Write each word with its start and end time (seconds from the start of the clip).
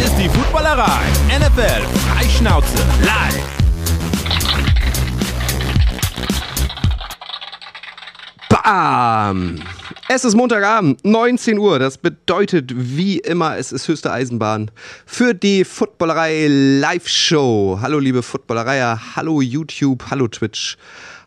Hier 0.00 0.08
ist 0.08 0.16
die 0.16 0.30
Footballerei. 0.30 1.02
NFL 1.28 1.82
Freischnauze 2.08 2.78
live. 3.04 3.44
Bam! 8.48 9.60
Es 10.08 10.24
ist 10.24 10.34
Montagabend, 10.34 11.04
19 11.04 11.58
Uhr. 11.58 11.78
Das 11.78 11.98
bedeutet 11.98 12.72
wie 12.74 13.18
immer, 13.18 13.58
es 13.58 13.72
ist 13.72 13.88
höchste 13.88 14.10
Eisenbahn 14.10 14.70
für 15.04 15.34
die 15.34 15.64
Footballerei 15.64 16.46
Live-Show. 16.48 17.80
Hallo 17.82 17.98
liebe 17.98 18.22
Footballereier, 18.22 19.16
hallo 19.16 19.42
YouTube, 19.42 20.04
hallo 20.10 20.28
Twitch, 20.28 20.78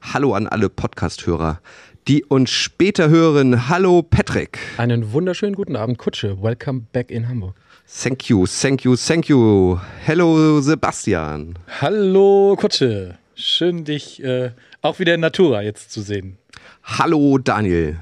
hallo 0.01 0.33
an 0.33 0.47
alle 0.47 0.69
Podcast-Hörer, 0.69 1.61
die 2.07 2.25
uns 2.25 2.49
später 2.49 3.09
hören. 3.09 3.69
Hallo 3.69 4.01
Patrick. 4.01 4.58
Einen 4.77 5.12
wunderschönen 5.12 5.53
guten 5.53 5.76
Abend, 5.76 5.99
Kutsche. 5.99 6.41
Welcome 6.41 6.88
back 6.91 7.12
in 7.12 7.30
Hamburg. 7.30 7.53
Thank 7.87 8.29
you, 8.29 8.45
thank 8.45 8.83
you, 8.85 8.95
thank 8.95 9.29
you. 9.29 9.79
Hello 10.05 10.61
Sebastian. 10.61 11.59
Hallo 11.81 12.55
Kutsche. 12.57 13.17
Schön, 13.35 13.83
dich 13.83 14.23
äh, 14.23 14.51
auch 14.81 14.99
wieder 14.99 15.13
in 15.15 15.19
Natura 15.19 15.61
jetzt 15.61 15.91
zu 15.91 16.01
sehen. 16.01 16.37
Hallo 16.83 17.37
Daniel. 17.37 17.99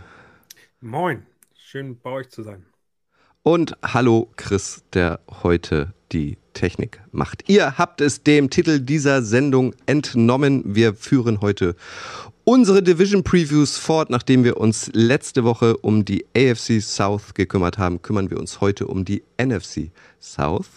Moin, 0.82 1.26
schön 1.56 2.00
bei 2.02 2.12
euch 2.12 2.30
zu 2.30 2.44
sein. 2.44 2.66
Und 3.44 3.76
hallo 3.82 4.30
Chris, 4.36 4.84
der 4.94 5.20
heute 5.44 5.94
die 6.12 6.38
Technik 6.54 7.02
macht. 7.12 7.50
Ihr 7.50 7.78
habt 7.78 8.02
es 8.02 8.24
dem 8.24 8.50
Titel 8.50 8.80
dieser 8.80 9.24
Sendung 9.24 9.74
entnommen. 9.88 10.64
Wir 10.66 10.94
führen 10.94 11.42
heute 11.42 11.76
unsere 12.52 12.84
Division 12.84 13.24
Previews 13.24 13.78
fort. 13.78 14.10
Nachdem 14.10 14.44
wir 14.44 14.58
uns 14.58 14.90
letzte 14.94 15.46
Woche 15.46 15.78
um 15.78 16.04
die 16.04 16.26
AFC 16.36 16.82
South 16.82 17.34
gekümmert 17.34 17.78
haben, 17.78 18.02
kümmern 18.02 18.30
wir 18.30 18.38
uns 18.38 18.60
heute 18.60 18.88
um 18.88 19.06
die 19.06 19.24
NFC 19.42 19.90
South. 20.20 20.68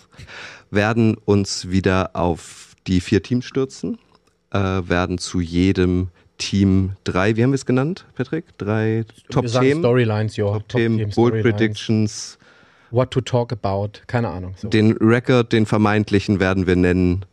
Werden 0.70 1.17
uns 1.25 1.70
wieder 1.70 2.11
auf 2.14 2.77
die 2.86 3.00
vier 3.00 3.25
Teams 3.25 3.45
stürzen, 3.45 3.98
äh, 4.52 4.58
werden 4.58 5.19
zu 5.19 5.41
jedem 5.41 6.08
Team 6.39 6.92
drei, 7.02 7.34
wie 7.36 7.42
haben 7.42 7.50
wir 7.50 7.56
es 7.56 7.67
genannt, 7.67 8.06
Patrick? 8.14 8.45
Drei 8.58 9.05
Top-Themen. 9.30 9.80
Storylines, 9.80 10.36
ja. 10.36 10.45
Top-Themen, 10.45 10.98
Top 10.98 11.14
Bold 11.17 11.42
Predictions. 11.42 12.39
What 12.92 13.11
to 13.11 13.20
talk 13.20 13.50
about, 13.50 14.00
keine 14.06 14.28
Ahnung. 14.28 14.55
So. 14.56 14.69
Den 14.69 14.92
Record, 14.98 15.52
den 15.52 15.67
vermeintlichen 15.67 16.39
werden 16.39 16.69
wir 16.69 16.77
nennen. 16.77 17.25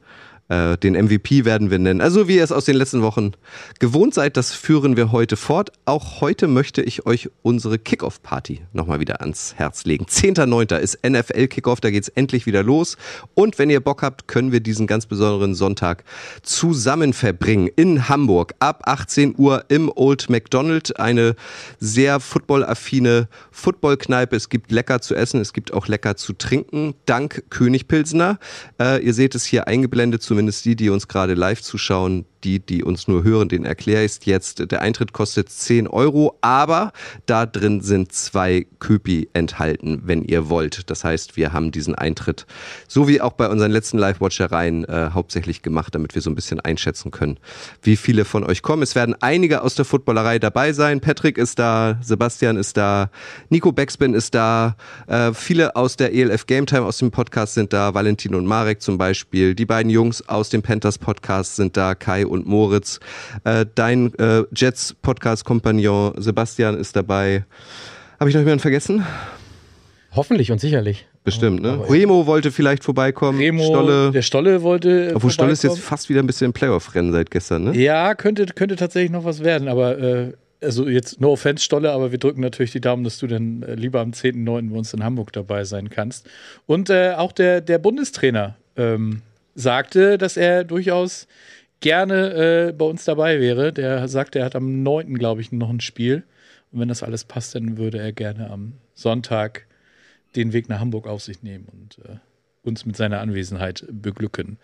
Äh, 0.51 0.77
den 0.77 0.95
MVP 0.95 1.45
werden 1.45 1.71
wir 1.71 1.79
nennen. 1.79 2.01
Also 2.01 2.27
wie 2.27 2.35
ihr 2.35 2.43
es 2.43 2.51
aus 2.51 2.65
den 2.65 2.75
letzten 2.75 3.01
Wochen 3.01 3.31
gewohnt 3.79 4.13
seid, 4.13 4.35
das 4.35 4.51
führen 4.51 4.97
wir 4.97 5.13
heute 5.13 5.37
fort. 5.37 5.71
Auch 5.85 6.19
heute 6.19 6.49
möchte 6.49 6.81
ich 6.81 7.05
euch 7.05 7.29
unsere 7.41 7.79
Kickoff-Party 7.79 8.59
nochmal 8.73 8.99
wieder 8.99 9.21
ans 9.21 9.53
Herz 9.55 9.85
legen. 9.85 10.07
10.9. 10.09 10.77
ist 10.77 10.99
NFL-Kickoff, 11.07 11.79
da 11.79 11.89
geht's 11.89 12.09
endlich 12.09 12.47
wieder 12.47 12.63
los. 12.63 12.97
Und 13.33 13.59
wenn 13.59 13.69
ihr 13.69 13.79
Bock 13.79 14.01
habt, 14.01 14.27
können 14.27 14.51
wir 14.51 14.59
diesen 14.59 14.87
ganz 14.87 15.05
besonderen 15.05 15.55
Sonntag 15.55 16.03
zusammen 16.41 17.13
verbringen 17.13 17.69
in 17.77 18.09
Hamburg 18.09 18.53
ab 18.59 18.81
18 18.87 19.35
Uhr 19.37 19.63
im 19.69 19.89
Old 19.95 20.29
McDonald. 20.29 20.99
Eine 20.99 21.35
sehr 21.79 22.19
footballaffine 22.19 23.29
Footballkneipe. 23.51 24.35
Es 24.35 24.49
gibt 24.49 24.69
lecker 24.69 24.99
zu 24.99 25.15
essen, 25.15 25.39
es 25.39 25.53
gibt 25.53 25.71
auch 25.71 25.87
lecker 25.87 26.17
zu 26.17 26.33
trinken. 26.33 26.93
Dank 27.05 27.43
König 27.49 27.87
Pilsner. 27.87 28.37
Äh, 28.81 29.01
ihr 29.01 29.13
seht 29.13 29.33
es 29.33 29.45
hier 29.45 29.69
eingeblendet, 29.69 30.21
zumindest 30.21 30.40
zumindest 30.41 30.65
die, 30.65 30.75
die 30.75 30.89
uns 30.89 31.07
gerade 31.07 31.35
live 31.35 31.61
zuschauen, 31.61 32.25
die, 32.43 32.59
die 32.59 32.83
uns 32.83 33.07
nur 33.07 33.23
hören, 33.23 33.49
den 33.49 33.65
erkläre 33.65 34.03
ich 34.03 34.25
jetzt. 34.25 34.71
Der 34.71 34.81
Eintritt 34.81 35.13
kostet 35.13 35.49
10 35.49 35.87
Euro, 35.87 36.37
aber 36.41 36.91
da 37.25 37.45
drin 37.45 37.81
sind 37.81 38.11
zwei 38.11 38.67
Köpi 38.79 39.29
enthalten, 39.33 40.01
wenn 40.05 40.23
ihr 40.23 40.49
wollt. 40.49 40.89
Das 40.89 41.03
heißt, 41.03 41.37
wir 41.37 41.53
haben 41.53 41.71
diesen 41.71 41.95
Eintritt, 41.95 42.45
so 42.87 43.07
wie 43.07 43.21
auch 43.21 43.33
bei 43.33 43.49
unseren 43.49 43.71
letzten 43.71 43.97
Live-Watchereien, 43.97 44.85
äh, 44.85 45.09
hauptsächlich 45.13 45.61
gemacht, 45.61 45.95
damit 45.95 46.15
wir 46.15 46.21
so 46.21 46.29
ein 46.29 46.35
bisschen 46.35 46.59
einschätzen 46.59 47.11
können, 47.11 47.37
wie 47.81 47.95
viele 47.95 48.25
von 48.25 48.43
euch 48.43 48.61
kommen. 48.61 48.83
Es 48.83 48.95
werden 48.95 49.15
einige 49.19 49.61
aus 49.61 49.75
der 49.75 49.85
Footballerei 49.85 50.39
dabei 50.39 50.73
sein. 50.73 51.01
Patrick 51.01 51.37
ist 51.37 51.59
da, 51.59 51.97
Sebastian 52.01 52.57
ist 52.57 52.77
da, 52.77 53.09
Nico 53.49 53.71
Beckspin 53.71 54.13
ist 54.13 54.33
da, 54.33 54.75
äh, 55.07 55.33
viele 55.33 55.75
aus 55.75 55.95
der 55.95 56.13
ELF 56.13 56.45
Game 56.47 56.65
Time 56.65 56.83
aus 56.83 56.97
dem 56.97 57.11
Podcast 57.11 57.53
sind 57.53 57.73
da, 57.73 57.93
Valentin 57.93 58.35
und 58.35 58.45
Marek 58.45 58.81
zum 58.81 58.97
Beispiel. 58.97 59.55
Die 59.55 59.65
beiden 59.65 59.89
Jungs 59.89 60.27
aus 60.27 60.49
dem 60.49 60.61
Panthers 60.61 60.97
Podcast 60.97 61.55
sind 61.55 61.77
da, 61.77 61.95
Kai 61.95 62.25
und 62.31 62.47
Moritz. 62.47 62.99
Äh, 63.43 63.65
dein 63.75 64.13
äh, 64.15 64.43
Jets-Podcast-Kompagnon 64.55 66.13
Sebastian 66.17 66.79
ist 66.79 66.95
dabei. 66.95 67.45
Habe 68.19 68.29
ich 68.29 68.35
noch 68.35 68.41
jemanden 68.41 68.61
vergessen? 68.61 69.05
Hoffentlich 70.13 70.51
und 70.51 70.59
sicherlich. 70.59 71.07
Bestimmt, 71.23 71.61
ne? 71.61 71.79
Remo 71.87 72.25
wollte 72.25 72.51
vielleicht 72.51 72.83
vorbeikommen. 72.83 73.37
Remo, 73.37 73.63
Stolle. 73.63 74.11
der 74.11 74.23
Stolle 74.23 74.63
wollte. 74.63 75.11
Obwohl 75.13 75.29
Stolle 75.29 75.51
ist 75.51 75.63
jetzt 75.63 75.79
fast 75.79 76.09
wieder 76.09 76.21
ein 76.21 76.27
bisschen 76.27 76.45
im 76.45 76.53
Playoff-Rennen 76.53 77.11
seit 77.11 77.29
gestern, 77.29 77.65
ne? 77.65 77.77
Ja, 77.77 78.15
könnte, 78.15 78.47
könnte 78.47 78.75
tatsächlich 78.75 79.11
noch 79.11 79.23
was 79.23 79.43
werden, 79.43 79.67
aber 79.67 79.99
äh, 79.99 80.31
also 80.61 80.87
jetzt 80.87 81.21
no 81.21 81.31
offense, 81.31 81.63
Stolle, 81.63 81.91
aber 81.91 82.11
wir 82.11 82.17
drücken 82.17 82.41
natürlich 82.41 82.71
die 82.71 82.81
Daumen, 82.81 83.03
dass 83.03 83.19
du 83.19 83.27
dann 83.27 83.63
äh, 83.63 83.75
lieber 83.75 83.99
am 83.99 84.11
10.9. 84.11 84.71
bei 84.71 84.77
uns 84.77 84.93
in 84.93 85.03
Hamburg 85.03 85.31
dabei 85.33 85.63
sein 85.63 85.89
kannst. 85.89 86.27
Und 86.65 86.89
äh, 86.89 87.13
auch 87.15 87.31
der, 87.31 87.61
der 87.61 87.77
Bundestrainer 87.77 88.55
ähm, 88.75 89.21
sagte, 89.55 90.17
dass 90.17 90.37
er 90.37 90.63
durchaus 90.63 91.27
gerne 91.81 92.69
äh, 92.69 92.71
bei 92.71 92.85
uns 92.85 93.03
dabei 93.05 93.39
wäre. 93.39 93.73
Der 93.73 94.07
sagt, 94.07 94.35
er 94.35 94.45
hat 94.45 94.55
am 94.55 94.83
9. 94.83 95.15
glaube 95.15 95.41
ich 95.41 95.51
noch 95.51 95.69
ein 95.69 95.81
Spiel. 95.81 96.23
Und 96.71 96.79
wenn 96.79 96.87
das 96.87 97.03
alles 97.03 97.25
passt, 97.25 97.55
dann 97.55 97.77
würde 97.77 97.99
er 97.99 98.13
gerne 98.13 98.49
am 98.49 98.73
Sonntag 98.93 99.65
den 100.35 100.53
Weg 100.53 100.69
nach 100.69 100.79
Hamburg 100.79 101.07
auf 101.07 101.21
sich 101.21 101.43
nehmen 101.43 101.67
und 101.71 101.99
äh, 102.05 102.17
uns 102.63 102.85
mit 102.85 102.95
seiner 102.95 103.19
Anwesenheit 103.19 103.85
beglücken. 103.91 104.57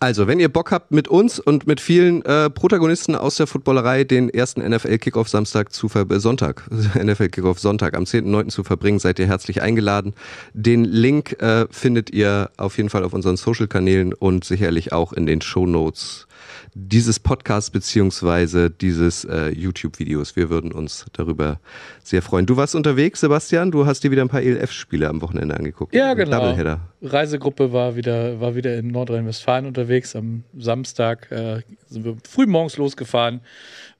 Also, 0.00 0.26
wenn 0.26 0.40
ihr 0.40 0.48
Bock 0.48 0.72
habt, 0.72 0.90
mit 0.90 1.06
uns 1.06 1.38
und 1.38 1.68
mit 1.68 1.80
vielen 1.80 2.24
äh, 2.24 2.50
Protagonisten 2.50 3.14
aus 3.14 3.36
der 3.36 3.46
Footballerei 3.46 4.02
den 4.02 4.30
ersten 4.30 4.60
NFL-Kickoff 4.68 5.28
Samstag 5.28 5.72
zu 5.72 5.88
ver 5.88 6.10
äh, 6.10 6.18
Sonntag, 6.18 6.68
NFL-Kickoff 6.98 7.60
Sonntag 7.60 7.96
am 7.96 8.02
10.9. 8.02 8.48
zu 8.48 8.64
verbringen, 8.64 8.98
seid 8.98 9.20
ihr 9.20 9.28
herzlich 9.28 9.62
eingeladen. 9.62 10.14
Den 10.54 10.84
Link 10.84 11.40
äh, 11.40 11.66
findet 11.70 12.10
ihr 12.10 12.50
auf 12.56 12.78
jeden 12.78 12.90
Fall 12.90 13.04
auf 13.04 13.12
unseren 13.12 13.36
Social-Kanälen 13.36 14.12
und 14.12 14.44
sicherlich 14.44 14.92
auch 14.92 15.12
in 15.12 15.26
den 15.26 15.40
Show 15.40 15.66
Notes 15.66 16.26
dieses 16.74 17.20
Podcasts 17.20 17.70
beziehungsweise 17.70 18.70
dieses 18.70 19.24
äh, 19.24 19.48
YouTube-Videos. 19.48 20.36
Wir 20.36 20.48
würden 20.48 20.72
uns 20.72 21.04
darüber 21.12 21.60
sehr 22.02 22.22
freuen. 22.22 22.46
Du 22.46 22.56
warst 22.56 22.74
unterwegs, 22.74 23.20
Sebastian. 23.20 23.70
Du 23.70 23.84
hast 23.84 24.02
dir 24.04 24.10
wieder 24.10 24.22
ein 24.22 24.28
paar 24.28 24.40
ELF-Spiele 24.40 25.06
am 25.08 25.20
Wochenende 25.20 25.54
angeguckt. 25.54 25.94
Ja, 25.94 26.14
genau. 26.14 26.56
Reisegruppe 27.02 27.72
war 27.72 27.94
wieder, 27.96 28.40
war 28.40 28.54
wieder 28.54 28.78
in 28.78 28.88
Nordrhein-Westfalen 28.88 29.66
unterwegs. 29.66 30.16
Am 30.16 30.44
Samstag 30.56 31.30
äh, 31.30 31.60
sind 31.88 32.04
wir 32.04 32.16
früh 32.26 32.46
morgens 32.46 32.78
losgefahren, 32.78 33.40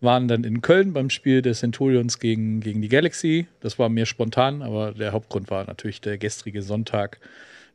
waren 0.01 0.27
dann 0.29 0.45
in 0.45 0.63
Köln 0.63 0.95
beim 0.95 1.11
Spiel 1.11 1.43
des 1.43 1.61
Centurions 1.61 2.21
gegen, 2.21 2.61
gegen 2.61 2.81
die 2.81 2.89
Galaxy. 2.89 3.49
Das 3.61 3.79
war 3.79 3.91
mehr 3.91 4.07
spontan, 4.07 4.63
aber 4.63 4.93
der 4.93 5.13
Hauptgrund 5.13 5.51
war 5.51 5.67
natürlich 5.67 6.01
der 6.01 6.17
gestrige 6.17 6.63
Sonntag. 6.63 7.19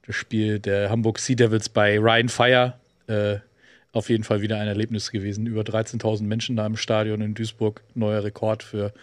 Das 0.07 0.15
Spiel 0.15 0.59
der 0.59 0.89
Hamburg 0.89 1.19
Sea 1.19 1.35
Devils 1.35 1.69
bei 1.69 1.99
Ryan 1.99 2.29
Fire. 2.29 2.73
Äh, 3.07 3.37
auf 3.97 4.09
jeden 4.09 4.23
Fall 4.23 4.41
wieder 4.41 4.59
ein 4.59 4.67
Erlebnis 4.67 5.11
gewesen. 5.11 5.47
Über 5.47 5.61
13.000 5.61 6.23
Menschen 6.23 6.55
da 6.55 6.65
im 6.65 6.77
Stadion 6.77 7.21
in 7.21 7.33
Duisburg. 7.33 7.81
Neuer 7.95 8.23
Rekord 8.23 8.63
für, 8.63 8.93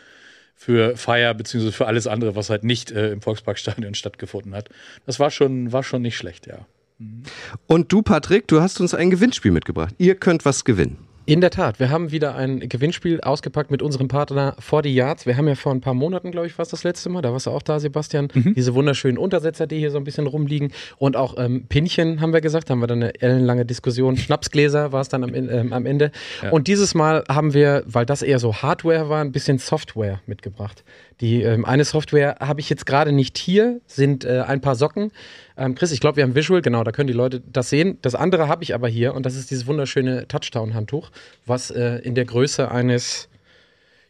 für 0.55 0.97
Feier, 0.97 1.35
beziehungsweise 1.35 1.77
für 1.77 1.87
alles 1.87 2.07
andere, 2.07 2.37
was 2.37 2.51
halt 2.51 2.65
nicht 2.65 2.91
äh, 2.91 3.13
im 3.13 3.21
Volksparkstadion 3.21 3.95
stattgefunden 3.95 4.55
hat. 4.55 4.71
Das 5.07 5.21
war 5.21 5.31
schon, 5.31 5.73
war 5.73 5.83
schon 5.83 6.03
nicht 6.03 6.17
schlecht, 6.17 6.47
ja. 6.47 6.67
Mhm. 6.99 7.25
Und 7.67 7.93
du, 7.93 8.03
Patrick, 8.03 8.49
du 8.49 8.61
hast 8.61 8.81
uns 8.81 8.95
ein 8.95 9.11
Gewinnspiel 9.11 9.51
mitgebracht. 9.51 9.95
Ihr 9.99 10.15
könnt 10.15 10.45
was 10.45 10.65
gewinnen. 10.65 11.04
In 11.27 11.41
der 11.41 11.49
Tat, 11.49 11.81
wir 11.81 11.89
haben 11.89 12.11
wieder 12.11 12.35
ein 12.35 12.61
Gewinnspiel 12.69 13.23
ausgepackt 13.23 13.71
mit 13.71 13.81
unserem 13.81 14.09
Partner 14.09 14.57
40 14.59 14.93
Yards. 14.93 15.25
Wir 15.25 15.39
haben 15.39 15.49
ja 15.49 15.55
vor 15.55 15.73
ein 15.73 15.81
paar 15.81 15.95
Monaten, 15.95 16.31
glaube 16.31 16.47
ich, 16.49 16.53
fast 16.53 16.75
das 16.75 16.85
letzte 16.85 17.09
Mal, 17.09 17.23
da 17.23 17.33
warst 17.33 17.47
du 17.47 17.51
auch 17.51 17.63
da, 17.63 17.81
Sebastian, 17.81 18.29
mhm. 18.35 18.53
diese 18.55 18.75
wunderschönen 18.75 19.17
Untersetzer, 19.17 19.67
die 19.67 19.79
hier 19.79 19.91
so 19.91 19.97
ein 19.97 20.05
bisschen 20.05 20.27
rumliegen 20.27 20.71
und 20.99 21.17
auch 21.17 21.39
ähm, 21.39 21.65
Pinchen, 21.67 22.21
haben 22.21 22.35
wir 22.35 22.43
gesagt, 22.43 22.69
haben 22.69 22.81
wir 22.81 22.89
dann 22.89 23.03
eine 23.03 23.23
ellenlange 23.23 23.65
Diskussion. 23.65 24.19
Schnapsgläser 24.19 24.93
war 24.93 25.01
es 25.01 25.09
dann 25.09 25.25
am, 25.25 25.35
ähm, 25.35 25.73
am 25.73 25.87
Ende. 25.87 26.11
Ja. 26.43 26.51
Und 26.51 26.69
dieses 26.69 26.95
Mal 26.95 27.25
haben 27.27 27.55
wir, 27.55 27.85
weil 27.87 28.05
das 28.05 28.21
eher 28.21 28.39
so 28.39 28.57
Hardware 28.57 29.09
war, 29.09 29.23
ein 29.23 29.33
bisschen 29.33 29.57
Software 29.57 30.21
mitgebracht. 30.27 30.85
Die 31.23 31.43
ähm, 31.43 31.65
eine 31.65 31.85
Software 31.85 32.37
habe 32.41 32.61
ich 32.61 32.69
jetzt 32.69 32.85
gerade 32.85 33.13
nicht 33.13 33.39
hier, 33.39 33.81
sind 33.87 34.27
äh, 34.27 34.41
ein 34.47 34.61
paar 34.61 34.75
Socken. 34.75 35.11
Ähm, 35.57 35.75
Chris, 35.75 35.93
ich 35.93 36.01
glaube, 36.01 36.17
wir 36.17 36.25
haben 36.25 36.35
Visual, 36.35 36.63
genau, 36.63 36.83
da 36.83 36.93
können 36.93 37.07
die 37.07 37.13
Leute 37.13 37.41
das 37.41 37.71
sehen. 37.71 37.99
Das 38.03 38.15
andere 38.15 38.49
habe 38.49 38.65
ich 38.65 38.75
aber 38.75 38.89
hier 38.89 39.15
und 39.15 39.25
das 39.25 39.37
ist 39.37 39.51
dieses 39.51 39.67
wunderschöne 39.67 40.27
Touchdown-Handtuch, 40.27 41.11
was 41.47 41.71
äh, 41.71 41.99
in 41.99 42.15
der 42.15 42.25
Größe 42.25 42.71
eines 42.71 43.29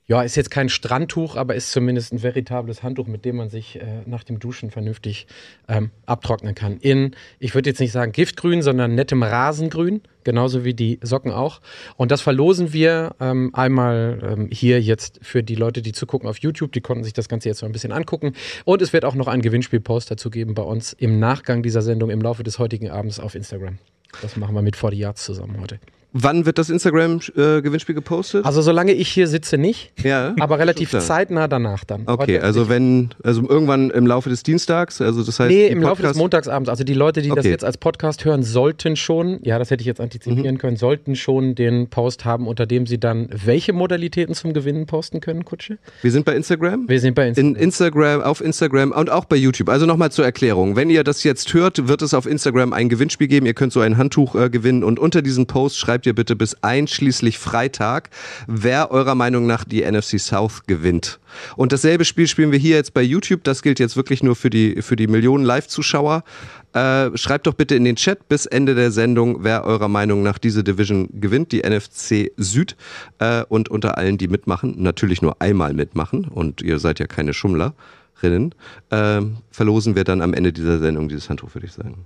ja, 0.07 0.23
ist 0.23 0.37
jetzt 0.37 0.51
kein 0.51 0.69
Strandtuch, 0.69 1.37
aber 1.37 1.55
ist 1.55 1.73
zumindest 1.73 2.13
ein 2.13 2.23
veritables 2.23 2.83
Handtuch, 2.83 3.07
mit 3.07 3.25
dem 3.25 3.37
man 3.37 3.49
sich 3.49 3.77
äh, 3.77 4.03
nach 4.05 4.23
dem 4.23 4.39
Duschen 4.39 4.71
vernünftig 4.71 5.27
ähm, 5.67 5.91
abtrocknen 6.05 6.55
kann. 6.55 6.77
In, 6.77 7.17
ich 7.39 7.55
würde 7.55 7.71
jetzt 7.71 7.81
nicht 7.81 7.93
sagen 7.93 8.13
Giftgrün, 8.13 8.61
sondern 8.61 8.95
nettem 8.95 9.23
Rasengrün, 9.23 10.03
genauso 10.23 10.63
wie 10.63 10.75
die 10.75 11.01
Socken 11.03 11.33
auch. 11.33 11.63
Und 11.97 12.11
das 12.11 12.21
verlosen 12.21 12.75
wir 12.75 13.17
ähm, 13.19 13.51
einmal 13.55 14.21
ähm, 14.23 14.49
hier 14.53 14.83
jetzt 14.83 15.21
für 15.23 15.43
die 15.43 15.55
Leute, 15.55 15.81
die 15.81 15.93
zugucken 15.93 16.29
auf 16.29 16.37
YouTube. 16.39 16.73
Die 16.73 16.83
konnten 16.83 17.05
sich 17.05 17.15
das 17.15 17.29
Ganze 17.29 17.49
jetzt 17.49 17.63
noch 17.63 17.69
ein 17.71 17.73
bisschen 17.73 17.93
angucken. 17.93 18.35
Und 18.67 18.83
es 18.83 18.93
wird 18.93 19.07
auch 19.07 19.15
noch 19.15 19.27
einen 19.29 19.41
Gewinnspielpost 19.41 20.11
dazu 20.11 20.29
geben 20.29 20.55
bei 20.55 20.63
uns 20.63 20.93
im 20.93 21.19
Nachgang 21.19 21.63
dieser 21.63 21.81
Sendung 21.81 22.11
im 22.11 22.21
Laufe 22.21 22.43
des 22.43 22.59
heutigen 22.59 22.91
Abends 22.91 23.19
auf 23.19 23.35
Instagram. 23.35 23.79
Das 24.21 24.37
machen 24.37 24.55
wir 24.55 24.61
mit 24.61 24.77
40 24.77 24.99
Yards 24.99 25.25
zusammen 25.25 25.61
heute. 25.61 25.81
Wann 26.17 26.47
wird 26.47 26.59
das 26.59 26.71
Instagram-Gewinnspiel 26.71 27.95
gepostet? 27.95 28.47
Also 28.47 28.63
solange 28.63 28.93
ich 28.93 29.09
hier 29.09 29.27
sitze 29.27 29.59
nicht, 29.59 29.93
ja, 30.03 30.33
aber 30.41 30.59
relativ 30.61 30.91
zeitnah 30.91 31.49
danach 31.49 31.85
dann. 31.85 32.05
Okay, 32.07 32.39
also 32.39 32.69
wenn, 32.69 33.11
also 33.25 33.43
irgendwann 33.49 33.91
im 33.91 34.07
Laufe 34.07 34.31
des 34.31 34.45
Dienstags, 34.45 35.01
also 35.01 35.25
das 35.25 35.41
heißt. 35.41 35.51
Nee, 35.51 35.67
im 35.67 35.83
Laufe 35.83 36.03
des 36.03 36.11
Podcast- 36.13 36.19
Montagsabends. 36.19 36.69
Also 36.71 36.85
die 36.85 36.95
Leute, 36.95 37.21
die 37.21 37.31
das 37.31 37.39
Okay. 37.39 37.51
jetzt 37.51 37.65
als 37.65 37.79
Podcast 37.79 38.25
hören, 38.25 38.43
sollten 38.45 38.95
schon, 38.97 39.41
ja, 39.43 39.59
das 39.59 39.71
hätte 39.71 39.81
ich 39.83 39.87
jetzt 39.87 39.99
Mhm. 39.99 40.05
antizipieren 40.05 40.59
können, 40.59 40.77
sollten 40.77 41.17
schon 41.17 41.55
den 41.57 41.89
Post 41.89 42.25
haben, 42.25 42.47
unter 42.47 42.67
dem 42.67 42.87
sie 42.87 42.99
dann 42.99 43.29
welche 43.45 43.73
Modalitäten 43.73 44.35
zum 44.35 44.53
Gewinnen 44.53 44.87
posten 44.87 45.21
können, 45.21 45.45
Kutsche? 45.45 45.79
Wir 46.03 46.13
sind 46.13 46.25
bei 46.25 46.37
Instagram. 46.37 46.89
Wir 46.89 47.01
sind 47.01 47.15
bei 47.15 47.27
Instagram. 47.29 47.55
In 47.55 47.61
Instagram, 47.61 48.21
auf 48.23 48.41
Instagram 48.41 48.93
und 48.93 49.11
auch 49.11 49.25
bei 49.25 49.37
YouTube. 49.37 49.69
Also 49.69 49.85
nochmal 49.85 50.13
zur 50.13 50.25
Erklärung. 50.25 50.77
Wenn 50.77 50.91
ihr 50.91 51.03
das 51.03 51.25
jetzt 51.25 51.53
hört, 51.55 51.89
wird 51.89 52.03
es 52.03 52.15
auf 52.15 52.27
Instagram 52.27 52.73
ein 52.73 52.89
Gewinnspiel 52.89 53.27
geben. 53.27 53.47
Ihr 53.47 53.55
könnt 53.55 53.73
so 53.73 53.81
ein 53.81 53.97
Handtuch 53.99 54.37
äh, 54.37 54.49
gewinnen 54.49 54.85
und 54.85 54.99
unter 55.01 55.21
diesem 55.21 55.47
Post 55.47 55.77
schreibt 55.79 56.04
ihr 56.07 56.15
bitte 56.15 56.37
bis 56.37 56.55
einschließlich 56.63 57.39
Freitag, 57.39 58.11
wer 58.47 58.91
eurer 58.91 59.15
Meinung 59.15 59.47
nach 59.47 59.65
die 59.65 59.83
NFC 59.83 60.19
South 60.19 60.65
gewinnt. 60.67 61.19
Und 61.57 61.73
dasselbe 61.73 62.05
Spiel 62.05 62.29
spielen 62.29 62.53
wir 62.53 62.59
hier 62.59 62.77
jetzt 62.77 62.95
bei 62.95 63.03
YouTube. 63.03 63.45
Das 63.45 63.63
gilt 63.63 63.79
jetzt 63.79 63.97
wirklich 63.97 64.23
nur 64.23 64.37
für 64.37 64.51
die, 64.51 64.83
für 64.83 64.97
die 64.97 65.07
Millionen 65.07 65.45
Live-Zuschauer. 65.45 66.25
Äh, 66.73 67.17
schreibt 67.17 67.47
doch 67.47 67.55
bitte 67.55 67.77
in 67.77 67.85
den 67.85 67.97
Chat 67.97 68.29
bis 68.29 68.47
Ende 68.47 68.75
der 68.75 68.91
Sendung, 68.91 69.45
wer 69.45 69.65
eurer 69.65 69.89
Meinung 69.89 70.23
nach 70.23 70.39
diese 70.39 70.65
Division 70.65 71.09
gewinnt, 71.13 71.53
die 71.53 71.63
NFC 71.63 72.33
Süd. 72.37 72.77
Äh, 73.19 73.45
und 73.49 73.69
unter 73.69 73.97
allen, 73.97 74.19
die 74.19 74.29
mitmachen, 74.29 74.75
natürlich 74.83 75.23
nur 75.23 75.41
einmal 75.41 75.73
mitmachen 75.73 76.25
und 76.25 76.63
ihr 76.63 76.79
seid 76.79 76.99
ja 76.99 77.07
keine 77.07 77.33
Schummlerinnen, 77.33 78.55
äh, 78.91 79.21
verlosen 79.51 79.95
wir 79.95 80.05
dann 80.05 80.21
am 80.21 80.35
Ende 80.35 80.53
dieser 80.53 80.81
Sendung 80.81 81.09
dieses 81.09 81.31
Handtuch, 81.31 81.55
würde 81.55 81.67
ich 81.67 81.73
sagen. 81.73 82.05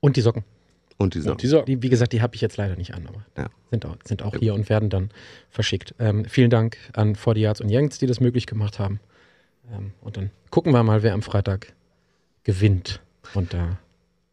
Und 0.00 0.16
die 0.16 0.22
Socken. 0.22 0.44
Und 0.98 1.14
die 1.14 1.20
Socken. 1.20 1.38
Die 1.38 1.46
Socken. 1.46 1.66
Die, 1.66 1.82
wie 1.82 1.88
gesagt, 1.88 2.12
die 2.12 2.20
habe 2.22 2.34
ich 2.34 2.40
jetzt 2.40 2.56
leider 2.56 2.76
nicht 2.76 2.92
an, 2.94 3.06
aber 3.06 3.24
Ja. 3.36 3.48
sind 3.70 3.86
auch, 3.86 3.96
sind 4.04 4.22
auch 4.22 4.34
hier 4.36 4.52
und 4.54 4.68
werden 4.68 4.90
dann 4.90 5.10
verschickt. 5.48 5.94
Ähm, 5.98 6.24
vielen 6.26 6.50
Dank 6.50 6.76
an 6.92 7.14
40 7.14 7.42
Yards 7.42 7.60
und 7.60 7.68
Yanks, 7.70 7.98
die 7.98 8.06
das 8.06 8.20
möglich 8.20 8.46
gemacht 8.46 8.78
haben. 8.78 9.00
Ähm, 9.72 9.92
und 10.00 10.16
dann 10.16 10.30
gucken 10.50 10.72
wir 10.72 10.82
mal, 10.82 11.02
wer 11.02 11.14
am 11.14 11.22
Freitag 11.22 11.72
gewinnt. 12.42 13.00
Und 13.34 13.54
da 13.54 13.78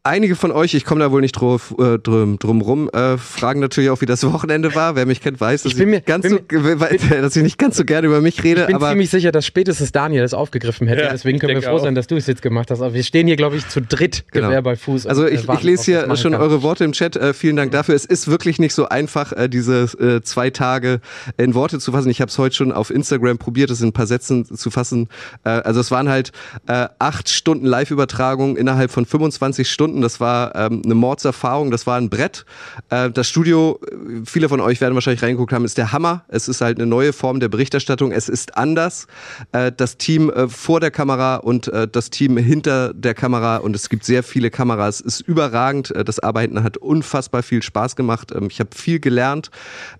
Einige 0.06 0.36
von 0.36 0.52
euch, 0.52 0.72
ich 0.74 0.84
komme 0.84 1.00
da 1.00 1.10
wohl 1.10 1.20
nicht 1.20 1.32
drauf, 1.32 1.74
äh, 1.80 1.98
drum, 1.98 2.38
drum 2.38 2.60
rum, 2.60 2.88
äh, 2.90 3.18
fragen 3.18 3.58
natürlich 3.58 3.90
auch, 3.90 4.00
wie 4.02 4.06
das 4.06 4.22
Wochenende 4.32 4.72
war. 4.76 4.94
Wer 4.94 5.04
mich 5.04 5.20
kennt, 5.20 5.40
weiß, 5.40 5.64
dass 5.64 5.72
Ich 5.72 5.78
mir- 5.84 6.00
ganz 6.00 6.28
so, 6.28 6.38
dass 7.20 7.34
ich 7.34 7.42
nicht 7.42 7.58
ganz 7.58 7.76
so 7.76 7.84
gerne 7.84 8.06
über 8.06 8.20
mich 8.20 8.44
rede, 8.44 8.60
Ich 8.60 8.66
bin 8.68 8.76
aber 8.76 8.90
ziemlich 8.90 9.10
sicher, 9.10 9.32
dass 9.32 9.44
spätestens 9.44 9.90
Daniel 9.90 10.22
das 10.22 10.32
aufgegriffen 10.32 10.86
hätte. 10.86 11.02
Ja, 11.02 11.10
Deswegen 11.10 11.36
ich 11.36 11.40
können 11.40 11.56
wir 11.56 11.62
froh 11.62 11.78
auch. 11.78 11.82
sein, 11.82 11.96
dass 11.96 12.06
du 12.06 12.14
es 12.14 12.28
jetzt 12.28 12.40
gemacht 12.40 12.70
hast. 12.70 12.82
Aber 12.82 12.94
wir 12.94 13.02
stehen 13.02 13.26
hier, 13.26 13.34
glaube 13.34 13.56
ich, 13.56 13.68
zu 13.68 13.80
dritt 13.82 14.24
Genau. 14.30 14.46
Gewehr 14.46 14.62
bei 14.62 14.76
Fuß. 14.76 15.08
Also 15.08 15.22
und, 15.22 15.28
äh, 15.28 15.34
ich, 15.34 15.48
ich 15.48 15.62
lese 15.64 15.82
hier 15.86 16.16
schon 16.16 16.32
kann. 16.32 16.40
eure 16.40 16.62
Worte 16.62 16.84
im 16.84 16.92
Chat. 16.92 17.16
Äh, 17.16 17.34
vielen 17.34 17.56
Dank 17.56 17.72
dafür. 17.72 17.96
Es 17.96 18.04
ist 18.04 18.28
wirklich 18.28 18.60
nicht 18.60 18.74
so 18.74 18.88
einfach, 18.88 19.32
äh, 19.32 19.48
diese 19.48 19.82
äh, 19.98 20.20
zwei 20.22 20.50
Tage 20.50 21.00
in 21.36 21.54
Worte 21.54 21.80
zu 21.80 21.90
fassen. 21.90 22.10
Ich 22.10 22.20
habe 22.20 22.28
es 22.30 22.38
heute 22.38 22.54
schon 22.54 22.70
auf 22.70 22.90
Instagram 22.90 23.38
probiert, 23.38 23.70
es 23.72 23.80
in 23.80 23.88
ein 23.88 23.92
paar 23.92 24.06
Sätzen 24.06 24.44
zu 24.44 24.70
fassen. 24.70 25.08
Äh, 25.42 25.48
also 25.48 25.80
es 25.80 25.90
waren 25.90 26.08
halt 26.08 26.30
äh, 26.68 26.86
acht 27.00 27.28
Stunden 27.28 27.66
Live-Übertragung 27.66 28.56
innerhalb 28.56 28.92
von 28.92 29.04
25 29.04 29.68
Stunden. 29.68 29.95
Das 30.02 30.20
war 30.20 30.54
ähm, 30.54 30.82
eine 30.84 30.94
Mordserfahrung. 30.94 31.70
Das 31.70 31.86
war 31.86 31.96
ein 31.96 32.10
Brett. 32.10 32.44
Äh, 32.90 33.10
das 33.10 33.28
Studio, 33.28 33.80
äh, 33.90 34.24
viele 34.24 34.48
von 34.48 34.60
euch 34.60 34.80
werden 34.80 34.94
wahrscheinlich 34.94 35.22
reingeguckt 35.22 35.52
haben, 35.52 35.64
ist 35.64 35.78
der 35.78 35.92
Hammer. 35.92 36.24
Es 36.28 36.48
ist 36.48 36.60
halt 36.60 36.78
eine 36.78 36.86
neue 36.86 37.12
Form 37.12 37.40
der 37.40 37.48
Berichterstattung. 37.48 38.12
Es 38.12 38.28
ist 38.28 38.56
anders. 38.56 39.06
Äh, 39.52 39.72
das 39.76 39.96
Team 39.96 40.30
äh, 40.30 40.48
vor 40.48 40.80
der 40.80 40.90
Kamera 40.90 41.36
und 41.36 41.68
äh, 41.68 41.88
das 41.88 42.10
Team 42.10 42.36
hinter 42.36 42.94
der 42.94 43.14
Kamera 43.14 43.58
und 43.58 43.74
es 43.76 43.88
gibt 43.88 44.04
sehr 44.04 44.22
viele 44.22 44.50
Kameras. 44.50 45.00
Ist 45.00 45.20
überragend. 45.20 45.90
Äh, 45.90 46.04
Das 46.04 46.20
Arbeiten 46.20 46.62
hat 46.62 46.76
unfassbar 46.76 47.42
viel 47.42 47.62
Spaß 47.62 47.96
gemacht. 47.96 48.32
Ähm, 48.34 48.48
Ich 48.50 48.60
habe 48.60 48.70
viel 48.74 49.00
gelernt. 49.00 49.50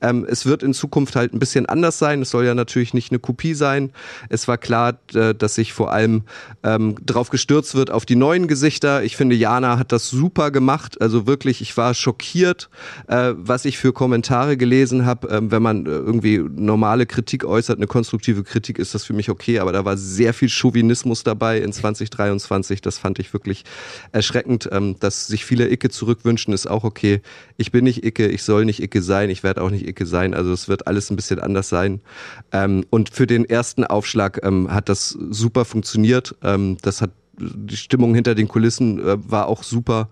Ähm, 0.01 0.27
Es 0.29 0.47
wird 0.47 0.63
in 0.63 0.75
Zukunft 0.75 1.17
halt 1.17 1.33
ein 1.33 1.39
bisschen 1.39 1.67
anders 1.67 1.99
sein. 1.99 2.23
Es 2.23 2.31
soll 2.31 2.45
ja 2.47 2.55
natürlich 2.55 2.95
nicht 2.95 3.11
eine 3.13 3.19
Kopie 3.19 3.55
sein. 3.55 3.93
Es 4.29 4.49
war 4.49 4.59
klar, 4.59 4.95
dass 5.13 5.55
sich 5.55 5.73
vor 5.73 5.93
allem 5.93 6.23
ähm, 6.63 6.97
drauf 7.05 7.31
gestürzt 7.31 7.75
wird 7.75 7.91
auf 7.91 8.07
die 8.07 8.17
neuen 8.17 8.49
Gesichter. 8.49 9.03
Ich 9.03 9.17
finde, 9.17 9.37
Jana 9.37 9.79
hat 9.79 9.86
das 9.93 10.09
super 10.09 10.51
gemacht. 10.51 11.01
Also 11.01 11.27
wirklich, 11.27 11.61
ich 11.61 11.77
war 11.77 11.95
schockiert, 11.95 12.69
äh, 13.09 13.33
was 13.37 13.65
ich 13.65 13.79
für 13.79 13.93
Kommentare 13.93 14.57
gelesen 14.57 15.07
habe. 15.07 15.29
Ähm, 15.29 15.51
wenn 15.51 15.63
man 15.63 15.87
äh, 15.87 15.91
irgendwie 15.91 16.39
normale 16.39 17.07
Kritik 17.07 17.45
äußert, 17.45 17.79
eine 17.79 17.87
konstruktive 17.87 18.43
Kritik, 18.43 18.79
ist 18.79 18.95
das 18.95 19.05
für 19.05 19.13
mich 19.13 19.31
okay. 19.31 19.59
Aber 19.59 19.73
da 19.73 19.85
war 19.85 19.97
sehr 19.97 20.35
viel 20.35 20.49
Chauvinismus 20.49 21.25
dabei 21.25 21.61
in 21.61 21.73
2023. 21.73 22.81
Das 22.81 22.99
fand 22.99 23.19
ich 23.19 23.33
wirklich 23.33 23.65
erschreckend. 24.13 24.69
Ähm, 24.73 24.97
dass 25.01 25.27
sich 25.27 25.45
viele 25.45 25.71
Icke 25.71 25.91
zurückwünschen, 25.91 26.53
ist 26.53 26.67
auch 26.67 26.85
okay. 26.85 27.21
Ich 27.57 27.73
bin 27.73 27.85
nicht 27.85 28.05
Icke, 28.05 28.29
ich 28.29 28.43
soll 28.43 28.65
nicht 28.65 28.83
Icke 28.83 29.03
sein, 29.03 29.31
ich 29.31 29.43
werde 29.43 29.63
auch 29.63 29.71
nicht 29.71 29.87
Icke 29.87 30.07
sein. 30.07 30.35
Also 30.35 30.53
es 30.53 30.69
wird 30.69 30.87
alles 30.87 31.11
ein 31.11 31.17
bisschen 31.17 31.39
anders 31.41 31.69
sein. 31.69 32.01
Ähm, 32.53 32.85
und 32.91 33.11
für 33.11 33.27
den 33.27 33.45
ersten 33.45 33.85
Aufschlag 33.85 34.41
ähm, 34.43 34.73
hat 34.73 34.89
das 34.89 35.11
super 35.11 35.65
funktioniert. 35.65 36.35
Ähm, 36.43 36.77
das 36.83 37.01
hat 37.01 37.11
die 37.39 37.77
Stimmung 37.77 38.15
hinter 38.15 38.35
den 38.35 38.49
Kulissen 38.49 38.99
äh, 38.99 39.17
war 39.31 39.49
auch 39.49 39.63
super. 39.63 40.09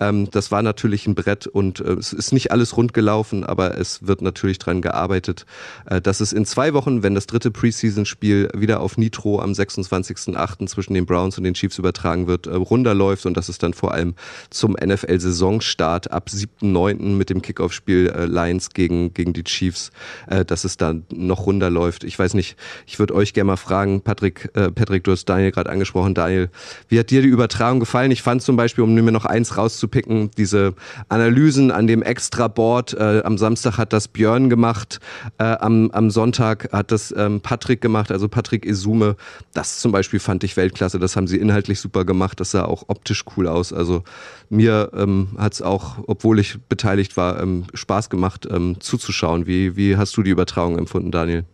Ähm, 0.00 0.28
das 0.30 0.50
war 0.50 0.62
natürlich 0.62 1.06
ein 1.06 1.14
Brett 1.14 1.46
und 1.46 1.80
äh, 1.80 1.92
es 1.92 2.12
ist 2.12 2.32
nicht 2.32 2.50
alles 2.50 2.76
rund 2.76 2.94
gelaufen, 2.94 3.44
aber 3.44 3.78
es 3.78 4.06
wird 4.06 4.22
natürlich 4.22 4.58
dran 4.58 4.82
gearbeitet, 4.82 5.46
äh, 5.86 6.00
dass 6.00 6.20
es 6.20 6.32
in 6.32 6.44
zwei 6.46 6.74
Wochen, 6.74 7.02
wenn 7.02 7.14
das 7.14 7.26
dritte 7.26 7.50
Preseason-Spiel 7.50 8.48
wieder 8.56 8.80
auf 8.80 8.96
Nitro 8.96 9.40
am 9.40 9.52
26.08. 9.52 10.66
zwischen 10.66 10.94
den 10.94 11.06
Browns 11.06 11.38
und 11.38 11.44
den 11.44 11.54
Chiefs 11.54 11.78
übertragen 11.78 12.26
wird, 12.26 12.46
äh, 12.46 12.54
runterläuft 12.54 13.26
und 13.26 13.36
dass 13.36 13.48
es 13.48 13.58
dann 13.58 13.74
vor 13.74 13.92
allem 13.92 14.14
zum 14.48 14.72
NFL-Saisonstart 14.72 16.10
ab 16.10 16.28
7.9. 16.30 17.16
mit 17.16 17.30
dem 17.30 17.42
Kickoff-Spiel 17.42 18.08
äh, 18.08 18.24
Lions 18.24 18.70
gegen, 18.70 19.12
gegen 19.12 19.32
die 19.32 19.44
Chiefs, 19.44 19.90
äh, 20.26 20.44
dass 20.44 20.64
es 20.64 20.76
dann 20.76 21.04
noch 21.12 21.46
runterläuft. 21.46 22.04
Ich 22.04 22.18
weiß 22.18 22.34
nicht, 22.34 22.56
ich 22.86 22.98
würde 22.98 23.14
euch 23.14 23.34
gerne 23.34 23.48
mal 23.48 23.56
fragen, 23.56 24.00
Patrick, 24.00 24.50
äh, 24.54 24.70
Patrick, 24.70 25.04
du 25.04 25.12
hast 25.12 25.26
Daniel 25.26 25.50
gerade 25.50 25.70
angesprochen, 25.70 26.14
Daniel, 26.14 26.48
wie 26.88 26.98
hat 26.98 27.10
dir 27.10 27.22
die 27.22 27.28
Übertragung 27.28 27.80
gefallen? 27.80 28.10
Ich 28.10 28.22
fand 28.22 28.42
zum 28.42 28.56
Beispiel, 28.56 28.82
um 28.84 28.94
mir 28.94 29.12
noch 29.12 29.24
eins 29.24 29.56
rauszupicken, 29.56 29.89
diese 30.36 30.74
Analysen 31.08 31.70
an 31.70 31.86
dem 31.86 32.02
Extra-Board. 32.02 32.94
Äh, 32.94 33.22
am 33.24 33.38
Samstag 33.38 33.78
hat 33.78 33.92
das 33.92 34.08
Björn 34.08 34.50
gemacht, 34.50 35.00
äh, 35.38 35.44
am, 35.44 35.90
am 35.90 36.10
Sonntag 36.10 36.72
hat 36.72 36.90
das 36.92 37.14
ähm, 37.16 37.40
Patrick 37.40 37.80
gemacht, 37.80 38.10
also 38.10 38.28
Patrick 38.28 38.64
Isume. 38.64 39.16
Das 39.52 39.80
zum 39.80 39.92
Beispiel 39.92 40.20
fand 40.20 40.44
ich 40.44 40.56
Weltklasse. 40.56 40.98
Das 40.98 41.16
haben 41.16 41.26
sie 41.26 41.38
inhaltlich 41.38 41.80
super 41.80 42.04
gemacht. 42.04 42.40
Das 42.40 42.50
sah 42.52 42.64
auch 42.64 42.84
optisch 42.88 43.24
cool 43.36 43.46
aus. 43.46 43.72
Also 43.72 44.02
mir 44.48 44.90
ähm, 44.94 45.28
hat 45.38 45.54
es 45.54 45.62
auch, 45.62 45.98
obwohl 46.06 46.38
ich 46.38 46.58
beteiligt 46.68 47.16
war, 47.16 47.40
ähm, 47.40 47.64
Spaß 47.74 48.10
gemacht 48.10 48.48
ähm, 48.50 48.76
zuzuschauen. 48.80 49.46
Wie, 49.46 49.76
wie 49.76 49.96
hast 49.96 50.16
du 50.16 50.22
die 50.22 50.30
Übertragung 50.30 50.78
empfunden, 50.78 51.10
Daniel? 51.10 51.44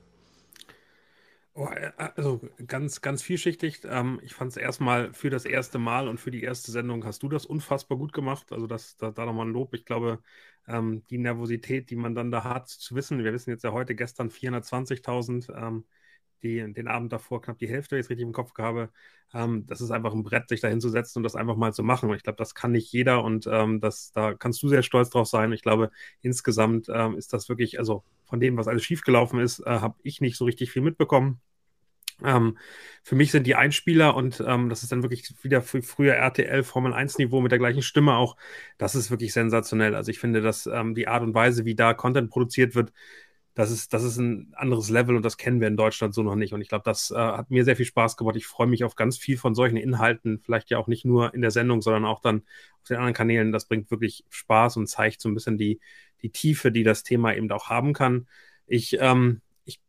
Oh, 1.58 1.68
äh, 1.68 1.90
also 2.16 2.40
ganz, 2.66 3.00
ganz 3.00 3.22
vielschichtig. 3.22 3.80
Ähm, 3.84 4.20
ich 4.22 4.34
fand 4.34 4.50
es 4.50 4.56
erstmal 4.58 5.12
für 5.14 5.30
das 5.30 5.46
erste 5.46 5.78
Mal 5.78 6.06
und 6.08 6.20
für 6.20 6.30
die 6.30 6.42
erste 6.42 6.70
Sendung 6.70 7.04
hast 7.06 7.22
du 7.22 7.28
das 7.30 7.46
unfassbar 7.46 7.96
gut 7.96 8.12
gemacht. 8.12 8.52
Also 8.52 8.66
das, 8.66 8.96
da, 8.98 9.10
da 9.10 9.24
nochmal 9.24 9.46
ein 9.46 9.52
Lob. 9.52 9.72
Ich 9.74 9.86
glaube, 9.86 10.22
ähm, 10.68 11.02
die 11.08 11.16
Nervosität, 11.18 11.88
die 11.90 11.96
man 11.96 12.14
dann 12.14 12.30
da 12.30 12.44
hat, 12.44 12.68
zu 12.68 12.94
wissen, 12.94 13.24
wir 13.24 13.32
wissen 13.32 13.50
jetzt 13.50 13.64
ja 13.64 13.72
heute, 13.72 13.94
gestern 13.94 14.30
420.000, 14.30 15.48
ähm, 15.56 15.86
die, 16.42 16.72
den 16.72 16.88
Abend 16.88 17.12
davor 17.12 17.40
knapp 17.42 17.58
die 17.58 17.68
Hälfte, 17.68 17.92
wenn 17.92 18.00
ich 18.00 18.06
es 18.06 18.10
richtig 18.10 18.26
im 18.26 18.32
Kopf 18.32 18.52
habe. 18.58 18.90
Ähm, 19.34 19.66
das 19.66 19.80
ist 19.80 19.90
einfach 19.90 20.12
ein 20.12 20.22
Brett, 20.22 20.48
sich 20.48 20.60
da 20.60 20.68
hinzusetzen 20.68 21.20
und 21.20 21.24
das 21.24 21.36
einfach 21.36 21.56
mal 21.56 21.72
zu 21.72 21.82
machen. 21.82 22.10
Und 22.10 22.16
ich 22.16 22.22
glaube, 22.22 22.38
das 22.38 22.54
kann 22.54 22.72
nicht 22.72 22.92
jeder 22.92 23.24
und 23.24 23.46
ähm, 23.50 23.80
das, 23.80 24.12
da 24.12 24.34
kannst 24.34 24.62
du 24.62 24.68
sehr 24.68 24.82
stolz 24.82 25.10
drauf 25.10 25.28
sein. 25.28 25.52
Ich 25.52 25.62
glaube, 25.62 25.90
insgesamt 26.22 26.88
ähm, 26.92 27.16
ist 27.16 27.32
das 27.32 27.48
wirklich, 27.48 27.78
also 27.78 28.04
von 28.24 28.40
dem, 28.40 28.56
was 28.56 28.68
alles 28.68 28.84
schiefgelaufen 28.84 29.40
ist, 29.40 29.60
äh, 29.60 29.80
habe 29.80 29.96
ich 30.02 30.20
nicht 30.20 30.36
so 30.36 30.44
richtig 30.44 30.70
viel 30.70 30.82
mitbekommen. 30.82 31.40
Ähm, 32.24 32.56
für 33.02 33.14
mich 33.14 33.30
sind 33.30 33.46
die 33.46 33.56
Einspieler 33.56 34.16
und 34.16 34.42
ähm, 34.46 34.70
das 34.70 34.82
ist 34.82 34.90
dann 34.90 35.02
wirklich 35.02 35.34
wieder 35.42 35.60
früher 35.60 36.14
RTL 36.14 36.62
Formel 36.62 36.94
1 36.94 37.18
Niveau 37.18 37.40
mit 37.42 37.52
der 37.52 37.58
gleichen 37.58 37.82
Stimme 37.82 38.14
auch. 38.16 38.36
Das 38.78 38.94
ist 38.94 39.10
wirklich 39.10 39.32
sensationell. 39.34 39.94
Also 39.94 40.10
ich 40.10 40.18
finde, 40.18 40.40
dass 40.40 40.66
ähm, 40.66 40.94
die 40.94 41.08
Art 41.08 41.22
und 41.22 41.34
Weise, 41.34 41.66
wie 41.66 41.74
da 41.74 41.92
Content 41.92 42.30
produziert 42.30 42.74
wird, 42.74 42.92
das 43.56 43.70
ist, 43.70 43.94
das 43.94 44.04
ist 44.04 44.18
ein 44.18 44.52
anderes 44.54 44.90
Level 44.90 45.16
und 45.16 45.24
das 45.24 45.38
kennen 45.38 45.62
wir 45.62 45.68
in 45.68 45.78
Deutschland 45.78 46.12
so 46.14 46.22
noch 46.22 46.34
nicht. 46.34 46.52
Und 46.52 46.60
ich 46.60 46.68
glaube, 46.68 46.84
das 46.84 47.10
äh, 47.10 47.16
hat 47.16 47.50
mir 47.50 47.64
sehr 47.64 47.74
viel 47.74 47.86
Spaß 47.86 48.18
gemacht. 48.18 48.36
Ich 48.36 48.46
freue 48.46 48.66
mich 48.66 48.84
auf 48.84 48.96
ganz 48.96 49.16
viel 49.16 49.38
von 49.38 49.54
solchen 49.54 49.78
Inhalten, 49.78 50.40
vielleicht 50.44 50.68
ja 50.68 50.76
auch 50.76 50.88
nicht 50.88 51.06
nur 51.06 51.32
in 51.32 51.40
der 51.40 51.50
Sendung, 51.50 51.80
sondern 51.80 52.04
auch 52.04 52.20
dann 52.20 52.42
auf 52.82 52.88
den 52.88 52.98
anderen 52.98 53.14
Kanälen. 53.14 53.52
Das 53.52 53.64
bringt 53.64 53.90
wirklich 53.90 54.26
Spaß 54.28 54.76
und 54.76 54.88
zeigt 54.88 55.22
so 55.22 55.30
ein 55.30 55.34
bisschen 55.34 55.56
die, 55.56 55.80
die 56.20 56.28
Tiefe, 56.28 56.70
die 56.70 56.82
das 56.82 57.02
Thema 57.02 57.34
eben 57.34 57.50
auch 57.50 57.70
haben 57.70 57.94
kann. 57.94 58.28
Ich, 58.66 58.98
ähm, 59.00 59.40
ich, 59.64 59.80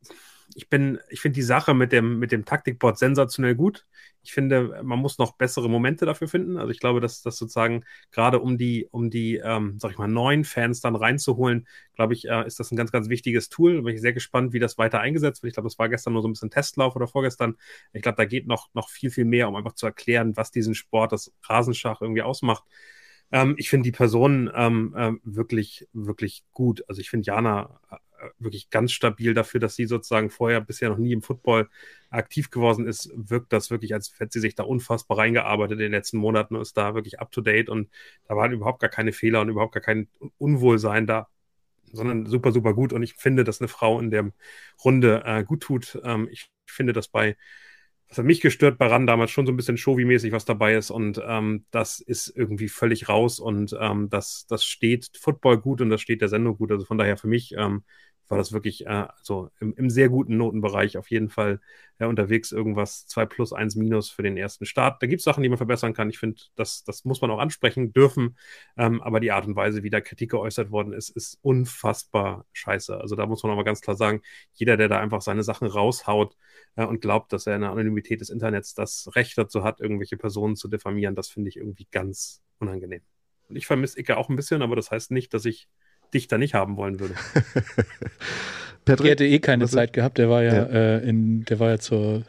ich 0.57 0.69
bin, 0.69 0.97
ich 1.09 1.21
finde 1.21 1.35
die 1.35 1.43
Sache 1.43 1.75
mit 1.75 1.91
dem, 1.91 2.17
mit 2.17 2.31
dem 2.31 2.43
Taktikboard 2.43 2.97
sensationell 2.97 3.53
gut. 3.53 3.85
Ich 4.23 4.33
finde, 4.33 4.81
man 4.81 4.97
muss 4.97 5.19
noch 5.19 5.37
bessere 5.37 5.69
Momente 5.69 6.07
dafür 6.07 6.27
finden. 6.27 6.57
Also 6.57 6.71
ich 6.71 6.79
glaube, 6.79 6.99
dass 6.99 7.21
das 7.21 7.37
sozusagen 7.37 7.85
gerade 8.11 8.39
um 8.39 8.57
die, 8.57 8.87
um 8.89 9.11
die, 9.11 9.35
ähm, 9.35 9.77
sag 9.77 9.91
ich 9.91 9.99
mal, 9.99 10.07
neuen 10.07 10.45
Fans 10.45 10.81
dann 10.81 10.95
reinzuholen, 10.95 11.67
glaube 11.93 12.15
ich, 12.15 12.27
äh, 12.27 12.43
ist 12.47 12.59
das 12.59 12.71
ein 12.71 12.75
ganz, 12.75 12.91
ganz 12.91 13.07
wichtiges 13.07 13.49
Tool. 13.49 13.83
Bin 13.83 13.93
ich 13.93 14.01
sehr 14.01 14.13
gespannt, 14.13 14.51
wie 14.51 14.57
das 14.57 14.79
weiter 14.79 14.99
eingesetzt 14.99 15.43
wird. 15.43 15.51
Ich 15.51 15.53
glaube, 15.53 15.69
das 15.69 15.77
war 15.77 15.89
gestern 15.89 16.13
nur 16.13 16.23
so 16.23 16.27
ein 16.27 16.33
bisschen 16.33 16.49
Testlauf 16.49 16.95
oder 16.95 17.07
vorgestern. 17.07 17.55
Ich 17.93 18.01
glaube, 18.01 18.15
da 18.15 18.25
geht 18.25 18.47
noch, 18.47 18.69
noch 18.73 18.89
viel, 18.89 19.11
viel 19.11 19.25
mehr, 19.25 19.47
um 19.49 19.55
einfach 19.55 19.73
zu 19.73 19.85
erklären, 19.85 20.35
was 20.37 20.49
diesen 20.49 20.73
Sport, 20.73 21.11
das 21.11 21.31
Rasenschach 21.43 22.01
irgendwie 22.01 22.23
ausmacht. 22.23 22.63
Ähm, 23.31 23.53
ich 23.59 23.69
finde 23.69 23.83
die 23.83 23.91
Person 23.91 24.49
ähm, 24.55 24.95
äh, 24.97 25.11
wirklich, 25.23 25.87
wirklich 25.93 26.43
gut. 26.51 26.83
Also 26.87 26.99
ich 26.99 27.11
finde 27.11 27.27
Jana 27.27 27.79
wirklich 28.39 28.69
ganz 28.69 28.91
stabil 28.91 29.33
dafür, 29.33 29.59
dass 29.59 29.75
sie 29.75 29.85
sozusagen 29.85 30.29
vorher 30.29 30.61
bisher 30.61 30.89
noch 30.89 30.97
nie 30.97 31.13
im 31.13 31.21
Football 31.21 31.69
aktiv 32.09 32.49
geworden 32.49 32.87
ist, 32.87 33.11
wirkt 33.15 33.53
das 33.53 33.69
wirklich, 33.71 33.93
als 33.93 34.13
hätte 34.19 34.33
sie 34.33 34.39
sich 34.39 34.55
da 34.55 34.63
unfassbar 34.63 35.17
reingearbeitet 35.17 35.73
in 35.73 35.83
den 35.83 35.91
letzten 35.91 36.17
Monaten 36.17 36.55
und 36.55 36.61
ist 36.61 36.77
da 36.77 36.95
wirklich 36.95 37.19
up 37.19 37.31
to 37.31 37.41
date 37.41 37.69
und 37.69 37.89
da 38.27 38.35
waren 38.35 38.51
überhaupt 38.51 38.79
gar 38.79 38.89
keine 38.89 39.13
Fehler 39.13 39.41
und 39.41 39.49
überhaupt 39.49 39.73
gar 39.73 39.83
kein 39.83 40.07
Unwohlsein 40.37 41.05
da, 41.07 41.27
sondern 41.91 42.25
super, 42.25 42.51
super 42.51 42.73
gut. 42.73 42.93
Und 42.93 43.03
ich 43.03 43.15
finde, 43.15 43.43
dass 43.43 43.61
eine 43.61 43.67
Frau 43.67 43.99
in 43.99 44.11
der 44.11 44.31
Runde 44.83 45.23
äh, 45.25 45.43
gut 45.43 45.61
tut. 45.61 45.99
Ähm, 46.03 46.27
ich 46.31 46.49
finde 46.65 46.93
das 46.93 47.07
bei 47.07 47.35
das 48.07 48.19
hat 48.19 48.25
mich 48.25 48.41
gestört 48.41 48.77
bei 48.77 48.87
RAN 48.87 49.05
damals 49.05 49.31
schon 49.31 49.45
so 49.45 49.51
ein 49.51 49.57
bisschen 49.57 49.77
Showy-mäßig, 49.77 50.31
was 50.31 50.45
dabei 50.45 50.75
ist. 50.75 50.91
Und 50.91 51.21
ähm, 51.25 51.65
das 51.71 51.99
ist 51.99 52.29
irgendwie 52.35 52.69
völlig 52.69 53.09
raus 53.09 53.39
und 53.39 53.75
ähm, 53.79 54.09
das, 54.09 54.45
das 54.47 54.63
steht 54.63 55.09
Football 55.19 55.57
gut 55.59 55.81
und 55.81 55.89
das 55.89 56.01
steht 56.01 56.21
der 56.21 56.29
Sendung 56.29 56.57
gut. 56.57 56.71
Also 56.71 56.85
von 56.85 56.97
daher 56.97 57.17
für 57.17 57.27
mich 57.27 57.53
ähm, 57.57 57.83
war 58.29 58.37
das 58.37 58.51
wirklich 58.51 58.85
äh, 58.85 59.07
so 59.21 59.49
im, 59.59 59.73
im, 59.75 59.89
sehr 59.89 60.09
guten 60.09 60.37
Notenbereich 60.37 60.97
auf 60.97 61.09
jeden 61.09 61.29
Fall 61.29 61.59
ja, 61.99 62.07
unterwegs. 62.07 62.51
Irgendwas 62.51 63.07
2 63.07 63.25
plus 63.25 63.53
1 63.53 63.75
minus 63.75 64.09
für 64.09 64.23
den 64.23 64.37
ersten 64.37 64.65
Start. 64.65 65.01
Da 65.01 65.07
gibt 65.07 65.19
es 65.19 65.23
Sachen, 65.23 65.43
die 65.43 65.49
man 65.49 65.57
verbessern 65.57 65.93
kann. 65.93 66.09
Ich 66.09 66.19
finde, 66.19 66.41
das, 66.55 66.83
das 66.83 67.05
muss 67.05 67.21
man 67.21 67.31
auch 67.31 67.39
ansprechen 67.39 67.93
dürfen. 67.93 68.37
Ähm, 68.77 69.01
aber 69.01 69.19
die 69.19 69.31
Art 69.31 69.47
und 69.47 69.55
Weise, 69.55 69.83
wie 69.83 69.89
da 69.89 70.01
Kritik 70.01 70.31
geäußert 70.31 70.71
worden 70.71 70.93
ist, 70.93 71.09
ist 71.09 71.39
unfassbar 71.41 72.45
scheiße. 72.53 72.99
Also 72.99 73.15
da 73.15 73.25
muss 73.25 73.43
man 73.43 73.55
mal 73.55 73.63
ganz 73.63 73.81
klar 73.81 73.95
sagen, 73.95 74.21
jeder, 74.53 74.77
der 74.77 74.89
da 74.89 74.99
einfach 74.99 75.21
seine 75.21 75.43
Sachen 75.43 75.67
raushaut 75.67 76.35
äh, 76.75 76.85
und 76.85 77.01
glaubt, 77.01 77.31
dass 77.33 77.47
er 77.47 77.55
in 77.55 77.61
der 77.61 77.71
Anonymität 77.71 78.21
des 78.21 78.29
Internets 78.29 78.73
das 78.73 79.09
Recht 79.15 79.37
dazu 79.37 79.63
hat, 79.63 79.79
irgendwelche 79.79 80.17
Personen 80.17 80.55
zu 80.55 80.67
diffamieren, 80.67 81.15
das 81.15 81.29
finde 81.29 81.49
ich 81.49 81.57
irgendwie 81.57 81.87
ganz 81.91 82.41
unangenehm. 82.59 83.01
Und 83.49 83.55
ich 83.55 83.67
vermisse 83.67 83.99
Icke 83.99 84.17
auch 84.17 84.29
ein 84.29 84.35
bisschen, 84.35 84.61
aber 84.61 84.75
das 84.75 84.91
heißt 84.91 85.11
nicht, 85.11 85.33
dass 85.33 85.45
ich 85.45 85.69
dich 86.13 86.27
da 86.27 86.37
nicht 86.37 86.53
haben 86.53 86.77
wollen 86.77 86.99
würde. 86.99 87.15
Patrick, 88.85 89.07
er 89.07 89.11
hätte 89.11 89.25
eh 89.25 89.39
keine 89.39 89.67
Zeit 89.67 89.93
gehabt, 89.93 90.17
der 90.17 90.29
war 90.29 90.43
ja, 90.43 90.53
ja. 90.53 90.63
Äh, 90.63 91.09
in, 91.09 91.43
der 91.45 91.59
war 91.59 91.69
ja 91.69 91.77
zur 91.77 92.23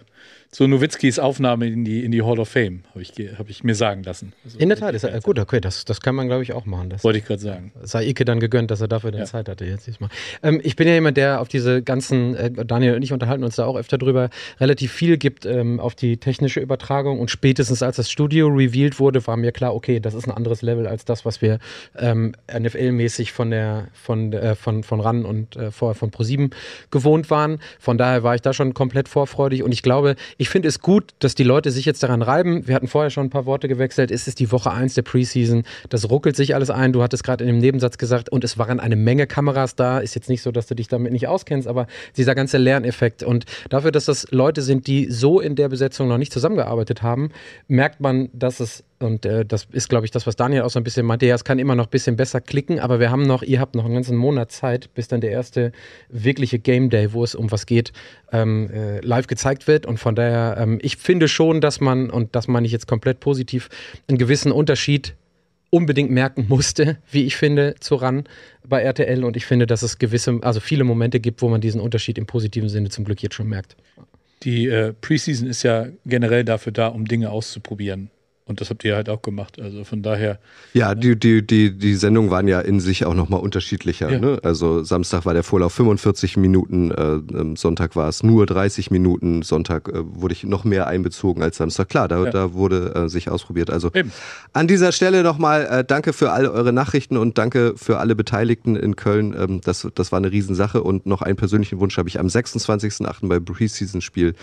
so 0.50 0.66
Nowitzkis 0.66 1.18
Aufnahme 1.18 1.66
in 1.66 1.84
die, 1.84 2.04
in 2.04 2.10
die 2.10 2.22
Hall 2.22 2.38
of 2.38 2.48
Fame, 2.48 2.82
habe 2.90 3.02
ich, 3.02 3.12
hab 3.38 3.50
ich 3.50 3.64
mir 3.64 3.74
sagen 3.74 4.02
lassen. 4.02 4.32
Also, 4.44 4.58
in 4.58 4.70
der 4.70 4.78
Tat, 4.78 4.94
ist 4.94 5.04
er, 5.04 5.20
gut, 5.20 5.38
okay, 5.38 5.60
das, 5.60 5.84
das 5.84 6.00
kann 6.00 6.14
man, 6.14 6.26
glaube 6.26 6.42
ich, 6.42 6.54
auch 6.54 6.64
machen. 6.64 6.88
Das 6.88 7.04
Wollte 7.04 7.18
ich 7.18 7.26
gerade 7.26 7.40
sagen. 7.40 7.72
Sei 7.82 8.06
Ike 8.06 8.24
dann 8.24 8.40
gegönnt, 8.40 8.70
dass 8.70 8.80
er 8.80 8.88
dafür 8.88 9.10
dann 9.10 9.20
ja. 9.20 9.26
Zeit 9.26 9.48
hatte 9.48 9.66
jetzt 9.66 9.86
diesmal. 9.86 10.08
Ähm, 10.42 10.60
ich 10.64 10.74
bin 10.74 10.88
ja 10.88 10.94
jemand, 10.94 11.18
der 11.18 11.42
auf 11.42 11.48
diese 11.48 11.82
ganzen, 11.82 12.34
äh, 12.34 12.50
Daniel 12.50 12.94
und 12.94 13.02
ich 13.02 13.12
unterhalten 13.12 13.44
uns 13.44 13.56
da 13.56 13.66
auch 13.66 13.76
öfter 13.76 13.98
drüber, 13.98 14.30
relativ 14.58 14.90
viel 14.90 15.18
gibt 15.18 15.44
ähm, 15.44 15.80
auf 15.80 15.94
die 15.94 16.16
technische 16.16 16.60
Übertragung 16.60 17.20
und 17.20 17.30
spätestens 17.30 17.82
als 17.82 17.96
das 17.96 18.10
Studio 18.10 18.48
revealed 18.48 18.98
wurde, 18.98 19.26
war 19.26 19.36
mir 19.36 19.52
klar, 19.52 19.74
okay, 19.74 20.00
das 20.00 20.14
ist 20.14 20.26
ein 20.26 20.32
anderes 20.32 20.62
Level 20.62 20.86
als 20.86 21.04
das, 21.04 21.26
was 21.26 21.42
wir 21.42 21.58
ähm, 21.98 22.34
NFL-mäßig 22.50 23.32
von 23.32 23.50
der, 23.50 23.88
von, 23.92 24.32
äh, 24.32 24.54
von, 24.54 24.82
von 24.82 25.00
RAN 25.00 25.26
und 25.26 25.56
äh, 25.56 25.70
vorher 25.70 25.94
von 25.94 26.10
ProSieben 26.10 26.50
gewohnt 26.90 27.28
waren. 27.28 27.58
Von 27.78 27.98
daher 27.98 28.22
war 28.22 28.34
ich 28.34 28.40
da 28.40 28.54
schon 28.54 28.72
komplett 28.72 29.08
vorfreudig 29.08 29.62
und 29.62 29.72
ich 29.72 29.82
glaube, 29.82 30.16
ich 30.40 30.48
finde 30.48 30.68
es 30.68 30.80
gut, 30.80 31.14
dass 31.18 31.34
die 31.34 31.42
Leute 31.42 31.72
sich 31.72 31.84
jetzt 31.84 32.00
daran 32.04 32.22
reiben. 32.22 32.68
Wir 32.68 32.76
hatten 32.76 32.86
vorher 32.86 33.10
schon 33.10 33.26
ein 33.26 33.30
paar 33.30 33.44
Worte 33.44 33.66
gewechselt. 33.66 34.12
Es 34.12 34.28
ist 34.28 34.38
die 34.38 34.52
Woche 34.52 34.70
1 34.70 34.94
der 34.94 35.02
Preseason. 35.02 35.64
Das 35.88 36.08
ruckelt 36.08 36.36
sich 36.36 36.54
alles 36.54 36.70
ein. 36.70 36.92
Du 36.92 37.02
hattest 37.02 37.24
gerade 37.24 37.42
in 37.42 37.48
dem 37.48 37.58
Nebensatz 37.58 37.98
gesagt, 37.98 38.30
und 38.30 38.44
es 38.44 38.56
waren 38.56 38.78
eine 38.78 38.94
Menge 38.94 39.26
Kameras 39.26 39.74
da. 39.74 39.98
Ist 39.98 40.14
jetzt 40.14 40.28
nicht 40.28 40.42
so, 40.42 40.52
dass 40.52 40.68
du 40.68 40.76
dich 40.76 40.86
damit 40.86 41.12
nicht 41.12 41.26
auskennst, 41.26 41.66
aber 41.66 41.88
dieser 42.16 42.36
ganze 42.36 42.56
Lerneffekt. 42.56 43.24
Und 43.24 43.46
dafür, 43.68 43.90
dass 43.90 44.04
das 44.04 44.28
Leute 44.30 44.62
sind, 44.62 44.86
die 44.86 45.10
so 45.10 45.40
in 45.40 45.56
der 45.56 45.68
Besetzung 45.68 46.06
noch 46.06 46.18
nicht 46.18 46.32
zusammengearbeitet 46.32 47.02
haben, 47.02 47.30
merkt 47.66 48.00
man, 48.00 48.28
dass 48.32 48.60
es 48.60 48.84
und 49.00 49.24
äh, 49.24 49.44
das 49.44 49.68
ist, 49.70 49.88
glaube 49.88 50.06
ich, 50.06 50.10
das, 50.10 50.26
was 50.26 50.36
Daniel 50.36 50.62
auch 50.62 50.70
so 50.70 50.80
ein 50.80 50.84
bisschen 50.84 51.06
meinte. 51.06 51.26
Ja, 51.26 51.34
es 51.34 51.44
kann 51.44 51.58
immer 51.58 51.74
noch 51.74 51.86
ein 51.86 51.90
bisschen 51.90 52.16
besser 52.16 52.40
klicken, 52.40 52.80
aber 52.80 52.98
wir 52.98 53.10
haben 53.10 53.22
noch, 53.22 53.42
ihr 53.42 53.60
habt 53.60 53.74
noch 53.74 53.84
einen 53.84 53.94
ganzen 53.94 54.16
Monat 54.16 54.50
Zeit, 54.50 54.92
bis 54.94 55.08
dann 55.08 55.20
der 55.20 55.30
erste 55.30 55.72
wirkliche 56.08 56.58
Game 56.58 56.90
Day, 56.90 57.12
wo 57.12 57.22
es 57.22 57.34
um 57.34 57.50
was 57.50 57.66
geht, 57.66 57.92
ähm, 58.32 58.70
äh, 58.70 59.00
live 59.00 59.26
gezeigt 59.26 59.68
wird. 59.68 59.86
Und 59.86 59.98
von 59.98 60.14
daher, 60.14 60.56
ähm, 60.58 60.78
ich 60.82 60.96
finde 60.96 61.28
schon, 61.28 61.60
dass 61.60 61.80
man, 61.80 62.10
und 62.10 62.34
das 62.34 62.48
meine 62.48 62.66
ich 62.66 62.72
jetzt 62.72 62.88
komplett 62.88 63.20
positiv, 63.20 63.68
einen 64.08 64.18
gewissen 64.18 64.50
Unterschied 64.50 65.14
unbedingt 65.70 66.10
merken 66.10 66.46
musste, 66.48 66.98
wie 67.10 67.24
ich 67.24 67.36
finde, 67.36 67.76
zu 67.78 67.94
ran 67.94 68.24
bei 68.66 68.82
RTL. 68.82 69.22
Und 69.22 69.36
ich 69.36 69.46
finde, 69.46 69.66
dass 69.66 69.82
es 69.82 69.98
gewisse, 69.98 70.40
also 70.42 70.58
viele 70.58 70.82
Momente 70.84 71.20
gibt, 71.20 71.40
wo 71.42 71.48
man 71.48 71.60
diesen 71.60 71.80
Unterschied 71.80 72.18
im 72.18 72.26
positiven 72.26 72.68
Sinne 72.68 72.88
zum 72.88 73.04
Glück 73.04 73.22
jetzt 73.22 73.34
schon 73.34 73.48
merkt. 73.48 73.76
Die 74.42 74.66
äh, 74.66 74.92
Preseason 74.92 75.48
ist 75.48 75.62
ja 75.62 75.86
generell 76.06 76.44
dafür 76.44 76.72
da, 76.72 76.88
um 76.88 77.06
Dinge 77.06 77.30
auszuprobieren. 77.30 78.10
Und 78.48 78.62
das 78.62 78.70
habt 78.70 78.82
ihr 78.84 78.96
halt 78.96 79.10
auch 79.10 79.20
gemacht. 79.20 79.60
Also 79.60 79.84
von 79.84 80.02
daher. 80.02 80.38
Ja, 80.72 80.94
die, 80.94 81.18
die, 81.18 81.46
die, 81.46 81.76
die 81.76 81.94
Sendungen 81.94 82.30
waren 82.30 82.48
ja 82.48 82.60
in 82.60 82.80
sich 82.80 83.04
auch 83.04 83.14
nochmal 83.14 83.40
unterschiedlicher. 83.40 84.10
Ja. 84.10 84.18
Ne? 84.18 84.40
Also 84.42 84.82
Samstag 84.82 85.26
war 85.26 85.34
der 85.34 85.42
Vorlauf 85.42 85.74
45 85.74 86.38
Minuten, 86.38 86.90
äh, 86.90 87.56
Sonntag 87.56 87.94
war 87.94 88.08
es 88.08 88.22
nur 88.22 88.46
30 88.46 88.90
Minuten, 88.90 89.42
Sonntag 89.42 89.88
äh, 89.88 90.00
wurde 90.02 90.32
ich 90.32 90.44
noch 90.44 90.64
mehr 90.64 90.86
einbezogen 90.86 91.42
als 91.42 91.58
Samstag. 91.58 91.90
Klar, 91.90 92.08
da, 92.08 92.24
ja. 92.24 92.30
da 92.30 92.54
wurde 92.54 92.94
äh, 92.94 93.08
sich 93.10 93.30
ausprobiert. 93.30 93.68
Also 93.68 93.90
Eben. 93.92 94.12
an 94.54 94.66
dieser 94.66 94.92
Stelle 94.92 95.22
nochmal 95.22 95.66
äh, 95.66 95.84
danke 95.84 96.14
für 96.14 96.32
all 96.32 96.46
eure 96.46 96.72
Nachrichten 96.72 97.18
und 97.18 97.36
danke 97.36 97.74
für 97.76 97.98
alle 97.98 98.14
Beteiligten 98.14 98.76
in 98.76 98.96
Köln. 98.96 99.36
Ähm, 99.38 99.60
das, 99.62 99.86
das 99.94 100.10
war 100.10 100.16
eine 100.16 100.32
Riesensache. 100.32 100.82
Und 100.82 101.04
noch 101.04 101.20
einen 101.20 101.36
persönlichen 101.36 101.80
Wunsch 101.80 101.98
habe 101.98 102.08
ich 102.08 102.18
am 102.18 102.28
26.08. 102.28 103.28
beim 103.28 103.44
Preseason-Spiel 103.44 104.34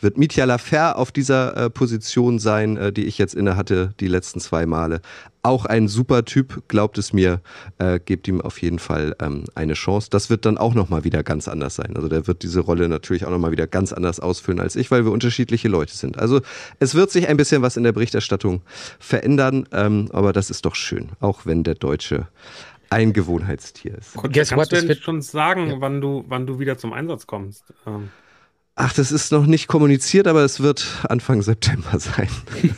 wird 0.00 0.18
Mitya 0.18 0.46
Lafer 0.46 0.98
auf 0.98 1.12
dieser 1.12 1.56
äh, 1.56 1.70
Position 1.70 2.40
sein, 2.40 2.76
äh, 2.76 2.92
die 2.92 3.04
ich 3.04 3.18
jetzt 3.18 3.34
in 3.34 3.51
hatte 3.56 3.94
die 4.00 4.08
letzten 4.08 4.40
zwei 4.40 4.66
Male. 4.66 5.00
Auch 5.42 5.64
ein 5.64 5.88
super 5.88 6.24
Typ, 6.24 6.68
glaubt 6.68 6.98
es 6.98 7.12
mir, 7.12 7.40
äh, 7.78 7.98
gebt 7.98 8.28
ihm 8.28 8.40
auf 8.40 8.62
jeden 8.62 8.78
Fall 8.78 9.16
ähm, 9.20 9.44
eine 9.54 9.74
Chance. 9.74 10.08
Das 10.10 10.30
wird 10.30 10.46
dann 10.46 10.56
auch 10.56 10.74
nochmal 10.74 11.04
wieder 11.04 11.22
ganz 11.22 11.48
anders 11.48 11.74
sein. 11.74 11.96
Also 11.96 12.08
der 12.08 12.26
wird 12.26 12.42
diese 12.42 12.60
Rolle 12.60 12.88
natürlich 12.88 13.24
auch 13.24 13.30
nochmal 13.30 13.50
wieder 13.50 13.66
ganz 13.66 13.92
anders 13.92 14.20
ausfüllen 14.20 14.60
als 14.60 14.76
ich, 14.76 14.90
weil 14.90 15.04
wir 15.04 15.12
unterschiedliche 15.12 15.68
Leute 15.68 15.94
sind. 15.96 16.18
Also 16.18 16.40
es 16.78 16.94
wird 16.94 17.10
sich 17.10 17.28
ein 17.28 17.36
bisschen 17.36 17.62
was 17.62 17.76
in 17.76 17.82
der 17.82 17.92
Berichterstattung 17.92 18.62
verändern, 18.98 19.66
ähm, 19.72 20.08
aber 20.12 20.32
das 20.32 20.50
ist 20.50 20.64
doch 20.64 20.74
schön, 20.74 21.10
auch 21.20 21.44
wenn 21.44 21.64
der 21.64 21.74
Deutsche 21.74 22.28
ein 22.90 23.12
Gewohnheitstier 23.12 23.96
ist. 23.96 24.14
Guess 24.14 24.50
kannst 24.50 24.56
what, 24.56 24.72
du 24.72 24.86
denn 24.86 24.96
schon 24.96 25.22
sagen, 25.22 25.68
ja. 25.68 25.80
wann 25.80 26.00
du, 26.00 26.24
wann 26.28 26.46
du 26.46 26.58
wieder 26.58 26.76
zum 26.76 26.92
Einsatz 26.92 27.26
kommst? 27.26 27.72
Ähm. 27.86 28.10
Ach, 28.74 28.94
das 28.94 29.12
ist 29.12 29.32
noch 29.32 29.44
nicht 29.44 29.66
kommuniziert, 29.66 30.26
aber 30.26 30.44
es 30.44 30.60
wird 30.60 30.86
Anfang 31.06 31.42
September 31.42 31.98
sein. 31.98 32.28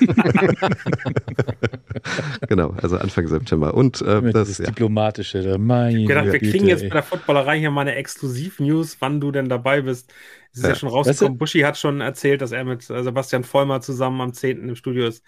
genau, 2.49 2.75
also 2.83 2.99
Anfang 2.99 3.29
September. 3.29 3.75
Und 3.75 4.03
äh, 4.03 4.33
das, 4.33 4.49
ist 4.49 4.59
ja. 4.59 4.67
diplomatische. 4.67 5.57
Mein 5.57 5.99
ich 5.99 6.09
gedacht, 6.09 6.33
wir 6.33 6.41
kriegen 6.41 6.67
jetzt 6.67 6.83
bei 6.83 6.89
der 6.89 7.05
Footballerei 7.05 7.61
hier 7.61 7.71
mal 7.71 7.83
eine 7.83 7.95
Exklusiv-News, 7.95 8.97
wann 8.99 9.21
du 9.21 9.31
denn 9.31 9.49
dabei 9.49 9.83
bist. 9.83 10.13
Es 10.51 10.59
ist 10.59 10.63
ja, 10.65 10.71
ja 10.71 10.75
schon 10.75 10.89
rausgekommen. 10.89 11.35
Weißt 11.35 11.35
du? 11.35 11.39
Buschi 11.39 11.61
hat 11.61 11.79
schon 11.79 12.01
erzählt, 12.01 12.43
dass 12.43 12.51
er 12.51 12.65
mit 12.65 12.91
äh, 12.91 13.03
Sebastian 13.05 13.45
Vollmer 13.45 13.81
zusammen 13.81 14.21
am 14.21 14.33
10. 14.33 14.69
im 14.69 14.75
Studio 14.75 15.07
ist. 15.07 15.23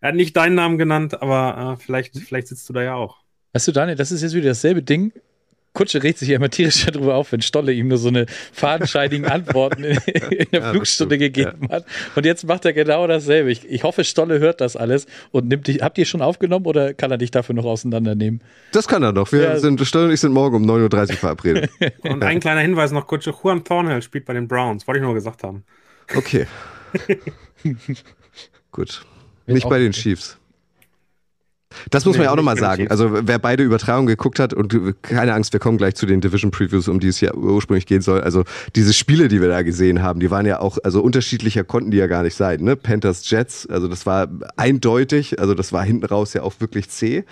Er 0.00 0.10
hat 0.10 0.14
nicht 0.14 0.36
deinen 0.36 0.54
Namen 0.54 0.78
genannt, 0.78 1.22
aber 1.22 1.74
äh, 1.74 1.82
vielleicht, 1.82 2.16
vielleicht 2.18 2.46
sitzt 2.46 2.68
du 2.68 2.72
da 2.72 2.82
ja 2.82 2.94
auch. 2.94 3.18
Weißt 3.52 3.66
du, 3.66 3.72
Daniel, 3.72 3.96
das 3.96 4.12
ist 4.12 4.22
jetzt 4.22 4.34
wieder 4.34 4.50
dasselbe 4.50 4.82
Ding, 4.82 5.12
Kutsche 5.74 6.02
regt 6.04 6.18
sich 6.18 6.28
ja 6.28 6.36
immer 6.36 6.50
tierisch 6.50 6.86
darüber 6.86 7.16
auf, 7.16 7.32
wenn 7.32 7.42
Stolle 7.42 7.72
ihm 7.72 7.88
nur 7.88 7.98
so 7.98 8.08
eine 8.08 8.26
fadenscheidigen 8.52 9.26
Antworten 9.26 9.82
in, 9.82 9.98
in 10.06 10.46
der 10.52 10.60
ja, 10.60 10.70
Flugstunde 10.70 11.18
gegeben 11.18 11.66
ja. 11.68 11.76
hat. 11.76 11.86
Und 12.14 12.24
jetzt 12.24 12.46
macht 12.46 12.64
er 12.64 12.72
genau 12.72 13.06
dasselbe. 13.08 13.50
Ich, 13.50 13.68
ich, 13.68 13.82
hoffe, 13.82 14.04
Stolle 14.04 14.38
hört 14.38 14.60
das 14.60 14.76
alles 14.76 15.06
und 15.32 15.48
nimmt 15.48 15.66
dich. 15.66 15.82
Habt 15.82 15.98
ihr 15.98 16.04
schon 16.04 16.22
aufgenommen 16.22 16.66
oder 16.66 16.94
kann 16.94 17.10
er 17.10 17.18
dich 17.18 17.32
dafür 17.32 17.56
noch 17.56 17.64
auseinandernehmen? 17.64 18.40
Das 18.70 18.86
kann 18.86 19.02
er 19.02 19.12
noch. 19.12 19.32
Wir 19.32 19.42
ja. 19.42 19.58
sind, 19.58 19.84
Stolle 19.84 20.06
und 20.06 20.12
ich 20.12 20.20
sind 20.20 20.32
morgen 20.32 20.56
um 20.56 20.64
9.30 20.64 21.10
Uhr 21.10 21.16
verabredet. 21.16 21.70
und 22.02 22.22
ein 22.22 22.38
kleiner 22.38 22.60
Hinweis 22.60 22.92
noch, 22.92 23.08
Kutsche. 23.08 23.34
Juan 23.42 23.64
Thornhill 23.64 24.00
spielt 24.00 24.26
bei 24.26 24.32
den 24.32 24.46
Browns. 24.46 24.86
Wollte 24.86 25.00
ich 25.00 25.04
nur 25.04 25.14
gesagt 25.14 25.42
haben. 25.42 25.64
Okay. 26.14 26.46
Gut. 28.70 29.04
Nicht 29.46 29.68
bei 29.68 29.80
den 29.80 29.90
Chiefs. 29.90 30.38
Das 31.90 32.04
muss 32.04 32.16
man 32.16 32.24
Nee, 32.24 32.26
ja 32.26 32.32
auch 32.32 32.36
nochmal 32.36 32.56
sagen. 32.56 32.88
Also 32.88 33.10
wer 33.26 33.38
beide 33.38 33.62
Übertragungen 33.62 34.06
geguckt 34.06 34.38
hat 34.38 34.54
und 34.54 34.74
keine 35.02 35.34
Angst, 35.34 35.52
wir 35.52 35.60
kommen 35.60 35.78
gleich 35.78 35.94
zu 35.94 36.06
den 36.06 36.20
Division 36.20 36.50
Previews, 36.50 36.88
um 36.88 37.00
die 37.00 37.08
es 37.08 37.20
ja 37.20 37.34
ursprünglich 37.34 37.86
gehen 37.86 38.00
soll. 38.00 38.20
Also 38.22 38.44
diese 38.74 38.92
Spiele, 38.92 39.28
die 39.28 39.40
wir 39.40 39.48
da 39.48 39.62
gesehen 39.62 40.02
haben, 40.02 40.20
die 40.20 40.30
waren 40.30 40.46
ja 40.46 40.60
auch, 40.60 40.78
also 40.82 41.02
unterschiedlicher 41.02 41.64
konnten 41.64 41.90
die 41.90 41.98
ja 41.98 42.06
gar 42.06 42.22
nicht 42.22 42.34
sein. 42.34 42.62
Ne? 42.62 42.76
Panthers 42.76 43.28
Jets, 43.28 43.66
also 43.66 43.88
das 43.88 44.06
war 44.06 44.28
eindeutig, 44.56 45.38
also 45.38 45.54
das 45.54 45.72
war 45.72 45.84
hinten 45.84 46.06
raus 46.06 46.32
ja 46.32 46.42
auch 46.42 46.54
wirklich 46.60 46.88
zäh. 46.88 47.24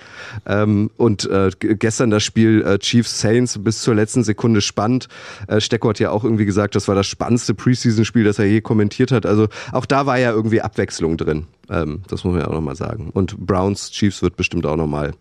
Ähm, 0.46 0.90
und 0.96 1.24
äh, 1.30 1.50
gestern 1.58 2.10
das 2.10 2.22
Spiel 2.22 2.62
äh, 2.62 2.78
Chiefs 2.78 3.20
Saints 3.20 3.58
bis 3.62 3.80
zur 3.80 3.94
letzten 3.94 4.24
Sekunde 4.24 4.60
spannend. 4.60 5.08
Äh, 5.48 5.60
Stecko 5.60 5.88
hat 5.88 5.98
ja 5.98 6.10
auch 6.10 6.24
irgendwie 6.24 6.44
gesagt, 6.44 6.74
das 6.74 6.88
war 6.88 6.94
das 6.94 7.06
spannendste 7.06 7.54
Preseason-Spiel, 7.54 8.24
das 8.24 8.38
er 8.38 8.46
je 8.46 8.60
kommentiert 8.60 9.12
hat. 9.12 9.26
Also 9.26 9.48
auch 9.72 9.86
da 9.86 10.06
war 10.06 10.18
ja 10.18 10.32
irgendwie 10.32 10.60
Abwechslung 10.60 11.16
drin. 11.16 11.46
Ähm, 11.70 12.02
das 12.08 12.24
muss 12.24 12.32
man 12.32 12.42
ja 12.42 12.48
auch 12.48 12.52
nochmal 12.54 12.76
sagen. 12.76 13.10
Und 13.12 13.36
Browns 13.38 13.90
Chiefs 13.90 14.22
wird 14.22 14.36
bestimmt 14.36 14.66
auch 14.66 14.76
nochmal 14.76 15.12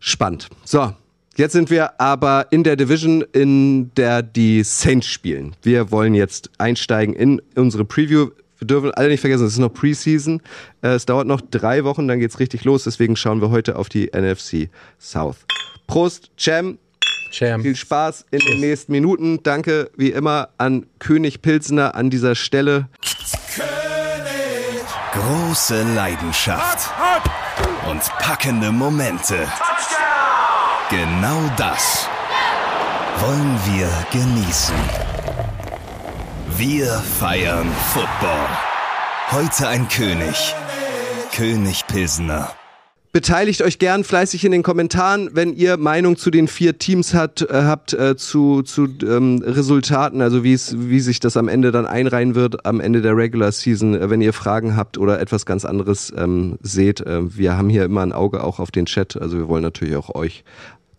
spannend. 0.00 0.48
So. 0.64 0.92
Jetzt 1.34 1.52
sind 1.52 1.70
wir 1.70 1.98
aber 1.98 2.48
in 2.50 2.62
der 2.62 2.76
Division, 2.76 3.24
in 3.32 3.90
der 3.94 4.22
die 4.22 4.62
Saints 4.64 5.06
spielen. 5.06 5.56
Wir 5.62 5.90
wollen 5.90 6.12
jetzt 6.12 6.50
einsteigen 6.58 7.14
in 7.14 7.40
unsere 7.54 7.86
Preview. 7.86 8.28
Wir 8.58 8.66
dürfen 8.66 8.90
alle 8.90 9.08
nicht 9.08 9.20
vergessen, 9.22 9.46
es 9.46 9.54
ist 9.54 9.58
noch 9.58 9.72
Preseason. 9.72 10.42
Äh, 10.82 10.88
Es 10.88 11.06
dauert 11.06 11.26
noch 11.26 11.40
drei 11.40 11.84
Wochen, 11.84 12.06
dann 12.06 12.20
geht's 12.20 12.38
richtig 12.38 12.64
los. 12.64 12.84
Deswegen 12.84 13.16
schauen 13.16 13.40
wir 13.40 13.48
heute 13.48 13.76
auf 13.76 13.88
die 13.88 14.10
NFC 14.14 14.68
South. 15.00 15.38
Prost, 15.86 16.30
Cem. 16.38 16.76
Sham. 17.30 17.62
Viel 17.62 17.76
Spaß 17.76 18.26
in 18.30 18.40
den 18.40 18.60
nächsten 18.60 18.92
Minuten. 18.92 19.42
Danke 19.42 19.90
wie 19.96 20.10
immer 20.10 20.50
an 20.58 20.84
König 20.98 21.40
Pilsner 21.40 21.94
an 21.94 22.10
dieser 22.10 22.34
Stelle. 22.34 22.88
Große 25.12 25.82
Leidenschaft 25.82 26.90
und 27.86 28.02
packende 28.18 28.72
Momente. 28.72 29.46
Genau 30.88 31.40
das 31.58 32.08
wollen 33.18 33.60
wir 33.66 33.88
genießen. 34.10 34.74
Wir 36.56 36.88
feiern 37.20 37.70
Football. 37.92 38.48
Heute 39.32 39.68
ein 39.68 39.86
König. 39.88 40.54
König 41.34 41.86
Pilsner. 41.86 42.54
Beteiligt 43.14 43.60
euch 43.60 43.78
gern 43.78 44.04
fleißig 44.04 44.42
in 44.42 44.52
den 44.52 44.62
Kommentaren, 44.62 45.28
wenn 45.34 45.52
ihr 45.52 45.76
Meinung 45.76 46.16
zu 46.16 46.30
den 46.30 46.48
vier 46.48 46.78
Teams 46.78 47.12
hat, 47.12 47.42
äh, 47.42 47.64
habt, 47.64 47.92
äh, 47.92 48.16
zu, 48.16 48.62
zu 48.62 48.88
ähm, 49.02 49.42
Resultaten, 49.44 50.22
also 50.22 50.42
wie 50.44 50.54
es, 50.54 50.74
wie 50.78 51.00
sich 51.00 51.20
das 51.20 51.36
am 51.36 51.48
Ende 51.48 51.72
dann 51.72 51.84
einreihen 51.84 52.34
wird, 52.34 52.64
am 52.64 52.80
Ende 52.80 53.02
der 53.02 53.14
Regular 53.14 53.52
Season, 53.52 53.94
äh, 53.94 54.08
wenn 54.08 54.22
ihr 54.22 54.32
Fragen 54.32 54.76
habt 54.76 54.96
oder 54.96 55.20
etwas 55.20 55.44
ganz 55.44 55.66
anderes 55.66 56.10
ähm, 56.16 56.56
seht. 56.62 57.02
Äh, 57.02 57.36
wir 57.36 57.54
haben 57.58 57.68
hier 57.68 57.84
immer 57.84 58.00
ein 58.00 58.14
Auge 58.14 58.42
auch 58.42 58.58
auf 58.58 58.70
den 58.70 58.86
Chat, 58.86 59.20
also 59.20 59.36
wir 59.36 59.46
wollen 59.46 59.62
natürlich 59.62 59.96
auch 59.96 60.14
euch 60.14 60.42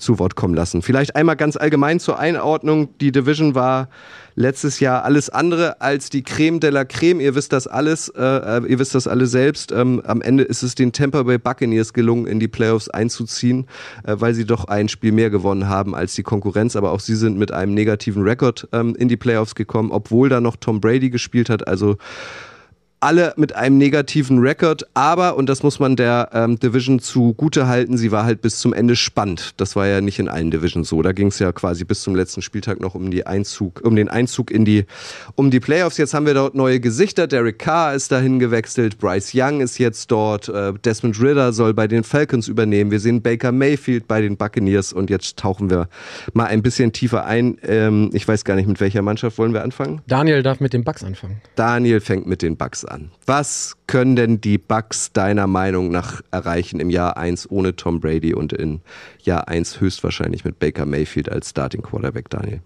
zu 0.03 0.19
Wort 0.19 0.35
kommen 0.35 0.53
lassen. 0.53 0.81
Vielleicht 0.81 1.15
einmal 1.15 1.35
ganz 1.35 1.57
allgemein 1.57 1.99
zur 1.99 2.19
Einordnung. 2.19 2.89
Die 2.99 3.11
Division 3.11 3.55
war 3.55 3.89
letztes 4.35 4.79
Jahr 4.79 5.03
alles 5.03 5.29
andere 5.29 5.81
als 5.81 6.09
die 6.09 6.23
Creme 6.23 6.59
de 6.59 6.69
la 6.69 6.85
Creme. 6.85 7.19
Ihr 7.19 7.35
wisst 7.35 7.53
das 7.53 7.67
alles, 7.67 8.09
äh, 8.09 8.21
äh, 8.21 8.65
ihr 8.67 8.79
wisst 8.79 8.95
das 8.95 9.07
alle 9.07 9.27
selbst. 9.27 9.71
Ähm, 9.71 10.01
am 10.05 10.21
Ende 10.21 10.43
ist 10.43 10.63
es 10.63 10.75
den 10.75 10.91
Tampa 10.91 11.23
Bay 11.23 11.37
Buccaneers 11.37 11.93
gelungen, 11.93 12.27
in 12.27 12.39
die 12.39 12.47
Playoffs 12.47 12.89
einzuziehen, 12.89 13.67
äh, 14.03 14.15
weil 14.17 14.33
sie 14.33 14.45
doch 14.45 14.65
ein 14.65 14.89
Spiel 14.89 15.11
mehr 15.11 15.29
gewonnen 15.29 15.67
haben 15.67 15.95
als 15.95 16.15
die 16.15 16.23
Konkurrenz. 16.23 16.75
Aber 16.75 16.91
auch 16.91 16.99
sie 16.99 17.15
sind 17.15 17.37
mit 17.37 17.51
einem 17.51 17.73
negativen 17.73 18.23
Rekord 18.23 18.67
ähm, 18.71 18.95
in 18.95 19.07
die 19.07 19.17
Playoffs 19.17 19.55
gekommen, 19.55 19.91
obwohl 19.91 20.29
da 20.29 20.41
noch 20.41 20.55
Tom 20.55 20.81
Brady 20.81 21.09
gespielt 21.09 21.49
hat. 21.49 21.67
Also 21.67 21.97
alle 23.03 23.33
mit 23.35 23.53
einem 23.53 23.77
negativen 23.77 24.39
Rekord, 24.39 24.87
aber, 24.93 25.35
und 25.35 25.49
das 25.49 25.61
muss 25.61 25.77
man 25.77 25.97
der 25.97 26.29
ähm, 26.31 26.57
Division 26.57 26.99
zugute 26.99 27.67
halten, 27.67 27.97
sie 27.97 28.13
war 28.13 28.23
halt 28.23 28.41
bis 28.41 28.59
zum 28.59 28.73
Ende 28.73 28.95
spannend. 28.95 29.55
Das 29.57 29.75
war 29.75 29.85
ja 29.87 29.99
nicht 29.99 30.19
in 30.19 30.29
allen 30.29 30.51
Divisions 30.51 30.87
so. 30.87 31.01
Da 31.01 31.11
ging 31.11 31.27
es 31.27 31.37
ja 31.37 31.51
quasi 31.51 31.83
bis 31.83 32.01
zum 32.01 32.15
letzten 32.15 32.41
Spieltag 32.41 32.79
noch 32.79 32.95
um, 32.95 33.11
die 33.11 33.27
Einzug, 33.27 33.81
um 33.83 33.97
den 33.97 34.07
Einzug 34.07 34.51
in 34.51 34.63
die, 34.63 34.85
um 35.35 35.51
die 35.51 35.59
Playoffs. 35.59 35.97
Jetzt 35.97 36.13
haben 36.13 36.25
wir 36.25 36.33
dort 36.33 36.55
neue 36.55 36.79
Gesichter. 36.79 37.27
Derek 37.27 37.59
Carr 37.59 37.93
ist 37.93 38.09
dahin 38.09 38.39
gewechselt, 38.39 38.99
Bryce 38.99 39.33
Young 39.35 39.59
ist 39.59 39.79
jetzt 39.79 40.09
dort, 40.09 40.47
äh, 40.47 40.71
Desmond 40.85 41.21
Ritter 41.21 41.51
soll 41.51 41.73
bei 41.73 41.89
den 41.89 42.05
Falcons 42.05 42.47
übernehmen. 42.47 42.89
Wir 42.89 43.01
sehen 43.01 43.21
Baker 43.21 43.51
Mayfield 43.51 44.07
bei 44.07 44.21
den 44.21 44.37
Buccaneers 44.37 44.93
und 44.93 45.09
jetzt 45.09 45.37
tauchen 45.37 45.69
wir 45.69 45.89
mal 46.31 46.45
ein 46.45 46.61
bisschen 46.61 46.93
tiefer 46.93 47.25
ein. 47.25 47.57
Ähm, 47.63 48.11
ich 48.13 48.25
weiß 48.25 48.45
gar 48.45 48.55
nicht, 48.55 48.69
mit 48.69 48.79
welcher 48.79 49.01
Mannschaft 49.01 49.37
wollen 49.37 49.53
wir 49.53 49.61
anfangen? 49.61 50.01
Daniel 50.07 50.41
darf 50.41 50.61
mit 50.61 50.71
den 50.71 50.85
Bugs 50.85 51.03
anfangen. 51.03 51.41
Daniel 51.55 51.99
fängt 51.99 52.27
mit 52.27 52.41
den 52.41 52.55
Bucks 52.55 52.85
an. 52.85 52.92
Was 53.25 53.75
können 53.87 54.15
denn 54.15 54.41
die 54.41 54.57
Bucks 54.57 55.11
deiner 55.11 55.47
Meinung 55.47 55.91
nach 55.91 56.21
erreichen 56.31 56.79
im 56.79 56.89
Jahr 56.89 57.17
1 57.17 57.49
ohne 57.51 57.75
Tom 57.75 57.99
Brady 57.99 58.33
und 58.33 58.53
in 58.53 58.81
Jahr 59.21 59.47
1 59.47 59.79
höchstwahrscheinlich 59.79 60.45
mit 60.45 60.59
Baker 60.59 60.85
Mayfield 60.85 61.29
als 61.29 61.49
Starting 61.49 61.81
Quarterback, 61.81 62.29
Daniel? 62.29 62.61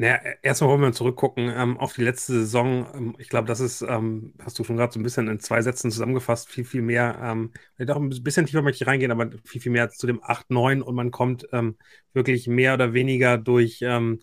Naja, 0.00 0.20
erstmal 0.42 0.70
wollen 0.70 0.80
wir 0.82 0.92
zurückgucken 0.92 1.52
ähm, 1.52 1.76
auf 1.76 1.94
die 1.94 2.04
letzte 2.04 2.32
Saison. 2.32 2.86
Ähm, 2.94 3.14
ich 3.18 3.28
glaube, 3.28 3.48
das 3.48 3.58
ist, 3.58 3.82
ähm, 3.82 4.32
hast 4.44 4.56
du 4.56 4.62
schon 4.62 4.76
gerade 4.76 4.92
so 4.92 5.00
ein 5.00 5.02
bisschen 5.02 5.26
in 5.26 5.40
zwei 5.40 5.60
Sätzen 5.60 5.90
zusammengefasst, 5.90 6.48
viel, 6.48 6.64
viel 6.64 6.82
mehr, 6.82 7.18
ähm, 7.20 7.50
vielleicht 7.74 7.90
auch 7.90 7.96
ein 8.00 8.08
bisschen 8.08 8.46
tiefer 8.46 8.62
möchte 8.62 8.84
ich 8.84 8.88
reingehen, 8.88 9.10
aber 9.10 9.28
viel, 9.44 9.60
viel 9.60 9.72
mehr 9.72 9.90
zu 9.90 10.06
dem 10.06 10.22
8-9 10.22 10.82
und 10.82 10.94
man 10.94 11.10
kommt 11.10 11.48
ähm, 11.52 11.76
wirklich 12.12 12.46
mehr 12.46 12.74
oder 12.74 12.92
weniger 12.92 13.38
durch 13.38 13.80
ähm, 13.82 14.20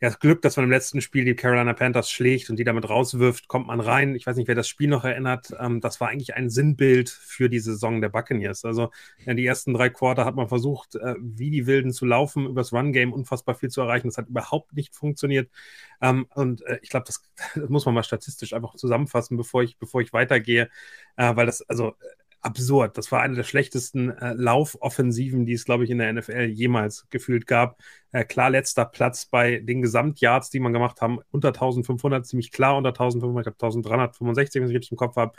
ja, 0.00 0.08
das 0.08 0.20
Glück, 0.20 0.42
dass 0.42 0.56
man 0.56 0.64
im 0.64 0.70
letzten 0.70 1.00
Spiel 1.00 1.24
die 1.24 1.34
Carolina 1.34 1.72
Panthers 1.72 2.08
schlägt 2.08 2.50
und 2.50 2.56
die 2.56 2.64
damit 2.64 2.88
rauswirft, 2.88 3.48
kommt 3.48 3.66
man 3.66 3.80
rein. 3.80 4.14
Ich 4.14 4.26
weiß 4.26 4.36
nicht, 4.36 4.46
wer 4.46 4.54
das 4.54 4.68
Spiel 4.68 4.88
noch 4.88 5.04
erinnert. 5.04 5.52
Ähm, 5.58 5.80
das 5.80 6.00
war 6.00 6.08
eigentlich 6.08 6.34
ein 6.34 6.50
Sinnbild 6.50 7.10
für 7.10 7.48
die 7.48 7.58
Saison 7.58 8.00
der 8.00 8.08
Buccaneers. 8.08 8.64
Also 8.64 8.90
in 9.26 9.36
die 9.36 9.44
ersten 9.44 9.74
drei 9.74 9.88
Quarter 9.88 10.24
hat 10.24 10.36
man 10.36 10.48
versucht, 10.48 10.94
äh, 10.94 11.16
wie 11.18 11.50
die 11.50 11.66
Wilden 11.66 11.92
zu 11.92 12.06
laufen, 12.06 12.46
übers 12.46 12.72
Run-Game 12.72 13.12
unfassbar 13.12 13.56
viel 13.56 13.70
zu 13.70 13.80
erreichen. 13.80 14.06
Das 14.06 14.18
hat 14.18 14.28
überhaupt 14.28 14.72
nicht 14.74 14.94
funktioniert. 14.94 15.50
Ähm, 16.00 16.26
und 16.34 16.62
äh, 16.62 16.78
ich 16.82 16.90
glaube, 16.90 17.06
das, 17.06 17.22
das 17.56 17.68
muss 17.68 17.84
man 17.84 17.94
mal 17.94 18.04
statistisch 18.04 18.52
einfach 18.52 18.76
zusammenfassen, 18.76 19.36
bevor 19.36 19.64
ich, 19.64 19.78
bevor 19.78 20.00
ich 20.00 20.12
weitergehe, 20.12 20.70
äh, 21.16 21.34
weil 21.34 21.46
das, 21.46 21.62
also 21.62 21.96
absurd. 22.40 22.96
Das 22.96 23.10
war 23.10 23.22
eine 23.22 23.34
der 23.34 23.44
schlechtesten 23.44 24.10
äh, 24.10 24.32
Laufoffensiven, 24.34 25.46
die 25.46 25.54
es, 25.54 25.64
glaube 25.64 25.84
ich, 25.84 25.90
in 25.90 25.98
der 25.98 26.12
NFL 26.12 26.44
jemals 26.46 27.06
gefühlt 27.10 27.46
gab. 27.46 27.78
Äh, 28.12 28.24
klar, 28.24 28.50
letzter 28.50 28.84
Platz 28.84 29.26
bei 29.26 29.58
den 29.58 29.82
Gesamtyards, 29.82 30.50
die 30.50 30.60
man 30.60 30.72
gemacht 30.72 31.00
haben, 31.00 31.18
unter 31.30 31.48
1500, 31.48 32.26
ziemlich 32.26 32.52
klar 32.52 32.76
unter 32.76 32.90
1500, 32.90 33.40
ich 33.40 33.44
glaube 33.44 33.66
1365, 33.66 34.60
wenn 34.60 34.68
ich 34.68 34.74
richtig 34.76 34.92
im 34.92 34.98
Kopf 34.98 35.16
habe, 35.16 35.32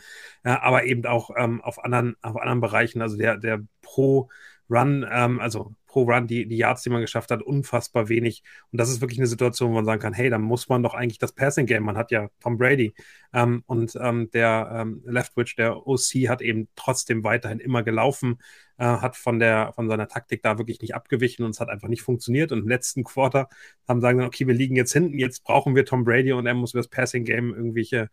äh, 0.43 0.49
aber 0.49 0.83
eben 0.85 1.05
auch 1.05 1.31
ähm, 1.37 1.61
auf, 1.61 1.83
anderen, 1.83 2.15
auf 2.21 2.37
anderen 2.37 2.61
Bereichen, 2.61 3.01
also 3.01 3.17
der, 3.17 3.37
der 3.37 3.61
pro 3.81 4.29
Run, 4.69 5.05
ähm, 5.11 5.39
also 5.39 5.73
pro 5.89 6.03
Run, 6.03 6.27
die, 6.27 6.47
die 6.47 6.57
Yards, 6.57 6.83
die 6.83 6.89
man 6.89 7.01
geschafft 7.01 7.31
hat, 7.31 7.41
unfassbar 7.41 8.09
wenig. 8.09 8.43
Und 8.71 8.79
das 8.79 8.89
ist 8.89 9.01
wirklich 9.01 9.19
eine 9.19 9.27
Situation, 9.27 9.71
wo 9.71 9.75
man 9.75 9.85
sagen 9.85 10.01
kann, 10.01 10.13
hey, 10.13 10.29
dann 10.29 10.41
muss 10.41 10.69
man 10.69 10.83
doch 10.83 10.93
eigentlich 10.93 11.17
das 11.17 11.33
Passing-Game, 11.33 11.83
man 11.83 11.97
hat 11.97 12.11
ja 12.11 12.29
Tom 12.39 12.57
Brady 12.57 12.93
ähm, 13.33 13.63
und 13.65 13.97
ähm, 13.99 14.29
der 14.31 14.69
ähm, 14.73 15.01
Leftwich, 15.05 15.55
der 15.55 15.87
OC, 15.87 16.29
hat 16.29 16.41
eben 16.41 16.69
trotzdem 16.75 17.23
weiterhin 17.23 17.59
immer 17.59 17.83
gelaufen, 17.83 18.39
äh, 18.77 18.85
hat 18.85 19.15
von 19.17 19.39
der 19.39 19.73
von 19.73 19.89
seiner 19.89 20.07
Taktik 20.07 20.43
da 20.43 20.57
wirklich 20.57 20.79
nicht 20.81 20.95
abgewichen 20.95 21.43
und 21.43 21.51
es 21.51 21.59
hat 21.59 21.69
einfach 21.69 21.87
nicht 21.87 22.03
funktioniert. 22.03 22.51
Und 22.51 22.59
im 22.59 22.67
letzten 22.67 23.03
Quarter 23.03 23.49
haben 23.87 24.01
sagen 24.01 24.19
dann, 24.19 24.27
okay, 24.27 24.47
wir 24.47 24.53
liegen 24.53 24.75
jetzt 24.75 24.93
hinten, 24.93 25.17
jetzt 25.17 25.43
brauchen 25.43 25.75
wir 25.75 25.85
Tom 25.85 26.03
Brady 26.03 26.33
und 26.33 26.45
er 26.45 26.53
muss 26.53 26.73
über 26.73 26.79
das 26.79 26.89
Passing-Game 26.89 27.53
irgendwelche 27.53 28.09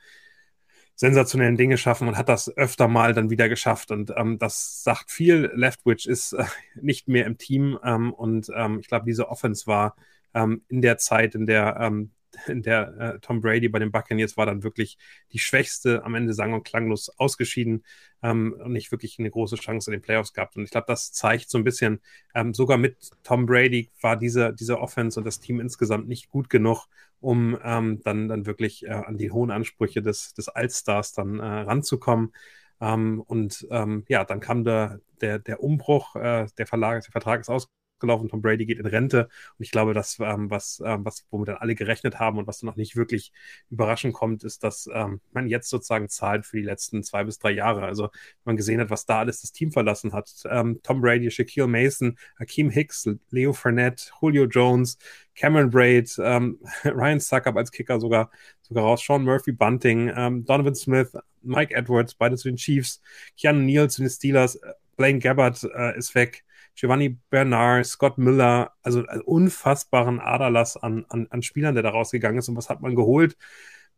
sensationellen 0.96 1.56
Dinge 1.56 1.76
schaffen 1.76 2.08
und 2.08 2.16
hat 2.16 2.28
das 2.28 2.54
öfter 2.56 2.88
mal 2.88 3.12
dann 3.12 3.30
wieder 3.30 3.48
geschafft. 3.48 3.90
Und 3.90 4.12
ähm, 4.16 4.38
das 4.38 4.82
sagt 4.82 5.10
viel. 5.10 5.50
Leftwich 5.54 6.06
ist 6.08 6.32
äh, 6.32 6.44
nicht 6.80 7.06
mehr 7.06 7.26
im 7.26 7.38
Team 7.38 7.78
ähm, 7.84 8.12
und 8.12 8.50
ähm, 8.54 8.80
ich 8.80 8.88
glaube, 8.88 9.04
diese 9.06 9.28
Offense 9.28 9.66
war 9.66 9.94
ähm, 10.34 10.62
in 10.68 10.80
der 10.80 10.98
Zeit, 10.98 11.34
in 11.34 11.46
der 11.46 11.76
ähm, 11.80 12.10
der 12.48 12.96
äh, 12.98 13.18
Tom 13.20 13.40
Brady 13.40 13.68
bei 13.68 13.78
den 13.78 13.92
Buccaneers 13.92 14.36
war 14.36 14.46
dann 14.46 14.62
wirklich 14.62 14.98
die 15.32 15.38
schwächste, 15.38 16.04
am 16.04 16.14
Ende 16.14 16.34
sang- 16.34 16.52
und 16.52 16.64
klanglos 16.64 17.08
ausgeschieden 17.18 17.84
ähm, 18.22 18.54
und 18.62 18.72
nicht 18.72 18.90
wirklich 18.92 19.18
eine 19.18 19.30
große 19.30 19.56
Chance 19.56 19.90
in 19.90 19.98
den 19.98 20.02
Playoffs 20.02 20.32
gehabt. 20.32 20.56
Und 20.56 20.64
ich 20.64 20.70
glaube, 20.70 20.86
das 20.88 21.12
zeigt 21.12 21.50
so 21.50 21.58
ein 21.58 21.64
bisschen, 21.64 22.00
ähm, 22.34 22.54
sogar 22.54 22.78
mit 22.78 23.10
Tom 23.22 23.46
Brady 23.46 23.90
war 24.00 24.16
diese, 24.16 24.52
diese 24.54 24.80
Offense 24.80 25.18
und 25.18 25.24
das 25.24 25.40
Team 25.40 25.60
insgesamt 25.60 26.08
nicht 26.08 26.28
gut 26.28 26.50
genug, 26.50 26.86
um 27.20 27.58
ähm, 27.62 28.00
dann, 28.04 28.28
dann 28.28 28.46
wirklich 28.46 28.84
äh, 28.84 28.90
an 28.90 29.18
die 29.18 29.30
hohen 29.30 29.50
Ansprüche 29.50 30.02
des, 30.02 30.34
des 30.34 30.48
Allstars 30.48 31.12
dann 31.12 31.38
äh, 31.38 31.44
ranzukommen. 31.44 32.32
Ähm, 32.80 33.22
und 33.26 33.66
ähm, 33.70 34.04
ja, 34.08 34.24
dann 34.24 34.40
kam 34.40 34.64
der, 34.64 35.00
der, 35.20 35.38
der 35.38 35.62
Umbruch, 35.62 36.16
äh, 36.16 36.46
der, 36.58 36.66
Verlag, 36.66 37.02
der 37.02 37.12
Vertrag 37.12 37.40
ist 37.40 37.48
ausgelaufen, 37.96 38.28
Tom 38.28 38.42
Brady 38.42 38.66
geht 38.66 38.78
in 38.78 38.86
Rente 38.86 39.24
und 39.58 39.64
ich 39.64 39.70
glaube, 39.70 39.94
das, 39.94 40.18
ähm, 40.20 40.50
was, 40.50 40.82
ähm, 40.84 41.04
was, 41.04 41.24
womit 41.30 41.48
dann 41.48 41.56
alle 41.56 41.74
gerechnet 41.74 42.18
haben 42.18 42.38
und 42.38 42.46
was 42.46 42.60
dann 42.60 42.66
noch 42.66 42.76
nicht 42.76 42.96
wirklich 42.96 43.32
überraschend 43.70 44.14
kommt, 44.14 44.44
ist, 44.44 44.62
dass 44.62 44.88
ähm, 44.92 45.20
man 45.32 45.48
jetzt 45.48 45.68
sozusagen 45.68 46.08
zahlt 46.08 46.44
für 46.46 46.58
die 46.58 46.62
letzten 46.62 47.02
zwei 47.02 47.24
bis 47.24 47.38
drei 47.38 47.52
Jahre. 47.52 47.82
Also 47.84 48.10
man 48.44 48.56
gesehen 48.56 48.80
hat, 48.80 48.90
was 48.90 49.06
da 49.06 49.20
alles 49.20 49.40
das 49.40 49.52
Team 49.52 49.72
verlassen 49.72 50.12
hat. 50.12 50.30
Ähm, 50.48 50.80
Tom 50.82 51.00
Brady, 51.00 51.30
Shaquille 51.30 51.66
Mason, 51.66 52.18
Hakeem 52.38 52.70
Hicks, 52.70 53.08
Leo 53.30 53.52
Fournette, 53.52 54.10
Julio 54.20 54.44
Jones, 54.44 54.98
Cameron 55.34 55.70
Braid, 55.70 56.14
ähm, 56.18 56.60
Ryan 56.84 57.20
Suckup 57.20 57.56
als 57.56 57.70
Kicker 57.72 58.00
sogar, 58.00 58.30
sogar 58.62 58.84
raus, 58.84 59.02
Sean 59.02 59.24
Murphy, 59.24 59.52
Bunting, 59.52 60.12
ähm, 60.14 60.44
Donovan 60.44 60.74
Smith, 60.74 61.16
Mike 61.42 61.74
Edwards, 61.74 62.14
beide 62.14 62.36
zu 62.36 62.48
den 62.48 62.56
Chiefs, 62.56 63.00
Keanu 63.38 63.60
Neal 63.60 63.88
zu 63.88 64.02
den 64.02 64.10
Steelers, 64.10 64.58
Blaine 64.96 65.18
Gabbard 65.18 65.62
äh, 65.62 65.96
ist 65.96 66.14
weg. 66.14 66.45
Giovanni 66.76 67.18
Bernard, 67.30 67.86
Scott 67.86 68.18
Miller, 68.18 68.72
also 68.82 69.04
einen 69.06 69.22
unfassbaren 69.22 70.20
Aderlass 70.20 70.76
an, 70.76 71.06
an, 71.08 71.26
an 71.30 71.42
Spielern, 71.42 71.74
der 71.74 71.82
da 71.82 71.90
rausgegangen 71.90 72.38
ist. 72.38 72.48
Und 72.48 72.56
was 72.56 72.68
hat 72.68 72.82
man 72.82 72.94
geholt? 72.94 73.36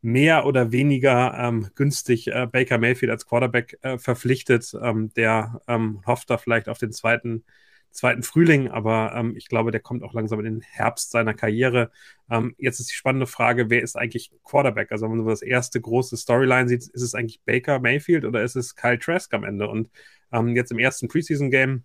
Mehr 0.01 0.45
oder 0.45 0.71
weniger 0.71 1.37
ähm, 1.37 1.67
günstig 1.75 2.27
äh, 2.27 2.47
Baker 2.49 2.77
Mayfield 2.77 3.11
als 3.11 3.25
Quarterback 3.25 3.77
äh, 3.81 3.97
verpflichtet. 3.97 4.73
Ähm, 4.81 5.13
der 5.13 5.61
ähm, 5.67 6.01
hofft 6.05 6.29
da 6.29 6.37
vielleicht 6.37 6.69
auf 6.69 6.77
den 6.77 6.93
zweiten, 6.93 7.43
zweiten 7.91 8.23
Frühling, 8.23 8.69
aber 8.69 9.13
ähm, 9.13 9.35
ich 9.35 9.49
glaube, 9.49 9.71
der 9.71 9.81
kommt 9.81 10.03
auch 10.03 10.13
langsam 10.13 10.39
in 10.39 10.45
den 10.45 10.61
Herbst 10.61 11.11
seiner 11.11 11.33
Karriere. 11.33 11.91
Ähm, 12.29 12.55
jetzt 12.57 12.79
ist 12.79 12.91
die 12.91 12.95
spannende 12.95 13.27
Frage, 13.27 13.69
wer 13.69 13.81
ist 13.81 13.97
eigentlich 13.97 14.31
Quarterback? 14.45 14.93
Also 14.93 15.03
wenn 15.03 15.17
man 15.17 15.25
so 15.25 15.29
das 15.29 15.41
erste 15.41 15.81
große 15.81 16.15
Storyline 16.15 16.69
sieht, 16.69 16.83
ist 16.83 17.01
es 17.01 17.13
eigentlich 17.13 17.41
Baker 17.43 17.79
Mayfield 17.81 18.23
oder 18.23 18.41
ist 18.41 18.55
es 18.55 18.77
Kyle 18.77 18.99
Trask 18.99 19.33
am 19.33 19.43
Ende? 19.43 19.67
Und 19.67 19.89
ähm, 20.31 20.55
jetzt 20.55 20.71
im 20.71 20.79
ersten 20.79 21.09
Preseason-Game 21.09 21.83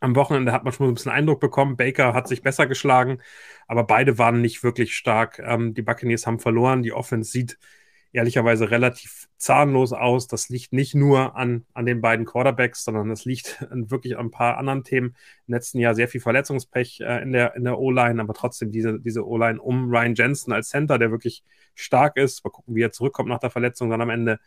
am 0.00 0.16
Wochenende 0.16 0.52
hat 0.52 0.64
man 0.64 0.72
schon 0.72 0.88
ein 0.88 0.94
bisschen 0.94 1.12
Eindruck 1.12 1.40
bekommen, 1.40 1.76
Baker 1.76 2.14
hat 2.14 2.28
sich 2.28 2.42
besser 2.42 2.66
geschlagen, 2.66 3.18
aber 3.66 3.84
beide 3.84 4.18
waren 4.18 4.40
nicht 4.40 4.62
wirklich 4.62 4.94
stark. 4.94 5.38
Ähm, 5.40 5.74
die 5.74 5.82
Buccaneers 5.82 6.26
haben 6.26 6.38
verloren, 6.38 6.82
die 6.82 6.92
Offense 6.92 7.30
sieht 7.30 7.58
ehrlicherweise 8.12 8.70
relativ 8.70 9.28
zahnlos 9.36 9.92
aus. 9.92 10.26
Das 10.26 10.48
liegt 10.48 10.72
nicht 10.72 10.94
nur 10.94 11.36
an, 11.36 11.66
an 11.74 11.86
den 11.86 12.00
beiden 12.00 12.24
Quarterbacks, 12.24 12.84
sondern 12.84 13.08
das 13.08 13.24
liegt 13.24 13.60
wirklich 13.70 14.16
an 14.16 14.26
ein 14.26 14.30
paar 14.30 14.56
anderen 14.56 14.84
Themen. 14.84 15.14
Im 15.46 15.54
letzten 15.54 15.78
Jahr 15.78 15.94
sehr 15.94 16.08
viel 16.08 16.20
Verletzungspech 16.20 17.00
äh, 17.00 17.22
in 17.22 17.32
der, 17.32 17.54
in 17.54 17.64
der 17.64 17.78
O-Line, 17.78 18.20
aber 18.20 18.34
trotzdem 18.34 18.72
diese, 18.72 18.98
diese 19.00 19.26
O-Line 19.26 19.60
um 19.60 19.90
Ryan 19.90 20.14
Jensen 20.14 20.52
als 20.52 20.68
Center, 20.68 20.98
der 20.98 21.10
wirklich 21.10 21.44
stark 21.74 22.16
ist. 22.16 22.44
Mal 22.44 22.50
gucken, 22.50 22.74
wie 22.74 22.82
er 22.82 22.92
zurückkommt 22.92 23.28
nach 23.28 23.40
der 23.40 23.50
Verletzung 23.50 23.90
dann 23.90 24.00
am 24.00 24.10
Ende 24.10 24.38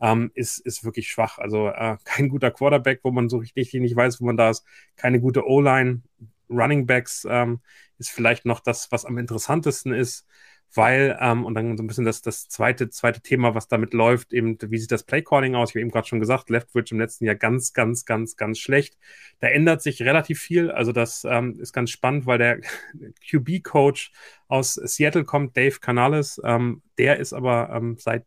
ähm, 0.00 0.30
ist, 0.34 0.58
ist 0.58 0.84
wirklich 0.84 1.08
schwach. 1.08 1.38
Also 1.38 1.68
äh, 1.68 1.96
kein 2.04 2.28
guter 2.28 2.50
Quarterback, 2.50 3.00
wo 3.02 3.10
man 3.10 3.28
so 3.28 3.38
richtig 3.38 3.72
nicht 3.74 3.96
weiß, 3.96 4.20
wo 4.20 4.26
man 4.26 4.36
da 4.36 4.50
ist. 4.50 4.64
Keine 4.96 5.20
gute 5.20 5.46
O-Line. 5.46 6.02
Running 6.50 6.86
Backs 6.86 7.26
ähm, 7.28 7.60
ist 7.98 8.10
vielleicht 8.10 8.46
noch 8.46 8.60
das, 8.60 8.90
was 8.90 9.04
am 9.04 9.18
interessantesten 9.18 9.92
ist, 9.92 10.26
weil, 10.74 11.16
ähm, 11.20 11.44
und 11.44 11.54
dann 11.54 11.76
so 11.76 11.82
ein 11.82 11.86
bisschen 11.86 12.04
das, 12.04 12.20
das 12.22 12.48
zweite, 12.48 12.90
zweite 12.90 13.20
Thema, 13.20 13.54
was 13.54 13.68
damit 13.68 13.94
läuft, 13.94 14.32
eben, 14.32 14.58
wie 14.60 14.78
sieht 14.78 14.92
das 14.92 15.04
Playcalling 15.04 15.54
aus? 15.54 15.70
Ich 15.70 15.74
habe 15.74 15.80
eben 15.80 15.90
gerade 15.90 16.06
schon 16.06 16.20
gesagt, 16.20 16.50
Leftwich 16.50 16.92
im 16.92 16.98
letzten 16.98 17.24
Jahr 17.24 17.34
ganz, 17.36 17.72
ganz, 17.72 18.04
ganz, 18.04 18.36
ganz 18.36 18.58
schlecht. 18.58 18.98
Da 19.40 19.48
ändert 19.48 19.82
sich 19.82 20.02
relativ 20.02 20.40
viel. 20.40 20.70
Also 20.70 20.92
das 20.92 21.24
ähm, 21.28 21.58
ist 21.58 21.72
ganz 21.72 21.90
spannend, 21.90 22.26
weil 22.26 22.38
der 22.38 22.60
QB-Coach 23.30 24.12
aus 24.46 24.74
Seattle 24.74 25.24
kommt, 25.24 25.56
Dave 25.56 25.78
Canales, 25.80 26.40
ähm, 26.44 26.82
der 26.98 27.18
ist 27.18 27.32
aber 27.32 27.70
ähm, 27.74 27.96
seit 27.98 28.24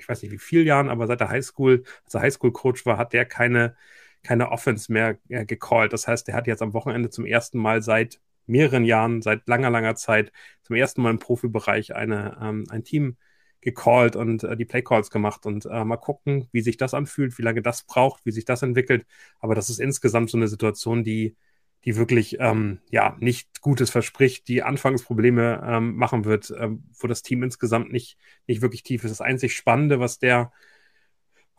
ich 0.00 0.08
weiß 0.08 0.22
nicht 0.22 0.32
wie 0.32 0.38
vielen 0.38 0.66
Jahren, 0.66 0.88
aber 0.88 1.06
seit 1.06 1.20
der 1.20 1.28
Highschool, 1.30 1.84
als 2.04 2.14
er 2.14 2.22
Highschool-Coach 2.22 2.86
war, 2.86 2.98
hat 2.98 3.12
der 3.12 3.24
keine, 3.26 3.76
keine 4.22 4.50
Offense 4.50 4.92
mehr 4.92 5.18
äh, 5.28 5.44
gecallt. 5.46 5.92
Das 5.92 6.08
heißt, 6.08 6.26
der 6.28 6.34
hat 6.34 6.46
jetzt 6.46 6.62
am 6.62 6.72
Wochenende 6.74 7.10
zum 7.10 7.26
ersten 7.26 7.58
Mal 7.58 7.82
seit 7.82 8.20
mehreren 8.46 8.84
Jahren, 8.84 9.22
seit 9.22 9.46
langer, 9.48 9.70
langer 9.70 9.94
Zeit, 9.96 10.32
zum 10.62 10.76
ersten 10.76 11.02
Mal 11.02 11.10
im 11.10 11.18
Profibereich 11.18 11.94
eine, 11.94 12.38
ähm, 12.42 12.64
ein 12.70 12.84
Team 12.84 13.16
gecallt 13.60 14.16
und 14.16 14.42
äh, 14.44 14.56
die 14.56 14.64
Playcalls 14.64 15.10
gemacht 15.10 15.46
und 15.46 15.66
äh, 15.66 15.84
mal 15.84 15.96
gucken, 15.98 16.48
wie 16.52 16.62
sich 16.62 16.76
das 16.76 16.94
anfühlt, 16.94 17.38
wie 17.38 17.42
lange 17.42 17.62
das 17.62 17.84
braucht, 17.84 18.24
wie 18.24 18.32
sich 18.32 18.44
das 18.44 18.62
entwickelt. 18.62 19.06
Aber 19.38 19.54
das 19.54 19.70
ist 19.70 19.80
insgesamt 19.80 20.30
so 20.30 20.38
eine 20.38 20.48
Situation, 20.48 21.04
die 21.04 21.36
die 21.84 21.96
wirklich 21.96 22.38
ähm, 22.40 22.80
ja 22.90 23.16
nicht 23.20 23.60
Gutes 23.60 23.90
verspricht, 23.90 24.48
die 24.48 24.62
Anfangsprobleme 24.62 25.62
ähm, 25.64 25.96
machen 25.96 26.24
wird, 26.24 26.52
ähm, 26.58 26.84
wo 26.98 27.06
das 27.06 27.22
Team 27.22 27.42
insgesamt 27.42 27.92
nicht 27.92 28.18
nicht 28.46 28.62
wirklich 28.62 28.82
tief 28.82 29.04
ist. 29.04 29.10
Das 29.10 29.20
einzig 29.20 29.54
Spannende, 29.54 30.00
was 30.00 30.18
der 30.18 30.52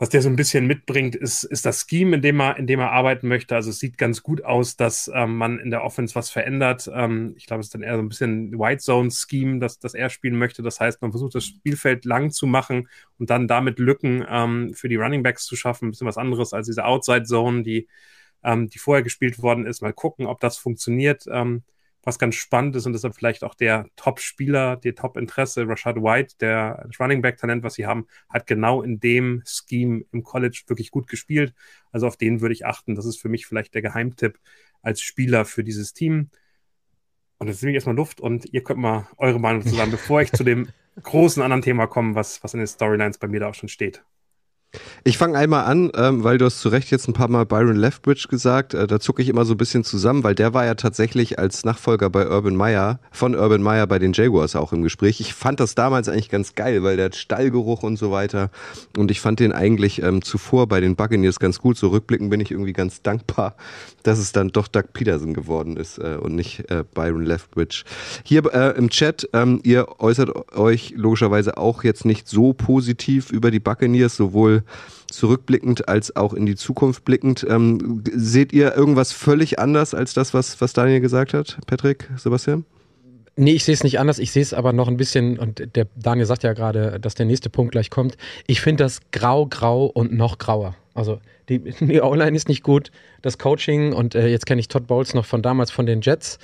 was 0.02 0.10
der 0.10 0.24
so 0.24 0.30
ein 0.30 0.36
bisschen 0.36 0.66
mitbringt, 0.66 1.16
ist, 1.16 1.44
ist 1.44 1.64
das 1.64 1.86
Scheme, 1.88 2.16
in 2.16 2.24
dem 2.24 2.42
er, 2.42 2.58
in 2.58 2.66
dem 2.66 2.80
er 2.80 2.92
arbeiten 2.92 3.28
möchte. 3.28 3.54
Also 3.54 3.70
es 3.70 3.78
sieht 3.78 4.00
ganz 4.00 4.24
gut 4.24 4.44
aus, 4.44 4.76
dass 4.76 5.12
ähm, 5.14 5.38
man 5.38 5.60
in 5.60 5.70
der 5.70 5.84
Offense 5.84 6.16
was 6.16 6.32
verändert. 6.32 6.90
Ähm, 6.92 7.36
ich 7.38 7.46
glaube, 7.46 7.60
es 7.60 7.68
ist 7.68 7.76
dann 7.76 7.84
eher 7.84 7.98
so 7.98 8.02
ein 8.02 8.10
bisschen 8.10 8.58
White 8.58 8.82
Zone 8.82 9.12
Scheme, 9.12 9.60
dass, 9.60 9.78
dass 9.78 9.94
er 9.94 10.10
spielen 10.10 10.40
möchte. 10.40 10.64
Das 10.64 10.80
heißt, 10.80 11.04
man 11.04 11.12
versucht 11.12 11.36
das 11.36 11.46
Spielfeld 11.46 12.04
lang 12.06 12.32
zu 12.32 12.48
machen 12.48 12.90
und 13.20 13.30
dann 13.30 13.48
damit 13.48 13.78
Lücken 13.78 14.26
ähm, 14.28 14.74
für 14.74 14.90
die 14.90 14.96
Running 14.96 15.22
Backs 15.22 15.46
zu 15.46 15.56
schaffen. 15.56 15.90
Ein 15.90 15.92
bisschen 15.92 16.08
was 16.08 16.18
anderes 16.18 16.52
als 16.52 16.66
diese 16.66 16.84
Outside 16.84 17.26
Zone, 17.26 17.62
die 17.62 17.88
ähm, 18.43 18.69
die 18.69 18.80
vorher 18.80 19.04
gespielt 19.04 19.41
worden 19.41 19.65
ist. 19.65 19.82
Mal 19.82 19.93
gucken, 19.93 20.25
ob 20.25 20.39
das 20.39 20.58
funktioniert. 20.58 21.25
Ähm, 21.32 21.63
was 22.04 22.17
ganz 22.17 22.36
spannend 22.36 22.75
ist 22.75 22.86
und 22.86 22.93
deshalb 22.93 23.15
vielleicht 23.15 23.43
auch 23.43 23.54
der 23.54 23.88
Top-Spieler, 23.95 24.75
der 24.77 24.95
Top-Interesse, 24.95 25.67
Rashad 25.67 25.97
White, 25.97 26.36
der 26.39 26.89
Running 26.99 27.21
Back-Talent, 27.21 27.63
was 27.63 27.75
sie 27.75 27.86
haben, 27.86 28.08
hat 28.30 28.47
genau 28.47 28.82
in 28.82 28.99
dem 28.99 29.43
Scheme 29.45 30.04
im 30.12 30.23
College 30.23 30.63
wirklich 30.67 30.89
gut 30.89 31.08
gespielt. 31.08 31.54
Also 31.91 32.08
auf 32.08 32.17
den 32.17 32.41
würde 32.41 32.54
ich 32.54 32.65
achten. 32.65 32.95
Das 32.95 33.06
ist 33.06 33.21
für 33.21 33.30
mich 33.30 33.45
vielleicht 33.45 33.75
der 33.75 33.82
Geheimtipp 33.84 34.39
als 34.82 35.01
Spieler 35.01 35.45
für 35.45 35.63
dieses 35.63 35.93
Team. 35.93 36.32
Und 37.38 37.47
jetzt 37.47 37.62
nehme 37.62 37.71
ich 37.71 37.75
erstmal 37.75 37.95
Luft 37.95 38.19
und 38.19 38.51
ihr 38.51 38.63
könnt 38.63 38.80
mal 38.80 39.08
eure 39.17 39.39
Meinung 39.39 39.62
zusammen, 39.63 39.91
bevor 39.91 40.21
ich 40.21 40.32
zu 40.32 40.43
dem 40.43 40.69
großen 41.04 41.41
anderen 41.41 41.62
Thema 41.62 41.88
komme, 41.88 42.15
was, 42.15 42.43
was 42.43 42.54
in 42.54 42.60
den 42.60 42.67
Storylines 42.67 43.19
bei 43.19 43.27
mir 43.27 43.39
da 43.39 43.49
auch 43.49 43.56
schon 43.56 43.69
steht. 43.69 44.04
Ich 45.04 45.18
fange 45.18 45.38
einmal 45.38 45.66
an, 45.66 45.92
ähm, 45.96 46.24
weil 46.24 46.38
du 46.38 46.46
hast 46.46 46.60
zu 46.60 46.70
Recht 46.70 46.92
jetzt 46.92 47.08
ein 47.08 47.14
paar 47.14 47.28
Mal 47.28 47.46
Byron 47.46 47.76
Leftbridge 47.76 48.28
gesagt. 48.30 48.74
Äh, 48.74 48.88
da 48.88 49.00
zucke 49.00 49.22
ich 49.22 49.28
immer 49.28 49.44
so 49.44 49.56
ein 49.56 49.58
bisschen 49.58 49.84
zusammen, 49.84 50.24
weil 50.24 50.36
der 50.36 50.54
war 50.54 50.66
ja 50.66 50.76
tatsächlich 50.76 51.40
als 51.40 51.66
Nachfolger 51.66 52.10
bei 52.10 52.30
Urban 52.30 52.56
Meyer, 52.56 53.00
von 53.12 53.36
Urban 53.36 53.62
Meyer 53.62 53.86
bei 53.88 54.00
den 54.00 54.14
Jaguars 54.14 54.56
auch 54.56 54.72
im 54.72 54.84
Gespräch. 54.84 55.20
Ich 55.20 55.34
fand 55.34 55.60
das 55.60 55.76
damals 55.76 56.08
eigentlich 56.08 56.30
ganz 56.30 56.56
geil, 56.56 56.84
weil 56.84 56.96
der 56.96 57.06
hat 57.06 57.16
Stallgeruch 57.16 57.84
und 57.84 57.98
so 57.98 58.12
weiter. 58.12 58.50
Und 58.96 59.12
ich 59.12 59.20
fand 59.20 59.40
den 59.42 59.52
eigentlich 59.52 60.02
ähm, 60.04 60.22
zuvor 60.22 60.68
bei 60.68 60.80
den 60.80 60.96
Buccaneers 60.96 61.40
ganz 61.40 61.60
gut. 61.60 61.78
So 61.78 61.90
rückblickend 61.90 62.30
bin 62.30 62.40
ich 62.40 62.52
irgendwie 62.52 62.74
ganz 62.74 63.02
dankbar, 63.02 63.56
dass 64.04 64.20
es 64.20 64.32
dann 64.32 64.50
doch 64.50 64.68
Doug 64.68 64.94
Peterson 64.94 65.34
geworden 65.34 65.76
ist 65.76 65.98
äh, 65.98 66.18
und 66.22 66.36
nicht 66.36 66.72
äh, 66.72 66.86
Byron 66.94 67.24
Leftbridge. 67.24 67.84
Hier 68.24 68.46
äh, 68.54 68.78
im 68.78 68.90
Chat, 68.90 69.28
ähm, 69.34 69.60
ihr 69.64 70.00
äußert 70.00 70.56
euch 70.56 70.94
logischerweise 70.96 71.58
auch 71.58 71.84
jetzt 71.84 72.06
nicht 72.06 72.28
so 72.30 72.54
positiv 72.54 73.32
über 73.32 73.52
die 73.52 73.60
Buccaneers, 73.60 74.16
sowohl 74.16 74.61
zurückblickend 75.12 75.88
als 75.88 76.15
auch 76.15 76.34
in 76.34 76.45
die 76.45 76.56
Zukunft 76.56 77.06
blickend. 77.06 77.45
Ähm, 77.50 78.04
seht 78.13 78.54
ihr 78.54 78.76
irgendwas 78.76 79.12
völlig 79.12 79.60
anders 79.60 79.93
als 79.93 80.13
das, 80.13 80.34
was, 80.34 80.62
was 80.62 80.74
Daniel 80.74 81.02
gesagt 81.02 81.34
hat, 81.34 81.58
Patrick, 81.67 82.10
Sebastian? 82.17 82.65
Nee, 83.38 83.54
ich 83.54 83.63
sehe 83.63 83.74
es 83.74 83.84
nicht 83.84 84.00
anders. 84.00 84.19
Ich 84.19 84.32
sehe 84.32 84.41
es 84.41 84.54
aber 84.54 84.74
noch 84.74 84.88
ein 84.88 84.97
bisschen, 84.97 85.39
und 85.39 85.76
der 85.76 85.88
Daniel 85.95 86.26
sagt 86.26 86.43
ja 86.43 86.54
gerade, 86.54 87.00
dass 87.00 87.15
der 87.15 87.26
nächste 87.26 87.50
Punkt 87.50 87.71
gleich 87.71 87.89
kommt. 87.89 88.17
Ich 88.45 88.62
finde 88.62 88.84
das 88.84 89.00
grau, 89.12 89.47
grau 89.47 89.86
und 89.86 90.12
noch 90.13 90.38
grauer. 90.38 90.76
Also 90.93 91.19
die, 91.47 91.60
die 91.60 92.02
Online 92.02 92.36
ist 92.36 92.50
nicht 92.50 92.63
gut, 92.63 92.91
das 93.21 93.38
Coaching 93.38 93.93
und 93.93 94.15
äh, 94.15 94.28
jetzt 94.28 94.45
kenne 94.45 94.60
ich 94.60 94.67
Todd 94.67 94.88
Bowles 94.88 95.13
noch 95.13 95.26
von 95.26 95.41
damals 95.41 95.71
von 95.71 95.86
den 95.86 96.02
Jets 96.02 96.39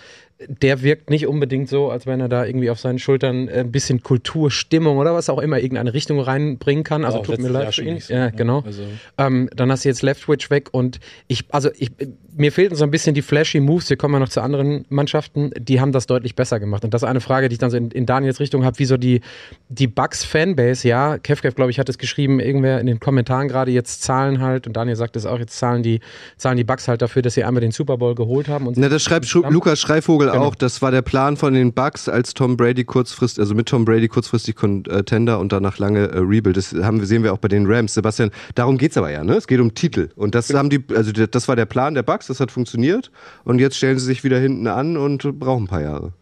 der 0.48 0.84
wirkt 0.84 1.10
nicht 1.10 1.26
unbedingt 1.26 1.68
so, 1.68 1.90
als 1.90 2.06
wenn 2.06 2.20
er 2.20 2.30
da 2.30 2.46
irgendwie 2.46 2.70
auf 2.70 2.80
seinen 2.80 3.00
Schultern 3.00 3.50
ein 3.50 3.72
bisschen 3.72 4.04
Kultur, 4.04 4.52
Stimmung 4.52 4.98
oder 4.98 5.14
was 5.14 5.30
auch 5.30 5.40
immer 5.40 5.58
irgendeine 5.58 5.94
Richtung 5.94 6.20
reinbringen 6.20 6.84
kann. 6.84 7.06
Also 7.06 7.20
tut 7.20 7.40
mir 7.40 7.50
leid 7.50 7.74
für 7.74 7.84
ihn. 7.84 8.00
So, 8.00 8.14
ja, 8.14 8.30
genau. 8.30 8.62
Also. 8.62 8.84
Ähm, 9.18 9.50
dann 9.56 9.72
hast 9.72 9.84
du 9.84 9.90
jetzt 9.90 10.04
Leftwich 10.04 10.52
weg 10.52 10.70
und 10.72 11.00
ich, 11.28 11.46
also 11.50 11.70
ich, 11.78 11.92
mir 12.36 12.52
fehlten 12.52 12.76
so 12.76 12.84
ein 12.84 12.92
bisschen 12.92 13.16
die 13.16 13.24
flashy 13.24 13.60
Moves. 13.60 13.90
Wir 13.90 13.98
kommen 13.98 14.14
ja 14.14 14.20
noch 14.20 14.30
zu 14.30 14.42
anderen 14.42 14.86
Mannschaften, 14.90 15.52
die 15.58 15.82
haben 15.82 15.92
das 15.92 16.06
deutlich 16.06 16.36
besser 16.36 16.60
gemacht. 16.60 16.84
Und 16.84 16.94
das 16.94 17.02
ist 17.02 17.10
eine 17.10 17.20
Frage, 17.20 17.50
die 17.50 17.54
ich 17.54 17.60
dann 17.60 17.72
so 17.72 17.78
in, 17.78 17.90
in 17.90 18.06
Daniels 18.06 18.40
Richtung 18.40 18.64
habe, 18.64 18.78
wieso 18.78 18.98
die, 18.98 19.22
die 19.70 19.88
Bucks 19.88 20.24
Fanbase, 20.24 20.88
ja, 20.88 21.18
Kevkev, 21.18 21.56
glaube 21.56 21.72
ich, 21.72 21.80
hat 21.80 21.90
es 21.90 21.98
geschrieben, 21.98 22.40
irgendwer 22.40 22.80
in 22.80 22.86
den 22.86 23.00
Kommentaren 23.00 23.48
gerade 23.48 23.72
jetzt 23.72 24.04
zahlen 24.04 24.40
halt, 24.40 24.68
und 24.68 24.74
Daniel 24.74 24.96
sagt 24.96 25.16
es 25.16 25.26
auch, 25.26 25.40
jetzt 25.40 25.58
zahlen 25.58 25.82
die, 25.82 26.00
zahlen 26.38 26.58
die 26.58 26.64
Bucks 26.64 26.88
halt 26.88 27.02
dafür, 27.02 27.24
dass 27.24 27.34
sie 27.34 27.44
einmal 27.44 27.62
den 27.62 27.72
Super 27.72 27.98
Bowl 27.98 28.14
geholt 28.14 28.48
haben. 28.48 28.68
Und 28.68 28.78
Na, 28.78 28.88
das 28.88 29.02
schreibt 29.02 29.28
Lukas 29.34 29.80
Schreivogel 29.80 30.27
Vogel 30.28 30.40
genau. 30.40 30.52
auch, 30.52 30.56
das 30.56 30.82
war 30.82 30.92
der 30.92 31.02
Plan 31.02 31.38
von 31.38 31.54
den 31.54 31.74
Bucks, 31.74 32.10
als 32.10 32.34
Tom 32.34 32.58
Brady 32.58 32.84
kurzfristig, 32.84 33.40
also 33.40 33.56
mit 33.56 33.68
Tom 33.68 33.86
Brady 33.86 34.08
kurzfristig 34.08 34.56
Contender 34.56 35.40
und 35.40 35.52
danach 35.52 35.78
lange 35.78 36.08
äh, 36.08 36.20
Rebuild. 36.20 36.58
Das 36.58 36.74
haben 36.74 37.00
wir, 37.00 37.08
sehen 37.08 37.24
wir 37.24 37.34
auch 37.34 37.38
bei 37.38 37.48
den 37.48 37.66
Rams. 37.66 37.94
Sebastian, 37.94 38.32
darum 38.56 38.78
geht's 38.78 38.98
aber 38.98 39.12
ja, 39.12 39.24
ne? 39.24 39.36
Es 39.36 39.48
geht 39.48 39.60
um 39.60 39.74
Titel. 39.74 40.10
Und 40.16 40.36
das 40.36 40.54
haben 40.54 40.70
die, 40.70 40.84
also 40.94 41.12
das 41.12 41.48
war 41.48 41.56
der 41.56 41.66
Plan 41.66 41.94
der 41.94 42.04
Bucks, 42.04 42.28
das 42.28 42.40
hat 42.40 42.52
funktioniert. 42.52 43.12
Und 43.44 43.60
jetzt 43.60 43.78
stellen 43.78 43.98
sie 43.98 44.06
sich 44.06 44.24
wieder 44.24 44.40
hinten 44.40 44.68
an 44.68 44.98
und 44.98 45.40
brauchen 45.40 45.64
ein 45.64 45.68
paar 45.68 45.82
Jahre. 45.82 46.14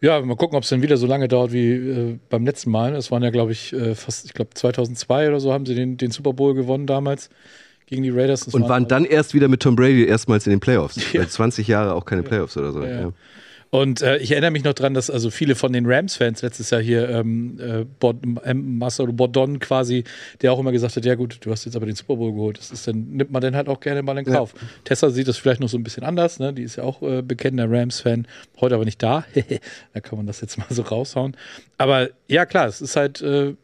Ja, 0.00 0.20
mal 0.20 0.36
gucken, 0.36 0.56
ob 0.56 0.64
es 0.64 0.68
dann 0.68 0.82
wieder 0.82 0.96
so 0.96 1.06
lange 1.06 1.28
dauert 1.28 1.52
wie 1.52 1.70
äh, 1.70 2.18
beim 2.28 2.44
letzten 2.44 2.72
Mal. 2.72 2.96
Es 2.96 3.12
waren 3.12 3.22
ja, 3.22 3.30
glaube 3.30 3.52
ich, 3.52 3.72
äh, 3.72 3.94
fast, 3.94 4.26
ich 4.26 4.34
glaube 4.34 4.50
2002 4.52 5.28
oder 5.28 5.38
so 5.38 5.52
haben 5.52 5.64
sie 5.64 5.76
den, 5.76 5.96
den 5.96 6.10
Super 6.10 6.32
Bowl 6.32 6.54
gewonnen 6.54 6.88
damals 6.88 7.30
gegen 7.86 8.02
die 8.02 8.10
Raiders. 8.10 8.48
Und 8.48 8.62
waren, 8.62 8.68
waren 8.68 8.88
dann 8.88 9.04
erst 9.04 9.32
wieder 9.32 9.46
mit 9.46 9.60
Tom 9.60 9.76
Brady 9.76 10.04
erstmals 10.04 10.46
in 10.46 10.50
den 10.50 10.60
Playoffs. 10.60 10.98
Ja. 11.12 11.28
20 11.28 11.68
Jahre 11.68 11.94
auch 11.94 12.04
keine 12.04 12.22
Playoffs 12.22 12.56
oder 12.56 12.72
so. 12.72 12.82
Ja. 12.82 13.00
Ja. 13.02 13.12
Und 13.74 14.02
äh, 14.02 14.18
ich 14.18 14.32
erinnere 14.32 14.50
mich 14.50 14.64
noch 14.64 14.74
dran, 14.74 14.92
dass 14.92 15.08
also 15.08 15.30
viele 15.30 15.54
von 15.54 15.72
den 15.72 15.86
Rams-Fans 15.86 16.42
letztes 16.42 16.68
Jahr 16.68 16.82
hier, 16.82 17.08
ähm, 17.08 17.58
äh, 17.58 17.86
Bod 17.86 18.18
ähm, 18.44 18.76
Marcelo 18.76 19.14
Bordon 19.14 19.60
quasi, 19.60 20.04
der 20.42 20.52
auch 20.52 20.58
immer 20.58 20.72
gesagt 20.72 20.94
hat, 20.94 21.06
ja 21.06 21.14
gut, 21.14 21.38
du 21.40 21.50
hast 21.50 21.64
jetzt 21.64 21.74
aber 21.74 21.86
den 21.86 21.94
Super 21.94 22.16
Bowl 22.16 22.34
geholt. 22.34 22.58
Das 22.58 22.70
ist 22.70 22.86
dann, 22.86 23.12
nimmt 23.12 23.30
man 23.30 23.40
dann 23.40 23.56
halt 23.56 23.68
auch 23.68 23.80
gerne 23.80 24.02
mal 24.02 24.18
in 24.18 24.26
Kauf. 24.26 24.52
Ja. 24.54 24.68
Tessa 24.84 25.08
sieht 25.08 25.26
das 25.26 25.38
vielleicht 25.38 25.62
noch 25.62 25.70
so 25.70 25.78
ein 25.78 25.84
bisschen 25.84 26.04
anders, 26.04 26.38
ne? 26.38 26.52
Die 26.52 26.64
ist 26.64 26.76
ja 26.76 26.84
auch 26.84 27.00
äh, 27.00 27.22
bekennender 27.22 27.74
Rams-Fan, 27.74 28.26
heute 28.60 28.74
aber 28.74 28.84
nicht 28.84 29.02
da. 29.02 29.24
da 29.94 30.00
kann 30.00 30.18
man 30.18 30.26
das 30.26 30.42
jetzt 30.42 30.58
mal 30.58 30.66
so 30.68 30.82
raushauen. 30.82 31.34
Aber 31.78 32.10
ja, 32.28 32.44
klar, 32.44 32.66
es 32.66 32.82
ist 32.82 32.96
halt 32.96 33.22
äh, 33.22 33.54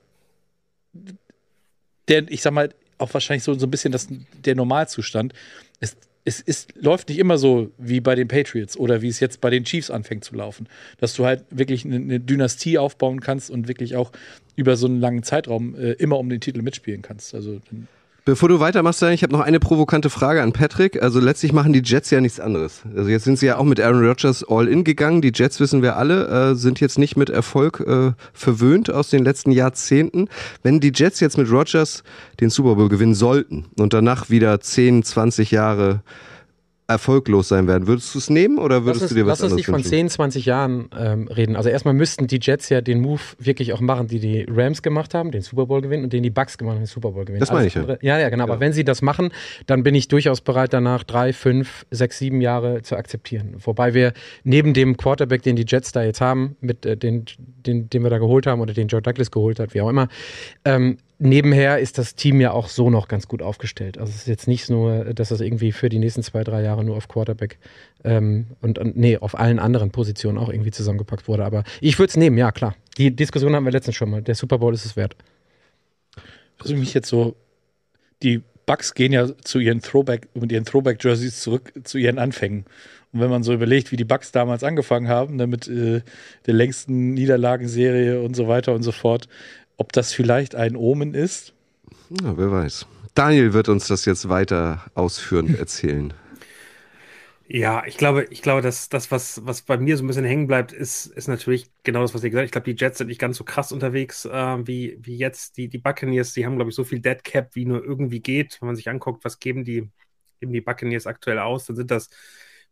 der, 2.09 2.31
ich 2.31 2.40
sag 2.40 2.55
mal, 2.55 2.71
auch 2.97 3.12
wahrscheinlich 3.12 3.44
so, 3.44 3.53
so 3.53 3.66
ein 3.66 3.71
bisschen 3.71 3.92
das, 3.92 4.09
der 4.42 4.55
Normalzustand. 4.55 5.35
Es 5.81 5.99
es 6.29 6.41
ist, 6.41 6.75
läuft 6.77 7.09
nicht 7.09 7.19
immer 7.19 7.38
so 7.38 7.71
wie 7.79 8.01
bei 8.01 8.14
den 8.14 8.29
Patriots 8.29 8.77
oder 8.77 9.01
wie 9.01 9.09
es 9.09 9.19
jetzt 9.19 9.41
bei 9.41 9.49
den 9.49 9.64
Chiefs 9.64 9.91
anfängt 9.91 10.25
zu 10.25 10.35
laufen. 10.35 10.69
Dass 10.99 11.14
du 11.14 11.25
halt 11.25 11.45
wirklich 11.51 11.87
eine, 11.87 11.97
eine 11.97 12.21
Dynastie 12.21 12.77
aufbauen 12.77 13.21
kannst 13.21 13.51
und 13.51 13.67
wirklich 13.67 13.97
auch 13.97 14.12
über 14.55 14.77
so 14.77 14.87
einen 14.87 15.01
langen 15.01 15.23
Zeitraum 15.23 15.75
äh, 15.75 15.93
immer 15.93 16.19
um 16.19 16.29
den 16.29 16.41
Titel 16.41 16.61
mitspielen 16.61 17.01
kannst. 17.01 17.35
Also 17.35 17.61
Bevor 18.29 18.51
du 18.51 18.61
weitermachst, 18.61 19.03
ich 19.05 19.23
habe 19.23 19.33
noch 19.33 19.41
eine 19.41 19.59
provokante 19.59 20.11
Frage 20.11 20.43
an 20.43 20.53
Patrick. 20.53 21.03
Also 21.03 21.19
letztlich 21.19 21.55
machen 21.55 21.73
die 21.73 21.81
Jets 21.83 22.11
ja 22.11 22.21
nichts 22.21 22.38
anderes. 22.38 22.83
Also 22.95 23.09
jetzt 23.09 23.25
sind 23.25 23.38
sie 23.38 23.47
ja 23.47 23.57
auch 23.57 23.64
mit 23.64 23.81
Aaron 23.81 24.07
Rodgers 24.07 24.45
all 24.47 24.69
in 24.69 24.85
gegangen. 24.85 25.23
Die 25.23 25.33
Jets 25.35 25.61
wissen 25.61 25.81
wir 25.81 25.97
alle, 25.97 26.51
äh, 26.51 26.55
sind 26.55 26.79
jetzt 26.79 26.99
nicht 26.99 27.17
mit 27.17 27.31
Erfolg 27.31 27.81
äh, 27.81 28.12
verwöhnt 28.35 28.93
aus 28.93 29.09
den 29.09 29.25
letzten 29.25 29.51
Jahrzehnten. 29.51 30.29
Wenn 30.62 30.79
die 30.79 30.93
Jets 30.95 31.21
jetzt 31.21 31.38
mit 31.38 31.51
Rodgers 31.51 32.03
den 32.38 32.51
Super 32.51 32.75
Bowl 32.75 32.91
gewinnen 32.91 33.14
sollten 33.14 33.64
und 33.79 33.95
danach 33.95 34.29
wieder 34.29 34.61
10, 34.61 35.05
20 35.05 35.51
Jahre 35.51 36.03
erfolglos 36.88 37.48
sein 37.48 37.66
werden. 37.68 37.87
Würdest 37.87 38.14
du 38.14 38.18
es 38.18 38.31
nehmen 38.31 38.59
oder 38.59 38.87
würdest 38.87 39.03
lass 39.03 39.09
du 39.11 39.14
dir 39.14 39.27
was 39.27 39.40
lass 39.40 39.40
uns 39.40 39.53
anderes 39.53 39.57
nicht 39.57 39.66
von 39.66 39.74
wünschen? 39.74 39.90
10, 39.90 40.09
20 40.09 40.46
Jahren 40.46 40.88
ähm, 40.98 41.29
reden. 41.29 41.55
Also 41.55 41.68
erstmal 41.68 41.92
müssten 41.92 42.27
die 42.27 42.38
Jets 42.40 42.70
ja 42.70 42.81
den 42.81 43.03
Move 43.03 43.20
wirklich 43.38 43.74
auch 43.74 43.81
machen, 43.81 44.07
die 44.09 44.18
die 44.18 44.46
Rams 44.48 44.81
gemacht 44.81 45.12
haben, 45.12 45.31
den 45.31 45.42
Super 45.42 45.66
Bowl 45.66 45.83
gewinnen 45.83 46.05
und 46.05 46.14
den 46.14 46.22
die 46.22 46.31
Bucks 46.31 46.57
gemacht 46.57 46.77
haben, 46.77 46.83
den 46.83 46.87
Super 46.87 47.11
Bowl 47.11 47.27
gewinnen. 47.27 47.40
Das 47.40 47.51
meine 47.51 47.70
Alles 47.70 47.77
ich 47.77 48.03
ja. 48.03 48.16
Ja, 48.16 48.18
ja, 48.18 48.31
genau. 48.31 48.44
Aber 48.44 48.59
wenn 48.59 48.72
sie 48.72 48.85
das 48.85 49.03
machen, 49.03 49.33
dann 49.66 49.83
bin 49.83 49.94
ich 49.94 50.09
durchaus 50.09 50.40
bereit, 50.40 50.72
danach 50.72 51.05
drei, 51.05 51.35
fünf, 51.35 51.85
sechs, 51.90 52.18
sieben 52.18 52.40
Jahre 52.40 52.81
zu 52.81 52.96
akzeptieren. 52.96 53.57
Wobei 53.59 53.92
wir 53.92 54.14
neben 54.44 54.72
dem 54.72 54.96
Quarterback, 54.96 55.42
den 55.42 55.57
die 55.57 55.66
Jets 55.68 55.92
da 55.92 56.03
jetzt 56.03 56.22
haben, 56.22 56.57
mit 56.62 56.87
äh, 56.87 56.96
den, 56.96 57.27
den, 57.66 57.90
den 57.90 58.03
wir 58.03 58.09
da 58.09 58.16
geholt 58.16 58.46
haben 58.46 58.62
oder 58.62 58.72
den 58.72 58.88
Joe 58.88 59.03
Douglas 59.03 59.31
geholt 59.31 59.61
hat, 59.61 59.74
wie 59.74 59.83
auch 59.83 59.90
immer, 59.90 60.09
ähm, 60.64 60.96
nebenher 61.18 61.78
ist 61.78 61.98
das 61.98 62.14
Team 62.14 62.40
ja 62.40 62.52
auch 62.52 62.68
so 62.68 62.90
noch 62.90 63.09
ganz 63.09 63.28
gut 63.28 63.42
aufgestellt. 63.42 63.98
Also 63.98 64.11
es 64.11 64.18
ist 64.18 64.28
jetzt 64.28 64.48
nicht 64.48 64.70
nur, 64.70 65.12
dass 65.14 65.31
das 65.31 65.40
irgendwie 65.40 65.72
für 65.72 65.88
die 65.88 65.98
nächsten 65.98 66.22
zwei, 66.22 66.44
drei 66.44 66.62
Jahre 66.62 66.85
nur 66.85 66.96
auf 66.96 67.09
Quarterback 67.09 67.59
ähm, 68.04 68.46
und, 68.61 68.78
und 68.78 68.96
nee, 68.96 69.18
auf 69.18 69.38
allen 69.38 69.59
anderen 69.59 69.90
Positionen 69.90 70.38
auch 70.38 70.48
irgendwie 70.48 70.70
zusammengepackt 70.70 71.28
wurde. 71.28 71.44
Aber 71.44 71.64
ich 71.81 71.98
würde 71.98 72.11
es 72.11 72.16
nehmen, 72.16 72.38
ja 72.38 72.52
klar. 72.52 72.74
Die 72.96 73.14
Diskussion 73.14 73.54
haben 73.54 73.64
wir 73.64 73.72
letztens 73.72 73.96
schon 73.96 74.11
mal. 74.11 74.22
Der 74.22 74.35
Super 74.35 74.59
Bowl 74.59 74.74
ist 74.74 74.85
es 74.85 74.96
wert. 74.96 75.16
Also 76.61 76.74
mich 76.74 76.94
jetzt 76.94 77.09
so, 77.09 77.37
die 78.22 78.42
Bucks 78.66 78.94
gehen 78.94 79.12
ja 79.12 79.28
zu 79.44 79.61
ihren 79.61 79.81
Throwback, 79.81 80.28
mit 80.35 80.52
ihren 80.52 80.64
Throwback-Jerseys 80.64 81.40
zurück 81.40 81.72
zu 81.85 81.98
ihren 81.98 82.18
Anfängen. 82.18 82.66
Und 83.12 83.20
wenn 83.20 83.31
man 83.31 83.42
so 83.42 83.54
überlegt, 83.54 83.90
wie 83.90 83.96
die 83.96 84.04
Bucks 84.04 84.33
damals 84.33 84.62
angefangen 84.62 85.09
haben, 85.09 85.37
ne, 85.37 85.46
mit 85.46 85.66
äh, 85.68 86.02
der 86.46 86.54
längsten 86.54 87.14
Niederlagenserie 87.14 88.20
und 88.20 88.37
so 88.37 88.48
weiter 88.48 88.74
und 88.74 88.83
so 88.83 88.92
fort, 88.92 89.28
ob 89.79 89.93
das 89.95 90.12
vielleicht 90.12 90.55
ein 90.55 90.77
Omen 90.77 91.14
ist? 91.14 91.55
Ja, 92.11 92.37
wer 92.37 92.51
weiß. 92.53 92.87
Daniel 93.14 93.55
wird 93.55 93.69
uns 93.71 93.87
das 93.88 94.05
jetzt 94.05 94.29
weiter 94.29 94.91
ausführend 94.95 95.55
erzählen. 95.59 96.12
Ja, 97.51 97.83
ich 97.87 97.97
glaube, 97.97 98.25
ich 98.31 98.43
glaube, 98.43 98.61
dass 98.61 98.91
das, 98.91 99.11
was, 99.11 99.47
was 99.47 99.62
bei 99.62 99.79
mir 99.79 99.97
so 99.97 100.05
ein 100.05 100.07
bisschen 100.07 100.25
hängen 100.27 100.47
bleibt, 100.47 100.71
ist, 100.73 101.07
ist 101.07 101.29
natürlich 101.29 101.71
genau 101.83 102.03
das, 102.03 102.12
was 102.12 102.23
ihr 102.23 102.29
gesagt 102.29 102.43
habt. 102.43 102.49
Ich 102.49 102.53
glaube, 102.53 102.75
die 102.75 102.85
Jets 102.85 102.99
sind 102.99 103.07
nicht 103.07 103.21
ganz 103.21 103.38
so 103.38 103.45
krass 103.45 103.73
unterwegs 103.73 104.27
äh, 104.27 104.67
wie, 104.67 104.99
wie 105.01 105.17
jetzt. 105.17 105.57
Die, 105.57 105.69
die 105.69 105.79
Buccaneers, 105.79 106.35
die 106.35 106.45
haben, 106.45 106.57
glaube 106.57 106.71
ich, 106.71 106.75
so 106.77 106.85
viel 106.85 107.01
Dead 107.01 107.25
Cap, 107.25 107.55
wie 107.55 107.64
nur 107.64 107.83
irgendwie 107.83 108.21
geht. 108.21 108.61
Wenn 108.61 108.67
man 108.67 108.77
sich 108.77 108.91
anguckt, 108.91 109.25
was 109.25 109.38
geben 109.38 109.64
die, 109.64 109.91
geben 110.41 110.53
die 110.53 110.61
Buccaneers 110.61 111.07
aktuell 111.07 111.38
aus, 111.38 111.64
dann 111.64 111.77
sind 111.77 111.91
das 111.91 112.11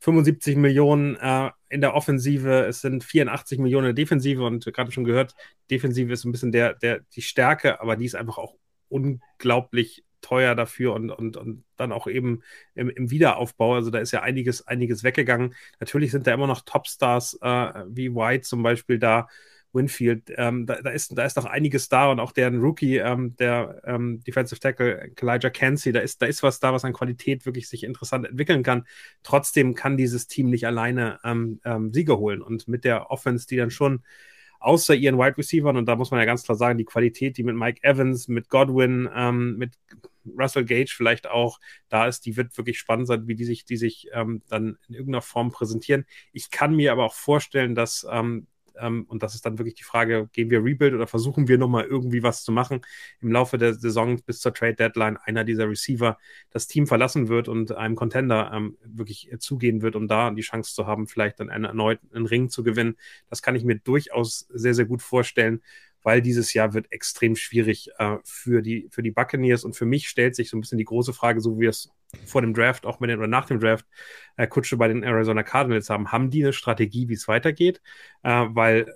75 0.00 0.56
Millionen 0.56 1.16
äh, 1.16 1.50
in 1.68 1.80
der 1.80 1.94
Offensive, 1.94 2.66
es 2.66 2.80
sind 2.80 3.04
84 3.04 3.59
Millionen 3.59 3.88
in 3.88 3.94
der 3.94 4.04
Defensive 4.04 4.44
und 4.44 4.64
gerade 4.64 4.92
schon 4.92 5.04
gehört, 5.04 5.35
Defensive 5.70 6.12
ist 6.12 6.24
ein 6.24 6.32
bisschen 6.32 6.52
der, 6.52 6.74
der, 6.74 7.00
die 7.14 7.22
Stärke, 7.22 7.80
aber 7.80 7.96
die 7.96 8.04
ist 8.04 8.14
einfach 8.14 8.38
auch 8.38 8.54
unglaublich 8.88 10.04
teuer 10.20 10.54
dafür 10.54 10.92
und, 10.94 11.11
und, 11.11 11.37
und 11.37 11.64
dann 11.76 11.92
auch 11.92 12.06
eben 12.09 12.42
im, 12.74 12.90
im 12.90 13.11
Wiederaufbau. 13.11 13.74
Also 13.74 13.90
da 13.90 13.98
ist 13.98 14.12
ja 14.12 14.22
einiges, 14.22 14.66
einiges 14.66 15.04
weggegangen. 15.04 15.54
Natürlich 15.78 16.11
sind 16.11 16.26
da 16.26 16.35
immer 16.35 16.48
noch 16.48 16.62
Topstars 16.62 17.38
äh, 17.42 17.85
wie 17.88 18.14
White 18.14 18.42
zum 18.42 18.62
Beispiel 18.62 18.98
da, 18.98 19.28
Winfield, 19.77 20.33
ähm, 20.37 20.67
da, 20.67 20.83
da, 20.83 20.91
ist, 20.91 21.17
da 21.17 21.25
ist 21.25 21.37
noch 21.37 21.45
einiges 21.45 21.89
da 21.89 22.11
und 22.11 22.19
auch 22.19 22.33
deren 22.33 22.61
Rookie, 22.61 22.97
ähm, 22.97 23.37
der 23.37 23.81
ähm, 23.85 24.21
Defensive 24.27 24.59
Tackle 24.59 25.12
Elijah 25.21 25.51
Cansey, 25.51 25.93
da 25.93 26.01
ist, 26.01 26.21
da 26.21 26.27
ist 26.27 26.43
was 26.43 26.59
da, 26.59 26.73
was 26.73 26.85
an 26.85 26.93
Qualität 26.93 27.47
wirklich 27.47 27.69
sich 27.69 27.85
interessant 27.85 28.27
entwickeln 28.27 28.65
kann. 28.65 28.87
Trotzdem 29.23 29.75
kann 29.75 29.97
dieses 29.97 30.27
Team 30.27 30.51
nicht 30.51 30.67
alleine 30.67 31.21
ähm, 31.23 31.61
ähm, 31.65 31.93
Siege 31.93 32.19
holen 32.19 32.43
und 32.43 32.67
mit 32.67 32.85
der 32.85 33.11
Offense, 33.11 33.47
die 33.47 33.57
dann 33.57 33.71
schon 33.71 34.03
außer 34.59 34.95
ihren 34.95 35.19
Wide 35.19 35.39
Receivern, 35.39 35.77
und 35.77 35.87
da 35.87 35.97
muss 35.97 36.11
man 36.11 36.19
ja 36.19 36.27
ganz 36.27 36.43
klar 36.43 36.57
sagen, 36.57 36.79
die 36.79 36.85
Qualität, 36.85 37.37
die 37.37 37.45
mit 37.45 37.55
Mike 37.55 37.85
Evans, 37.85 38.27
mit 38.27 38.49
Godwin, 38.49 39.09
ähm, 39.15 39.57
mit 39.59 39.73
Russell 40.37 40.65
Gage 40.65 40.93
vielleicht 40.95 41.29
auch 41.29 41.61
da 41.89 42.07
ist, 42.07 42.27
die 42.27 42.37
wird 42.37 42.57
wirklich 42.57 42.79
spannend 42.79 43.07
sein, 43.07 43.29
wie 43.29 43.35
die 43.35 43.45
sich, 43.45 43.65
die 43.65 43.77
sich 43.77 44.09
ähm, 44.12 44.43
dann 44.49 44.79
in 44.89 44.95
irgendeiner 44.95 45.23
Form 45.23 45.53
präsentieren. 45.53 46.05
Ich 46.33 46.51
kann 46.51 46.75
mir 46.75 46.93
aber 46.93 47.05
auch 47.05 47.15
vorstellen, 47.15 47.75
dass 47.75 48.07
ähm, 48.11 48.47
ähm, 48.81 49.05
und 49.09 49.23
das 49.23 49.35
ist 49.35 49.47
dann 49.47 49.59
wirklich 49.59 49.75
die 49.75 49.85
Frage, 49.85 50.29
gehen 50.33 50.51
wir 50.51 50.62
Rebuild 50.62 50.95
oder 50.95 51.07
versuchen 51.07 51.49
wir 51.49 51.59
nochmal 51.59 51.85
irgendwie 51.85 52.23
was 52.23 52.45
zu 52.45 52.53
machen 52.53 52.81
im 53.21 53.33
Laufe 53.33 53.59
der 53.59 53.75
Saison 53.75 54.21
bis 54.25 54.41
zur 54.41 54.55
Trade 54.55 54.75
Deadline 54.75 55.17
einer 55.17 55.45
dieser 55.45 55.69
Receiver 55.69 56.19
das 56.51 56.67
Team 56.67 56.87
verlassen 56.87 57.29
wird 57.29 57.49
und 57.49 57.73
einem 57.73 57.97
Contender 57.97 58.51
ähm, 58.55 58.77
wirklich 58.85 59.31
zugehen 59.39 59.83
wird, 59.83 59.97
um 59.97 60.09
da 60.09 60.31
die 60.31 60.43
Chance 60.43 60.75
zu 60.75 60.87
haben, 60.87 61.07
vielleicht 61.07 61.41
dann 61.41 61.51
einen, 61.51 61.65
erneut 61.65 62.01
einen 62.12 62.27
Ring 62.27 62.49
zu 62.49 62.62
gewinnen. 62.62 62.97
Das 63.29 63.43
kann 63.43 63.57
ich 63.57 63.65
mir 63.65 63.77
durchaus 63.77 64.47
sehr, 64.51 64.75
sehr 64.75 64.87
gut 64.87 65.03
vorstellen 65.03 65.61
weil 66.07 66.23
dieses 66.23 66.55
Jahr 66.55 66.73
wird 66.73 66.93
extrem 66.93 67.35
schwierig 67.35 67.91
äh, 67.99 68.19
für, 68.23 68.62
die, 68.62 68.87
für 68.93 69.03
die 69.03 69.11
Buccaneers. 69.11 69.65
Und 69.65 69.75
für 69.75 69.87
mich 69.87 70.09
stellt 70.09 70.37
sich 70.37 70.49
so 70.49 70.57
ein 70.57 70.61
bisschen 70.61 70.79
die 70.79 70.85
große 70.85 71.12
Frage, 71.12 71.41
so 71.41 71.57
wie 71.57 71.62
wir 71.62 71.71
es 71.71 71.91
vor 72.24 72.42
dem 72.42 72.55
Draft, 72.55 72.87
auch 72.87 72.98
den, 72.98 73.18
oder 73.18 73.26
nach 73.26 73.46
dem 73.46 73.61
Draft, 73.61 73.87
äh, 74.37 74.46
Kutsche 74.46 74.76
bei 74.76 74.88
den 74.88 75.02
Arizona 75.02 75.42
Cardinals 75.42 75.90
haben. 75.90 76.12
Haben 76.12 76.31
die 76.31 76.42
eine 76.42 76.52
Strategie, 76.52 77.09
wie 77.09 77.14
es 77.14 77.29
weitergeht? 77.29 77.81
Äh, 78.22 78.46
weil 78.50 78.87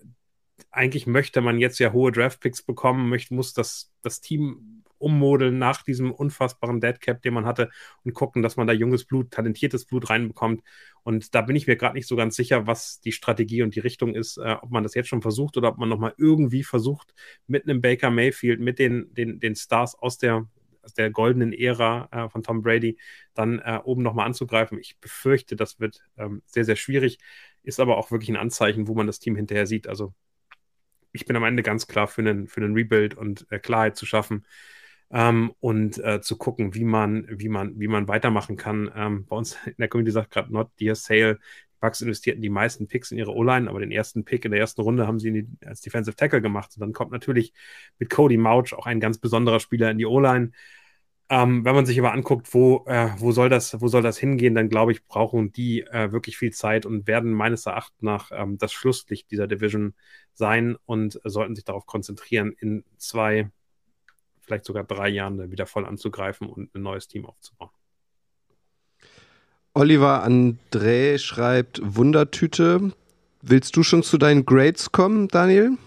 eigentlich 0.71 1.07
möchte 1.07 1.41
man 1.41 1.59
jetzt 1.59 1.79
ja 1.79 1.93
hohe 1.93 2.13
Draft-Picks 2.13 2.63
bekommen, 2.63 3.09
möchte, 3.09 3.35
muss 3.35 3.53
das, 3.53 3.93
das 4.03 4.21
Team 4.21 4.85
ummodeln 5.01 5.59
nach 5.59 5.83
diesem 5.83 6.13
unfassbaren 6.13 6.81
Deadcap, 6.81 7.23
den 7.23 7.35
man 7.35 7.47
hatte 7.47 7.71
und 8.05 8.13
gucken, 8.13 8.43
dass 8.43 8.57
man 8.57 8.67
da 8.67 8.73
junges 8.73 9.07
Blut, 9.07 9.31
talentiertes 9.31 9.87
Blut 9.87 10.11
reinbekommt. 10.11 10.63
Und 11.03 11.35
da 11.35 11.41
bin 11.41 11.57
ich 11.57 11.67
mir 11.67 11.77
gerade 11.77 11.95
nicht 11.95 12.07
so 12.07 12.17
ganz 12.17 12.37
sicher, 12.37 12.67
was 12.67 13.01
die 13.01 13.13
Strategie 13.13 13.63
und 13.63 13.75
die 13.75 13.81
Richtung 13.81 14.15
ist, 14.15 14.37
äh, 14.37 14.57
ob 14.61 14.71
man 14.71 14.83
das 14.83 14.95
jetzt 14.95 15.09
schon 15.09 15.23
versucht 15.23 15.57
oder 15.57 15.71
ob 15.71 15.79
man 15.79 15.89
nochmal 15.89 16.15
irgendwie 16.19 16.63
versucht, 16.63 17.15
mit 17.47 17.65
einem 17.65 17.81
Baker 17.81 18.11
Mayfield, 18.11 18.61
mit 18.61 18.79
den, 18.79 19.13
den, 19.15 19.41
den 19.41 19.57
Stars 19.57 19.95
aus 19.95 20.19
der, 20.19 20.47
aus 20.83 20.95
der 20.95 21.11
goldenen 21.11 21.53
Ära 21.53 22.09
äh, 22.13 22.29
von 22.29 22.43
Tom 22.43 22.63
Brady 22.63 22.99
dann 23.35 23.59
äh, 23.61 23.81
oben 23.85 24.03
nochmal 24.03 24.27
anzugreifen. 24.27 24.79
Ich 24.79 24.99
befürchte, 24.99 25.57
das 25.57 25.81
wird 25.81 26.03
ähm, 26.17 26.43
sehr, 26.47 26.65
sehr 26.65 26.77
schwierig, 26.77 27.19
ist 27.63 27.81
aber 27.81 27.99
auch 27.99 28.11
wirklich 28.11 28.31
ein 28.31 28.37
Anzeichen, 28.37 28.89
wo 28.89 28.95
man 28.95 29.07
das 29.07 29.19
Team 29.19 29.37
hinterher 29.37 29.67
sieht. 29.67 29.87
Also 29.87 30.15
ich 31.13 31.27
bin 31.27 31.37
am 31.37 31.45
Ende 31.45 31.63
ganz 31.63 31.87
klar 31.87 32.07
für 32.07 32.23
einen, 32.23 32.49
für 32.49 32.61
einen 32.61 32.75
Rebuild 32.75 33.15
und 33.15 33.47
äh, 33.51 33.59
Klarheit 33.59 33.97
zu 33.97 34.07
schaffen 34.07 34.47
ähm, 35.11 35.53
und 35.61 35.99
äh, 35.99 36.21
zu 36.21 36.37
gucken, 36.37 36.75
wie 36.75 36.85
man, 36.85 37.27
wie 37.29 37.49
man, 37.49 37.79
wie 37.79 37.89
man 37.89 38.09
weitermachen 38.09 38.57
kann. 38.57 38.91
Ähm, 38.95 39.27
bei 39.27 39.37
uns 39.37 39.57
in 39.67 39.75
der 39.79 39.89
Community 39.89 40.13
sagt 40.13 40.31
gerade 40.31 40.53
Not 40.53 40.71
Dear 40.79 40.95
Sale, 40.95 41.39
Bucks 41.81 42.01
investierten 42.01 42.43
die 42.43 42.51
meisten 42.51 42.87
Picks 42.87 43.11
in 43.11 43.19
ihre 43.19 43.35
O-Line, 43.35 43.69
aber 43.69 43.81
den 43.81 43.91
ersten 43.91 44.25
Pick 44.25 44.45
in 44.45 44.51
der 44.53 44.61
ersten 44.61 44.83
Runde 44.83 45.07
haben 45.07 45.19
sie 45.19 45.33
die, 45.33 45.49
als 45.67 45.81
Defensive 45.81 46.17
Tackle 46.17 46.43
gemacht. 46.43 46.73
Und 46.77 46.81
dann 46.81 46.93
kommt 46.93 47.11
natürlich 47.11 47.53
mit 47.99 48.11
Cody 48.11 48.37
Mouch 48.37 48.73
auch 48.75 48.87
ein 48.87 49.01
ganz 49.01 49.19
besonderer 49.19 49.61
Spieler 49.61 49.91
in 49.91 49.99
die 49.99 50.07
O-Line. 50.07 50.53
Ähm, 51.31 51.65
wenn 51.65 51.77
man 51.77 51.87
sich 51.87 51.99
aber 51.99 52.13
anguckt, 52.13 52.53
wo, 52.55 52.85
äh, 52.87 53.11
wo, 53.19 53.31
soll 53.31 53.49
das, 53.49 53.81
wo 53.81 53.87
soll 53.87 54.03
das 54.03 54.19
hingehen, 54.19 54.57
dann 54.57 54.69
glaube 54.69 54.91
ich, 54.91 55.07
brauchen 55.07 55.53
die 55.53 55.83
äh, 55.83 56.11
wirklich 56.11 56.37
viel 56.37 56.53
Zeit 56.53 56.87
und 56.87 57.07
werden 57.07 57.33
meines 57.33 57.67
Erachtens 57.67 58.03
nach 58.03 58.31
ähm, 58.33 58.59
das 58.59 58.73
Schlusslicht 58.73 59.31
dieser 59.31 59.47
Division 59.47 59.95
sein 60.35 60.77
und 60.87 61.25
äh, 61.25 61.31
sollten 61.31 61.55
sich 61.55 61.65
darauf 61.65 61.87
konzentrieren, 61.87 62.53
in 62.59 62.85
zwei, 62.97 63.49
vielleicht 64.41 64.65
sogar 64.65 64.83
drei 64.83 65.09
Jahren 65.09 65.53
wieder 65.53 65.67
voll 65.67 65.87
anzugreifen 65.87 66.49
und 66.49 66.75
ein 66.75 66.83
neues 66.83 67.07
Team 67.07 67.27
aufzubauen. 67.27 67.71
Oliver 69.75 70.25
André 70.25 71.19
schreibt 71.19 71.81
Wundertüte. 71.83 72.93
Willst 73.43 73.77
du 73.77 73.83
schon 73.83 74.03
zu 74.03 74.19
deinen 74.19 74.45
Grades 74.45 74.91
kommen, 74.93 75.29
Daniel? 75.29 75.79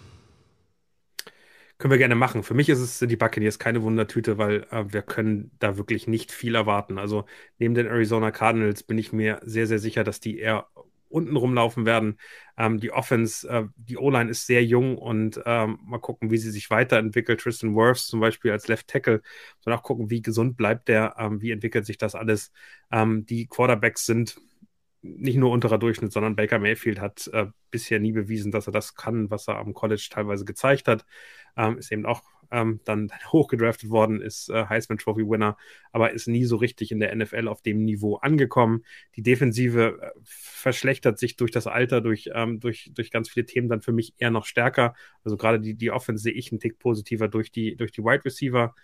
Können 1.78 1.92
wir 1.92 1.98
gerne 1.98 2.16
machen. 2.16 2.44
Für 2.44 2.54
mich 2.54 2.70
ist 2.70 2.80
es 2.80 3.00
die 3.00 3.16
Buccaneers 3.18 3.60
keine 3.60 3.82
Wundertüte, 3.82 4.38
weil 4.38 4.66
äh, 4.72 4.86
wir 4.94 5.02
können 5.02 5.52
da 5.60 5.76
wirklich 5.78 6.08
nicht 6.08 6.32
viel 6.32 6.56
erwarten. 6.56 6.98
Also 6.98 7.26
neben 7.58 7.74
den 7.74 7.88
Arizona 7.88 8.32
Cardinals 8.32 8.84
bin 8.84 8.98
ich 8.98 9.12
mir 9.12 9.40
sehr, 9.44 9.68
sehr 9.68 9.80
sicher, 9.80 10.04
dass 10.06 10.22
die 10.22 10.40
eher 10.40 10.68
unten 11.14 11.36
rumlaufen 11.36 11.86
werden. 11.86 12.18
Ähm, 12.58 12.80
die 12.80 12.92
Offense, 12.92 13.48
äh, 13.48 13.66
die 13.76 13.98
O-Line 13.98 14.30
ist 14.30 14.48
sehr 14.48 14.64
jung 14.66 14.98
und 14.98 15.40
ähm, 15.46 15.80
mal 15.84 16.00
gucken, 16.00 16.32
wie 16.32 16.38
sie 16.38 16.52
sich 16.52 16.70
weiterentwickelt. 16.70 17.40
Tristan 17.40 17.76
Wirfs 17.76 18.08
zum 18.08 18.20
Beispiel 18.20 18.52
als 18.52 18.68
Left 18.68 18.88
Tackle, 18.88 19.22
sondern 19.60 19.80
auch 19.80 19.84
gucken, 19.84 20.10
wie 20.10 20.22
gesund 20.22 20.58
bleibt 20.58 20.88
der, 20.88 21.16
ähm, 21.18 21.42
wie 21.42 21.52
entwickelt 21.52 21.86
sich 21.86 21.98
das 21.98 22.16
alles. 22.16 22.52
Ähm, 22.92 23.26
die 23.26 23.48
Quarterbacks 23.48 24.06
sind 24.06 24.38
nicht 25.02 25.38
nur 25.38 25.52
unterer 25.52 25.78
Durchschnitt, 25.78 26.14
sondern 26.14 26.36
Baker 26.36 26.60
Mayfield 26.60 27.00
hat 27.00 27.30
äh, 27.34 27.48
bisher 27.70 28.00
nie 28.00 28.14
bewiesen, 28.14 28.52
dass 28.52 28.68
er 28.68 28.74
das 28.74 28.96
kann, 28.96 29.30
was 29.30 29.48
er 29.48 29.58
am 29.58 29.74
College 29.74 30.08
teilweise 30.10 30.46
gezeigt 30.46 30.88
hat. 30.88 31.06
Ähm, 31.58 31.78
ist 31.78 31.92
eben 31.92 32.06
auch 32.06 32.22
ähm, 32.54 32.80
dann 32.86 33.12
hochgedraftet 33.32 33.90
worden, 33.90 34.22
ist 34.22 34.50
äh, 34.50 34.66
Heisman 34.68 34.98
Trophy 34.98 35.28
Winner, 35.28 35.58
aber 35.92 36.12
ist 36.14 36.28
nie 36.28 36.46
so 36.46 36.56
richtig 36.56 36.92
in 36.92 37.00
der 37.00 37.14
NFL 37.16 37.48
auf 37.48 37.62
dem 37.62 37.84
Niveau 37.84 38.16
angekommen. 38.18 38.86
Die 39.16 39.24
Defensive 39.24 40.00
äh, 40.02 40.12
verschlechtert 40.24 41.20
sich 41.20 41.36
durch 41.36 41.52
das 41.52 41.68
Alter, 41.68 42.00
durch, 42.00 42.30
ähm, 42.34 42.60
durch, 42.60 42.92
durch 42.94 43.12
ganz 43.12 43.30
viele 43.30 43.46
Themen 43.46 43.68
dann 43.68 43.82
für 43.82 43.92
mich 43.92 44.14
eher 44.18 44.32
noch 44.32 44.46
stärker. 44.46 44.94
Also 45.24 45.36
gerade 45.36 45.60
die, 45.60 45.74
die 45.76 45.92
Offense 45.92 46.24
sehe 46.24 46.34
ich 46.34 46.52
einen 46.52 46.60
Tick 46.60 46.80
positiver 46.80 47.28
durch 47.28 47.52
die, 47.52 47.76
durch 47.76 47.92
die 47.92 48.04
Wide 48.04 48.24
Receiver. 48.24 48.76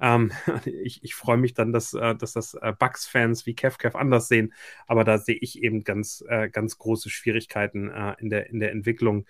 Ähm, 0.00 0.32
ich 0.64 1.04
ich 1.04 1.14
freue 1.14 1.36
mich 1.36 1.52
dann, 1.54 1.72
dass, 1.72 1.92
äh, 1.92 2.14
dass 2.16 2.32
das 2.32 2.54
äh, 2.54 2.72
Bucks-Fans 2.78 3.44
wie 3.46 3.54
Kev 3.54 3.76
Kev 3.78 3.96
anders 3.98 4.28
sehen, 4.28 4.54
aber 4.86 5.04
da 5.04 5.18
sehe 5.18 5.36
ich 5.38 5.62
eben 5.62 5.84
ganz, 5.84 6.24
äh, 6.28 6.48
ganz 6.48 6.78
große 6.78 7.10
Schwierigkeiten 7.10 7.90
in, 8.18 8.30
der, 8.30 8.48
in 8.48 8.60
der 8.60 8.72
Entwicklung. 8.72 9.26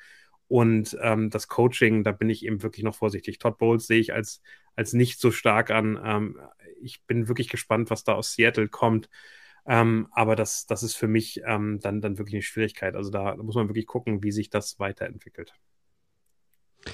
Und 0.51 0.99
ähm, 1.01 1.31
das 1.31 1.47
Coaching, 1.47 2.03
da 2.03 2.11
bin 2.11 2.29
ich 2.29 2.45
eben 2.45 2.65
wirklich 2.65 2.83
noch 2.83 2.97
vorsichtig. 2.97 3.39
Todd 3.39 3.57
Bowles 3.57 3.87
sehe 3.87 4.01
ich 4.01 4.13
als, 4.13 4.43
als 4.75 4.93
nicht 4.93 5.21
so 5.21 5.31
stark 5.31 5.71
an. 5.71 5.97
Ähm, 6.05 6.41
ich 6.83 7.05
bin 7.05 7.29
wirklich 7.29 7.49
gespannt, 7.49 7.89
was 7.89 8.03
da 8.03 8.15
aus 8.15 8.33
Seattle 8.33 8.67
kommt. 8.67 9.09
Ähm, 9.65 10.09
aber 10.11 10.35
das, 10.35 10.67
das 10.67 10.83
ist 10.83 10.97
für 10.97 11.07
mich 11.07 11.41
ähm, 11.47 11.79
dann, 11.79 12.01
dann 12.01 12.19
wirklich 12.19 12.35
eine 12.35 12.43
Schwierigkeit. 12.43 12.97
Also 12.97 13.13
da, 13.13 13.37
da 13.37 13.43
muss 13.45 13.55
man 13.55 13.69
wirklich 13.69 13.87
gucken, 13.87 14.25
wie 14.25 14.33
sich 14.33 14.51
das 14.51 14.81
weiterentwickelt. 14.81 15.55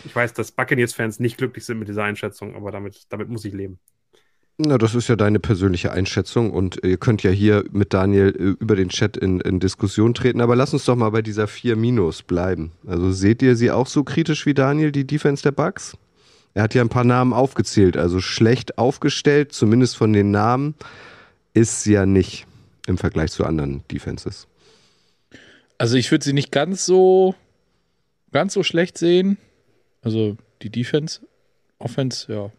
Ich 0.04 0.14
weiß, 0.14 0.34
dass 0.34 0.52
Buccaneers-Fans 0.52 1.18
nicht 1.18 1.38
glücklich 1.38 1.64
sind 1.64 1.78
mit 1.78 1.88
dieser 1.88 2.04
Einschätzung, 2.04 2.56
aber 2.56 2.70
damit, 2.72 3.06
damit 3.08 3.30
muss 3.30 3.46
ich 3.46 3.54
leben. 3.54 3.80
Na, 4.58 4.78
das 4.78 4.94
ist 4.94 5.08
ja 5.08 5.16
deine 5.16 5.38
persönliche 5.38 5.92
Einschätzung 5.92 6.50
und 6.50 6.82
ihr 6.82 6.96
könnt 6.96 7.22
ja 7.22 7.30
hier 7.30 7.64
mit 7.72 7.92
Daniel 7.92 8.28
äh, 8.28 8.62
über 8.62 8.74
den 8.74 8.88
Chat 8.88 9.16
in, 9.18 9.40
in 9.40 9.60
Diskussion 9.60 10.14
treten. 10.14 10.40
Aber 10.40 10.56
lass 10.56 10.72
uns 10.72 10.86
doch 10.86 10.96
mal 10.96 11.10
bei 11.10 11.20
dieser 11.20 11.46
4 11.46 11.76
Minus 11.76 12.22
bleiben. 12.22 12.72
Also 12.86 13.12
seht 13.12 13.42
ihr 13.42 13.54
sie 13.54 13.70
auch 13.70 13.86
so 13.86 14.02
kritisch 14.02 14.46
wie 14.46 14.54
Daniel, 14.54 14.92
die 14.92 15.06
Defense 15.06 15.42
der 15.42 15.52
Bucks? 15.52 15.98
Er 16.54 16.62
hat 16.62 16.72
ja 16.72 16.80
ein 16.80 16.88
paar 16.88 17.04
Namen 17.04 17.34
aufgezählt, 17.34 17.98
also 17.98 18.20
schlecht 18.20 18.78
aufgestellt, 18.78 19.52
zumindest 19.52 19.94
von 19.94 20.14
den 20.14 20.30
Namen, 20.30 20.74
ist 21.52 21.82
sie 21.82 21.92
ja 21.92 22.06
nicht 22.06 22.46
im 22.86 22.96
Vergleich 22.96 23.32
zu 23.32 23.44
anderen 23.44 23.84
Defenses. 23.92 24.46
Also 25.76 25.98
ich 25.98 26.10
würde 26.10 26.24
sie 26.24 26.32
nicht 26.32 26.50
ganz 26.50 26.86
so 26.86 27.34
ganz 28.32 28.54
so 28.54 28.62
schlecht 28.62 28.96
sehen. 28.96 29.36
Also 30.00 30.38
die 30.62 30.70
Defense, 30.70 31.20
Offense, 31.78 32.32
ja, 32.32 32.50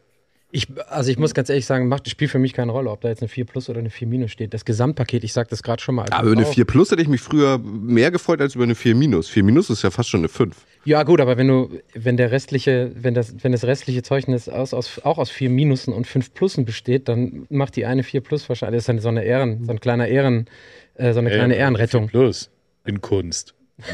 ich, 0.49 0.67
also 0.89 1.11
ich 1.11 1.19
muss 1.19 1.33
ganz 1.33 1.49
ehrlich 1.49 1.65
sagen, 1.65 1.89
macht 1.89 2.05
das 2.05 2.11
Spiel 2.11 2.29
für 2.29 2.39
mich 2.39 2.53
keine 2.53 2.71
Rolle, 2.71 2.89
ob 2.89 3.01
da 3.01 3.09
jetzt 3.09 3.21
eine 3.21 3.27
4 3.27 3.45
Plus 3.45 3.69
oder 3.69 3.79
eine 3.79 3.89
4 3.89 4.07
Minus 4.07 4.31
steht. 4.31 4.53
Das 4.53 4.63
Gesamtpaket, 4.63 5.25
ich 5.25 5.33
sag 5.33 5.49
das 5.49 5.61
gerade 5.61 5.81
schon 5.81 5.95
mal. 5.95 6.07
Aber 6.09 6.29
über 6.29 6.37
eine 6.37 6.45
4 6.45 6.63
Plus 6.63 6.89
hätte 6.89 7.01
ich 7.01 7.09
mich 7.09 7.19
früher 7.19 7.57
mehr 7.57 8.11
gefreut 8.11 8.39
als 8.39 8.55
über 8.55 8.63
eine 8.63 8.75
4 8.75 8.95
Minus. 8.95 9.27
4 9.27 9.43
Minus 9.43 9.69
ist 9.69 9.81
ja 9.81 9.91
fast 9.91 10.09
schon 10.09 10.21
eine 10.21 10.29
5. 10.29 10.55
Ja, 10.85 11.03
gut, 11.03 11.19
aber 11.19 11.37
wenn 11.37 11.49
du, 11.49 11.69
wenn 11.93 12.15
der 12.15 12.31
restliche, 12.31 12.91
wenn 12.95 13.13
das, 13.13 13.35
wenn 13.43 13.51
das 13.51 13.65
restliche 13.65 14.03
Zeugnis 14.03 14.47
aus, 14.47 14.73
aus, 14.73 15.01
auch 15.03 15.17
aus 15.17 15.29
4 15.29 15.49
Minusen 15.49 15.93
und 15.93 16.07
5 16.07 16.33
Plusen 16.33 16.63
besteht, 16.63 17.09
dann 17.09 17.45
macht 17.49 17.75
die 17.75 17.85
eine 17.85 18.03
4 18.03 18.21
Plus 18.21 18.47
wahrscheinlich, 18.47 18.85
das 18.85 18.95
ist 18.95 19.03
so 19.03 19.09
eine 19.09 19.25
Ehren, 19.25 19.65
so 19.65 19.71
ein 19.71 19.81
kleiner 19.81 20.07
Ehren, 20.07 20.45
äh, 20.95 21.11
so 21.11 21.19
eine 21.19 21.29
kleine 21.29 21.55
Ehrenrettung. 21.55 22.09
4 22.09 22.19
Plus 22.19 22.49
in 22.85 23.01
Kunst. 23.01 23.53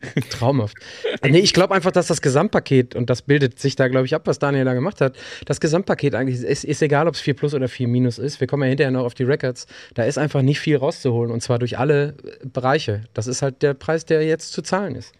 Traumhaft. 0.30 0.76
nee, 1.22 1.40
ich 1.40 1.52
glaube 1.52 1.74
einfach, 1.74 1.90
dass 1.90 2.06
das 2.06 2.22
Gesamtpaket, 2.22 2.94
und 2.94 3.10
das 3.10 3.22
bildet 3.22 3.58
sich 3.58 3.76
da, 3.76 3.88
glaube 3.88 4.06
ich, 4.06 4.14
ab, 4.14 4.22
was 4.26 4.38
Daniel 4.38 4.64
da 4.64 4.74
gemacht 4.74 5.00
hat, 5.00 5.16
das 5.44 5.60
Gesamtpaket 5.60 6.14
eigentlich 6.14 6.42
ist, 6.42 6.64
ist 6.64 6.82
egal, 6.82 7.06
ob 7.06 7.14
es 7.14 7.20
4 7.20 7.34
plus 7.34 7.54
oder 7.54 7.68
4 7.68 7.88
minus 7.88 8.18
ist. 8.18 8.40
Wir 8.40 8.46
kommen 8.46 8.62
ja 8.62 8.68
hinterher 8.70 8.90
noch 8.90 9.04
auf 9.04 9.14
die 9.14 9.24
Records. 9.24 9.66
Da 9.94 10.04
ist 10.04 10.18
einfach 10.18 10.42
nicht 10.42 10.60
viel 10.60 10.76
rauszuholen 10.76 11.30
und 11.30 11.42
zwar 11.42 11.58
durch 11.58 11.78
alle 11.78 12.14
Bereiche. 12.44 13.04
Das 13.14 13.26
ist 13.26 13.42
halt 13.42 13.62
der 13.62 13.74
Preis, 13.74 14.04
der 14.04 14.24
jetzt 14.24 14.52
zu 14.52 14.62
zahlen 14.62 14.94
ist. 14.94 15.12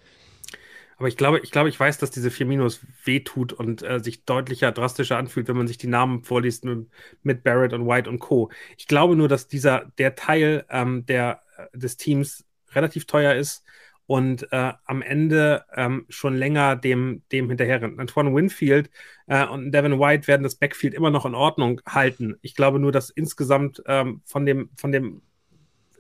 Aber 0.97 1.09
ich 1.09 1.17
glaube, 1.17 1.41
ich 1.43 1.51
glaube, 1.51 1.71
ich 1.71 1.81
weiß, 1.81 1.97
dass 1.97 2.11
diese 2.11 2.31
4 2.31 2.45
Minus 2.45 2.81
wehtut 3.05 3.55
und 3.55 3.83
äh, 3.83 4.01
sich 4.01 4.27
deutlicher, 4.27 4.71
drastischer 4.71 5.17
anfühlt, 5.17 5.49
wenn 5.49 5.57
man 5.57 5.67
sich 5.67 5.79
die 5.79 5.87
Namen 5.87 6.25
vorliest 6.25 6.65
mit, 6.67 6.91
mit 7.23 7.43
Barrett 7.43 7.73
und 7.73 7.87
White 7.87 8.09
und 8.09 8.19
Co. 8.19 8.51
Ich 8.77 8.87
glaube 8.87 9.17
nur, 9.17 9.27
dass 9.27 9.49
dieser, 9.49 9.91
der 9.97 10.15
Teil 10.15 10.67
ähm, 10.69 11.07
der, 11.07 11.43
äh, 11.57 11.79
des 11.79 11.97
Teams 11.97 12.45
relativ 12.75 13.07
teuer 13.07 13.35
ist 13.35 13.65
und 14.11 14.51
äh, 14.51 14.73
am 14.87 15.03
Ende 15.03 15.65
ähm, 15.73 16.05
schon 16.09 16.35
länger 16.35 16.75
dem, 16.75 17.23
dem 17.31 17.49
hinterherrennen. 17.49 18.01
Antoine 18.01 18.35
Winfield 18.35 18.91
äh, 19.29 19.47
und 19.47 19.71
Devin 19.71 20.01
White 20.01 20.27
werden 20.27 20.43
das 20.43 20.57
Backfield 20.57 20.95
immer 20.95 21.13
noch 21.13 21.27
in 21.27 21.37
Ordnung 21.37 21.81
halten. 21.87 22.35
Ich 22.43 22.57
glaube 22.57 22.81
nur, 22.81 22.91
dass 22.91 23.11
insgesamt 23.11 23.81
ähm, 23.87 24.21
von 24.25 24.45
dem, 24.45 24.71
von 24.75 24.91
dem, 24.91 25.23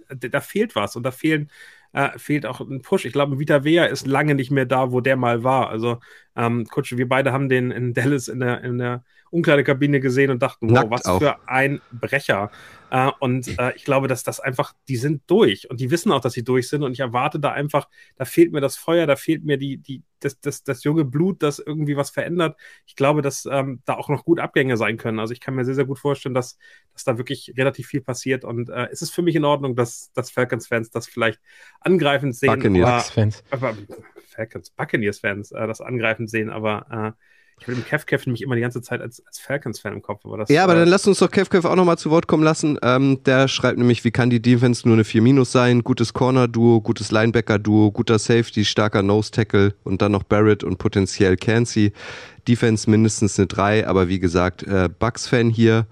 da 0.08 0.40
fehlt 0.40 0.74
was 0.74 0.96
und 0.96 1.04
da 1.04 1.12
fehlen, 1.12 1.52
äh, 1.92 2.18
fehlt 2.18 2.46
auch 2.46 2.58
ein 2.58 2.82
Push. 2.82 3.04
Ich 3.04 3.12
glaube, 3.12 3.38
Vita 3.38 3.62
Vea 3.62 3.84
ist 3.84 4.08
lange 4.08 4.34
nicht 4.34 4.50
mehr 4.50 4.66
da, 4.66 4.90
wo 4.90 5.00
der 5.00 5.14
mal 5.14 5.44
war. 5.44 5.70
Also, 5.70 6.00
ähm, 6.34 6.64
Coach, 6.64 6.96
wir 6.96 7.08
beide 7.08 7.30
haben 7.32 7.48
den 7.48 7.70
in 7.70 7.94
Dallas 7.94 8.26
in 8.26 8.40
der, 8.40 8.64
in 8.64 8.78
der 8.78 9.04
Umkleidekabine 9.30 10.00
gesehen 10.00 10.30
und 10.30 10.42
dachten, 10.42 10.70
wow, 10.70 10.86
was 10.88 11.04
auch. 11.04 11.18
für 11.18 11.48
ein 11.48 11.80
Brecher. 11.92 12.50
Äh, 12.90 13.10
und 13.20 13.58
äh, 13.58 13.72
ich 13.76 13.84
glaube, 13.84 14.08
dass 14.08 14.24
das 14.24 14.40
einfach, 14.40 14.74
die 14.88 14.96
sind 14.96 15.22
durch 15.28 15.70
und 15.70 15.80
die 15.80 15.90
wissen 15.90 16.10
auch, 16.10 16.20
dass 16.20 16.32
sie 16.32 16.42
durch 16.44 16.68
sind. 16.68 16.82
Und 16.82 16.92
ich 16.92 17.00
erwarte 17.00 17.38
da 17.38 17.52
einfach, 17.52 17.88
da 18.16 18.24
fehlt 18.24 18.52
mir 18.52 18.60
das 18.60 18.76
Feuer, 18.76 19.06
da 19.06 19.16
fehlt 19.16 19.44
mir 19.44 19.56
die, 19.56 19.78
die, 19.78 20.02
das, 20.18 20.40
das, 20.40 20.64
das 20.64 20.82
junge 20.84 21.04
Blut, 21.04 21.42
das 21.42 21.60
irgendwie 21.60 21.96
was 21.96 22.10
verändert. 22.10 22.58
Ich 22.86 22.96
glaube, 22.96 23.22
dass 23.22 23.46
ähm, 23.50 23.80
da 23.84 23.94
auch 23.94 24.08
noch 24.08 24.24
gut 24.24 24.40
Abgänge 24.40 24.76
sein 24.76 24.96
können. 24.96 25.20
Also 25.20 25.32
ich 25.32 25.40
kann 25.40 25.54
mir 25.54 25.64
sehr, 25.64 25.76
sehr 25.76 25.86
gut 25.86 26.00
vorstellen, 26.00 26.34
dass, 26.34 26.58
dass 26.92 27.04
da 27.04 27.16
wirklich 27.16 27.54
relativ 27.56 27.86
viel 27.86 28.00
passiert. 28.00 28.44
Und 28.44 28.68
äh, 28.68 28.88
es 28.90 29.02
ist 29.02 29.10
für 29.10 29.22
mich 29.22 29.36
in 29.36 29.44
Ordnung, 29.44 29.76
dass, 29.76 30.10
dass 30.12 30.30
Falcons-Fans 30.30 30.90
das 30.90 31.06
vielleicht 31.06 31.40
angreifend 31.80 32.34
sehen. 32.34 32.52
Buccaneers-Fans. 32.54 33.44
Falcons, 34.30 34.70
Buccaneers-Fans 34.70 35.52
äh, 35.52 35.66
das 35.66 35.80
angreifend 35.80 36.30
sehen, 36.30 36.50
aber 36.50 37.14
äh, 37.16 37.24
ich 37.60 37.68
will 37.68 37.74
den 37.74 37.84
Kev 37.84 38.06
Kev 38.06 38.24
nämlich 38.26 38.42
immer 38.42 38.54
die 38.54 38.62
ganze 38.62 38.80
Zeit 38.80 39.02
als, 39.02 39.22
als 39.26 39.38
Falcons-Fan 39.38 39.92
im 39.92 40.02
Kopf. 40.02 40.24
Aber 40.24 40.38
das, 40.38 40.48
ja, 40.48 40.64
aber 40.64 40.74
dann 40.74 40.88
lass 40.88 41.06
uns 41.06 41.18
doch 41.18 41.30
Kev 41.30 41.50
Kev 41.50 41.68
auch 41.68 41.76
nochmal 41.76 41.98
zu 41.98 42.10
Wort 42.10 42.26
kommen 42.26 42.42
lassen. 42.42 42.78
Ähm, 42.82 43.22
der 43.24 43.48
schreibt 43.48 43.78
nämlich, 43.78 44.02
wie 44.04 44.10
kann 44.10 44.30
die 44.30 44.40
Defense 44.40 44.88
nur 44.88 44.96
eine 44.96 45.02
4- 45.02 45.44
sein? 45.44 45.84
Gutes 45.84 46.14
Corner-Duo, 46.14 46.80
gutes 46.80 47.12
Linebacker-Duo, 47.12 47.92
guter 47.92 48.18
Safety, 48.18 48.64
starker 48.64 49.02
Nose-Tackle 49.02 49.74
und 49.84 50.00
dann 50.00 50.12
noch 50.12 50.22
Barrett 50.22 50.64
und 50.64 50.78
potenziell 50.78 51.36
Cansey. 51.36 51.92
Defense 52.48 52.88
mindestens 52.88 53.38
eine 53.38 53.46
3, 53.46 53.86
aber 53.86 54.08
wie 54.08 54.18
gesagt, 54.18 54.62
äh, 54.62 54.88
Bucks-Fan 54.98 55.50
hier. 55.50 55.86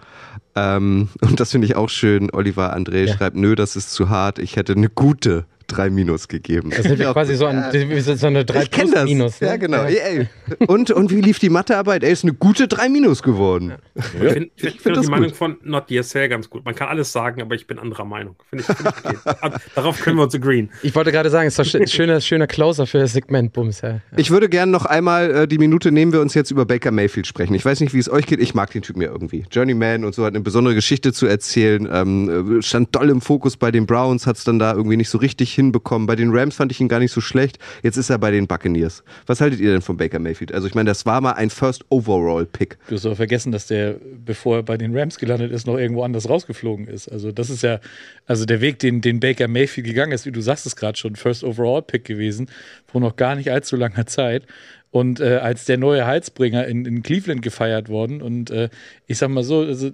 Ähm, 0.55 1.11
und 1.21 1.39
das 1.39 1.51
finde 1.53 1.67
ich 1.67 1.77
auch 1.77 1.91
schön. 1.91 2.31
Oliver 2.33 2.75
André 2.75 3.05
ja. 3.05 3.15
schreibt, 3.15 3.37
nö, 3.37 3.55
das 3.55 3.77
ist 3.77 3.93
zu 3.93 4.09
hart. 4.09 4.39
Ich 4.39 4.57
hätte 4.57 4.73
eine 4.73 4.89
gute 4.89 5.45
drei 5.69 5.91
Minus 5.91 6.29
gegeben. 6.29 6.71
Das 6.71 6.87
ist 6.87 6.99
ja 6.99 7.13
quasi 7.13 7.37
so, 7.37 7.47
ein, 7.47 7.65
so 8.01 8.27
eine 8.27 8.45
drei 8.45 8.63
ich 8.63 8.71
plus 8.71 8.91
das. 8.91 9.05
Minus. 9.05 9.41
Ne? 9.41 9.47
Ja, 9.47 9.57
genau. 9.57 9.85
Ja. 9.85 10.27
Und, 10.67 10.91
und 10.91 11.11
wie 11.11 11.21
lief 11.21 11.39
die 11.39 11.51
Mathearbeit? 11.51 12.03
Er 12.03 12.11
ist 12.11 12.25
eine 12.25 12.35
gute 12.35 12.67
drei 12.69 12.89
Minus 12.89 13.23
geworden. 13.23 13.75
Ja. 13.95 13.99
Ich 13.99 14.33
finde 14.33 14.51
find, 14.57 14.81
find 14.81 14.97
die 14.97 15.01
gut. 15.01 15.11
Meinung 15.11 15.35
von 15.35 15.57
Not 15.63 15.89
DSL 15.89 16.29
ganz 16.29 16.51
gut. 16.51 16.65
Man 16.65 16.75
kann 16.75 16.89
alles 16.89 17.13
sagen, 17.13 17.41
aber 17.41 17.55
ich 17.55 17.67
bin 17.67 17.79
anderer 17.79 18.05
Meinung. 18.05 18.37
Finde 18.51 18.65
ich, 18.69 18.77
find 18.77 18.89
ich 19.11 19.27
okay. 19.27 19.59
Darauf 19.75 20.01
können 20.01 20.17
wir 20.17 20.25
uns 20.25 20.35
agreeen. 20.35 20.71
Ich 20.83 20.95
wollte 20.95 21.13
gerade 21.13 21.31
sagen, 21.31 21.49
es 21.49 21.59
ist 21.59 21.75
ein 21.75 21.87
schöner, 21.87 22.21
schöner 22.21 22.47
Closer 22.47 22.87
für 22.87 22.99
das 22.99 23.13
Segment 23.13 23.53
Bums. 23.53 23.81
Ja. 23.83 24.01
Ich 24.17 24.31
würde 24.31 24.49
gerne 24.49 24.73
noch 24.73 24.87
einmal 24.87 25.31
äh, 25.31 25.49
die 25.49 25.59
Minute 25.59 25.93
nehmen 25.93 26.13
wir 26.13 26.21
uns 26.21 26.35
jetzt 26.35 26.51
über 26.51 26.65
Baker 26.65 26.91
Mayfield 26.91 27.27
sprechen. 27.27 27.55
Ich 27.55 27.65
weiß 27.65 27.81
nicht, 27.81 27.95
wie 27.95 27.99
es 27.99 28.11
euch 28.11 28.27
geht. 28.27 28.41
Ich 28.41 28.55
mag 28.55 28.71
den 28.71 28.83
Typen 28.83 29.03
ja 29.03 29.11
irgendwie. 29.11 29.45
Journeyman 29.51 30.05
und 30.05 30.15
so 30.15 30.25
hat 30.25 30.35
eine 30.35 30.41
besondere 30.43 30.75
Geschichte 30.75 31.13
zu 31.13 31.27
erzählen. 31.27 31.89
Ähm, 31.91 32.63
stand 32.63 32.95
doll 32.95 33.11
im 33.11 33.21
Fokus 33.21 33.57
bei 33.57 33.71
den 33.71 33.87
Browns, 33.87 34.27
hat 34.27 34.37
es 34.37 34.45
dann 34.45 34.59
da 34.59 34.73
irgendwie 34.73 34.97
nicht 34.97 35.11
so 35.11 35.19
richtig 35.19 35.58
hinbekommen. 35.59 36.07
Bei 36.07 36.15
den 36.15 36.31
Rams 36.31 36.55
fand 36.55 36.71
ich 36.71 36.81
ihn 36.81 36.89
gar 36.89 37.01
nicht 37.01 37.11
so 37.11 37.21
schlecht. 37.21 37.59
Jetzt 37.83 37.97
ist 37.97 38.11
er 38.11 38.19
bei 38.19 38.31
den 38.31 38.47
Buccaneers. 38.47 39.03
Was 39.27 39.41
haltet 39.41 39.59
ihr 39.59 39.73
denn 39.73 39.83
von 39.83 39.97
Baker 39.97 40.21
Mayfield? 40.21 40.53
Also 40.53 40.69
ich 40.69 40.75
meine, 40.75 40.89
das 40.89 41.05
war 41.05 41.21
mal 41.21 41.33
ein 41.33 41.51
First 41.51 41.85
Overall 41.89 42.47
Pick. 42.47 42.79
Du 42.89 42.95
hast 42.95 43.05
aber 43.05 43.17
vergessen, 43.17 43.51
dass 43.51 43.67
der, 43.67 43.97
bevor 44.25 44.59
er 44.59 44.63
bei 44.63 44.77
den 44.77 44.97
Rams 44.97 45.19
gelandet 45.19 45.51
ist, 45.51 45.67
noch 45.67 45.77
irgendwo 45.77 46.05
anders 46.05 46.29
rausgeflogen 46.29 46.87
ist. 46.87 47.09
Also 47.09 47.33
das 47.33 47.51
ist 47.51 47.63
ja, 47.63 47.81
also 48.27 48.45
der 48.45 48.61
Weg, 48.61 48.79
den, 48.79 49.01
den 49.01 49.21
Baker 49.21 49.49
Mayfield 49.49 49.87
gegangen 49.87 50.13
ist, 50.13 50.27
wie 50.27 50.33
du 50.33 50.41
sagst 50.41 50.65
es 50.65 50.77
gerade 50.77 50.97
schon, 50.97 51.17
First 51.17 51.43
Overall 51.43 51.83
Pick 51.83 52.05
gewesen, 52.05 52.49
vor 52.87 53.01
noch 53.01 53.17
gar 53.17 53.35
nicht 53.35 53.51
allzu 53.51 53.77
langer 53.77 54.07
Zeit 54.07 54.45
und 54.91 55.21
äh, 55.21 55.37
als 55.37 55.65
der 55.65 55.79
neue 55.79 56.07
Heizbringer 56.07 56.67
in, 56.67 56.85
in 56.85 57.03
Cleveland 57.03 57.43
gefeiert 57.43 57.89
worden. 57.89 58.23
Und 58.23 58.51
äh, 58.51 58.69
ich 59.07 59.19
sag 59.19 59.29
mal 59.29 59.45
so, 59.45 59.61
also, 59.61 59.91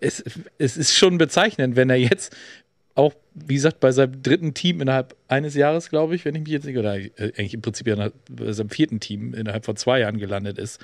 es, 0.00 0.22
es 0.58 0.76
ist 0.76 0.94
schon 0.94 1.18
bezeichnend, 1.18 1.76
wenn 1.76 1.90
er 1.90 1.96
jetzt 1.96 2.36
auch, 2.98 3.14
wie 3.34 3.54
gesagt, 3.54 3.78
bei 3.80 3.92
seinem 3.92 4.22
dritten 4.22 4.54
Team 4.54 4.80
innerhalb 4.80 5.14
eines 5.28 5.54
Jahres, 5.54 5.88
glaube 5.88 6.16
ich, 6.16 6.24
wenn 6.24 6.34
ich 6.34 6.42
mich 6.42 6.50
jetzt 6.50 6.66
nicht, 6.66 6.76
oder 6.76 6.96
äh, 6.96 7.10
eigentlich 7.18 7.54
im 7.54 7.62
Prinzip 7.62 7.86
ja 7.86 8.10
bei 8.28 8.52
seinem 8.52 8.70
vierten 8.70 8.98
Team 8.98 9.34
innerhalb 9.34 9.64
von 9.64 9.76
zwei 9.76 10.00
Jahren 10.00 10.18
gelandet 10.18 10.58
ist. 10.58 10.80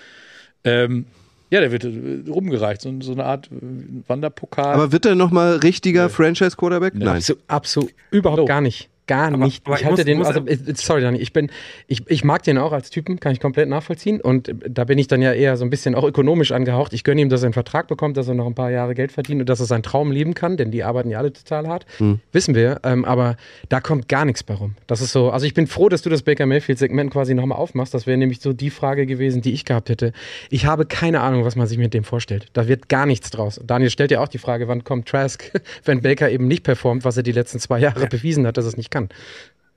Ähm, 0.62 1.06
ja, 1.50 1.60
der 1.60 1.72
wird 1.72 1.84
äh, 1.84 2.30
rumgereicht, 2.30 2.80
so, 2.80 2.94
so 3.00 3.12
eine 3.12 3.24
Art 3.24 3.50
äh, 3.50 4.08
Wanderpokal. 4.08 4.74
Aber 4.74 4.92
wird 4.92 5.06
er 5.06 5.16
nochmal 5.16 5.56
richtiger 5.56 6.04
nee. 6.04 6.10
Franchise-Quarterback? 6.10 6.94
Nein. 6.94 7.16
Absolut, 7.16 7.42
absolut 7.48 7.90
überhaupt 8.12 8.38
no. 8.38 8.44
gar 8.44 8.60
nicht. 8.60 8.88
Gar 9.06 9.28
Aber- 9.28 9.36
nicht. 9.44 9.66
aber 9.66 9.76
ich 9.78 9.84
halte 9.84 10.04
den, 10.04 10.24
also, 10.24 10.40
äh, 10.46 10.56
sorry, 10.74 11.00
Dani, 11.02 11.18
ich 11.18 11.32
bin, 11.32 11.50
ich, 11.86 12.02
ich 12.10 12.24
mag 12.24 12.42
den 12.42 12.58
auch 12.58 12.72
als 12.72 12.90
Typen, 12.90 13.20
kann 13.20 13.32
ich 13.32 13.40
komplett 13.40 13.68
nachvollziehen. 13.68 14.20
Und 14.20 14.48
äh, 14.48 14.54
da 14.68 14.84
bin 14.84 14.98
ich 14.98 15.08
dann 15.08 15.20
ja 15.22 15.32
eher 15.32 15.56
so 15.56 15.64
ein 15.64 15.70
bisschen 15.70 15.94
auch 15.94 16.04
ökonomisch 16.04 16.52
angehaucht. 16.52 16.92
Ich 16.92 17.04
gönne 17.04 17.20
ihm, 17.20 17.28
dass 17.28 17.42
er 17.42 17.46
einen 17.46 17.52
Vertrag 17.54 17.86
bekommt, 17.88 18.16
dass 18.16 18.28
er 18.28 18.34
noch 18.34 18.46
ein 18.46 18.54
paar 18.54 18.70
Jahre 18.70 18.94
Geld 18.94 19.12
verdient 19.12 19.40
und 19.40 19.48
dass 19.48 19.60
er 19.60 19.66
seinen 19.66 19.82
Traum 19.82 20.10
leben 20.12 20.34
kann, 20.34 20.56
denn 20.56 20.70
die 20.70 20.84
arbeiten 20.84 21.10
ja 21.10 21.18
alle 21.18 21.32
total 21.32 21.68
hart. 21.68 21.86
Wissen 22.32 22.54
wir. 22.54 22.80
Ähm, 22.84 23.04
aber 23.04 23.36
da 23.68 23.80
kommt 23.80 24.08
gar 24.08 24.24
nichts 24.24 24.42
bei 24.42 24.54
rum. 24.54 24.74
Das 24.86 25.00
ist 25.00 25.12
so, 25.12 25.30
also 25.30 25.46
ich 25.46 25.54
bin 25.54 25.66
froh, 25.66 25.88
dass 25.88 26.02
du 26.02 26.10
das 26.10 26.22
Baker 26.22 26.46
Mayfield-Segment 26.46 27.10
quasi 27.12 27.34
nochmal 27.34 27.58
aufmachst. 27.58 27.94
Das 27.94 28.06
wäre 28.06 28.16
nämlich 28.16 28.40
so 28.40 28.52
die 28.52 28.70
Frage 28.70 29.06
gewesen, 29.06 29.42
die 29.42 29.52
ich 29.52 29.64
gehabt 29.64 29.88
hätte. 29.88 30.12
Ich 30.50 30.66
habe 30.66 30.86
keine 30.86 31.20
Ahnung, 31.20 31.44
was 31.44 31.56
man 31.56 31.66
sich 31.66 31.78
mit 31.78 31.94
dem 31.94 32.04
vorstellt. 32.04 32.46
Da 32.52 32.68
wird 32.68 32.88
gar 32.88 33.06
nichts 33.06 33.30
draus. 33.30 33.60
Daniel 33.64 33.90
stellt 33.90 34.10
ja 34.10 34.20
auch 34.20 34.28
die 34.28 34.38
Frage, 34.38 34.68
wann 34.68 34.84
kommt 34.84 35.08
Trask, 35.08 35.50
wenn 35.84 36.00
Baker 36.02 36.30
eben 36.30 36.46
nicht 36.48 36.62
performt, 36.62 37.04
was 37.04 37.16
er 37.16 37.22
die 37.22 37.32
letzten 37.32 37.58
zwei 37.58 37.78
Jahre 37.80 38.06
bewiesen 38.06 38.46
hat, 38.46 38.56
dass 38.56 38.64
es 38.64 38.76
nicht 38.76 38.90
kann. 38.94 39.08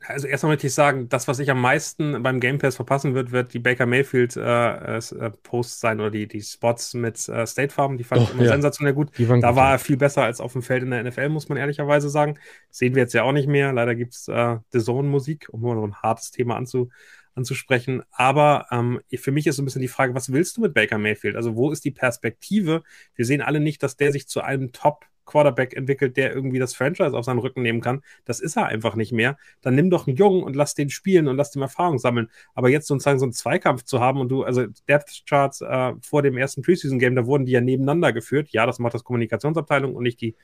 Also 0.10 0.26
erstmal 0.28 0.54
möchte 0.54 0.68
ich 0.68 0.74
sagen, 0.74 1.10
das, 1.10 1.28
was 1.28 1.40
ich 1.40 1.52
am 1.52 1.60
meisten 1.60 2.24
beim 2.24 2.40
Game 2.40 2.60
Pass 2.60 2.78
verpassen 2.78 3.14
wird, 3.14 3.32
wird 3.32 3.54
die 3.54 3.60
Baker 3.60 3.86
Mayfield 3.86 4.38
äh, 4.38 4.98
äh, 4.98 5.32
Posts 5.44 5.82
sein 5.82 6.00
oder 6.00 6.12
die, 6.12 6.28
die 6.28 6.42
Spots 6.42 6.94
mit 6.94 7.28
äh, 7.28 7.46
State 7.46 7.74
Farm. 7.74 7.98
Die 7.98 8.06
fand 8.06 8.22
ich 8.22 8.30
Oh, 8.30 8.34
immer 8.34 8.44
ja. 8.44 8.52
sensationell 8.52 8.94
gut. 8.94 9.10
Da 9.18 9.26
gut, 9.26 9.42
war 9.42 9.72
er 9.72 9.80
viel 9.80 9.98
besser 9.98 10.24
als 10.24 10.40
auf 10.40 10.54
dem 10.54 10.62
Feld 10.62 10.84
in 10.84 10.92
der 10.92 11.04
NFL, 11.04 11.28
muss 11.30 11.50
man 11.50 11.58
ehrlicherweise 11.58 12.10
sagen. 12.10 12.40
Sehen 12.70 12.96
wir 12.96 13.02
jetzt 13.02 13.14
ja 13.14 13.24
auch 13.24 13.34
nicht 13.34 13.50
mehr. 13.50 13.74
Leider 13.74 13.96
gibt's 13.96 14.30
äh, 14.30 14.58
The 14.72 14.80
Zone-Musik, 14.80 15.50
um 15.52 15.62
mal 15.62 15.76
noch 15.76 15.84
ein 15.84 15.96
hartes 15.96 16.32
Thema 16.32 16.56
anzu, 16.56 16.90
anzusprechen. 17.36 18.04
Aber 18.12 18.68
ähm, 18.72 19.02
für 19.14 19.32
mich 19.34 19.46
ist 19.46 19.58
so 19.58 19.62
ein 19.62 19.66
bisschen 19.66 19.82
die 19.82 19.90
Frage, 19.90 20.16
was 20.16 20.32
willst 20.32 20.56
du 20.56 20.62
mit 20.62 20.74
Baker 20.74 20.98
Mayfield? 21.00 21.36
Also 21.36 21.56
wo 21.58 21.70
ist 21.72 21.84
die 21.84 21.92
Perspektive? 21.92 22.84
Wir 23.16 23.26
sehen 23.26 23.42
alle 23.42 23.60
nicht, 23.60 23.84
dass 23.84 23.98
der 23.98 24.14
sich 24.14 24.28
zu 24.30 24.40
einem 24.42 24.72
Top 24.72 25.06
Quarterback 25.28 25.76
entwickelt, 25.76 26.18
der 26.18 26.34
irgendwie 26.34 26.58
das 26.58 26.74
Franchise 26.74 27.16
auf 27.16 27.26
seinen 27.26 27.40
Rücken 27.40 27.62
nehmen 27.62 27.82
kann. 27.82 28.02
Das 28.26 28.40
ist 28.40 28.58
er 28.58 28.66
einfach 28.66 28.96
nicht 28.96 29.12
mehr. 29.12 29.38
Dann 29.62 29.76
nimm 29.76 29.92
doch 29.92 30.08
einen 30.08 30.18
Jungen 30.18 30.44
und 30.44 30.56
lass 30.56 30.74
den 30.74 30.90
spielen 30.90 31.28
und 31.28 31.38
lass 31.38 31.52
dem 31.52 31.62
Erfahrung 31.62 32.00
sammeln. 32.00 32.30
Aber 32.56 32.70
jetzt 32.70 32.88
sozusagen 32.88 33.20
so 33.20 33.26
einen 33.26 33.34
Zweikampf 33.34 33.84
zu 33.84 34.00
haben 34.00 34.20
und 34.20 34.30
du, 34.30 34.44
also 34.44 34.66
Depth 34.88 35.24
Charts 35.28 35.62
äh, 35.62 35.94
vor 36.02 36.24
dem 36.24 36.38
ersten 36.38 36.64
Preseason 36.64 36.98
Game, 36.98 37.16
da 37.16 37.28
wurden 37.28 37.46
die 37.46 37.52
ja 37.52 37.62
nebeneinander 37.62 38.14
geführt. 38.14 38.50
Ja, 38.50 38.66
das 38.66 38.80
macht 38.80 38.96
das 38.96 39.04
Kommunikationsabteilung 39.04 39.96
und 39.96 40.04
nicht 40.04 40.22
die 40.22 40.36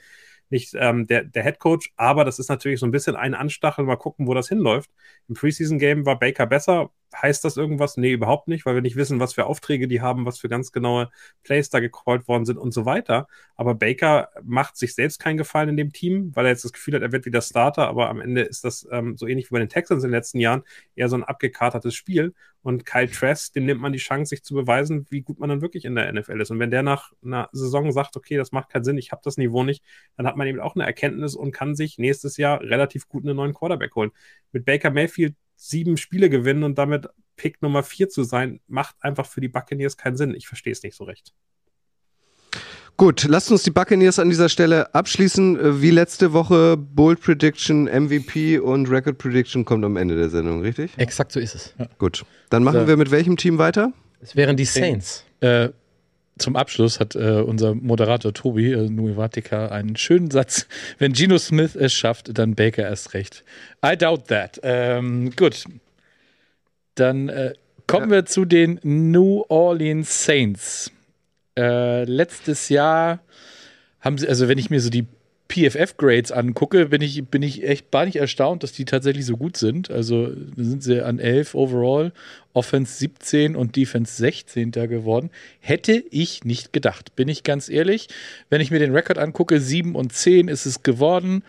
nicht 0.50 0.76
ähm, 0.78 1.08
der, 1.08 1.24
der 1.24 1.44
Head 1.44 1.60
Coach, 1.60 1.92
aber 1.96 2.26
das 2.26 2.38
ist 2.38 2.50
natürlich 2.50 2.80
so 2.80 2.86
ein 2.86 2.92
bisschen 2.92 3.16
ein 3.16 3.34
Anstachel, 3.34 3.86
mal 3.86 3.96
gucken, 3.96 4.28
wo 4.28 4.34
das 4.34 4.50
hinläuft. 4.50 4.90
Im 5.28 5.36
Preseason 5.36 5.80
Game 5.80 6.06
war 6.06 6.20
Baker 6.20 6.46
besser. 6.46 6.92
Heißt 7.14 7.44
das 7.44 7.58
irgendwas? 7.58 7.98
Nee, 7.98 8.12
überhaupt 8.12 8.48
nicht, 8.48 8.66
weil 8.66 8.76
wir 8.76 8.82
nicht 8.82 8.96
wissen, 8.96 9.20
was 9.20 9.34
für 9.34 9.46
Aufträge 9.46 9.88
die 9.88 10.02
haben, 10.02 10.26
was 10.26 10.40
für 10.40 10.50
ganz 10.50 10.72
genaue 10.72 11.10
Plays 11.44 11.70
da 11.70 11.80
gecallt 11.80 12.28
worden 12.28 12.46
sind 12.46 12.58
und 12.58 12.74
so 12.74 12.86
weiter. 12.86 13.28
Aber 13.56 13.76
Baker 13.76 14.30
macht 14.44 14.78
sich 14.78 14.96
selbst 14.96 15.20
keinen 15.20 15.38
Gefallen 15.38 15.70
in 15.70 15.78
dem 15.78 15.94
Team, 15.94 16.36
weil 16.36 16.46
er 16.46 16.52
jetzt 16.52 16.66
das 16.66 16.74
Gefühl 16.74 16.96
hat, 16.96 17.02
er 17.02 17.12
wird 17.12 17.26
wieder 17.26 17.42
Starter, 17.42 17.88
aber 17.88 18.10
am 18.10 18.22
Ende 18.22 18.42
ist 18.42 18.64
das 18.64 18.88
ähm, 18.92 19.18
so 19.18 19.28
ähnlich 19.28 19.50
wie 19.50 19.54
bei 19.54 19.60
den 19.60 19.70
Texans 19.70 20.04
in 20.04 20.10
den 20.10 20.16
letzten 20.16 20.40
Jahren 20.40 20.64
eher 20.96 21.10
so 21.10 21.16
ein 21.16 21.24
abgekatertes 21.24 21.94
Spiel. 21.94 22.34
Und 22.64 22.86
Kyle 22.86 23.12
Trask, 23.12 23.54
dem 23.54 23.66
nimmt 23.66 23.82
man 23.82 23.92
die 23.92 24.00
Chance, 24.00 24.30
sich 24.30 24.44
zu 24.44 24.54
beweisen, 24.54 25.06
wie 25.10 25.22
gut 25.22 25.38
man 25.38 25.50
dann 25.50 25.62
wirklich 25.62 25.84
in 25.84 25.96
der 25.96 26.12
NFL 26.12 26.40
ist. 26.40 26.50
Und 26.50 26.60
wenn 26.60 26.72
der 26.72 26.82
nach 26.82 27.12
einer 27.24 27.50
Saison 27.52 27.92
sagt, 27.92 28.16
okay, 28.16 28.38
das 28.38 28.54
macht 28.54 28.70
keinen 28.70 28.86
Sinn, 28.86 28.98
ich 28.98 29.12
habe 29.12 29.22
das 29.24 29.36
Niveau 29.36 29.64
nicht, 29.64 29.84
dann 30.16 30.26
hat 30.26 30.38
man 30.38 30.48
eben 30.48 30.62
auch 30.62 30.76
eine 30.76 30.86
Erkenntnis 30.86 31.36
und 31.36 31.52
kann 31.52 31.76
sich 31.76 31.98
nächstes 31.98 32.38
Jahr 32.38 32.62
relativ 32.62 33.10
gut 33.10 33.26
einen 33.26 33.36
neuen 33.36 33.54
Quarterback 33.54 33.94
holen. 33.96 34.12
Mit 34.54 34.64
Baker 34.64 34.92
Mayfield 34.92 35.36
sieben 35.56 35.98
Spiele 35.98 36.30
gewinnen 36.30 36.64
und 36.64 36.78
damit 36.78 37.08
Pick 37.36 37.62
Nummer 37.62 37.84
vier 37.84 38.10
zu 38.10 38.24
sein, 38.24 38.60
macht 38.68 38.96
einfach 39.02 39.26
für 39.26 39.42
die 39.42 39.48
Buccaneers 39.48 39.98
keinen 39.98 40.18
Sinn. 40.18 40.36
Ich 40.36 40.48
verstehe 40.48 40.72
es 40.74 40.84
nicht 40.84 40.96
so 40.96 41.04
recht. 41.04 41.34
Gut, 42.96 43.24
lasst 43.24 43.52
uns 43.52 43.64
die 43.64 43.72
Buccaneers 43.72 44.20
an 44.20 44.30
dieser 44.30 44.50
Stelle 44.50 44.94
abschließen. 44.94 45.60
Äh, 45.60 45.82
Wie 45.82 45.90
letzte 45.90 46.32
Woche, 46.32 46.78
Bold 46.78 47.22
Prediction, 47.22 47.86
MVP 47.86 48.60
und 48.60 48.88
Record 48.90 49.18
Prediction 49.18 49.66
kommt 49.66 49.84
am 49.84 49.98
Ende 49.98 50.16
der 50.16 50.30
Sendung, 50.30 50.62
richtig? 50.62 50.92
Exakt 50.98 51.32
so 51.32 51.40
ist 51.40 51.56
es. 51.56 51.74
Gut. 51.98 52.24
Dann 52.52 52.64
machen 52.64 52.82
So. 52.82 52.88
wir 52.88 52.98
mit 52.98 53.10
welchem 53.10 53.36
Team 53.36 53.58
weiter? 53.58 53.92
Es 54.22 54.36
wären 54.36 54.56
die 54.58 54.66
Saints. 54.66 55.26
Äh, 55.40 55.70
zum 56.38 56.56
Abschluss 56.56 57.00
hat 57.00 57.16
äh, 57.16 57.42
unser 57.42 57.76
Moderator 57.76 58.34
Tobi, 58.34 58.72
äh, 58.72 58.90
Nuivatica, 58.90 59.68
einen 59.68 59.96
schönen 59.96 60.32
Satz. 60.32 60.68
Wenn 60.98 61.14
Geno 61.14 61.38
Smith 61.38 61.76
es 61.76 61.94
schafft, 61.94 62.38
dann 62.38 62.56
Baker 62.56 62.84
erst 62.84 63.14
recht. 63.14 63.44
I 63.86 63.96
doubt 63.96 64.28
that. 64.28 64.60
Ähm, 64.64 65.32
gut. 65.36 65.66
Dann 66.96 67.30
äh, 67.30 67.54
kommen 67.88 68.10
wir 68.10 68.26
zu 68.26 68.46
den 68.46 68.80
New 68.84 69.44
Orleans 69.48 70.26
Saints. 70.26 70.92
Äh, 71.58 72.06
letztes 72.06 72.70
Jahr 72.70 73.20
haben 74.00 74.18
sie, 74.18 74.28
also 74.28 74.48
wenn 74.48 74.58
ich 74.58 74.70
mir 74.70 74.82
so 74.82 74.90
die 74.90 75.06
PFF-Grades 75.50 76.32
angucke, 76.32 76.88
bin 76.88 77.02
ich, 77.02 77.26
bin 77.26 77.44
ich 77.44 77.64
echt 77.64 77.92
gar 77.92 78.06
nicht 78.06 78.16
erstaunt, 78.16 78.64
dass 78.64 78.72
die 78.72 78.86
tatsächlich 78.86 79.26
so 79.26 79.38
gut 79.38 79.58
sind. 79.58 79.92
Also 79.92 80.32
sind 80.56 80.84
sie 80.84 81.06
an 81.06 81.20
11 81.20 81.54
overall, 81.54 82.12
Offense 82.54 82.98
17 82.98 83.56
und 83.56 83.76
Defense 83.76 84.16
16. 84.16 84.72
geworden. 84.72 85.30
Hätte 85.60 86.04
ich 86.12 86.44
nicht 86.44 86.74
gedacht, 86.74 87.16
bin 87.16 87.28
ich 87.28 87.44
ganz 87.44 87.70
ehrlich. 87.70 88.08
Wenn 88.50 88.62
ich 88.62 88.72
mir 88.72 88.80
den 88.80 88.94
Rekord 88.94 89.18
angucke, 89.18 89.60
7 89.60 89.96
und 89.96 90.14
10 90.14 90.48
ist 90.48 90.66
es 90.66 90.84
geworden. 90.84 91.44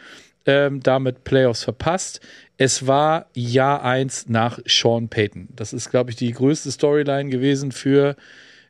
Ähm, 0.47 0.81
damit 0.81 1.25
Playoffs 1.25 1.65
verpasst. 1.65 2.21
Es 2.59 2.87
war 2.87 3.31
Jahr 3.35 3.83
1 3.83 4.29
nach 4.29 4.59
Sean 4.67 5.09
Payton. 5.09 5.49
Das 5.57 5.73
ist, 5.73 5.89
glaube 5.89 6.11
ich, 6.11 6.17
die 6.17 6.33
größte 6.33 6.71
Storyline 6.71 7.31
gewesen 7.31 7.73
für 7.73 8.15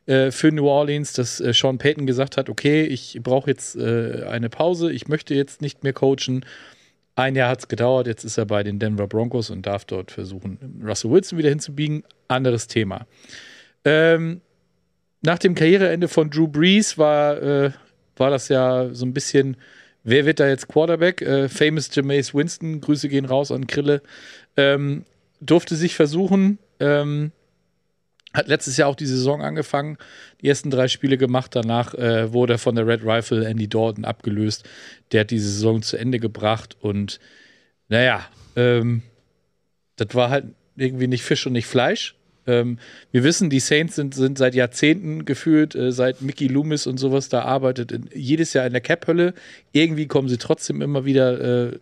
äh, 0.05 0.31
für 0.31 0.51
New 0.51 0.67
Orleans, 0.67 1.13
dass 1.13 1.39
äh, 1.39 1.53
Sean 1.53 1.77
Payton 1.77 2.05
gesagt 2.05 2.37
hat, 2.37 2.49
okay, 2.49 2.83
ich 2.83 3.19
brauche 3.21 3.49
jetzt 3.49 3.75
äh, 3.75 4.23
eine 4.29 4.49
Pause, 4.49 4.91
ich 4.91 5.07
möchte 5.07 5.33
jetzt 5.33 5.61
nicht 5.61 5.83
mehr 5.83 5.93
coachen. 5.93 6.45
Ein 7.15 7.35
Jahr 7.35 7.49
hat 7.49 7.59
es 7.59 7.67
gedauert, 7.67 8.07
jetzt 8.07 8.23
ist 8.23 8.37
er 8.37 8.45
bei 8.45 8.61
den 8.63 8.77
Denver 8.77 9.07
Broncos 9.07 9.49
und 9.49 9.65
darf 9.65 9.85
dort 9.85 10.11
versuchen, 10.11 10.81
Russell 10.85 11.11
Wilson 11.11 11.39
wieder 11.39 11.49
hinzubiegen. 11.49 12.03
Anderes 12.27 12.67
Thema. 12.67 13.07
Ähm, 13.85 14.41
nach 15.21 15.39
dem 15.39 15.55
Karriereende 15.55 16.07
von 16.07 16.29
Drew 16.29 16.47
Brees 16.47 16.97
war, 16.97 17.41
äh, 17.41 17.71
war 18.17 18.29
das 18.29 18.49
ja 18.49 18.93
so 18.93 19.05
ein 19.05 19.13
bisschen, 19.13 19.57
wer 20.03 20.25
wird 20.25 20.39
da 20.39 20.47
jetzt 20.47 20.67
Quarterback? 20.67 21.21
Äh, 21.21 21.49
famous 21.49 21.89
Jameis 21.93 22.33
Winston, 22.33 22.81
Grüße 22.81 23.09
gehen 23.09 23.25
raus 23.25 23.51
an 23.51 23.65
Krille, 23.65 24.01
ähm, 24.57 25.05
durfte 25.41 25.75
sich 25.75 25.95
versuchen, 25.95 26.59
ähm, 26.79 27.31
hat 28.35 28.47
letztes 28.47 28.77
Jahr 28.77 28.89
auch 28.89 28.95
die 28.95 29.05
Saison 29.05 29.41
angefangen, 29.41 29.97
die 30.41 30.47
ersten 30.47 30.69
drei 30.69 30.87
Spiele 30.87 31.17
gemacht. 31.17 31.55
Danach 31.55 31.93
äh, 31.93 32.31
wurde 32.33 32.53
er 32.53 32.59
von 32.59 32.75
der 32.75 32.87
Red 32.87 33.03
Rifle 33.03 33.45
Andy 33.45 33.67
Dalton 33.67 34.05
abgelöst. 34.05 34.63
Der 35.11 35.21
hat 35.21 35.31
die 35.31 35.39
Saison 35.39 35.81
zu 35.81 35.97
Ende 35.97 36.19
gebracht 36.19 36.77
und 36.79 37.19
naja, 37.87 38.25
ähm, 38.55 39.03
das 39.95 40.13
war 40.13 40.29
halt 40.29 40.45
irgendwie 40.75 41.07
nicht 41.07 41.23
Fisch 41.23 41.45
und 41.45 41.53
nicht 41.53 41.67
Fleisch. 41.67 42.15
Ähm, 42.47 42.77
wir 43.11 43.23
wissen, 43.23 43.49
die 43.49 43.59
Saints 43.59 43.95
sind, 43.95 44.13
sind 44.13 44.37
seit 44.37 44.55
Jahrzehnten 44.55 45.25
gefühlt, 45.25 45.75
äh, 45.75 45.91
seit 45.91 46.21
Mickey 46.21 46.47
Loomis 46.47 46.87
und 46.87 46.97
sowas 46.97 47.29
da 47.29 47.41
arbeitet, 47.43 47.91
in, 47.91 48.09
jedes 48.13 48.53
Jahr 48.53 48.65
in 48.65 48.73
der 48.73 48.81
Cap-Hölle. 48.81 49.33
Irgendwie 49.71 50.07
kommen 50.07 50.29
sie 50.29 50.37
trotzdem 50.37 50.81
immer 50.81 51.05
wieder 51.05 51.71
äh, 51.71 51.79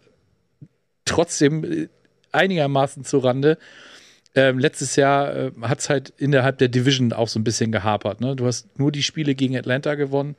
trotzdem 1.05 1.63
äh, 1.63 1.87
einigermaßen 2.31 3.03
zu 3.03 3.19
Rande. 3.19 3.57
Ähm, 4.35 4.57
letztes 4.57 4.95
Jahr 4.95 5.35
äh, 5.35 5.51
hat 5.61 5.79
es 5.79 5.89
halt 5.89 6.13
innerhalb 6.17 6.57
der 6.57 6.67
Division 6.67 7.13
auch 7.13 7.27
so 7.27 7.39
ein 7.39 7.43
bisschen 7.43 7.71
gehapert. 7.71 8.19
Ne? 8.19 8.35
Du 8.35 8.45
hast 8.45 8.79
nur 8.79 8.91
die 8.91 9.03
Spiele 9.03 9.35
gegen 9.35 9.55
Atlanta 9.55 9.95
gewonnen 9.95 10.35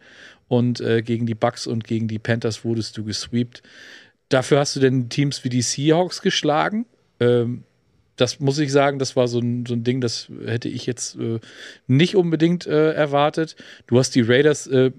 und 0.49 0.81
äh, 0.81 1.03
gegen 1.03 1.27
die 1.27 1.35
Bucks 1.35 1.67
und 1.67 1.85
gegen 1.85 2.09
die 2.09 2.19
Panthers 2.19 2.65
wurdest 2.65 2.97
du 2.97 3.05
gesweept. 3.05 3.63
Dafür 4.29 4.59
hast 4.59 4.75
du 4.75 4.81
denn 4.81 5.09
Teams 5.09 5.45
wie 5.45 5.49
die 5.49 5.63
Seahawks 5.63 6.23
geschlagen. 6.23 6.87
Ähm, 7.21 7.65
das 8.17 8.41
muss 8.41 8.59
ich 8.59 8.71
sagen, 8.71 8.99
das 8.99 9.17
war 9.17 9.29
so 9.29 9.39
ein, 9.39 9.67
so 9.67 9.75
ein 9.75 9.85
Ding, 9.85 10.01
das 10.01 10.29
hätte 10.45 10.69
ich 10.69 10.87
jetzt 10.87 11.17
äh, 11.17 11.41
nicht 11.87 12.17
unbedingt 12.17 12.67
äh, 12.67 12.93
erwartet. 12.93 13.57
Du 13.87 13.99
hast 13.99 14.15
die 14.15 14.23
Raiders 14.23 14.67
äh, 14.67 14.93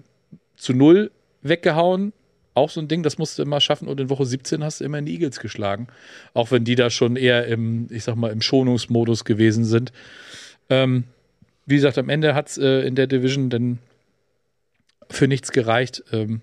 zu 0.57 0.73
null 0.73 1.11
weggehauen. 1.41 2.13
Auch 2.55 2.69
so 2.69 2.79
ein 2.79 2.87
Ding, 2.87 3.03
das 3.03 3.17
musst 3.17 3.37
du 3.37 3.43
immer 3.43 3.59
schaffen. 3.59 3.87
Und 3.87 3.99
in 3.99 4.09
Woche 4.09 4.25
17 4.25 4.63
hast 4.63 4.79
du 4.79 4.85
immer 4.85 5.01
die 5.01 5.13
Eagles 5.13 5.39
geschlagen. 5.39 5.87
Auch 6.33 6.51
wenn 6.51 6.63
die 6.63 6.75
da 6.75 6.89
schon 6.89 7.17
eher 7.17 7.45
im, 7.45 7.87
ich 7.91 8.05
sag 8.05 8.15
mal, 8.15 8.31
im 8.31 8.41
Schonungsmodus 8.41 9.25
gewesen 9.25 9.65
sind. 9.65 9.91
Ähm, 10.69 11.03
wie 11.65 11.75
gesagt, 11.75 11.97
am 11.97 12.09
Ende 12.09 12.33
hat 12.33 12.47
es 12.47 12.57
äh, 12.57 12.87
in 12.87 12.95
der 12.95 13.07
Division 13.07 13.49
dann 13.49 13.79
für 15.09 15.27
nichts 15.27 15.51
gereicht. 15.51 16.03
Ähm, 16.13 16.41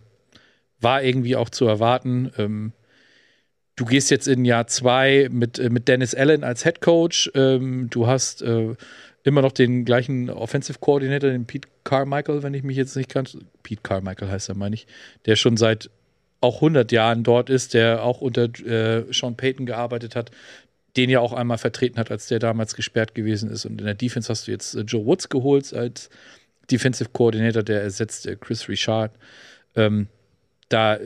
war 0.80 1.02
irgendwie 1.02 1.34
auch 1.34 1.48
zu 1.48 1.66
erwarten. 1.66 2.30
Ähm, 2.36 2.72
du 3.76 3.86
gehst 3.86 4.10
jetzt 4.10 4.28
in 4.28 4.44
Jahr 4.44 4.66
zwei 4.66 5.28
mit, 5.32 5.58
äh, 5.58 5.70
mit 5.70 5.88
Dennis 5.88 6.14
Allen 6.14 6.44
als 6.44 6.62
Head 6.62 6.82
Coach. 6.82 7.30
Ähm, 7.34 7.88
du 7.88 8.06
hast 8.06 8.42
äh, 8.42 8.74
immer 9.24 9.40
noch 9.40 9.52
den 9.52 9.86
gleichen 9.86 10.28
Offensive 10.28 10.78
Coordinator, 10.78 11.30
den 11.30 11.46
Pete 11.46 11.68
Carmichael, 11.84 12.42
wenn 12.42 12.52
ich 12.54 12.64
mich 12.64 12.76
jetzt 12.76 12.96
nicht 12.96 13.12
ganz. 13.12 13.36
Pete 13.62 13.80
Carmichael 13.82 14.30
heißt 14.30 14.50
er, 14.50 14.56
meine 14.56 14.74
ich, 14.74 14.86
der 15.24 15.36
schon 15.36 15.56
seit 15.56 15.88
auch 16.42 16.56
100 16.56 16.92
Jahren 16.92 17.22
dort 17.22 17.48
ist, 17.48 17.72
der 17.72 18.02
auch 18.02 18.20
unter 18.20 18.44
äh, 18.44 19.04
Sean 19.12 19.36
Payton 19.36 19.64
gearbeitet 19.64 20.16
hat, 20.16 20.30
den 20.96 21.08
ja 21.08 21.20
auch 21.20 21.32
einmal 21.32 21.58
vertreten 21.58 21.98
hat, 21.98 22.10
als 22.10 22.26
der 22.26 22.38
damals 22.38 22.74
gesperrt 22.74 23.14
gewesen 23.14 23.50
ist. 23.50 23.64
Und 23.64 23.80
in 23.80 23.86
der 23.86 23.94
Defense 23.94 24.28
hast 24.28 24.46
du 24.46 24.50
jetzt 24.50 24.74
äh, 24.74 24.80
Joe 24.80 25.06
Woods 25.06 25.28
geholt 25.28 25.72
als 25.72 26.10
Defensive 26.70 27.10
Coordinator, 27.12 27.62
der 27.62 27.82
ersetzt 27.82 28.26
äh, 28.26 28.36
Chris 28.36 28.68
Richard. 28.68 29.12
Ähm, 29.76 30.08
da 30.68 30.98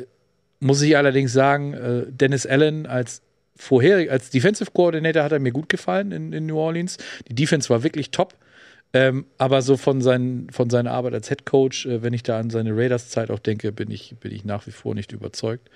muss 0.59 0.81
ich 0.83 0.97
allerdings 0.97 1.33
sagen, 1.33 1.75
äh, 1.75 2.05
Dennis 2.09 2.47
Allen 2.47 2.87
als 2.87 3.23
vorher 3.55 4.11
als 4.11 4.31
Defensive 4.31 4.71
Coordinator 4.71 5.23
hat 5.23 5.33
er 5.33 5.39
mir 5.39 5.53
gut 5.53 5.69
gefallen 5.69 6.13
in, 6.13 6.33
in 6.33 6.47
New 6.47 6.59
Orleans. 6.59 6.99
Die 7.29 7.35
Defense 7.35 7.69
war 7.69 7.83
wirklich 7.83 8.11
top. 8.11 8.35
Ähm, 8.93 9.27
aber 9.37 9.63
so 9.63 9.77
von, 9.77 10.01
seinen, 10.01 10.51
von 10.51 10.71
seiner 10.71 10.93
Arbeit 10.93 11.15
als 11.15 11.29
Head 11.29 11.45
Coach, 11.45 11.87
äh, 11.87 12.03
wenn 12.03 12.13
ich 12.13 12.23
da 12.23 12.39
an 12.39 12.51
seine 12.51 12.77
Raiders-Zeit 12.77 13.31
auch 13.31 13.39
denke, 13.39 13.73
bin 13.73 13.91
ich, 13.91 14.15
bin 14.21 14.33
ich 14.33 14.45
nach 14.45 14.67
wie 14.67 14.71
vor 14.71 14.95
nicht 14.95 15.13
überzeugt. 15.13 15.71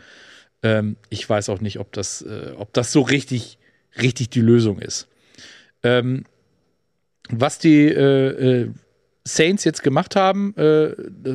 Ähm, 0.62 0.96
ich 1.08 1.28
weiß 1.28 1.48
auch 1.48 1.61
nicht, 1.61 1.78
ob 1.78 1.92
das, 1.92 2.22
äh, 2.22 2.52
ob 2.56 2.72
das 2.72 2.92
so 2.92 3.02
richtig, 3.02 3.58
richtig 4.00 4.30
die 4.30 4.40
Lösung 4.40 4.78
ist. 4.78 5.08
Ähm, 5.82 6.24
was 7.30 7.58
die 7.58 7.86
äh, 7.88 8.62
äh 8.62 8.70
Saints 9.24 9.64
jetzt 9.64 9.82
gemacht 9.82 10.16
haben, 10.16 10.54
äh, 10.56 10.94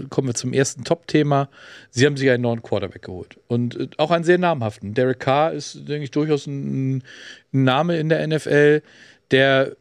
kommen 0.10 0.28
wir 0.28 0.34
zum 0.34 0.54
ersten 0.54 0.84
Top-Thema. 0.84 1.50
Sie 1.92 2.06
haben 2.06 2.18
sich 2.18 2.30
einen 2.30 2.42
neuen 2.42 2.64
Quarterback 2.64 3.04
geholt. 3.04 3.40
Und 3.48 3.80
äh, 3.80 3.88
auch 3.98 4.12
einen 4.12 4.24
sehr 4.24 4.40
namhaften. 4.40 4.96
Derek 4.96 5.20
Carr 5.20 5.54
ist, 5.54 5.88
denke 5.88 6.04
ich, 6.04 6.12
durchaus 6.12 6.48
ein, 6.48 6.98
ein 6.98 7.04
Name 7.52 7.98
in 7.98 8.10
der 8.10 8.26
NFL, 8.28 8.82
der 9.30 9.76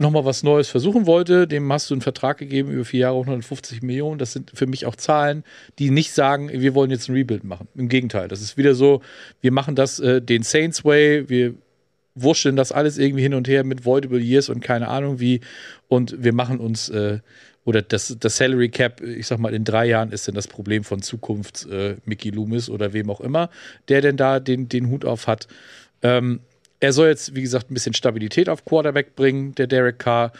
nochmal 0.00 0.24
was 0.24 0.42
Neues 0.42 0.68
versuchen 0.68 1.06
wollte. 1.06 1.46
Dem 1.46 1.70
hast 1.72 1.90
du 1.90 1.94
einen 1.94 2.00
Vertrag 2.00 2.38
gegeben 2.38 2.70
über 2.70 2.84
vier 2.84 3.00
Jahre, 3.00 3.18
150 3.18 3.82
Millionen. 3.82 4.18
Das 4.18 4.32
sind 4.32 4.50
für 4.54 4.66
mich 4.66 4.86
auch 4.86 4.96
Zahlen, 4.96 5.44
die 5.78 5.90
nicht 5.90 6.12
sagen, 6.12 6.50
wir 6.52 6.74
wollen 6.74 6.90
jetzt 6.90 7.08
ein 7.08 7.14
Rebuild 7.14 7.44
machen. 7.44 7.68
Im 7.76 7.88
Gegenteil, 7.88 8.28
das 8.28 8.40
ist 8.40 8.56
wieder 8.56 8.74
so, 8.74 9.02
wir 9.40 9.52
machen 9.52 9.74
das 9.74 10.00
äh, 10.00 10.20
den 10.22 10.42
Saints 10.42 10.84
Way, 10.84 11.28
wir 11.28 11.54
wurschteln 12.14 12.56
das 12.56 12.72
alles 12.72 12.98
irgendwie 12.98 13.22
hin 13.22 13.34
und 13.34 13.46
her 13.46 13.62
mit 13.62 13.84
Voidable 13.84 14.20
Years 14.20 14.48
und 14.48 14.60
keine 14.60 14.88
Ahnung 14.88 15.20
wie. 15.20 15.40
Und 15.88 16.22
wir 16.22 16.32
machen 16.32 16.58
uns, 16.58 16.88
äh, 16.88 17.18
oder 17.64 17.82
das, 17.82 18.16
das 18.18 18.36
Salary 18.36 18.70
Cap, 18.70 19.00
ich 19.02 19.26
sag 19.26 19.38
mal, 19.38 19.54
in 19.54 19.64
drei 19.64 19.86
Jahren 19.86 20.12
ist 20.12 20.26
denn 20.26 20.34
das 20.34 20.48
Problem 20.48 20.82
von 20.82 21.02
Zukunft 21.02 21.66
äh, 21.70 21.96
Mickey 22.04 22.30
Loomis 22.30 22.70
oder 22.70 22.92
wem 22.92 23.10
auch 23.10 23.20
immer, 23.20 23.50
der 23.88 24.00
denn 24.00 24.16
da 24.16 24.40
den, 24.40 24.68
den 24.68 24.88
Hut 24.88 25.04
auf 25.04 25.26
hat. 25.26 25.46
Ähm, 26.02 26.40
er 26.80 26.92
soll 26.92 27.08
jetzt, 27.08 27.34
wie 27.34 27.42
gesagt, 27.42 27.70
ein 27.70 27.74
bisschen 27.74 27.94
Stabilität 27.94 28.48
auf 28.48 28.64
Quarterback 28.64 29.14
bringen, 29.14 29.54
der 29.54 29.66
Derek 29.66 29.98
Carr. 29.98 30.32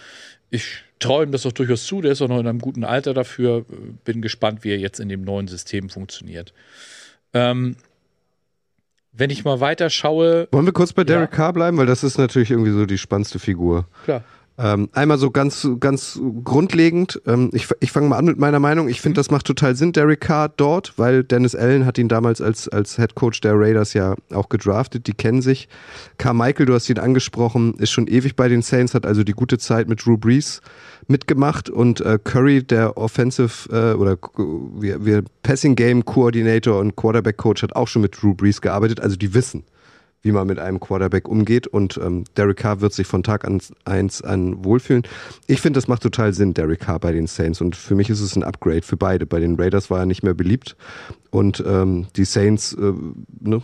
Ich 0.51 0.83
traue 0.99 1.25
ihm 1.25 1.33
das 1.33 1.47
auch 1.47 1.53
durchaus 1.53 1.85
zu, 1.85 2.01
der 2.01 2.13
ist 2.13 2.23
auch 2.23 2.29
noch 2.29 2.41
in 2.41 2.47
einem 2.47 2.61
guten 2.61 2.85
Alter 2.85 3.15
dafür. 3.15 3.65
Bin 4.05 4.23
gespannt, 4.23 4.65
wie 4.65 4.71
er 4.71 4.79
jetzt 4.79 5.01
in 5.01 5.09
dem 5.09 5.23
neuen 5.23 5.49
System 5.49 5.91
funktioniert. 5.91 6.53
Ähm, 7.35 7.77
wenn 9.13 9.31
ich 9.31 9.45
mal 9.45 9.61
weiter 9.61 9.91
schaue. 9.91 10.49
Wollen 10.53 10.67
wir 10.67 10.73
kurz 10.73 10.93
bei 10.93 11.05
Derek 11.05 11.31
ja. 11.31 11.37
Carr 11.37 11.53
bleiben, 11.53 11.77
weil 11.77 11.87
das 11.87 12.05
ist 12.05 12.19
natürlich 12.19 12.51
irgendwie 12.51 12.71
so 12.71 12.87
die 12.87 12.99
spannendste 12.99 13.39
Figur. 13.39 13.87
Klar. 14.05 14.25
Ähm, 14.63 14.91
einmal 14.93 15.17
so 15.17 15.31
ganz, 15.31 15.67
ganz 15.81 16.21
grundlegend. 16.45 17.23
Ähm, 17.27 17.49
ich 17.55 17.69
ich 17.81 17.93
fange 17.93 18.09
mal 18.09 18.19
an 18.19 18.27
mit 18.27 18.39
meiner 18.39 18.59
Meinung. 18.59 18.91
Ich 18.91 19.01
finde, 19.01 19.19
das 19.19 19.31
macht 19.31 19.47
total 19.47 19.75
Sinn, 19.75 19.93
Derek 19.93 20.21
Carr 20.21 20.51
dort, 20.51 20.93
weil 20.99 21.25
Dennis 21.25 21.55
Allen 21.55 21.87
hat 21.87 21.97
ihn 21.97 22.09
damals 22.09 22.43
als, 22.43 22.69
als 22.69 22.97
Head 22.97 23.15
Coach 23.15 23.41
der 23.41 23.59
Raiders 23.59 23.95
ja 23.95 24.17
auch 24.35 24.51
gedraftet. 24.51 25.07
Die 25.07 25.15
kennen 25.15 25.41
sich. 25.41 25.67
Carmichael, 26.19 26.67
du 26.67 26.75
hast 26.75 26.91
ihn 26.91 26.99
angesprochen, 26.99 27.73
ist 27.79 27.91
schon 27.91 28.07
ewig 28.07 28.37
bei 28.37 28.49
den 28.49 28.61
Saints, 28.61 28.95
hat 28.95 29.07
also 29.07 29.25
die 29.25 29.33
gute 29.33 29.57
Zeit 29.57 29.89
mit 29.89 30.05
Drew 30.05 30.19
Brees 30.19 30.61
mitgemacht 31.07 31.71
und 31.71 32.03
äh, 32.03 32.19
Curry, 32.23 32.63
der 32.63 32.99
Offensive 32.99 33.71
äh, 33.73 33.97
oder 33.97 34.19
wir, 34.79 35.07
wir 35.07 35.25
Passing 35.43 35.75
Game 35.75 36.05
Coordinator 36.05 36.79
und 36.79 36.97
Quarterback 36.97 37.39
Coach, 37.39 37.63
hat 37.63 37.75
auch 37.75 37.89
schon 37.89 38.03
mit 38.03 38.21
Drew 38.21 38.35
Brees 38.35 38.61
gearbeitet. 38.61 39.01
Also 39.01 39.17
die 39.17 39.33
wissen, 39.33 39.65
wie 40.23 40.33
man 40.33 40.47
mit 40.47 40.59
einem 40.59 40.81
Quarterback 40.81 41.29
umgeht 41.29 41.67
und 41.67 41.99
ähm, 42.03 42.25
Derek 42.37 42.59
Carr 42.59 42.81
wird 42.81 42.93
sich 42.93 43.07
von 43.07 43.23
Tag 43.23 43.45
an, 43.45 43.61
eins 43.85 44.23
an 44.23 44.65
wohlfühlen. 44.65 45.05
Ich 45.47 45.61
finde, 45.61 45.79
das 45.79 45.89
macht 45.89 46.03
total 46.03 46.33
Sinn, 46.33 46.55
Derek 46.55 46.81
Carr 46.81 46.99
bei 46.99 47.13
den 47.13 47.27
Saints 47.27 47.61
und 47.61 47.77
für 47.77 47.95
mich 47.95 48.11
ist 48.11 48.21
es 48.21 48.37
ein 48.37 48.43
Upgrade 48.43 48.83
für 48.83 48.97
beide. 48.97 49.27
Bei 49.27 49.41
den 49.41 49.57
Raiders 49.57 49.91
war 49.91 50.01
er 50.01 50.07
nicht 50.07 50.23
mehr 50.23 50.35
beliebt 50.35 50.77
und 51.31 51.63
ähm, 51.67 52.09
die 52.17 52.25
Saints, 52.25 52.75
äh, 52.75 52.93
ne, 53.41 53.63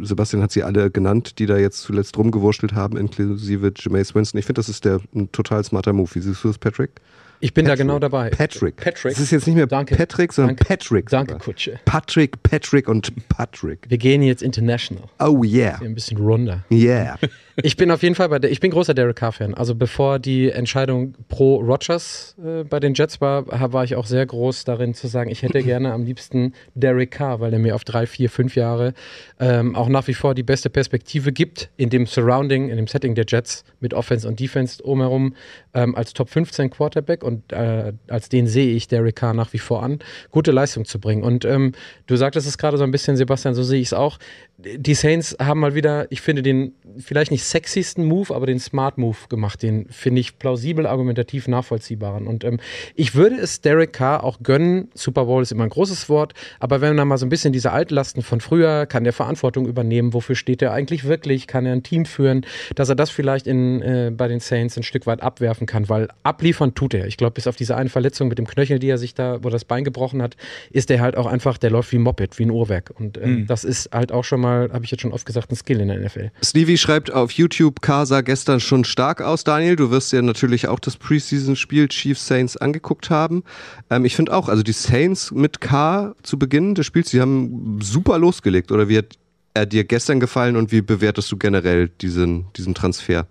Sebastian 0.00 0.42
hat 0.42 0.52
sie 0.52 0.62
alle 0.62 0.90
genannt, 0.90 1.38
die 1.38 1.46
da 1.46 1.56
jetzt 1.56 1.82
zuletzt 1.82 2.16
rumgewurschtelt 2.16 2.74
haben, 2.74 2.96
inklusive 2.96 3.72
Jameis 3.76 4.14
Winston. 4.14 4.38
Ich 4.38 4.46
finde, 4.46 4.60
das 4.60 4.68
ist 4.68 4.84
der 4.84 5.00
ein 5.14 5.32
total 5.32 5.64
smarter 5.64 5.92
Move. 5.92 6.10
Wie 6.14 6.20
siehst 6.20 6.44
du 6.44 6.48
das, 6.48 6.58
Patrick? 6.58 7.00
Ich 7.40 7.54
bin 7.54 7.64
Patrick. 7.64 7.78
da 7.78 7.82
genau 7.84 7.98
dabei. 7.98 8.30
Patrick. 8.30 8.76
Patrick. 8.76 9.12
Es 9.12 9.18
ist 9.20 9.30
jetzt 9.30 9.46
nicht 9.46 9.56
mehr 9.56 9.66
Danke. 9.66 9.96
Patrick, 9.96 10.32
sondern 10.32 10.56
Danke. 10.56 10.64
Patrick. 10.64 11.08
Danke, 11.10 11.32
sogar. 11.32 11.44
Kutsche. 11.44 11.80
Patrick, 11.84 12.42
Patrick 12.42 12.88
und 12.88 13.12
Patrick. 13.28 13.86
Wir 13.88 13.98
gehen 13.98 14.22
jetzt 14.22 14.42
international. 14.42 15.04
Oh 15.18 15.42
yeah. 15.44 15.78
Ein 15.80 15.94
bisschen 15.94 16.18
runder. 16.18 16.64
Yeah. 16.70 17.18
ich 17.62 17.76
bin 17.76 17.90
auf 17.90 18.02
jeden 18.02 18.14
Fall 18.14 18.28
bei 18.28 18.38
der, 18.38 18.50
ich 18.50 18.60
bin 18.60 18.70
großer 18.70 18.92
Derek 18.92 19.16
Carr-Fan. 19.16 19.54
Also 19.54 19.74
bevor 19.74 20.18
die 20.18 20.50
Entscheidung 20.50 21.14
pro 21.28 21.56
Rogers 21.56 22.36
äh, 22.44 22.64
bei 22.64 22.80
den 22.80 22.92
Jets 22.92 23.20
war, 23.22 23.46
war 23.72 23.82
ich 23.82 23.96
auch 23.96 24.04
sehr 24.04 24.26
groß 24.26 24.64
darin 24.64 24.92
zu 24.92 25.06
sagen, 25.06 25.30
ich 25.30 25.42
hätte 25.42 25.62
gerne 25.62 25.92
am 25.92 26.04
liebsten 26.04 26.52
Derek 26.74 27.12
Carr, 27.12 27.40
weil 27.40 27.52
er 27.54 27.58
mir 27.58 27.74
auf 27.74 27.84
drei, 27.84 28.06
vier, 28.06 28.28
fünf 28.28 28.56
Jahre 28.56 28.92
ähm, 29.40 29.74
auch 29.74 29.88
nach 29.88 30.06
wie 30.06 30.12
vor 30.12 30.34
die 30.34 30.42
beste 30.42 30.68
Perspektive 30.68 31.32
gibt 31.32 31.70
in 31.78 31.88
dem 31.88 32.06
Surrounding, 32.06 32.68
in 32.68 32.76
dem 32.76 32.86
Setting 32.86 33.14
der 33.14 33.24
Jets 33.26 33.64
mit 33.80 33.94
Offense 33.94 34.28
und 34.28 34.38
Defense 34.38 34.82
drumherum 34.82 35.34
ähm, 35.72 35.94
als 35.94 36.12
Top 36.12 36.28
15 36.28 36.68
Quarterback 36.68 37.24
und 37.24 37.52
äh, 37.52 37.94
als 38.08 38.28
den 38.28 38.46
sehe 38.48 38.74
ich 38.74 38.86
Derek 38.88 39.16
Carr 39.16 39.32
nach 39.32 39.54
wie 39.54 39.58
vor 39.58 39.82
an, 39.82 40.00
gute 40.30 40.52
Leistung 40.52 40.84
zu 40.84 41.00
bringen. 41.00 41.22
Und 41.22 41.46
ähm, 41.46 41.72
du 42.06 42.16
sagtest 42.16 42.46
es 42.46 42.58
gerade 42.58 42.76
so 42.76 42.84
ein 42.84 42.90
bisschen, 42.90 43.16
Sebastian, 43.16 43.54
so 43.54 43.62
sehe 43.62 43.80
ich 43.80 43.88
es 43.88 43.92
auch. 43.94 44.18
Die 44.58 44.94
Saints 44.94 45.36
haben 45.38 45.60
mal 45.60 45.74
wieder, 45.74 46.10
ich 46.10 46.22
finde 46.22 46.42
den 46.42 46.72
vielleicht 46.98 47.30
nicht 47.30 47.44
sexiesten 47.44 48.06
Move, 48.06 48.34
aber 48.34 48.46
den 48.46 48.58
Smart 48.58 48.96
Move 48.96 49.16
gemacht. 49.28 49.62
Den 49.62 49.86
finde 49.90 50.20
ich 50.20 50.38
plausibel, 50.38 50.86
argumentativ 50.86 51.46
nachvollziehbaren. 51.46 52.26
Und 52.26 52.42
ähm, 52.42 52.58
ich 52.94 53.14
würde 53.14 53.36
es 53.36 53.60
Derek 53.60 53.92
Carr 53.92 54.24
auch 54.24 54.38
gönnen. 54.42 54.88
Super 54.94 55.26
Bowl 55.26 55.42
ist 55.42 55.52
immer 55.52 55.64
ein 55.64 55.70
großes 55.70 56.08
Wort, 56.08 56.32
aber 56.58 56.80
wenn 56.80 56.96
man 56.96 57.06
mal 57.06 57.18
so 57.18 57.26
ein 57.26 57.28
bisschen 57.28 57.52
diese 57.52 57.72
Altlasten 57.72 58.22
von 58.22 58.40
früher, 58.40 58.86
kann 58.86 59.04
der 59.04 59.12
Verantwortung 59.12 59.66
übernehmen, 59.66 60.14
wofür 60.14 60.34
steht 60.34 60.62
er 60.62 60.72
eigentlich 60.72 61.04
wirklich, 61.04 61.46
kann 61.46 61.66
er 61.66 61.72
ein 61.72 61.82
Team 61.82 62.06
führen, 62.06 62.46
dass 62.74 62.88
er 62.88 62.94
das 62.94 63.10
vielleicht 63.10 63.46
in, 63.46 63.82
äh, 63.82 64.10
bei 64.16 64.26
den 64.26 64.40
Saints 64.40 64.78
ein 64.78 64.84
Stück 64.84 65.06
weit 65.06 65.22
abwerfen 65.22 65.66
kann, 65.66 65.90
weil 65.90 66.08
abliefern 66.22 66.74
tut 66.74 66.94
er. 66.94 67.06
Ich 67.06 67.18
glaube, 67.18 67.32
bis 67.32 67.46
auf 67.46 67.56
diese 67.56 67.76
eine 67.76 67.90
Verletzung 67.90 68.28
mit 68.28 68.38
dem 68.38 68.46
Knöchel, 68.46 68.78
die 68.78 68.88
er 68.88 68.96
sich 68.96 69.14
da, 69.14 69.44
wo 69.44 69.50
das 69.50 69.66
Bein 69.66 69.84
gebrochen 69.84 70.22
hat, 70.22 70.38
ist 70.70 70.90
er 70.90 71.00
halt 71.00 71.18
auch 71.18 71.26
einfach, 71.26 71.58
der 71.58 71.70
läuft 71.70 71.92
wie 71.92 71.96
ein 71.96 72.02
Moped, 72.02 72.38
wie 72.38 72.44
ein 72.44 72.50
Uhrwerk. 72.50 72.92
Und 72.98 73.18
äh, 73.18 73.26
mhm. 73.26 73.46
das 73.46 73.62
ist 73.62 73.90
halt 73.92 74.12
auch 74.12 74.24
schon 74.24 74.40
mal, 74.40 74.45
habe 74.46 74.84
ich 74.84 74.90
jetzt 74.90 75.00
schon 75.00 75.12
oft 75.12 75.26
gesagt, 75.26 75.50
ein 75.50 75.56
Skill 75.56 75.80
in 75.80 75.88
der 75.88 75.98
NFL. 75.98 76.30
Stevie 76.42 76.78
schreibt 76.78 77.12
auf 77.12 77.30
YouTube, 77.32 77.80
Casa 77.80 78.20
gestern 78.20 78.60
schon 78.60 78.84
stark 78.84 79.20
aus. 79.20 79.44
Daniel, 79.44 79.76
du 79.76 79.90
wirst 79.90 80.12
ja 80.12 80.22
natürlich 80.22 80.68
auch 80.68 80.78
das 80.78 80.96
Preseason-Spiel 80.96 81.88
Chiefs 81.88 82.26
Saints 82.26 82.56
angeguckt 82.56 83.10
haben. 83.10 83.44
Ähm, 83.90 84.04
ich 84.04 84.16
finde 84.16 84.34
auch, 84.34 84.48
also 84.48 84.62
die 84.62 84.72
Saints 84.72 85.30
mit 85.30 85.60
K 85.60 86.14
zu 86.22 86.38
Beginn 86.38 86.74
des 86.74 86.86
Spiels, 86.86 87.10
die 87.10 87.20
haben 87.20 87.78
super 87.82 88.18
losgelegt. 88.18 88.72
Oder 88.72 88.88
wie 88.88 88.98
hat 88.98 89.18
er 89.54 89.66
dir 89.66 89.84
gestern 89.84 90.20
gefallen 90.20 90.56
und 90.56 90.72
wie 90.72 90.82
bewertest 90.82 91.30
du 91.32 91.36
generell 91.36 91.88
diesen, 91.88 92.46
diesen 92.56 92.74
Transfer? 92.74 93.26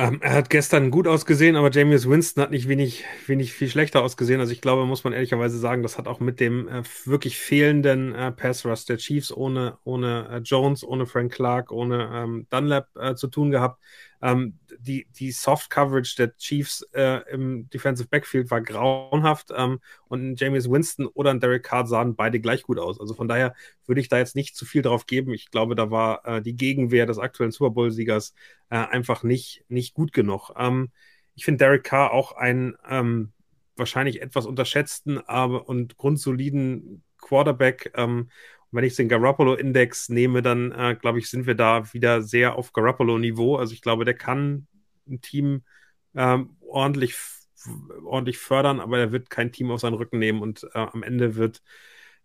Ähm, 0.00 0.20
er 0.22 0.34
hat 0.34 0.48
gestern 0.48 0.92
gut 0.92 1.08
ausgesehen, 1.08 1.56
aber 1.56 1.72
James 1.72 2.08
Winston 2.08 2.40
hat 2.44 2.52
nicht 2.52 2.68
wenig, 2.68 3.04
wenig 3.26 3.52
viel 3.52 3.68
schlechter 3.68 4.00
ausgesehen. 4.04 4.38
Also 4.40 4.52
ich 4.52 4.60
glaube, 4.60 4.86
muss 4.86 5.02
man 5.02 5.12
ehrlicherweise 5.12 5.58
sagen, 5.58 5.82
das 5.82 5.98
hat 5.98 6.06
auch 6.06 6.20
mit 6.20 6.38
dem 6.38 6.68
äh, 6.68 6.82
wirklich 7.04 7.36
fehlenden 7.36 8.14
äh, 8.14 8.30
Pass 8.30 8.64
Rush 8.64 8.84
der 8.84 8.98
Chiefs 8.98 9.32
ohne, 9.32 9.76
ohne 9.82 10.28
äh, 10.30 10.38
Jones, 10.38 10.84
ohne 10.84 11.04
Frank 11.06 11.32
Clark, 11.32 11.72
ohne 11.72 12.10
ähm, 12.14 12.46
Dunlap 12.48 12.86
äh, 12.96 13.16
zu 13.16 13.26
tun 13.26 13.50
gehabt. 13.50 13.80
Ähm, 14.20 14.58
die, 14.78 15.06
die 15.18 15.30
Soft 15.30 15.70
Coverage 15.70 16.16
der 16.16 16.36
Chiefs 16.36 16.82
äh, 16.92 17.20
im 17.30 17.68
Defensive 17.70 18.08
Backfield 18.08 18.50
war 18.50 18.60
grauenhaft 18.60 19.52
ähm, 19.56 19.80
und 20.08 20.40
James 20.40 20.68
Winston 20.70 21.06
oder 21.06 21.30
ein 21.30 21.40
Derek 21.40 21.62
Carr 21.62 21.86
sahen 21.86 22.16
beide 22.16 22.40
gleich 22.40 22.62
gut 22.62 22.78
aus. 22.78 23.00
Also 23.00 23.14
von 23.14 23.28
daher 23.28 23.54
würde 23.86 24.00
ich 24.00 24.08
da 24.08 24.18
jetzt 24.18 24.36
nicht 24.36 24.56
zu 24.56 24.64
viel 24.64 24.82
drauf 24.82 25.06
geben. 25.06 25.32
Ich 25.32 25.50
glaube, 25.50 25.74
da 25.74 25.90
war 25.90 26.26
äh, 26.26 26.42
die 26.42 26.56
Gegenwehr 26.56 27.06
des 27.06 27.18
aktuellen 27.18 27.52
Super 27.52 27.70
Bowl-Siegers 27.70 28.34
äh, 28.70 28.76
einfach 28.76 29.22
nicht, 29.22 29.64
nicht 29.68 29.94
gut 29.94 30.12
genug. 30.12 30.50
Ähm, 30.56 30.90
ich 31.34 31.44
finde 31.44 31.58
Derek 31.58 31.84
Carr 31.84 32.12
auch 32.12 32.32
einen 32.32 32.76
ähm, 32.88 33.32
wahrscheinlich 33.76 34.20
etwas 34.20 34.46
unterschätzten 34.46 35.18
aber 35.18 35.68
und 35.68 35.96
grundsoliden 35.96 37.04
Quarterback. 37.18 37.92
Ähm, 37.94 38.30
wenn 38.70 38.84
ich 38.84 38.96
den 38.96 39.08
Garoppolo-Index 39.08 40.10
nehme, 40.10 40.42
dann 40.42 40.72
äh, 40.72 40.96
glaube 41.00 41.18
ich, 41.18 41.30
sind 41.30 41.46
wir 41.46 41.54
da 41.54 41.92
wieder 41.92 42.22
sehr 42.22 42.56
auf 42.56 42.72
Garoppolo-Niveau. 42.72 43.56
Also 43.56 43.72
ich 43.72 43.82
glaube, 43.82 44.04
der 44.04 44.14
kann 44.14 44.66
ein 45.08 45.20
Team 45.20 45.62
ähm, 46.14 46.56
ordentlich, 46.60 47.16
ordentlich 48.04 48.38
fördern, 48.38 48.80
aber 48.80 48.98
er 48.98 49.12
wird 49.12 49.30
kein 49.30 49.52
Team 49.52 49.70
auf 49.70 49.80
seinen 49.80 49.94
Rücken 49.94 50.18
nehmen 50.18 50.42
und 50.42 50.64
äh, 50.74 50.78
am 50.78 51.02
Ende 51.02 51.36
wird 51.36 51.62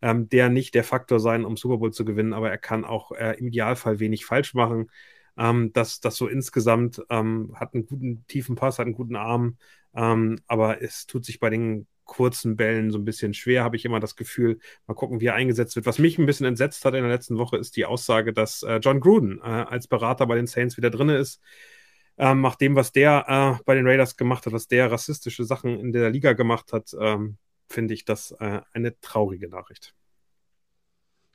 ähm, 0.01 0.27
der 0.29 0.49
nicht 0.49 0.75
der 0.75 0.83
Faktor 0.83 1.19
sein, 1.19 1.45
um 1.45 1.55
Super 1.55 1.77
Bowl 1.77 1.93
zu 1.93 2.03
gewinnen, 2.03 2.33
aber 2.33 2.49
er 2.51 2.57
kann 2.57 2.83
auch 2.83 3.11
äh, 3.13 3.37
im 3.39 3.47
Idealfall 3.47 3.99
wenig 3.99 4.25
falsch 4.25 4.53
machen. 4.53 4.91
Ähm, 5.37 5.71
das, 5.73 6.01
das 6.01 6.17
so 6.17 6.27
insgesamt 6.27 7.01
ähm, 7.09 7.53
hat 7.55 7.73
einen 7.73 7.85
guten 7.85 8.25
tiefen 8.27 8.55
Pass, 8.55 8.79
hat 8.79 8.85
einen 8.85 8.95
guten 8.95 9.15
Arm, 9.15 9.57
ähm, 9.95 10.39
aber 10.47 10.81
es 10.81 11.07
tut 11.07 11.23
sich 11.25 11.39
bei 11.39 11.49
den 11.49 11.87
kurzen 12.05 12.55
Bällen 12.55 12.91
so 12.91 12.97
ein 12.97 13.05
bisschen 13.05 13.33
schwer, 13.33 13.63
habe 13.63 13.75
ich 13.75 13.85
immer 13.85 13.99
das 13.99 14.15
Gefühl. 14.15 14.59
Mal 14.87 14.93
gucken, 14.93 15.21
wie 15.21 15.27
er 15.27 15.35
eingesetzt 15.35 15.75
wird. 15.75 15.85
Was 15.85 15.99
mich 15.99 16.17
ein 16.17 16.25
bisschen 16.25 16.45
entsetzt 16.45 16.85
hat 16.85 16.93
in 16.93 17.01
der 17.03 17.11
letzten 17.11 17.37
Woche, 17.37 17.57
ist 17.57 17.75
die 17.75 17.85
Aussage, 17.85 18.33
dass 18.33 18.63
äh, 18.63 18.77
John 18.77 18.99
Gruden 18.99 19.39
äh, 19.39 19.43
als 19.43 19.87
Berater 19.87 20.25
bei 20.25 20.35
den 20.35 20.47
Saints 20.47 20.77
wieder 20.77 20.89
drin 20.89 21.09
ist. 21.09 21.41
Ähm, 22.17 22.41
nach 22.41 22.55
dem, 22.55 22.75
was 22.75 22.91
der 22.91 23.59
äh, 23.59 23.63
bei 23.65 23.75
den 23.75 23.87
Raiders 23.87 24.17
gemacht 24.17 24.45
hat, 24.45 24.53
was 24.53 24.67
der 24.67 24.91
rassistische 24.91 25.45
Sachen 25.45 25.79
in 25.79 25.91
der 25.91 26.11
Liga 26.11 26.33
gemacht 26.33 26.71
hat, 26.73 26.95
ähm, 26.99 27.37
finde 27.67 27.93
ich 27.93 28.05
das 28.05 28.31
äh, 28.39 28.61
eine 28.71 28.99
traurige 29.01 29.49
Nachricht. 29.49 29.95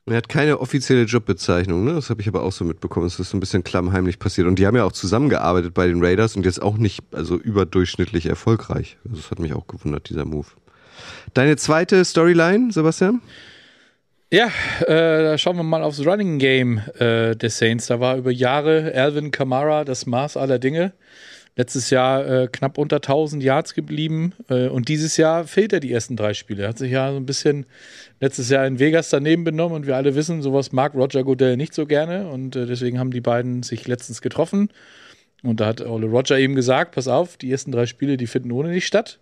Er 0.05 0.17
hat 0.17 0.29
keine 0.29 0.59
offizielle 0.59 1.03
Jobbezeichnung, 1.03 1.83
ne? 1.83 1.93
Das 1.93 2.09
habe 2.09 2.21
ich 2.21 2.27
aber 2.27 2.41
auch 2.41 2.51
so 2.51 2.65
mitbekommen. 2.65 3.05
Es 3.05 3.19
ist 3.19 3.29
so 3.29 3.37
ein 3.37 3.39
bisschen 3.39 3.63
klammheimlich 3.63 4.17
passiert. 4.17 4.47
Und 4.47 4.57
die 4.57 4.65
haben 4.65 4.75
ja 4.75 4.83
auch 4.83 4.91
zusammengearbeitet 4.91 5.73
bei 5.73 5.87
den 5.87 6.03
Raiders 6.03 6.35
und 6.35 6.45
jetzt 6.45 6.61
auch 6.61 6.77
nicht 6.77 7.01
also 7.11 7.35
überdurchschnittlich 7.35 8.25
erfolgreich. 8.25 8.97
Also 9.03 9.17
das 9.17 9.29
hat 9.29 9.39
mich 9.39 9.53
auch 9.53 9.67
gewundert, 9.67 10.09
dieser 10.09 10.25
Move. 10.25 10.47
Deine 11.33 11.57
zweite 11.57 12.03
Storyline, 12.03 12.71
Sebastian? 12.71 13.21
Ja, 14.31 14.47
äh, 14.81 15.23
da 15.23 15.37
schauen 15.39 15.57
wir 15.57 15.63
mal 15.63 15.81
aufs 15.81 16.05
Running 16.05 16.37
Game 16.37 16.81
äh, 16.99 17.35
des 17.35 17.57
Saints. 17.57 17.87
Da 17.87 17.99
war 17.99 18.17
über 18.17 18.31
Jahre 18.31 18.93
Alvin 18.95 19.31
Kamara 19.31 19.85
das 19.85 20.05
Maß 20.05 20.37
aller 20.37 20.59
Dinge. 20.59 20.93
Letztes 21.55 21.89
Jahr 21.89 22.25
äh, 22.25 22.47
knapp 22.49 22.77
unter 22.77 22.97
1000 22.97 23.43
Yards 23.43 23.73
geblieben 23.73 24.33
äh, 24.49 24.67
und 24.67 24.87
dieses 24.87 25.17
Jahr 25.17 25.45
fehlt 25.45 25.73
er 25.73 25.79
die 25.79 25.91
ersten 25.91 26.15
drei 26.15 26.33
Spiele. 26.33 26.63
Er 26.63 26.69
hat 26.69 26.77
sich 26.77 26.91
ja 26.91 27.11
so 27.11 27.17
ein 27.17 27.25
bisschen 27.25 27.65
letztes 28.21 28.49
Jahr 28.49 28.65
in 28.65 28.79
Vegas 28.79 29.09
daneben 29.09 29.43
benommen 29.43 29.75
und 29.75 29.87
wir 29.87 29.97
alle 29.97 30.15
wissen, 30.15 30.41
sowas 30.41 30.71
mag 30.71 30.93
Roger 30.95 31.23
Goodell 31.23 31.57
nicht 31.57 31.73
so 31.73 31.85
gerne 31.85 32.29
und 32.29 32.55
äh, 32.55 32.65
deswegen 32.65 32.97
haben 32.99 33.11
die 33.11 33.21
beiden 33.21 33.63
sich 33.63 33.87
letztens 33.87 34.21
getroffen 34.21 34.69
und 35.43 35.59
da 35.59 35.67
hat 35.67 35.81
Ole 35.81 36.07
Roger 36.07 36.37
eben 36.37 36.55
gesagt, 36.55 36.95
pass 36.95 37.07
auf, 37.07 37.37
die 37.37 37.51
ersten 37.51 37.71
drei 37.71 37.85
Spiele, 37.85 38.17
die 38.17 38.27
finden 38.27 38.51
ohne 38.51 38.71
dich 38.71 38.85
statt. 38.85 39.19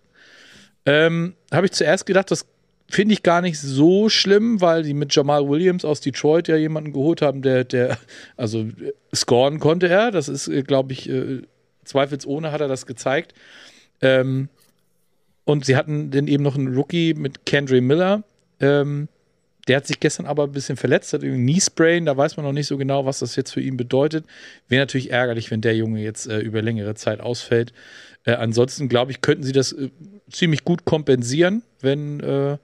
Ähm, 0.86 1.34
Habe 1.52 1.66
ich 1.66 1.72
zuerst 1.72 2.06
gedacht, 2.06 2.30
das 2.30 2.46
finde 2.90 3.12
ich 3.12 3.22
gar 3.22 3.42
nicht 3.42 3.60
so 3.60 4.08
schlimm, 4.08 4.60
weil 4.60 4.82
die 4.82 4.94
mit 4.94 5.14
Jamal 5.14 5.48
Williams 5.48 5.84
aus 5.84 6.00
Detroit 6.00 6.48
ja 6.48 6.56
jemanden 6.56 6.92
geholt 6.92 7.22
haben, 7.22 7.42
der, 7.42 7.64
der, 7.64 7.98
also 8.36 8.66
scoren 9.14 9.58
konnte 9.60 9.88
er. 9.88 10.10
Das 10.10 10.28
ist, 10.28 10.48
äh, 10.48 10.62
glaube 10.62 10.92
ich, 10.92 11.08
äh, 11.08 11.42
zweifelsohne 11.88 12.52
hat 12.52 12.60
er 12.60 12.68
das 12.68 12.86
gezeigt. 12.86 13.34
Ähm, 14.00 14.48
und 15.44 15.64
sie 15.64 15.76
hatten 15.76 16.10
dann 16.10 16.28
eben 16.28 16.42
noch 16.42 16.56
einen 16.56 16.74
Rookie 16.74 17.14
mit 17.14 17.46
Kendry 17.46 17.80
Miller. 17.80 18.22
Ähm, 18.60 19.08
der 19.66 19.76
hat 19.76 19.86
sich 19.86 20.00
gestern 20.00 20.26
aber 20.26 20.44
ein 20.44 20.52
bisschen 20.52 20.76
verletzt, 20.76 21.12
hat 21.12 21.22
irgendwie 21.22 21.52
Knee-Sprain, 21.52 22.06
da 22.06 22.16
weiß 22.16 22.36
man 22.36 22.46
noch 22.46 22.52
nicht 22.52 22.66
so 22.66 22.78
genau, 22.78 23.04
was 23.04 23.18
das 23.18 23.36
jetzt 23.36 23.52
für 23.52 23.60
ihn 23.60 23.76
bedeutet. 23.76 24.24
Wäre 24.68 24.82
natürlich 24.82 25.10
ärgerlich, 25.10 25.50
wenn 25.50 25.60
der 25.60 25.76
Junge 25.76 26.02
jetzt 26.02 26.26
äh, 26.26 26.38
über 26.38 26.62
längere 26.62 26.94
Zeit 26.94 27.20
ausfällt. 27.20 27.72
Äh, 28.24 28.32
ansonsten, 28.32 28.88
glaube 28.88 29.10
ich, 29.10 29.20
könnten 29.20 29.42
sie 29.42 29.52
das 29.52 29.72
äh, 29.72 29.90
ziemlich 30.30 30.64
gut 30.64 30.86
kompensieren, 30.86 31.62
wenn, 31.80 32.20
äh, 32.20 32.56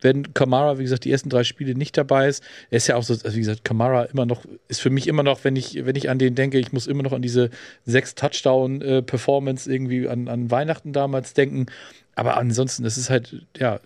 wenn 0.00 0.32
Kamara, 0.34 0.78
wie 0.78 0.82
gesagt, 0.82 1.04
die 1.04 1.10
ersten 1.10 1.28
drei 1.28 1.44
Spiele 1.44 1.74
nicht 1.74 1.96
dabei 1.96 2.28
ist. 2.28 2.42
Er 2.70 2.76
ist 2.76 2.86
ja 2.86 2.96
auch 2.96 3.02
so, 3.02 3.14
also 3.14 3.34
wie 3.34 3.40
gesagt, 3.40 3.64
Kamara 3.64 4.04
immer 4.04 4.26
noch, 4.26 4.44
ist 4.68 4.80
für 4.80 4.90
mich 4.90 5.08
immer 5.08 5.22
noch, 5.22 5.42
wenn 5.44 5.56
ich, 5.56 5.84
wenn 5.84 5.96
ich 5.96 6.08
an 6.08 6.18
den 6.18 6.34
denke, 6.34 6.58
ich 6.58 6.72
muss 6.72 6.86
immer 6.86 7.02
noch 7.02 7.12
an 7.12 7.22
diese 7.22 7.50
sechs 7.84 8.14
Touchdown-Performance 8.14 9.72
irgendwie 9.72 10.08
an, 10.08 10.28
an 10.28 10.50
Weihnachten 10.50 10.92
damals 10.92 11.34
denken. 11.34 11.66
Aber 12.14 12.36
ansonsten, 12.36 12.84
das 12.84 12.96
ist 12.96 13.10
halt, 13.10 13.46
ja, 13.56 13.80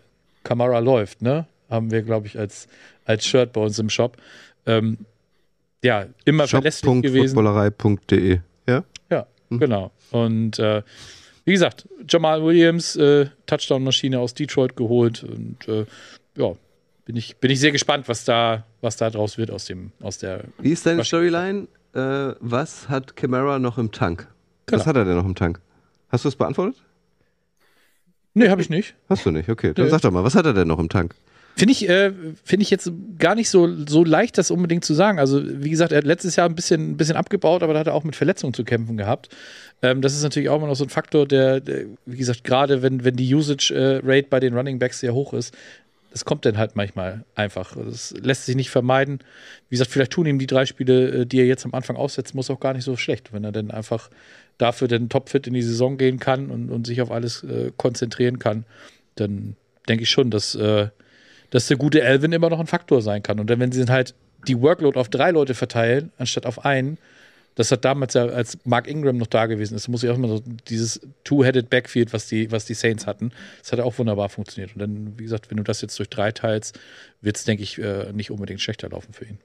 Kamara 0.45 0.81
läuft, 0.81 1.23
ne? 1.23 1.47
Haben 1.71 1.91
wir, 1.91 2.03
glaube 2.03 2.27
ich, 2.27 2.39
als, 2.39 2.69
als 3.05 3.25
Shirt 3.25 3.53
bei 3.53 3.63
uns 3.63 3.79
im 3.79 3.89
Shop. 3.89 4.19
Ähm, 4.67 4.99
ja, 5.83 6.07
immer 6.25 6.47
verlässlich 6.47 7.03
gewesen. 7.03 7.35
Footballerei.de, 7.35 8.41
ja? 8.69 8.85
Ja, 9.11 9.27
mhm. 9.49 9.59
genau. 9.59 9.91
Und 10.11 10.59
äh, 10.59 10.83
wie 11.45 11.53
gesagt, 11.53 11.89
Jamal 12.09 12.43
Williams, 12.45 12.97
äh, 12.97 13.27
Touchdown-Maschine 13.47 14.19
aus 14.19 14.35
Detroit 14.35 14.77
geholt 14.77 15.25
und 15.25 15.69
äh, 15.69 15.87
ja, 16.37 16.53
bin 17.05 17.17
ich, 17.17 17.37
bin 17.37 17.51
ich 17.51 17.61
sehr 17.61 17.73
gespannt, 17.73 18.09
was 18.09 18.25
da, 18.25 18.65
was 18.81 18.97
da 18.97 19.11
draus 19.11 19.39
wird 19.39 19.51
aus 19.51 19.65
dem, 19.65 19.93
aus 20.01 20.19
der. 20.19 20.45
Wie 20.59 20.71
ist 20.71 20.87
deine 20.87 21.05
Storyline? 21.05 21.67
Äh, 21.95 22.35
was 22.41 22.89
hat 22.89 23.17
Camara 23.17 23.59
noch 23.59 23.79
im 23.79 23.91
Tank? 23.93 24.29
Genau. 24.67 24.81
Was 24.81 24.87
hat 24.87 24.97
er 24.97 25.05
denn 25.05 25.17
noch 25.17 25.27
im 25.27 25.35
Tank? 25.35 25.61
Hast 26.09 26.25
du 26.25 26.29
es 26.29 26.37
beantwortet? 26.37 26.81
Nee, 28.35 28.49
habe 28.49 28.63
ich 28.63 28.71
nicht. 28.71 28.95
Hast 29.09 29.27
du 29.27 29.31
nicht, 29.31 29.49
okay. 29.49 29.75
Dann 29.75 29.87
nee. 29.87 29.91
sag 29.91 30.01
doch 30.01 30.11
mal, 30.11 30.25
was 30.25 30.35
hat 30.35 30.47
er 30.47 30.55
denn 30.55 30.69
noch 30.69 30.79
im 30.79 30.89
Tank? 30.89 31.15
Finde 31.57 31.73
ich, 31.73 31.89
äh, 31.89 32.13
find 32.45 32.63
ich 32.63 32.71
jetzt 32.71 32.91
gar 33.19 33.35
nicht 33.35 33.51
so, 33.51 33.69
so 33.87 34.05
leicht, 34.05 34.39
das 34.39 34.51
unbedingt 34.51 34.85
zu 34.85 34.95
sagen. 34.95 35.19
Also, 35.19 35.43
wie 35.45 35.69
gesagt, 35.69 35.93
er 35.93 35.99
hat 35.99 36.05
letztes 36.05 36.37
Jahr 36.37 36.49
ein 36.49 36.55
bisschen, 36.55 36.93
ein 36.93 36.97
bisschen 36.97 37.17
abgebaut, 37.17 37.63
aber 37.63 37.75
da 37.75 37.81
hat 37.81 37.87
er 37.87 37.95
auch 37.95 38.05
mit 38.05 38.17
Verletzungen 38.17 38.55
zu 38.55 38.65
kämpfen 38.65 38.97
gehabt. 38.97 39.29
Ähm, 39.83 40.01
das 40.01 40.15
ist 40.15 40.23
natürlich 40.23 40.49
auch 40.49 40.57
immer 40.57 40.67
noch 40.67 40.77
so 40.77 40.85
ein 40.85 40.91
Faktor, 40.91 41.27
der, 41.27 41.61
der 41.61 41.85
wie 42.07 42.17
gesagt, 42.17 42.45
gerade 42.45 42.83
wenn, 42.83 43.05
wenn 43.05 43.17
die 43.17 43.35
Usage-Rate 43.35 44.29
bei 44.31 44.41
den 44.41 44.55
Running 44.55 44.79
Backs 44.79 45.01
sehr 45.01 45.13
hoch 45.13 45.35
ist, 45.35 45.55
das 46.13 46.25
kommt 46.25 46.45
dann 46.45 46.59
halt 46.59 46.77
manchmal 46.77 47.25
einfach. 47.35 47.75
Das 47.77 48.15
lässt 48.23 48.47
sich 48.47 48.55
nicht 48.55 48.71
vermeiden. 48.71 49.21
Wie 49.69 49.75
gesagt, 49.75 49.91
vielleicht 49.91 50.13
tun 50.13 50.27
ihm 50.27 50.39
die 50.39 50.47
drei 50.47 50.67
Spiele, 50.67 51.23
äh, 51.23 51.27
die 51.27 51.39
er 51.39 51.47
jetzt 51.47 51.65
am 51.65 51.75
Anfang 51.75 51.97
aussetzen 51.97 52.37
muss, 52.37 52.51
auch 52.51 52.61
gar 52.61 52.75
nicht 52.75 52.85
so 52.85 52.97
schlecht, 52.97 53.33
wenn 53.33 53.45
er 53.45 53.53
dann 53.53 53.71
einfach 53.71 54.11
dafür 54.59 54.89
dann 54.89 55.09
topfit 55.09 55.47
in 55.47 55.55
die 55.55 55.63
Saison 55.63 55.97
gehen 55.99 56.19
kann 56.19 56.51
und, 56.51 56.71
und 56.71 56.87
sich 56.87 57.03
auf 57.03 57.11
alles 57.11 57.43
äh, 57.45 57.73
konzentrieren 57.77 58.39
kann. 58.39 58.65
Dann 59.17 59.57
denke 59.89 60.05
ich 60.05 60.11
schon, 60.11 60.31
dass, 60.31 60.55
äh, 60.55 60.89
dass 61.53 61.67
der 61.67 61.77
gute 61.77 62.01
Elvin 62.01 62.33
immer 62.33 62.49
noch 62.49 62.59
ein 62.59 62.67
Faktor 62.67 63.03
sein 63.03 63.23
kann. 63.23 63.39
Und 63.39 63.49
dann, 63.51 63.61
wenn 63.61 63.71
sie 63.71 63.81
dann 63.81 63.91
halt 63.91 64.15
die 64.49 64.61
Workload 64.61 64.99
auf 64.99 65.11
drei 65.11 65.31
Leute 65.31 65.55
verteilen, 65.55 66.11
anstatt 66.19 66.47
auf 66.47 66.65
einen, 66.65 66.97
das 67.55 67.71
hat 67.71 67.85
damals 67.85 68.15
ja, 68.15 68.25
als 68.25 68.59
Mark 68.65 68.89
Ingram 68.89 69.19
noch 69.19 69.27
da 69.27 69.45
gewesen 69.45 69.75
ist, 69.75 69.87
muss 69.87 70.03
ich 70.03 70.09
auch 70.09 70.17
immer 70.17 70.29
so 70.29 70.43
dieses 70.69 71.03
Two-Headed 71.25 71.69
Backfield, 71.69 72.15
was 72.15 72.27
die, 72.27 72.51
was 72.51 72.65
die 72.65 72.73
Saints 72.73 73.07
hatten, 73.07 73.33
das 73.61 73.71
hat 73.71 73.81
auch 73.81 73.99
wunderbar 73.99 74.31
funktioniert. 74.31 74.75
Und 74.75 74.81
dann, 74.81 75.19
wie 75.19 75.25
gesagt, 75.25 75.51
wenn 75.51 75.59
du 75.59 75.63
das 75.63 75.83
jetzt 75.83 75.99
durch 75.99 76.09
drei 76.09 76.33
teilst, 76.33 76.81
wird 77.21 77.37
es, 77.37 77.45
denke 77.45 77.63
ich, 77.63 77.79
äh, 77.79 78.11
nicht 78.15 78.31
unbedingt 78.31 78.63
schlechter 78.63 78.89
laufen 78.89 79.13
für 79.13 79.27
ihn. 79.27 79.39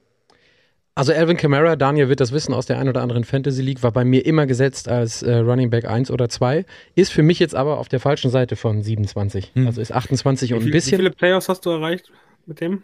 Also 0.98 1.12
Alvin 1.12 1.36
Kamara, 1.36 1.76
Daniel 1.76 2.08
wird 2.08 2.18
das 2.18 2.32
wissen 2.32 2.52
aus 2.52 2.66
der 2.66 2.80
ein 2.80 2.88
oder 2.88 3.02
anderen 3.02 3.22
Fantasy 3.22 3.62
League, 3.62 3.84
war 3.84 3.92
bei 3.92 4.04
mir 4.04 4.26
immer 4.26 4.46
gesetzt 4.46 4.88
als 4.88 5.22
äh, 5.22 5.32
Running 5.36 5.70
Back 5.70 5.84
1 5.84 6.10
oder 6.10 6.28
2, 6.28 6.64
ist 6.96 7.12
für 7.12 7.22
mich 7.22 7.38
jetzt 7.38 7.54
aber 7.54 7.78
auf 7.78 7.88
der 7.88 8.00
falschen 8.00 8.32
Seite 8.32 8.56
von 8.56 8.82
27. 8.82 9.52
Hm. 9.54 9.68
Also 9.68 9.80
ist 9.80 9.92
28 9.92 10.54
und 10.54 10.64
ein 10.64 10.70
bisschen. 10.72 10.94
Wie 10.94 10.96
viele 10.96 11.10
Playoffs 11.12 11.48
hast 11.48 11.64
du 11.66 11.70
erreicht 11.70 12.10
mit 12.46 12.60
dem? 12.60 12.82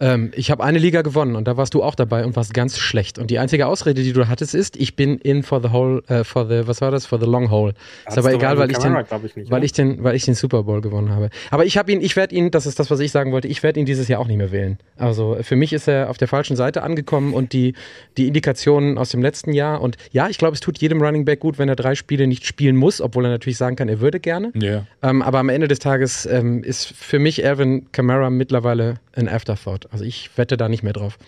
Ähm, 0.00 0.32
ich 0.34 0.50
habe 0.50 0.64
eine 0.64 0.78
Liga 0.78 1.02
gewonnen 1.02 1.36
und 1.36 1.46
da 1.46 1.56
warst 1.56 1.74
du 1.74 1.82
auch 1.82 1.94
dabei 1.94 2.24
und 2.24 2.34
warst 2.34 2.52
ganz 2.52 2.78
schlecht. 2.78 3.18
Und 3.18 3.30
die 3.30 3.38
einzige 3.38 3.66
Ausrede, 3.66 4.02
die 4.02 4.12
du 4.12 4.26
hattest, 4.28 4.54
ist, 4.54 4.76
ich 4.76 4.96
bin 4.96 5.18
in 5.18 5.44
for 5.44 5.62
the 5.62 5.70
whole, 5.70 6.02
äh, 6.08 6.24
for 6.24 6.46
the, 6.48 6.66
was 6.66 6.80
war 6.80 6.90
das, 6.90 7.06
for 7.06 7.20
the 7.20 7.26
long 7.26 7.50
hole. 7.50 7.74
Ist 8.08 8.18
aber 8.18 8.32
egal, 8.32 8.58
weil 8.58 8.70
ich, 8.70 8.78
den, 8.78 8.96
ich 9.24 9.36
nicht, 9.36 9.50
weil 9.50 9.62
ich 9.62 9.72
den, 9.72 10.02
weil 10.02 10.16
ich 10.16 10.24
den 10.24 10.34
Super 10.34 10.64
Bowl 10.64 10.80
gewonnen 10.80 11.10
habe. 11.10 11.30
Aber 11.50 11.64
ich 11.64 11.78
habe 11.78 11.92
ihn, 11.92 12.00
ich 12.00 12.16
werde 12.16 12.34
ihn, 12.34 12.50
das 12.50 12.66
ist 12.66 12.80
das, 12.80 12.90
was 12.90 12.98
ich 12.98 13.12
sagen 13.12 13.30
wollte, 13.30 13.46
ich 13.46 13.62
werde 13.62 13.78
ihn 13.78 13.86
dieses 13.86 14.08
Jahr 14.08 14.20
auch 14.20 14.26
nicht 14.26 14.38
mehr 14.38 14.50
wählen. 14.50 14.78
Also 14.96 15.36
für 15.42 15.54
mich 15.54 15.72
ist 15.72 15.86
er 15.86 16.10
auf 16.10 16.18
der 16.18 16.26
falschen 16.28 16.56
Seite 16.56 16.82
angekommen 16.82 17.32
und 17.32 17.52
die, 17.52 17.74
die 18.16 18.26
Indikationen 18.26 18.98
aus 18.98 19.10
dem 19.10 19.22
letzten 19.22 19.52
Jahr 19.52 19.80
und 19.80 19.96
ja, 20.10 20.28
ich 20.28 20.38
glaube, 20.38 20.54
es 20.54 20.60
tut 20.60 20.78
jedem 20.78 21.00
Running 21.00 21.24
Back 21.24 21.40
gut, 21.40 21.58
wenn 21.58 21.68
er 21.68 21.76
drei 21.76 21.94
Spiele 21.94 22.26
nicht 22.26 22.46
spielen 22.46 22.74
muss, 22.74 23.00
obwohl 23.00 23.24
er 23.26 23.30
natürlich 23.30 23.58
sagen 23.58 23.76
kann, 23.76 23.88
er 23.88 24.00
würde 24.00 24.18
gerne. 24.18 24.52
Yeah. 24.60 24.86
Ähm, 25.02 25.22
aber 25.22 25.38
am 25.38 25.48
Ende 25.48 25.68
des 25.68 25.78
Tages 25.78 26.26
ähm, 26.26 26.64
ist 26.64 26.86
für 26.86 27.20
mich 27.20 27.46
Alvin 27.46 27.92
Kamara 27.92 28.30
mittlerweile 28.30 28.96
ein 29.16 29.28
Afterthought. 29.28 29.92
Also 29.92 30.04
ich 30.04 30.30
wette 30.36 30.56
da 30.56 30.68
nicht 30.68 30.82
mehr 30.82 30.92
drauf. 30.92 31.18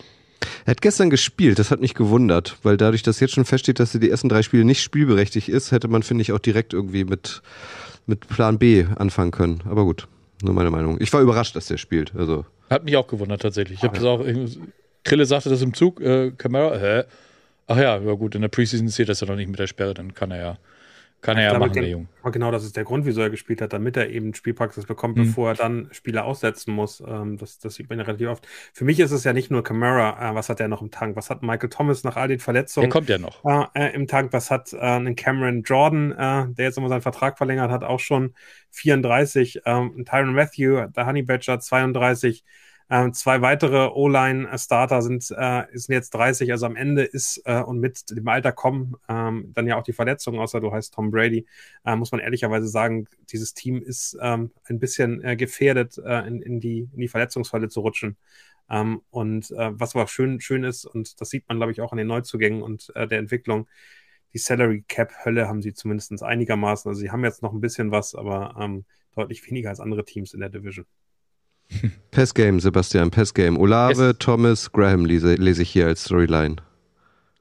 Er 0.65 0.71
hat 0.71 0.81
gestern 0.81 1.09
gespielt, 1.09 1.57
das 1.59 1.71
hat 1.71 1.81
mich 1.81 1.95
gewundert, 1.95 2.57
weil 2.61 2.77
dadurch, 2.77 3.01
dass 3.01 3.19
jetzt 3.19 3.33
schon 3.33 3.45
feststeht, 3.45 3.79
dass 3.79 3.93
er 3.93 3.99
die 3.99 4.09
ersten 4.09 4.29
drei 4.29 4.43
Spiele 4.43 4.65
nicht 4.65 4.81
spielberechtigt 4.81 5.49
ist, 5.49 5.71
hätte 5.71 5.87
man, 5.87 6.03
finde 6.03 6.21
ich, 6.21 6.31
auch 6.31 6.39
direkt 6.39 6.73
irgendwie 6.73 7.05
mit, 7.05 7.41
mit 8.05 8.27
Plan 8.27 8.59
B 8.59 8.85
anfangen 8.97 9.31
können. 9.31 9.63
Aber 9.65 9.83
gut, 9.83 10.07
nur 10.43 10.53
meine 10.53 10.69
Meinung. 10.69 10.97
Ich 10.99 11.11
war 11.13 11.21
überrascht, 11.21 11.55
dass 11.55 11.67
der 11.67 11.77
spielt. 11.77 12.13
Also. 12.15 12.45
Hat 12.69 12.83
mich 12.83 12.95
auch 12.97 13.07
gewundert 13.07 13.41
tatsächlich. 13.41 13.79
Ich 13.79 13.83
habe 13.83 13.95
das 13.95 14.03
auch. 14.03 14.23
Krille 15.03 15.25
sagte 15.25 15.49
das 15.49 15.61
im 15.61 15.73
Zug, 15.73 16.01
äh, 16.01 16.31
Kamera, 16.31 16.77
hä? 16.77 17.03
Ach 17.67 17.77
ja, 17.77 17.97
ja 17.97 18.13
gut, 18.13 18.35
in 18.35 18.41
der 18.41 18.49
Preseason 18.49 18.89
zählt 18.89 19.09
das 19.09 19.21
ja 19.21 19.27
noch 19.27 19.35
nicht 19.35 19.49
mit 19.49 19.59
der 19.59 19.67
Sperre, 19.67 19.93
dann 19.93 20.13
kann 20.13 20.31
er 20.31 20.37
ja 20.37 20.57
kann 21.21 21.37
er 21.37 21.51
ja 21.51 21.59
machen, 21.59 21.73
der 21.73 21.89
Junge. 21.89 22.07
Genau, 22.31 22.51
das 22.51 22.63
ist 22.63 22.77
der 22.77 22.83
Grund, 22.83 23.05
wieso 23.05 23.21
er 23.21 23.29
gespielt 23.29 23.61
hat, 23.61 23.73
damit 23.73 23.97
er 23.97 24.09
eben 24.09 24.33
Spielpraxis 24.33 24.85
bekommt, 24.85 25.17
mhm. 25.17 25.23
bevor 25.23 25.49
er 25.49 25.55
dann 25.55 25.87
Spieler 25.91 26.25
aussetzen 26.25 26.73
muss. 26.73 27.01
Ähm, 27.05 27.37
das, 27.37 27.59
das 27.59 27.75
sieht 27.75 27.89
man 27.89 27.99
ja 27.99 28.05
relativ 28.05 28.27
oft. 28.27 28.47
Für 28.73 28.85
mich 28.85 28.99
ist 28.99 29.11
es 29.11 29.23
ja 29.23 29.33
nicht 29.33 29.49
nur 29.49 29.63
Camara, 29.63 30.31
äh, 30.31 30.35
was 30.35 30.49
hat 30.49 30.59
er 30.59 30.67
noch 30.67 30.81
im 30.81 30.91
Tank? 30.91 31.15
Was 31.15 31.29
hat 31.29 31.41
Michael 31.41 31.69
Thomas 31.69 32.03
nach 32.03 32.17
all 32.17 32.27
den 32.27 32.39
Verletzungen? 32.39 32.83
Der 32.83 32.91
kommt 32.91 33.09
ja 33.09 33.17
noch. 33.17 33.43
Äh, 33.73 33.93
Im 33.95 34.07
Tank, 34.07 34.33
was 34.33 34.51
hat 34.51 34.73
äh, 34.73 34.77
ein 34.77 35.15
Cameron 35.15 35.63
Jordan, 35.63 36.11
äh, 36.11 36.53
der 36.53 36.65
jetzt 36.65 36.77
immer 36.77 36.89
seinen 36.89 37.01
Vertrag 37.01 37.37
verlängert 37.37 37.71
hat, 37.71 37.83
auch 37.83 37.99
schon 37.99 38.33
34. 38.71 39.61
Ähm, 39.65 40.05
Tyron 40.05 40.33
Matthew, 40.33 40.87
der 40.95 41.07
Honey 41.07 41.23
Badger 41.23 41.59
32. 41.59 42.43
Ähm, 42.89 43.13
zwei 43.13 43.41
weitere 43.41 43.89
O-Line-Starter 43.89 45.01
sind, 45.01 45.29
äh, 45.35 45.63
sind 45.73 45.93
jetzt 45.93 46.11
30, 46.11 46.51
also 46.51 46.65
am 46.65 46.77
Ende 46.77 47.03
ist 47.03 47.41
äh, 47.45 47.61
und 47.61 47.79
mit 47.79 48.09
dem 48.09 48.27
Alter 48.27 48.53
kommen 48.53 48.95
ähm, 49.09 49.51
dann 49.53 49.67
ja 49.67 49.77
auch 49.77 49.83
die 49.83 49.93
Verletzungen, 49.93 50.39
außer 50.39 50.61
du 50.61 50.71
heißt 50.71 50.93
Tom 50.93 51.11
Brady, 51.11 51.45
äh, 51.85 51.95
muss 51.97 52.11
man 52.13 52.21
ehrlicherweise 52.21 52.67
sagen, 52.67 53.07
dieses 53.29 53.53
Team 53.53 53.81
ist 53.81 54.17
ähm, 54.21 54.51
ein 54.65 54.79
bisschen 54.79 55.21
äh, 55.21 55.35
gefährdet, 55.35 55.97
äh, 55.97 56.27
in, 56.27 56.41
in, 56.41 56.59
die, 56.61 56.89
in 56.93 56.99
die 57.01 57.09
Verletzungsfalle 57.09 57.67
zu 57.67 57.81
rutschen. 57.81 58.15
Ähm, 58.69 59.01
und 59.09 59.51
äh, 59.51 59.79
was 59.79 59.95
aber 59.95 60.07
schön, 60.07 60.39
schön 60.39 60.63
ist, 60.63 60.85
und 60.85 61.19
das 61.21 61.29
sieht 61.29 61.47
man, 61.49 61.57
glaube 61.57 61.71
ich, 61.73 61.81
auch 61.81 61.91
an 61.91 61.97
den 61.97 62.07
Neuzugängen 62.07 62.61
und 62.61 62.91
äh, 62.95 63.07
der 63.07 63.19
Entwicklung, 63.19 63.67
die 64.33 64.39
Salary 64.39 64.83
Cap 64.87 65.11
Hölle 65.25 65.47
haben 65.47 65.61
sie 65.61 65.73
zumindest 65.73 66.21
einigermaßen. 66.23 66.89
Also 66.89 67.01
sie 67.01 67.11
haben 67.11 67.23
jetzt 67.23 67.41
noch 67.41 67.53
ein 67.53 67.61
bisschen 67.61 67.91
was, 67.91 68.15
aber 68.15 68.55
ähm, 68.59 68.85
deutlich 69.15 69.45
weniger 69.47 69.69
als 69.69 69.79
andere 69.79 70.05
Teams 70.05 70.33
in 70.33 70.41
der 70.41 70.49
Division. 70.49 70.85
Passgame, 72.11 72.59
Sebastian, 72.59 73.11
Passgame. 73.11 73.57
Olave, 73.59 74.07
yes. 74.07 74.15
Thomas, 74.19 74.71
Graham 74.71 75.05
lese, 75.05 75.35
lese 75.35 75.61
ich 75.61 75.69
hier 75.69 75.87
als 75.87 76.03
Storyline. 76.05 76.57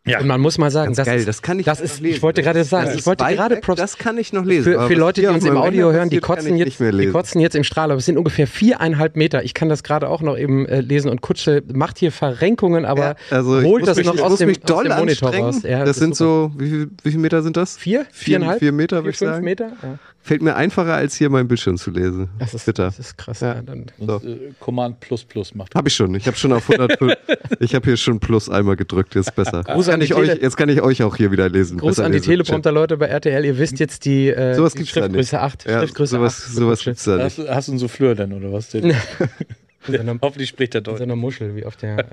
Ja. 0.08 0.20
Und 0.20 0.28
man 0.28 0.40
muss 0.40 0.56
mal 0.56 0.70
sagen, 0.70 0.94
das 0.94 1.04
geil, 1.04 1.18
ist, 1.18 1.26
das 1.26 1.42
kann 1.42 1.58
ich 1.58 1.66
das 1.66 1.80
noch 1.80 1.84
ist, 1.84 2.00
lesen. 2.00 2.14
ich 2.18 2.22
wollte 2.22 2.40
gerade 2.40 2.62
sagen, 2.62 2.86
Das 2.86 2.94
ich 2.94 3.06
wollte 3.06 3.24
gerade 3.24 3.56
weg, 3.56 3.64
Props 3.64 3.80
Das 3.80 3.98
kann 3.98 4.16
ich 4.18 4.32
noch 4.32 4.44
lesen. 4.44 4.72
für, 4.72 4.86
für 4.86 4.94
Leute, 4.94 5.20
die 5.20 5.26
uns 5.26 5.44
im 5.44 5.56
Audio 5.56 5.90
hören, 5.90 6.10
die 6.10 6.20
kotzen, 6.20 6.56
jetzt, 6.56 6.78
die 6.78 7.08
kotzen 7.08 7.40
jetzt 7.40 7.56
im 7.56 7.64
Strahl, 7.64 7.90
aber 7.90 7.98
es 7.98 8.06
sind 8.06 8.16
ungefähr 8.16 8.46
viereinhalb 8.46 9.16
Meter. 9.16 9.42
Ich 9.42 9.52
kann 9.52 9.68
das 9.68 9.82
gerade 9.82 10.08
auch 10.08 10.22
noch 10.22 10.38
eben 10.38 10.64
äh, 10.66 10.80
lesen 10.80 11.10
und 11.10 11.22
Kutsche 11.22 11.64
macht 11.72 11.98
hier 11.98 12.12
Verrenkungen, 12.12 12.84
aber 12.84 13.00
Ja, 13.02 13.14
also 13.30 13.58
ich 13.58 13.64
holt 13.64 13.80
muss 13.80 13.88
das 13.88 13.96
mich, 13.96 14.06
noch 14.06 14.20
aus 14.20 14.38
dem, 14.38 14.46
mich 14.48 14.58
aus 14.62 14.68
doll 14.68 14.84
dem 14.84 14.96
Monitor 14.96 15.34
raus. 15.34 15.62
Ja, 15.64 15.80
das 15.80 15.96
ist 15.96 15.98
sind 15.98 16.14
super. 16.14 16.52
so, 16.54 16.60
wie, 16.60 16.68
viel- 16.70 16.90
wie 17.02 17.10
viele 17.10 17.22
Meter 17.22 17.42
sind 17.42 17.56
das? 17.56 17.76
vier, 17.76 18.02
Vier, 18.12 18.36
viereinhalb, 18.36 18.58
vier 18.60 18.70
Meter, 18.70 18.98
würde 18.98 19.10
ich 19.10 19.16
fünf 19.18 19.30
sagen. 19.32 19.44
Meter. 19.44 19.72
Ja. 19.82 19.98
Fällt 20.26 20.42
mir 20.42 20.56
einfacher, 20.56 20.94
als 20.94 21.14
hier 21.14 21.30
mein 21.30 21.46
Bildschirm 21.46 21.76
zu 21.76 21.92
lesen. 21.92 22.28
Das 22.40 22.52
ist, 22.52 22.66
Bitter. 22.66 22.86
das 22.86 22.98
ist 22.98 23.16
krass. 23.16 23.38
Ja. 23.40 23.54
Ja. 23.54 23.62
dann, 23.62 23.86
Sonst, 23.96 24.24
äh, 24.24 24.50
Command 24.58 24.98
plus 24.98 25.22
plus 25.22 25.54
macht. 25.54 25.74
Habe 25.76 25.86
ich 25.88 25.94
schon. 25.94 26.12
Ich 26.16 26.26
habe 26.26 26.36
schon 26.36 26.52
auf 26.52 26.68
100. 26.68 27.00
Pl- 27.00 27.16
ich 27.60 27.76
habe 27.76 27.84
hier 27.84 27.96
schon 27.96 28.18
Plus 28.18 28.48
einmal 28.48 28.74
gedrückt. 28.74 29.14
Jetzt 29.14 29.36
besser. 29.36 29.62
Gruß 29.62 29.86
Jetzt 29.86 29.88
an 29.88 29.92
kann, 29.92 30.00
die 30.00 30.06
ich 30.06 30.14
euch, 30.14 30.42
jetzt 30.42 30.56
kann 30.56 30.68
ich 30.68 30.82
euch 30.82 31.04
auch 31.04 31.14
hier 31.14 31.30
wieder 31.30 31.48
lesen. 31.48 31.78
Gruß 31.78 31.90
Besser 31.92 32.06
an 32.06 32.10
die 32.12 32.18
lesen. 32.18 32.30
Teleprompter-Leute 32.30 32.96
bei 32.96 33.06
RTL. 33.06 33.44
Ihr 33.44 33.56
wisst 33.56 33.78
jetzt 33.78 34.04
die, 34.04 34.28
äh, 34.30 34.54
Sowas 34.54 34.74
die 34.74 34.84
Schriftgröße 34.84 35.36
nicht. 35.36 35.42
8. 35.42 35.64
Ja, 35.68 35.78
Schriftgröße 35.78 36.16
sowas 36.16 36.44
8. 36.46 36.54
sowas 36.54 36.82
gibt's 36.84 37.04
da 37.04 37.18
Hast, 37.20 37.38
nicht. 37.38 37.48
du- 37.48 37.54
hast 37.54 37.68
du 37.68 37.72
einen 37.72 37.78
Souffleur 37.78 38.14
denn 38.16 38.32
oder 38.32 38.52
was? 38.52 38.70
So 39.86 39.92
Hoffentlich 40.22 40.48
spricht 40.48 40.74
er 40.74 40.80
in 40.80 40.84
so 40.84 40.90
Deutsch. 40.90 41.02
einer 41.02 41.14
Muschel, 41.14 41.54
wie 41.54 41.64
auf 41.64 41.76
der 41.76 41.98
äh, 42.00 42.04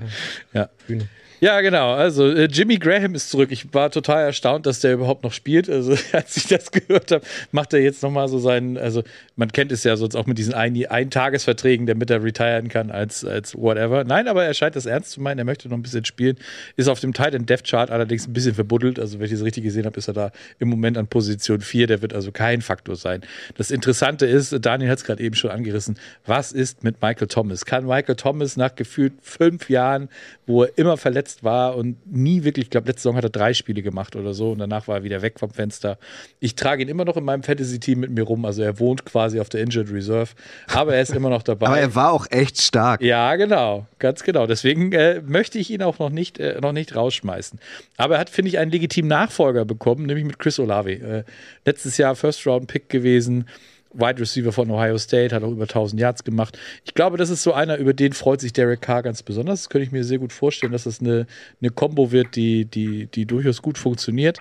Ja. 0.52 0.68
Bühne. 0.86 1.08
Ja, 1.40 1.60
genau. 1.60 1.92
Also 1.92 2.28
äh, 2.30 2.44
Jimmy 2.44 2.76
Graham 2.78 3.14
ist 3.14 3.28
zurück. 3.30 3.50
Ich 3.52 3.74
war 3.74 3.90
total 3.90 4.24
erstaunt, 4.24 4.64
dass 4.66 4.80
der 4.80 4.94
überhaupt 4.94 5.24
noch 5.24 5.32
spielt. 5.32 5.68
Also 5.68 5.94
als 6.12 6.36
ich 6.36 6.46
das 6.46 6.70
gehört 6.70 7.10
habe, 7.10 7.24
macht 7.52 7.72
er 7.74 7.80
jetzt 7.80 8.02
nochmal 8.02 8.28
so 8.28 8.38
seinen, 8.38 8.78
also 8.78 9.02
man 9.36 9.50
kennt 9.52 9.70
es 9.72 9.84
ja 9.84 9.96
sonst 9.96 10.14
auch 10.14 10.26
mit 10.26 10.38
diesen 10.38 10.54
Ein- 10.54 10.86
Eintagesverträgen, 10.86 11.86
damit 11.86 12.10
er 12.10 12.22
retiren 12.22 12.68
kann 12.68 12.90
als, 12.90 13.24
als 13.24 13.54
whatever. 13.56 14.04
Nein, 14.04 14.28
aber 14.28 14.44
er 14.44 14.54
scheint 14.54 14.76
das 14.76 14.86
ernst 14.86 15.10
zu 15.10 15.20
meinen. 15.20 15.38
Er 15.38 15.44
möchte 15.44 15.68
noch 15.68 15.76
ein 15.76 15.82
bisschen 15.82 16.04
spielen. 16.04 16.36
Ist 16.76 16.88
auf 16.88 17.00
dem 17.00 17.12
Titan 17.12 17.44
Death 17.46 17.64
Chart 17.64 17.90
allerdings 17.90 18.26
ein 18.26 18.32
bisschen 18.32 18.54
verbuddelt. 18.54 18.98
Also 18.98 19.18
wenn 19.18 19.26
ich 19.26 19.32
das 19.32 19.42
richtig 19.42 19.64
gesehen 19.64 19.84
habe, 19.84 19.98
ist 19.98 20.08
er 20.08 20.14
da 20.14 20.30
im 20.60 20.68
Moment 20.68 20.96
an 20.96 21.06
Position 21.08 21.60
4. 21.60 21.88
Der 21.88 22.00
wird 22.00 22.14
also 22.14 22.32
kein 22.32 22.62
Faktor 22.62 22.96
sein. 22.96 23.20
Das 23.56 23.70
Interessante 23.70 24.24
ist, 24.24 24.56
Daniel 24.64 24.90
hat 24.90 24.98
es 24.98 25.04
gerade 25.04 25.22
eben 25.22 25.34
schon 25.34 25.50
angerissen, 25.50 25.98
was 26.24 26.52
ist 26.52 26.84
mit 26.84 27.02
Michael 27.02 27.26
Thomas? 27.28 27.64
Kann 27.66 27.84
Michael 27.86 28.14
Thomas 28.16 28.56
nach 28.56 28.74
gefühlt 28.76 29.12
fünf 29.20 29.68
Jahren, 29.68 30.08
wo 30.46 30.62
er 30.62 30.70
immer 30.78 30.96
verletzt 30.96 31.23
war 31.42 31.76
und 31.76 31.96
nie 32.06 32.44
wirklich, 32.44 32.66
ich 32.66 32.70
glaube, 32.70 32.88
letzte 32.88 33.02
Saison 33.02 33.16
hat 33.16 33.24
er 33.24 33.30
drei 33.30 33.54
Spiele 33.54 33.82
gemacht 33.82 34.16
oder 34.16 34.34
so 34.34 34.52
und 34.52 34.58
danach 34.58 34.88
war 34.88 34.98
er 34.98 35.04
wieder 35.04 35.22
weg 35.22 35.38
vom 35.38 35.50
Fenster. 35.50 35.98
Ich 36.40 36.54
trage 36.54 36.82
ihn 36.82 36.88
immer 36.88 37.04
noch 37.04 37.16
in 37.16 37.24
meinem 37.24 37.42
Fantasy-Team 37.42 38.00
mit 38.00 38.10
mir 38.10 38.22
rum, 38.22 38.44
also 38.44 38.62
er 38.62 38.78
wohnt 38.78 39.04
quasi 39.04 39.40
auf 39.40 39.48
der 39.48 39.62
Injured 39.62 39.90
Reserve, 39.90 40.30
aber 40.72 40.94
er 40.94 41.02
ist 41.02 41.14
immer 41.14 41.30
noch 41.30 41.42
dabei. 41.42 41.66
Aber 41.66 41.78
er 41.78 41.94
war 41.94 42.12
auch 42.12 42.26
echt 42.30 42.60
stark. 42.60 43.00
Ja, 43.02 43.36
genau, 43.36 43.86
ganz 43.98 44.22
genau. 44.22 44.46
Deswegen 44.46 44.92
äh, 44.92 45.22
möchte 45.24 45.58
ich 45.58 45.70
ihn 45.70 45.82
auch 45.82 45.98
noch 45.98 46.10
nicht, 46.10 46.38
äh, 46.38 46.60
noch 46.60 46.72
nicht 46.72 46.94
rausschmeißen. 46.94 47.58
Aber 47.96 48.14
er 48.14 48.20
hat, 48.20 48.30
finde 48.30 48.50
ich, 48.50 48.58
einen 48.58 48.70
legitimen 48.70 49.08
Nachfolger 49.08 49.64
bekommen, 49.64 50.06
nämlich 50.06 50.24
mit 50.24 50.38
Chris 50.38 50.58
Olave. 50.58 50.92
Äh, 50.92 51.24
letztes 51.64 51.96
Jahr 51.96 52.14
First-Round-Pick 52.16 52.88
gewesen, 52.88 53.46
Wide 53.94 54.20
Receiver 54.20 54.52
von 54.52 54.70
Ohio 54.70 54.98
State, 54.98 55.34
hat 55.34 55.42
auch 55.42 55.50
über 55.50 55.64
1000 55.64 56.00
Yards 56.00 56.24
gemacht. 56.24 56.58
Ich 56.84 56.94
glaube, 56.94 57.16
das 57.16 57.30
ist 57.30 57.42
so 57.42 57.52
einer, 57.52 57.76
über 57.76 57.94
den 57.94 58.12
freut 58.12 58.40
sich 58.40 58.52
Derek 58.52 58.82
Carr 58.82 59.02
ganz 59.02 59.22
besonders. 59.22 59.62
Das 59.62 59.70
könnte 59.70 59.86
ich 59.86 59.92
mir 59.92 60.04
sehr 60.04 60.18
gut 60.18 60.32
vorstellen, 60.32 60.72
dass 60.72 60.84
das 60.84 61.00
eine, 61.00 61.26
eine 61.60 61.70
Combo 61.70 62.12
wird, 62.12 62.36
die, 62.36 62.64
die, 62.64 63.06
die 63.06 63.26
durchaus 63.26 63.62
gut 63.62 63.78
funktioniert. 63.78 64.38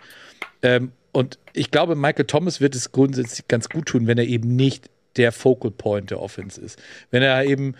Ähm, 0.61 0.91
und 1.11 1.37
ich 1.53 1.69
glaube, 1.71 1.95
Michael 1.95 2.25
Thomas 2.25 2.59
wird 2.59 2.75
es 2.75 2.91
grundsätzlich 2.91 3.47
ganz 3.47 3.69
gut 3.69 3.85
tun, 3.85 4.07
wenn 4.07 4.17
er 4.17 4.25
eben 4.25 4.55
nicht 4.55 4.89
der 5.15 5.31
Focal 5.31 5.71
Point 5.71 6.09
der 6.09 6.19
Offense 6.19 6.59
ist. 6.59 6.81
Wenn 7.11 7.21
er 7.21 7.45
eben 7.45 7.75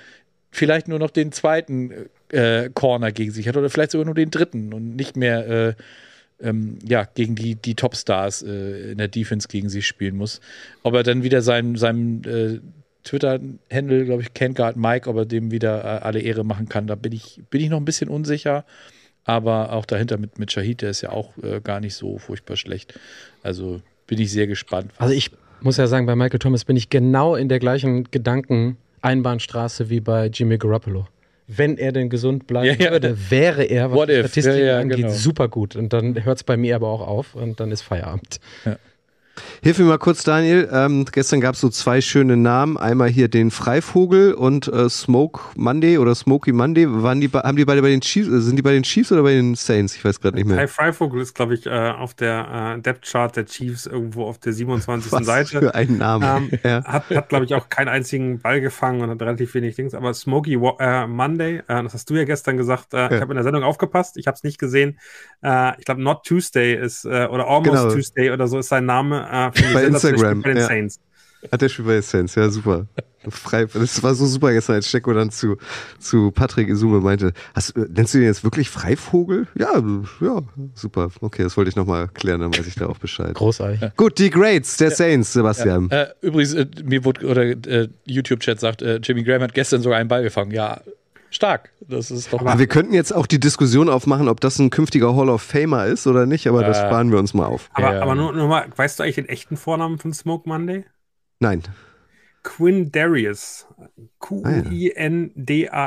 vielleicht 0.51 0.88
nur 0.88 0.99
noch 0.99 1.09
den 1.09 1.32
zweiten 1.32 1.91
äh, 2.30 2.69
Corner 2.74 3.11
gegen 3.11 3.32
sich 3.32 3.47
hat 3.47 3.57
oder 3.57 3.69
vielleicht 3.69 3.91
sogar 3.91 4.05
nur 4.05 4.15
den 4.15 4.30
dritten 4.30 4.71
und 4.74 4.95
nicht 4.95 5.17
mehr 5.17 5.47
äh, 5.47 5.74
ähm, 6.44 6.78
ja, 6.88 7.06
gegen 7.06 7.36
die, 7.36 7.56
die 7.56 7.76
Topstars 7.76 8.41
äh, 8.44 8.91
in 8.91 8.98
der 8.98 9.08
Defense 9.08 9.48
gegen 9.48 9.70
sich 9.70 9.88
spielen 9.88 10.16
muss. 10.16 10.41
Ob 10.84 10.94
er 10.94 11.04
dann 11.04 11.24
wieder 11.24 11.41
seinem, 11.41 11.76
seinem 11.78 12.22
äh, 12.26 12.60
Twitter-Handle, 13.04 14.06
glaube 14.06 14.24
ich, 14.24 14.34
Guard 14.34 14.78
Mike, 14.78 15.10
ob 15.10 15.18
er 15.18 15.26
dem 15.26 15.52
wieder 15.52 15.84
äh, 15.84 16.04
alle 16.04 16.20
Ehre 16.20 16.44
machen 16.44 16.70
kann, 16.70 16.88
da 16.88 16.96
bin 16.96 17.12
ich, 17.12 17.41
bin 17.50 17.62
ich 17.62 17.70
noch 17.70 17.78
ein 17.78 17.86
bisschen 17.86 18.10
unsicher. 18.10 18.66
Aber 19.26 19.72
auch 19.72 19.86
dahinter 19.86 20.18
mit, 20.18 20.38
mit 20.38 20.52
Shahid, 20.52 20.82
der 20.82 20.89
ist 20.89 21.02
ja 21.02 21.12
auch 21.12 21.38
äh, 21.38 21.62
gar 21.62 21.80
nicht 21.80 21.96
so 21.96 22.18
furchtbar 22.18 22.58
schlecht. 22.58 23.00
Also 23.41 23.82
bin 24.06 24.20
ich 24.20 24.32
sehr 24.32 24.48
gespannt. 24.48 24.91
Also 24.98 25.14
ich 25.14 25.32
muss 25.62 25.78
ja 25.78 25.88
sagen, 25.88 26.06
bei 26.06 26.16
Michael 26.16 26.39
Thomas 26.39 26.66
bin 26.66 26.76
ich 26.76 26.89
genau 26.89 27.36
in 27.36 27.48
der 27.48 27.60
gleichen 27.60 28.12
Gedanken-Einbahnstraße 28.12 29.89
wie 29.89 30.02
bei 30.02 30.28
Jimmy 30.28 30.58
Garoppolo. 30.58 31.08
Wenn 31.48 31.78
er 31.78 31.91
denn 31.91 32.10
gesund 32.10 32.48
bleiben 32.48 32.68
Ja, 32.80 32.86
ja. 32.86 32.91
würde, 32.91 33.18
wäre 33.30 33.64
er, 33.64 33.91
was 33.91 33.98
What 33.98 34.10
die 34.10 34.14
if? 34.14 34.20
Statistiken 34.28 34.58
Ja, 34.60 34.66
ja, 34.66 34.80
angeht, 34.80 34.98
genau. 34.98 35.10
super 35.12 35.48
gut. 35.50 35.76
Und 35.76 35.91
dann 35.94 36.24
hört 36.24 36.38
es 36.38 36.44
bei 36.44 36.56
mir 36.58 36.76
aber 36.76 36.88
auch 36.88 37.06
auf 37.06 37.36
und 37.36 37.60
dann 37.60 37.72
ist 37.72 37.82
Feierabend. 37.82 38.39
Hilf 39.64 39.80
mir 39.80 39.86
mal 39.86 39.98
kurz, 39.98 40.24
Daniel. 40.24 40.70
Ähm, 40.72 41.06
gestern 41.12 41.42
gab 41.42 41.56
es 41.56 41.62
so 41.62 41.70
zwei 41.70 42.02
schöne 42.02 42.38
Namen. 42.38 42.78
Einmal 42.78 43.10
hier 43.10 43.30
den 43.30 43.50
Freivogel 43.50 44.34
und 44.34 44.68
äh, 44.68 44.88
Smoke 44.90 45.42
Monday 45.56 45.98
oder 45.98 46.14
Smokey 46.14 46.52
Monday. 46.52 46.86
Waren 46.88 47.20
die, 47.20 47.30
be- 47.30 47.40
haben 47.42 47.56
die 47.58 47.66
beide 47.66 47.82
bei 47.82 47.90
den 47.90 48.02
Chiefs, 48.02 48.28
äh, 48.30 48.42
sind 48.42 48.58
die 48.58 48.62
bei 48.62 48.74
den 48.74 48.84
Chiefs 48.84 49.12
oder 49.12 49.24
bei 49.24 49.34
den 49.34 49.56
Saints? 49.56 49.96
Ich 49.96 50.06
weiß 50.06 50.20
gerade 50.22 50.36
nicht 50.38 50.46
mehr. 50.46 50.68
Freivogel 50.68 51.20
ist, 51.22 51.34
glaube 51.34 51.56
ich, 51.56 51.66
äh, 51.66 51.70
auf 51.72 52.14
der 52.14 52.76
äh, 52.78 52.82
Depth 52.82 53.06
Chart 53.10 53.36
der 53.36 53.46
Chiefs 53.46 53.88
irgendwo 53.88 54.26
auf 54.26 54.38
der 54.38 54.54
27. 54.54 55.12
Was 55.12 55.26
Seite. 55.26 55.60
für 55.60 55.74
ein 55.74 55.98
Name. 55.98 56.26
Ähm, 56.52 56.60
ja. 56.64 56.84
Hat, 56.84 57.10
hat 57.10 57.30
glaube 57.30 57.46
ich, 57.46 57.56
auch 57.56 57.70
keinen 57.70 57.88
einzigen 57.90 58.40
Ball 58.40 58.62
gefangen 58.62 59.02
und 59.02 59.10
hat 59.10 59.22
relativ 59.22 59.54
wenig 59.56 59.76
Dings. 59.76 59.96
Aber 59.96 60.14
Smokey 60.14 60.62
Wa- 60.62 60.78
äh, 60.80 61.08
Monday, 61.08 61.58
äh, 61.68 61.82
das 61.84 61.96
hast 61.96 62.08
du 62.10 62.16
ja 62.16 62.26
gestern 62.26 62.58
gesagt, 62.58 62.94
äh, 62.94 63.16
ich 63.16 63.22
habe 63.22 63.32
in 63.32 63.36
der 63.38 63.44
Sendung 63.44 63.64
aufgepasst, 63.64 64.18
ich 64.18 64.28
habe 64.28 64.36
es 64.36 64.44
nicht 64.44 64.60
gesehen. 64.60 65.00
Ich 65.42 65.86
glaube, 65.86 66.02
Not 66.02 66.24
Tuesday 66.26 66.76
ist, 66.76 67.06
oder 67.06 67.48
Almost 67.48 67.64
Genau. 67.64 67.90
Tuesday 67.94 68.32
oder 68.32 68.48
so 68.48 68.60
ist 68.60 68.70
sein 68.70 68.86
Name. 68.86 69.22
Ich 69.55 69.74
Bei 69.74 69.86
Instagram, 69.86 70.41
Bei 70.41 70.49
den 70.49 70.57
ja. 70.57 70.67
Saints. 70.67 70.99
Hat 71.51 71.61
der 71.61 71.69
Spiel 71.69 71.86
bei 71.86 71.93
den 71.93 72.01
Saints, 72.01 72.36
ja 72.36 72.49
super. 72.49 72.88
Frei, 73.30 73.65
das 73.65 74.03
war 74.03 74.15
so 74.15 74.26
super 74.26 74.51
gestern, 74.51 74.76
als 74.76 74.89
Stecko 74.89 75.13
dann 75.13 75.32
zu, 75.32 75.57
zu 75.97 76.32
Patrick 76.32 76.67
Isume 76.67 76.99
meinte, 76.99 77.32
hast, 77.53 77.76
nennst 77.78 78.13
du 78.13 78.17
den 78.17 78.28
jetzt 78.28 78.43
wirklich 78.43 78.69
Freivogel? 78.69 79.47
Ja, 79.57 79.82
ja, 80.21 80.41
super. 80.74 81.09
Okay, 81.21 81.43
das 81.43 81.55
wollte 81.55 81.69
ich 81.69 81.76
nochmal 81.76 82.09
klären, 82.09 82.41
dann 82.41 82.53
weiß 82.53 82.67
ich 82.67 82.76
da 82.76 82.88
auch 82.88 82.97
Bescheid. 82.97 83.34
Großartig. 83.34 83.95
Gut, 83.95 84.19
die 84.19 84.30
Grades 84.30 84.78
der 84.78 84.91
Saints, 84.91 85.34
Sebastian. 85.34 85.89
Äh, 85.89 86.07
übrigens, 86.21 86.53
äh, 86.53 86.65
mir 86.84 87.05
wurde, 87.05 87.26
oder 87.26 87.43
äh, 87.43 87.88
YouTube-Chat 88.05 88.59
sagt, 88.59 88.82
äh, 88.82 88.97
Jimmy 88.97 89.24
Graham 89.24 89.43
hat 89.43 89.53
gestern 89.53 89.82
sogar 89.82 89.99
einen 89.99 90.09
Ball 90.09 90.24
gefangen. 90.24 90.51
Ja, 90.51 90.82
stark. 91.34 91.72
Das 91.82 92.12
ist 92.12 92.32
doch 92.34 92.40
Aber 92.42 92.60
wir 92.60 92.68
könnten 92.68 92.94
jetzt 92.94 93.12
auch 93.14 93.28
die 93.28 93.40
Diskussion 93.40 93.90
aufmachen, 93.90 94.28
ob 94.28 94.40
das 94.42 94.60
ein 94.60 94.70
künftiger 94.70 95.16
Hall 95.16 95.30
of 95.30 95.42
Famer 95.42 95.86
ist 95.86 96.08
oder 96.08 96.26
nicht, 96.26 96.48
aber 96.48 96.64
das 96.64 96.78
Äh. 96.78 96.86
sparen 96.88 97.12
wir 97.12 97.20
uns 97.20 97.34
mal 97.34 97.46
auf. 97.46 97.70
Aber, 97.74 97.94
Ja. 97.96 98.02
aber 98.02 98.16
nur, 98.16 98.34
nur 98.34 98.48
mal, 98.48 98.66
weißt 98.76 99.00
du 99.00 99.04
eigentlich 99.04 99.16
den 99.16 99.30
echten 99.30 99.58
Vornamen 99.58 99.98
von 100.00 100.14
Smoke 100.14 100.48
Monday? 100.48 100.86
Nein. 101.40 101.64
Quinn 102.44 102.92
Darius. 102.92 103.68
Ah, 103.78 103.88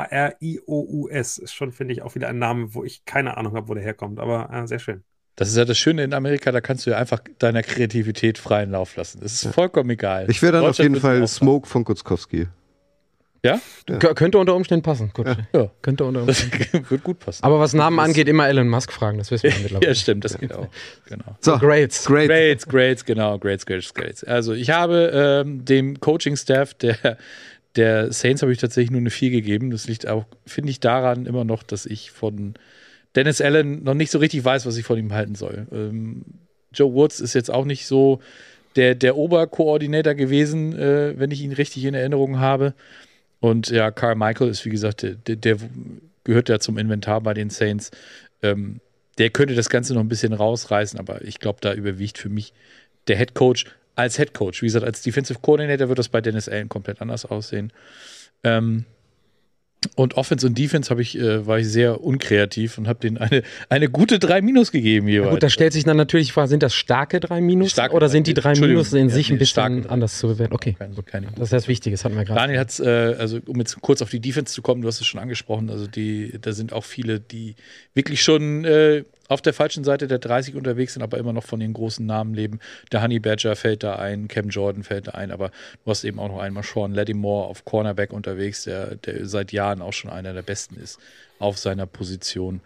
Q-U-I-N-D-A-R-I-O-U-S. 0.07 1.37
Ist 1.37 1.53
schon, 1.53 1.71
finde 1.71 1.93
ich, 1.93 2.01
auch 2.01 2.15
wieder 2.15 2.27
ein 2.29 2.39
Name, 2.39 2.73
wo 2.73 2.83
ich 2.83 3.05
keine 3.05 3.37
Ahnung 3.37 3.53
habe, 3.55 3.67
wo 3.67 3.73
der 3.73 3.83
herkommt. 3.83 4.19
Aber 4.19 4.49
äh, 4.51 4.65
sehr 4.67 4.79
schön. 4.79 5.03
Das 5.35 5.49
ist 5.49 5.57
ja 5.57 5.65
das 5.65 5.77
Schöne 5.77 6.03
in 6.03 6.15
Amerika, 6.15 6.51
da 6.51 6.61
kannst 6.61 6.87
du 6.87 6.89
ja 6.89 6.97
einfach 6.97 7.19
deiner 7.37 7.61
Kreativität 7.61 8.39
freien 8.39 8.71
Lauf 8.71 8.95
lassen. 8.95 9.19
Das 9.21 9.33
ist 9.33 9.53
vollkommen 9.53 9.91
egal. 9.91 10.25
Ich 10.31 10.41
wäre 10.41 10.53
dann 10.53 10.65
auf 10.65 10.79
jeden 10.79 10.95
Fall 10.95 11.27
Smoke 11.27 11.67
von 11.67 11.83
Kutzkowski. 11.83 12.47
Ja? 13.47 13.61
Kö- 13.97 14.13
Könnte 14.13 14.37
unter 14.37 14.55
Umständen 14.55 14.83
passen. 14.83 15.11
Gut. 15.13 15.25
Ja. 15.53 15.71
Könnte 15.81 16.05
unter 16.05 16.25
Das 16.25 16.43
Umständen. 16.43 16.85
wird 16.89 17.03
gut 17.03 17.19
passen. 17.19 17.43
Aber 17.43 17.59
was 17.59 17.73
Namen 17.73 17.99
angeht, 17.99 18.27
immer 18.27 18.47
Elon 18.47 18.67
Musk 18.69 18.91
fragen, 18.91 19.17
das 19.17 19.31
wissen 19.31 19.45
wir 19.51 19.53
mittlerweile. 19.63 19.87
ja, 19.87 19.95
stimmt, 19.95 20.23
das 20.25 20.37
geht 20.37 20.53
auch. 20.53 20.67
Genau. 21.09 21.37
So, 21.41 21.57
Grades. 21.57 22.05
great. 22.05 22.27
Grades, 22.29 22.67
Grades, 22.67 23.05
genau, 23.05 23.37
Grades, 23.39 23.65
Grades, 23.65 23.93
Grades. 23.93 24.23
Also 24.23 24.53
ich 24.53 24.69
habe 24.69 25.43
ähm, 25.45 25.63
dem 25.65 25.99
Coaching-Staff 25.99 26.73
der, 26.75 27.17
der 27.75 28.11
Saints 28.11 28.41
habe 28.41 28.51
ich 28.51 28.57
tatsächlich 28.57 28.91
nur 28.91 28.99
eine 29.01 29.09
4 29.09 29.29
gegeben. 29.29 29.71
Das 29.71 29.87
liegt 29.87 30.07
auch, 30.07 30.25
finde 30.45 30.71
ich, 30.71 30.79
daran 30.79 31.25
immer 31.25 31.43
noch, 31.45 31.63
dass 31.63 31.85
ich 31.85 32.11
von 32.11 32.55
Dennis 33.15 33.39
Allen 33.41 33.83
noch 33.83 33.93
nicht 33.93 34.11
so 34.11 34.19
richtig 34.19 34.43
weiß, 34.43 34.65
was 34.65 34.77
ich 34.77 34.85
von 34.85 34.97
ihm 34.99 35.13
halten 35.13 35.35
soll. 35.35 35.65
Ähm, 35.71 36.23
Joe 36.73 36.93
Woods 36.93 37.19
ist 37.21 37.33
jetzt 37.33 37.49
auch 37.49 37.65
nicht 37.65 37.87
so 37.87 38.19
der, 38.75 38.93
der 38.93 39.15
Oberkoordinator 39.15 40.13
gewesen, 40.13 40.77
äh, 40.77 41.13
wenn 41.17 41.31
ich 41.31 41.41
ihn 41.41 41.53
richtig 41.53 41.85
in 41.85 41.93
Erinnerung 41.95 42.39
habe. 42.39 42.73
Und 43.39 43.69
ja, 43.69 43.91
Carmichael 43.91 44.49
ist, 44.49 44.65
wie 44.65 44.69
gesagt, 44.69 45.03
der, 45.03 45.15
der, 45.15 45.35
der 45.35 45.57
gehört 46.23 46.49
ja 46.49 46.59
zum 46.59 46.77
Inventar 46.77 47.21
bei 47.21 47.33
den 47.33 47.49
Saints. 47.49 47.91
Ähm, 48.41 48.79
der 49.17 49.29
könnte 49.29 49.55
das 49.55 49.69
Ganze 49.69 49.93
noch 49.93 50.01
ein 50.01 50.09
bisschen 50.09 50.33
rausreißen, 50.33 50.99
aber 50.99 51.23
ich 51.23 51.39
glaube, 51.39 51.59
da 51.61 51.73
überwiegt 51.73 52.17
für 52.17 52.29
mich 52.29 52.53
der 53.07 53.17
Head 53.17 53.33
Coach 53.33 53.65
als 53.95 54.17
Head 54.17 54.33
Coach. 54.33 54.61
Wie 54.61 54.67
gesagt, 54.67 54.85
als 54.85 55.01
Defensive 55.01 55.39
Coordinator 55.41 55.89
wird 55.89 55.99
das 55.99 56.09
bei 56.09 56.21
Dennis 56.21 56.47
Allen 56.47 56.69
komplett 56.69 57.01
anders 57.01 57.25
aussehen. 57.25 57.73
Ähm, 58.43 58.85
und 59.95 60.15
Offense 60.17 60.45
und 60.47 60.57
Defense 60.57 60.89
habe 60.89 61.01
ich, 61.01 61.17
äh, 61.17 61.45
war 61.45 61.59
ich 61.59 61.67
sehr 61.67 62.03
unkreativ 62.03 62.77
und 62.77 62.87
habe 62.87 62.99
denen 62.99 63.17
eine, 63.17 63.43
eine 63.69 63.89
gute 63.89 64.19
3 64.19 64.41
Minus 64.41 64.71
gegeben 64.71 65.07
Ja, 65.07 65.13
jeweils. 65.15 65.31
gut, 65.31 65.43
da 65.43 65.49
stellt 65.49 65.73
sich 65.73 65.83
dann 65.83 65.97
natürlich 65.97 66.27
die 66.27 66.33
Frage, 66.33 66.47
sind 66.47 66.63
das 66.63 66.73
starke 66.73 67.19
drei 67.19 67.41
Minus 67.41 67.71
Starke 67.71 67.95
oder 67.95 68.09
sind 68.09 68.27
die 68.27 68.33
drei 68.33 68.49
Entschuldigung, 68.49 68.81
Minus 68.81 68.93
in 68.93 69.09
ja, 69.09 69.13
sich 69.13 69.29
ein 69.29 69.37
nee, 69.37 69.45
starke 69.45 69.75
bisschen 69.75 69.91
anders 69.91 70.17
zu 70.17 70.27
bewerten? 70.27 70.53
Okay, 70.53 70.75
keine, 70.77 70.95
keine 71.03 71.27
das 71.35 71.45
ist 71.45 71.53
das 71.53 71.67
Wichtige, 71.67 71.95
das 71.95 72.05
hatten 72.05 72.15
wir 72.15 72.25
gerade. 72.25 72.39
Daniel 72.39 72.59
hat 72.59 72.79
äh, 72.79 73.15
also 73.19 73.39
um 73.45 73.57
jetzt 73.57 73.79
kurz 73.81 74.01
auf 74.01 74.09
die 74.09 74.19
Defense 74.19 74.53
zu 74.53 74.61
kommen, 74.61 74.81
du 74.81 74.87
hast 74.87 74.99
es 74.99 75.07
schon 75.07 75.19
angesprochen, 75.19 75.69
also 75.69 75.87
die, 75.87 76.33
da 76.41 76.53
sind 76.53 76.73
auch 76.73 76.83
viele, 76.83 77.19
die 77.19 77.55
wirklich 77.93 78.21
schon 78.23 78.65
äh, 78.65 79.03
auf 79.27 79.41
der 79.41 79.53
falschen 79.53 79.83
Seite 79.83 80.07
der 80.07 80.19
30 80.19 80.55
unterwegs 80.55 80.93
sind, 80.93 81.03
aber 81.03 81.17
immer 81.17 81.33
noch 81.33 81.43
von 81.43 81.59
den 81.59 81.73
großen 81.73 82.05
Namen 82.05 82.33
leben. 82.33 82.59
Der 82.91 83.01
Honey 83.01 83.19
Badger 83.19 83.55
fällt 83.55 83.83
da 83.83 83.95
ein, 83.97 84.27
Cam 84.27 84.49
Jordan 84.49 84.83
fällt 84.83 85.07
da 85.07 85.11
ein, 85.11 85.31
aber 85.31 85.51
du 85.83 85.91
hast 85.91 86.03
eben 86.03 86.19
auch 86.19 86.29
noch 86.29 86.39
einmal 86.39 86.63
Sean 86.63 86.93
Lattimore 86.93 87.47
auf 87.47 87.65
Cornerback 87.65 88.13
unterwegs, 88.13 88.63
der, 88.63 88.95
der 88.95 89.25
seit 89.25 89.51
Jahren 89.51 89.81
auch 89.81 89.93
schon 89.93 90.11
einer 90.11 90.33
der 90.33 90.41
besten 90.43 90.77
ist 90.77 90.99
auf 91.39 91.57
seiner 91.57 91.85
Position. 91.85 92.61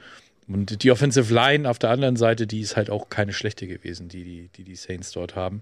Und 0.48 0.84
die 0.84 0.92
Offensive 0.92 1.34
Line 1.34 1.70
auf 1.70 1.80
der 1.80 1.92
anderen 1.92 2.16
Seite, 2.16 2.48
die 2.48 2.62
ist 2.62 2.76
halt 2.76 2.90
auch 2.90 3.10
keine 3.10 3.34
schlechte 3.34 3.68
gewesen, 3.68 4.10
die 4.10 4.24
die, 4.24 4.50
die, 4.56 4.64
die 4.64 4.76
Saints 4.76 5.12
dort 5.12 5.36
haben. 5.36 5.62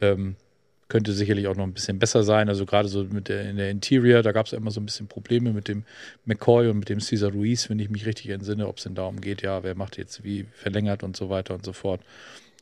Ähm, 0.00 0.36
könnte 0.88 1.12
sicherlich 1.12 1.46
auch 1.46 1.56
noch 1.56 1.64
ein 1.64 1.72
bisschen 1.72 1.98
besser 1.98 2.22
sein. 2.22 2.48
Also 2.48 2.66
gerade 2.66 2.88
so 2.88 3.04
mit 3.04 3.28
der, 3.28 3.48
in 3.48 3.56
der 3.56 3.70
Interior, 3.70 4.22
da 4.22 4.32
gab 4.32 4.46
es 4.46 4.52
ja 4.52 4.58
immer 4.58 4.70
so 4.70 4.80
ein 4.80 4.86
bisschen 4.86 5.06
Probleme 5.06 5.52
mit 5.52 5.68
dem 5.68 5.84
McCoy 6.24 6.68
und 6.68 6.78
mit 6.78 6.88
dem 6.88 7.00
Cesar 7.00 7.32
Ruiz, 7.32 7.70
wenn 7.70 7.78
ich 7.78 7.90
mich 7.90 8.06
richtig 8.06 8.30
entsinne, 8.30 8.68
ob 8.68 8.78
es 8.78 8.84
denn 8.84 8.94
darum 8.94 9.20
geht, 9.20 9.42
ja, 9.42 9.62
wer 9.62 9.74
macht 9.74 9.96
jetzt 9.96 10.24
wie 10.24 10.46
verlängert 10.52 11.02
und 11.02 11.16
so 11.16 11.30
weiter 11.30 11.54
und 11.54 11.64
so 11.64 11.72
fort. 11.72 12.00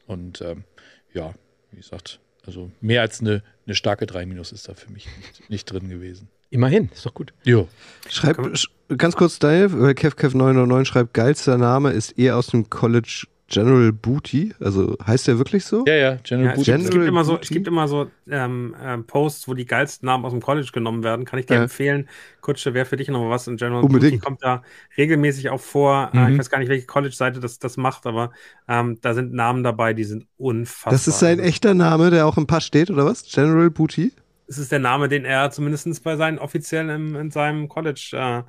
Und 0.07 0.41
ähm, 0.41 0.65
ja, 1.13 1.35
wie 1.71 1.79
gesagt, 1.79 2.21
also 2.47 2.71
mehr 2.81 3.03
als 3.03 3.21
eine, 3.21 3.43
eine 3.67 3.75
starke 3.75 4.07
3 4.07 4.27
Minus 4.27 4.53
ist 4.53 4.69
da 4.69 4.75
für 4.75 4.91
mich 4.91 5.07
nicht, 5.19 5.51
nicht 5.51 5.73
drin 5.73 5.89
gewesen. 5.89 6.29
Immerhin, 6.51 6.91
ist 6.93 7.07
doch 7.07 7.15
gut. 7.15 7.33
Jo. 7.45 7.67
Schreib 8.09 8.57
sch 8.57 8.69
ganz 8.99 9.17
kurz 9.17 9.39
Daniel, 9.39 9.73
weil 9.73 9.93
KevKev909 9.93 10.85
schreibt, 10.85 11.15
geilster 11.15 11.57
Name 11.57 11.93
ist 11.93 12.19
eher 12.19 12.37
aus 12.37 12.49
dem 12.49 12.69
College 12.69 13.27
General 13.53 13.93
Booty. 13.93 14.55
Also 14.61 14.97
heißt 15.07 15.29
der 15.29 15.39
wirklich 15.39 15.65
so? 15.65 15.85
Ja, 15.87 15.95
ja, 15.95 16.15
General 16.23 16.47
Ja, 16.47 16.53
es, 16.53 16.57
Booty. 16.57 16.71
gibt, 16.73 16.85
es 16.85 16.91
gibt 16.91 16.93
General 16.93 17.09
immer 17.09 17.25
so, 17.25 17.39
es 17.39 17.49
gibt 17.49 17.67
immer 17.69 17.89
so 17.89 18.11
ähm, 18.31 18.75
ähm, 18.81 19.07
Posts, 19.07 19.49
wo 19.49 19.55
die 19.55 19.67
geilsten 19.67 20.07
Namen 20.07 20.25
aus 20.25 20.33
dem 20.33 20.41
College 20.41 20.71
genommen 20.73 21.03
werden. 21.05 21.25
Kann 21.25 21.39
ich 21.39 21.47
dir 21.47 21.55
Ja. 21.55 21.63
empfehlen. 21.63 22.09
Kutsche, 22.41 22.75
wäre 22.75 22.87
für 22.87 22.97
dich 22.97 23.09
noch 23.09 23.29
was 23.31 23.47
in 23.47 23.57
General 23.57 23.83
Unbedingt. 23.85 24.13
Booty 24.13 24.19
kommt 24.25 24.43
da 24.43 24.63
regelmäßig 24.97 25.51
auch 25.51 25.61
vor. 25.61 26.11
Äh, 26.15 26.19
Mhm. 26.19 26.33
ich 26.33 26.39
weiß 26.39 26.51
gar 26.51 26.59
nicht, 26.59 26.69
welche 26.69 26.87
College-Seite 26.87 27.41
das, 27.41 27.59
das 27.59 27.77
macht, 27.77 28.07
aber 28.07 28.33
ähm, 28.69 28.99
da 29.01 29.15
sind 29.15 29.33
Namen 29.33 29.63
dabei, 29.63 29.93
die 29.93 30.05
sind 30.05 30.27
unfassbar. 30.39 30.93
Das 30.93 31.07
ist 31.09 31.19
sein 31.19 31.39
Also, 31.39 31.49
echter 31.49 31.75
Name, 31.75 32.11
der 32.11 32.27
auch 32.27 32.37
im 32.39 32.47
Pass 32.47 32.65
steht, 32.65 32.91
oder 32.91 33.05
was? 33.05 33.25
General 33.25 33.71
Booty? 33.71 34.13
Es 34.47 34.59
ist 34.59 34.73
der 34.73 34.81
Name, 34.81 35.09
den 35.09 35.25
er 35.25 35.51
zumindest 35.51 36.03
bei 36.05 36.17
seinen 36.17 36.39
offiziellen 36.39 36.91
im, 36.91 37.17
in 37.17 37.31
seinem 37.31 37.69
College 37.69 38.11
äh, 38.13 38.43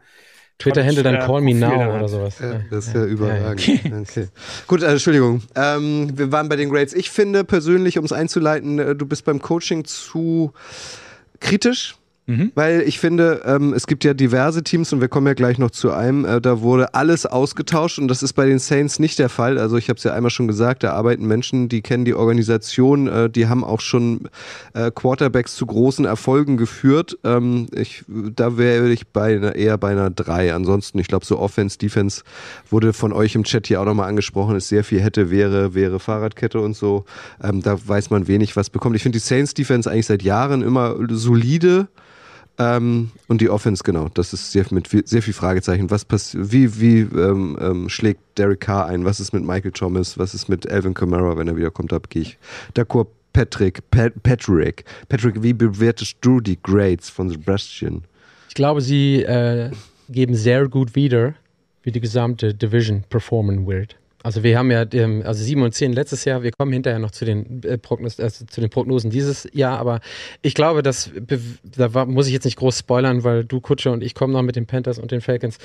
Twitter-Handle 0.60 1.04
dann 1.04 1.20
Call 1.20 1.42
Me 1.42 1.54
Now 1.54 1.96
oder 1.96 2.08
sowas. 2.08 2.40
Ja, 2.40 2.54
Ja, 2.54 2.62
das 2.70 2.88
ist 2.88 2.94
ja, 2.94 3.02
ja, 3.02 3.06
ja, 3.08 3.12
überragend. 3.12 3.68
ja. 3.68 3.92
Okay. 4.02 4.28
Gut, 4.68 4.82
äh, 4.84 4.92
Entschuldigung. 4.92 5.42
Ähm, 5.56 6.12
wir 6.18 6.32
waren 6.32 6.48
bei 6.50 6.56
den 6.56 6.70
Grades. 6.70 6.94
Ich 6.94 7.10
finde 7.10 7.44
persönlich, 7.44 7.98
um 7.98 8.06
es 8.06 8.12
einzuleiten, 8.14 8.80
äh, 8.80 8.96
du 8.96 9.06
bist 9.06 9.26
beim 9.26 9.42
Coaching 9.42 9.84
zu 9.86 10.54
kritisch. 11.40 11.96
Mhm. 12.26 12.54
Weil 12.56 12.82
ich 12.82 13.00
finde, 13.00 13.42
ähm, 13.46 13.74
es 13.74 13.86
gibt 13.86 14.06
ja 14.06 14.14
diverse 14.14 14.64
Teams 14.64 14.94
und 14.94 15.02
wir 15.02 15.10
kommen 15.10 15.28
ja 15.28 15.34
gleich 15.34 15.58
noch 15.58 15.72
zu 15.72 15.92
einem, 15.92 16.24
äh, 16.24 16.40
da 16.40 16.62
wurde 16.62 16.94
alles 16.94 17.26
ausgetauscht 17.26 18.00
und 18.00 18.08
das 18.08 18.24
ist 18.24 18.32
bei 18.32 18.46
den 18.46 18.60
Saints 18.60 18.98
nicht 18.98 19.20
der 19.20 19.28
Fall. 19.28 19.58
Also 19.58 19.76
ich 19.76 19.90
habe 19.90 19.98
es 19.98 20.06
ja 20.06 20.14
einmal 20.14 20.32
schon 20.32 20.48
gesagt, 20.48 20.84
da 20.84 20.94
arbeiten 20.94 21.28
Menschen, 21.28 21.68
die 21.68 21.82
kennen 21.82 22.06
die 22.06 22.14
Organisation, 22.14 23.08
äh, 23.08 23.30
die 23.30 23.48
haben 23.48 23.66
auch 23.66 23.82
schon 23.82 24.30
äh, 24.74 24.90
Quarterbacks 24.90 25.56
zu 25.56 25.66
großen 25.66 26.06
Erfolgen 26.06 26.56
geführt. 26.56 27.18
Ähm, 27.26 27.68
ich, 27.76 28.06
da 28.08 28.58
wäre 28.58 28.90
ich 28.90 29.08
bei 29.08 29.36
einer, 29.36 29.56
eher 29.56 29.78
bei 29.78 29.90
einer 29.90 30.10
3. 30.10 30.54
Ansonsten, 30.54 31.00
ich 31.00 31.08
glaube, 31.08 31.26
so 31.26 31.38
Offense, 31.40 31.78
Defense 31.78 32.24
wurde 32.70 32.94
von 32.94 33.12
euch 33.12 33.36
im 33.36 33.44
Chat 33.44 33.68
hier 33.68 33.82
auch 33.82 33.86
nochmal 33.86 34.08
angesprochen, 34.08 34.56
ist 34.56 34.70
sehr 34.70 34.86
viel 34.86 35.02
hätte, 35.02 35.30
wäre, 35.30 35.76
wäre 35.76 36.00
Fahrradkette 36.00 36.62
und 36.62 36.78
so. 36.78 37.04
Ähm, 37.44 37.62
da 37.62 37.78
weiß 37.86 38.12
man 38.12 38.30
wenig, 38.30 38.56
was 38.56 38.70
bekommt. 38.70 38.96
Ich 38.96 39.04
finde 39.04 39.18
die 39.18 39.26
Saints 39.26 39.54
Defense 39.54 39.92
eigentlich 39.92 40.06
seit 40.06 40.24
Jahren 40.24 40.62
immer 40.62 40.96
solide. 41.10 41.90
Ähm, 42.60 43.12
und 43.28 43.42
die 43.42 43.50
Offense, 43.50 43.84
genau, 43.84 44.10
das 44.14 44.34
ist 44.34 44.52
sehr, 44.52 44.66
mit 44.70 44.88
viel, 44.88 45.06
sehr 45.08 45.24
viel 45.24 45.34
Fragezeichen. 45.34 45.90
Was 45.90 46.06
wie, 46.36 46.80
wie 46.80 47.00
ähm, 47.00 47.58
ähm, 47.60 47.90
schlägt 47.90 48.22
Derek 48.38 48.62
Carr 48.62 48.88
ein? 48.88 49.06
Was 49.06 49.20
ist 49.20 49.34
mit 49.34 49.44
Michael 49.44 49.72
Thomas? 49.72 50.18
Was 50.18 50.34
ist 50.34 50.50
mit 50.50 50.70
Alvin 50.70 50.94
Kamara, 50.94 51.36
wenn 51.38 51.48
er 51.48 51.56
wieder 51.56 51.72
kommt? 51.72 51.92
Da 51.92 52.00
gehe 52.10 52.22
ich 52.22 52.38
d'accord. 52.76 53.08
Patrick, 53.34 53.90
Pat, 53.90 54.14
Patrick, 54.22 54.86
Patrick, 55.10 55.42
wie 55.42 55.54
bewertest 55.54 56.18
du 56.22 56.40
die 56.40 56.62
Grades 56.62 57.10
von 57.10 57.30
Sebastian? 57.30 58.04
Ich 58.48 58.54
glaube, 58.54 58.80
sie 58.82 59.24
äh, 59.24 59.72
geben 60.08 60.36
sehr 60.36 60.68
gut 60.68 60.96
wieder, 60.96 61.34
wie 61.82 61.92
die 61.92 62.00
gesamte 62.00 62.54
Division 62.54 63.04
performen 63.10 63.66
wird. 63.66 63.98
Also 64.24 64.42
wir 64.42 64.58
haben 64.58 64.72
ja 64.72 64.86
ähm, 64.94 65.22
also 65.26 65.44
7 65.44 65.62
und 65.62 65.74
10 65.74 65.92
letztes 65.92 66.24
Jahr, 66.24 66.44
wir 66.44 66.52
kommen 66.52 66.72
hinterher 66.72 67.00
noch 67.00 67.12
zu 67.12 67.26
den, 67.26 67.62
äh, 67.64 67.78
Prognos 67.78 68.18
äh, 68.20 68.30
zu 68.30 68.62
den 68.62 68.70
Prognosen 68.70 69.12
dieses 69.12 69.48
Jahr, 69.52 69.78
aber 69.78 70.00
ich 70.42 70.56
glaube, 70.56 70.82
dass 70.82 71.12
da 71.64 71.94
war, 71.94 72.06
muss 72.06 72.28
ich 72.28 72.34
jetzt 72.34 72.46
nicht 72.46 72.56
groß 72.56 72.80
spoilern, 72.80 73.26
weil 73.26 73.44
du 73.44 73.60
Kutsche 73.60 73.92
und 73.92 74.02
ich 74.02 74.16
kommen 74.16 74.32
noch 74.32 74.42
mit 74.42 74.56
den 74.56 74.66
Panthers 74.66 74.98
und 74.98 75.12
den 75.12 75.20
Falcons. 75.20 75.58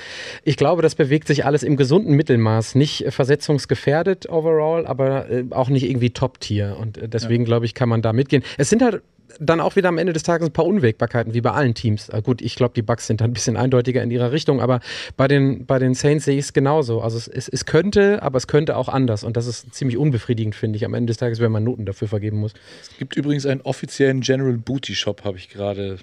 Ich 0.43 0.57
glaube, 0.57 0.83
das 0.83 0.97
bewegt 0.97 1.29
sich 1.29 1.45
alles 1.45 1.63
im 1.63 1.77
gesunden 1.77 2.15
Mittelmaß, 2.15 2.75
nicht 2.75 3.07
äh, 3.07 3.11
versetzungsgefährdet 3.13 4.29
overall, 4.29 4.87
aber 4.87 5.31
äh, 5.31 5.45
auch 5.51 5.69
nicht 5.69 5.89
irgendwie 5.89 6.11
Top-Tier 6.11 6.77
und 6.81 6.99
äh, 6.99 7.09
deswegen 7.09 7.45
glaube 7.45 7.65
ich, 7.65 7.75
kann 7.75 7.89
man 7.89 8.03
da 8.03 8.13
mitgehen. 8.13 8.43
Es 8.57 8.69
sind 8.71 8.83
halt 8.83 9.03
dann 9.41 9.61
auch 9.61 9.77
wieder 9.77 9.89
am 9.89 9.99
Ende 9.99 10.13
des 10.13 10.23
Tages 10.23 10.49
ein 10.49 10.53
paar 10.53 10.67
Unwägbarkeiten, 10.67 11.35
wie 11.35 11.41
bei 11.41 11.53
allen 11.53 11.75
Teams. 11.75 12.09
Äh, 12.09 12.23
gut, 12.23 12.43
ich 12.43 12.55
glaube, 12.55 12.75
die 12.75 12.83
Bucks 12.83 13.07
sind 13.07 13.21
dann 13.21 13.31
ein 13.31 13.35
bisschen 13.35 13.57
eindeutiger 13.57 14.03
in 14.03 14.11
ihrer 14.11 14.33
Richtung, 14.33 14.61
aber 14.61 14.81
bei 15.17 15.29
den, 15.29 15.67
bei 15.67 15.79
den 15.79 15.95
Saints 15.95 16.25
sehe 16.25 16.39
ich 16.39 16.47
es 16.47 16.53
genauso. 16.53 17.01
Also 17.01 17.19
es, 17.19 17.29
es, 17.29 17.49
es 17.49 17.65
könnte, 17.67 18.23
aber 18.23 18.37
es 18.37 18.47
könnte 18.47 18.77
auch 18.77 18.89
anders. 18.89 19.25
Und 19.25 19.37
das 19.37 19.47
ist 19.47 19.75
ziemlich 19.75 19.97
unbefriedigend, 19.97 20.55
finde 20.55 20.77
ich, 20.77 20.85
am 20.85 20.95
Ende 20.95 21.11
des 21.11 21.17
Tages, 21.19 21.41
wenn 21.41 21.53
man 21.53 21.65
Noten 21.65 21.87
dafür 21.87 22.09
vergeben 22.09 22.39
muss. 22.39 22.53
Es 22.83 22.97
gibt 22.99 23.17
übrigens 23.17 23.47
einen 23.47 23.61
offiziellen 23.63 24.21
General 24.21 24.57
Booty 24.57 24.95
Shop, 24.95 25.25
habe 25.25 25.39
ich 25.39 25.49
gerade 25.49 25.99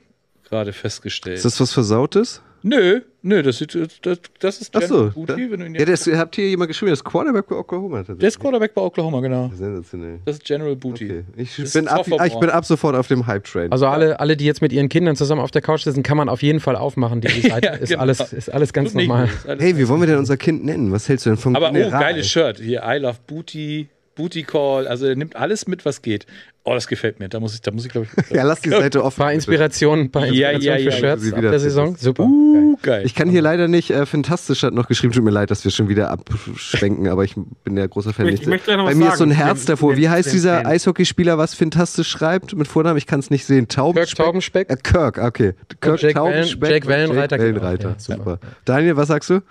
gerade 0.47 0.73
festgestellt. 0.73 1.37
Ist 1.37 1.45
das 1.45 1.59
was 1.59 1.73
Versautes? 1.73 2.41
Nö, 2.65 3.01
nö, 3.21 3.41
das, 3.43 3.61
ist- 3.61 3.75
das, 4.01 4.19
das 4.39 4.61
ist 4.61 4.75
Ach 4.75 4.79
General 4.81 5.07
so. 5.07 5.11
Booty. 5.25 5.51
Wenn 5.51 5.59
du 5.59 5.65
ihn 5.67 5.75
Ja, 5.75 5.85
das 5.85 6.07
habt 6.07 6.37
ihr 6.37 6.49
jemand 6.49 6.67
geschrieben, 6.69 6.89
das 6.89 6.99
ist 6.99 7.03
Quarterback 7.05 7.47
bei 7.47 7.55
Oklahoma. 7.55 8.03
der 8.03 8.27
ist 8.27 8.39
Quarterback 8.39 8.73
bei 8.73 8.81
Oklahoma, 8.81 9.19
genau. 9.21 9.51
Sensationell. 9.53 10.19
Das 10.25 10.37
ist 10.37 10.43
General 10.45 10.75
Booty. 10.75 11.05
Okay. 11.05 11.23
Ich, 11.37 11.55
Das 11.57 11.73
bin 11.73 11.87
ab, 11.87 12.05
ich 12.25 12.39
bin 12.39 12.49
ab 12.49 12.65
sofort 12.65 12.95
auf 12.95 13.07
dem 13.07 13.27
Hype-Train. 13.27 13.71
Also 13.71 13.87
alle, 13.87 14.19
alle, 14.19 14.35
die 14.35 14.45
jetzt 14.45 14.61
mit 14.61 14.73
ihren 14.73 14.89
Kindern 14.89 15.15
zusammen 15.15 15.41
auf 15.41 15.51
der 15.51 15.61
Couch 15.61 15.83
sitzen, 15.83 16.03
kann 16.03 16.17
man 16.17 16.27
auf 16.27 16.41
jeden 16.41 16.59
Fall 16.59 16.75
aufmachen. 16.75 17.21
Die 17.21 17.27
Seite 17.49 17.67
Ja, 17.67 17.73
ist, 17.75 17.89
genau. 17.89 18.01
alles, 18.01 18.33
ist 18.33 18.49
alles 18.53 18.73
ganz 18.73 18.93
Tut 18.93 19.01
normal. 19.01 19.29
alles 19.47 19.61
hey, 19.63 19.77
wie 19.77 19.87
wollen 19.87 20.01
wir 20.01 20.07
denn 20.07 20.17
unser 20.17 20.37
Kind 20.37 20.65
nennen? 20.65 20.91
Was 20.91 21.07
hältst 21.07 21.25
du 21.25 21.29
denn 21.29 21.37
vom 21.37 21.55
Aber 21.55 21.69
oh, 21.69 21.73
General? 21.73 22.01
geiles 22.01 22.27
Shirt. 22.27 22.59
Hier, 22.59 22.81
I 22.85 22.97
love 22.97 23.17
Booty, 23.27 23.87
Booty 24.15 24.43
Call. 24.43 24.87
Also 24.87 25.05
er 25.07 25.15
nimmt 25.15 25.35
alles 25.35 25.67
mit, 25.67 25.85
was 25.85 26.01
geht. 26.01 26.25
Oh, 26.63 26.73
das 26.73 26.87
gefällt 26.87 27.19
mir. 27.19 27.29
Da 27.29 27.39
muss 27.39 27.53
ich, 27.53 27.61
da 27.61 27.69
muss 27.71 27.85
ich 27.85 27.91
glaube 27.91 28.07
ich. 28.07 28.29
Ja, 28.35 28.41
lass 28.43 28.61
die 28.61 28.69
Seite 28.69 29.03
offen. 29.03 29.21
Ein 29.21 29.25
paar 29.25 29.33
Inspirationen, 29.33 30.09
paar 30.09 30.25
Ja, 30.25 30.49
Inspirationen 30.49 30.63
ja, 30.63 30.77
ja, 30.77 30.91
für 30.91 31.05
ja. 31.05 31.09
Shirts 31.17 31.23
Sie 31.23 31.31
der 31.41 31.59
Saison. 31.59 31.95
Super. 31.95 32.23
Uh, 32.23 32.75
geil. 32.81 33.03
Ich 33.05 33.13
kann 33.13 33.29
hier 33.29 33.41
leider 33.43 33.67
nicht, 33.67 33.91
äh, 33.91 34.05
Fantastisch 34.07 34.63
hat 34.63 34.73
noch 34.73 34.87
geschrieben, 34.87 35.13
tut 35.13 35.23
mir 35.23 35.29
leid, 35.31 35.51
dass 35.51 35.63
wir 35.63 35.69
schon 35.71 35.89
wieder 35.89 36.09
abschwenken, 36.09 37.07
aber 37.07 37.23
ich 37.23 37.35
bin 37.63 37.77
ja 37.77 37.85
großer 37.85 38.13
Fan. 38.13 38.25
Ich 38.25 38.31
möchte- 38.31 38.43
ich 38.45 38.49
möchte 38.49 38.65
gleich 38.65 38.77
noch 38.77 38.85
Bei 38.85 38.91
was 38.91 38.97
mir 38.97 39.09
ist 39.09 39.17
so 39.17 39.25
ein 39.25 39.29
sagen 39.29 39.41
Herz 39.45 39.59
den- 39.61 39.67
davor. 39.67 39.91
zu 39.91 39.97
Wie 39.97 40.01
den- 40.01 40.09
heißt 40.11 40.27
den 40.27 40.33
dieser. 40.33 40.65
Eishockeyspieler, 40.65 41.37
was 41.37 41.53
Fantastisch 41.53 42.07
schreibt 42.09 42.55
mit 42.55 42.67
Vornamen? 42.67 42.97
Ich 42.97 43.05
kann 43.05 43.19
es 43.19 43.29
nicht 43.29 43.45
sehen. 43.45 43.67
Kirk 43.67 43.75
Taubenspec. 43.75 44.25
Taubenspek. 44.25 44.69
Äh, 44.71 44.77
Kirk, 44.81 45.17
okay. 45.19 45.53
Kirk 45.81 46.01
Jake 46.01 46.13
Taubenspec 46.15 46.61
Wellen- 46.61 46.73
Jake 46.73 46.85
und 46.85 46.89
Wellenreiter, 46.89 47.37
genau. 47.37 47.61
Wellenreiter. 47.61 47.89
Ja, 47.89 47.95
Super. 47.99 48.17
super. 48.17 48.39
Daniel, 48.65 48.97
was 48.97 49.07
sagst 49.09 49.29
du? 49.29 49.41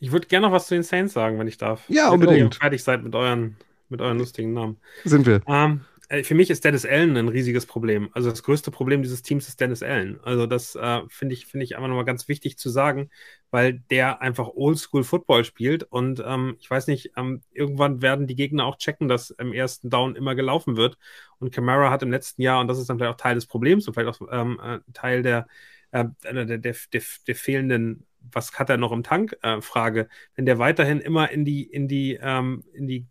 Ich 0.00 0.12
würde 0.12 0.26
gerne 0.26 0.46
noch 0.46 0.52
was 0.52 0.66
zu 0.66 0.74
den 0.74 0.82
Saints 0.82 1.12
sagen, 1.12 1.38
wenn 1.38 1.46
ich 1.46 1.58
darf. 1.58 1.84
Ja, 1.88 2.06
Wenn 2.06 2.20
unbedingt. 2.20 2.54
ihr 2.54 2.58
fertig 2.60 2.82
seid 2.82 3.04
mit 3.04 3.14
euren, 3.14 3.56
mit 3.88 4.00
euren 4.00 4.18
lustigen 4.18 4.52
Namen. 4.54 4.78
Sind 5.04 5.26
wir. 5.26 5.42
Ähm, 5.46 5.82
äh, 6.10 6.24
für 6.24 6.34
mich 6.34 6.50
ist 6.50 6.64
Dennis 6.64 6.84
Allen 6.84 7.16
ein 7.16 7.28
riesiges 7.28 7.66
Problem. 7.66 8.10
Also 8.12 8.30
das 8.30 8.42
größte 8.42 8.70
Problem 8.70 9.02
dieses 9.02 9.22
Teams 9.22 9.48
ist 9.48 9.60
Dennis 9.60 9.82
Allen. 9.82 10.18
Also 10.22 10.46
das 10.46 10.74
äh, 10.74 11.00
finde 11.08 11.34
ich, 11.34 11.46
finde 11.46 11.64
ich 11.64 11.76
einfach 11.76 11.88
nochmal 11.88 12.04
ganz 12.04 12.28
wichtig 12.28 12.58
zu 12.58 12.68
sagen, 12.68 13.10
weil 13.50 13.80
der 13.90 14.20
einfach 14.20 14.48
Oldschool 14.48 15.04
Football 15.04 15.44
spielt 15.44 15.84
und 15.84 16.22
ähm, 16.26 16.56
ich 16.60 16.68
weiß 16.70 16.88
nicht, 16.88 17.12
ähm, 17.16 17.42
irgendwann 17.52 18.02
werden 18.02 18.26
die 18.26 18.34
Gegner 18.36 18.66
auch 18.66 18.76
checken, 18.76 19.06
dass 19.08 19.30
im 19.30 19.52
ersten 19.52 19.88
Down 19.88 20.16
immer 20.16 20.34
gelaufen 20.34 20.76
wird. 20.76 20.98
Und 21.38 21.52
Camara 21.54 21.90
hat 21.90 22.02
im 22.02 22.10
letzten 22.10 22.42
Jahr, 22.42 22.60
und 22.60 22.68
das 22.68 22.78
ist 22.78 22.90
dann 22.90 22.98
vielleicht 22.98 23.14
auch 23.14 23.20
Teil 23.20 23.36
des 23.36 23.46
Problems 23.46 23.86
und 23.86 23.94
vielleicht 23.94 24.20
auch 24.20 24.28
ähm, 24.32 24.60
äh, 24.62 24.80
Teil 24.92 25.22
der, 25.22 25.46
äh, 25.92 26.04
der, 26.24 26.44
der, 26.44 26.58
der, 26.58 27.02
der 27.26 27.34
fehlenden 27.36 28.06
was 28.20 28.52
hat 28.58 28.70
er 28.70 28.76
noch 28.76 28.92
im 28.92 29.02
Tank? 29.02 29.36
Äh, 29.42 29.60
Frage. 29.60 30.08
Wenn 30.34 30.46
der 30.46 30.58
weiterhin 30.58 31.00
immer 31.00 31.30
in 31.30 31.44
die, 31.44 31.62
in 31.64 31.88
die, 31.88 32.18
ähm, 32.20 32.64
in 32.72 32.86
die 32.86 33.06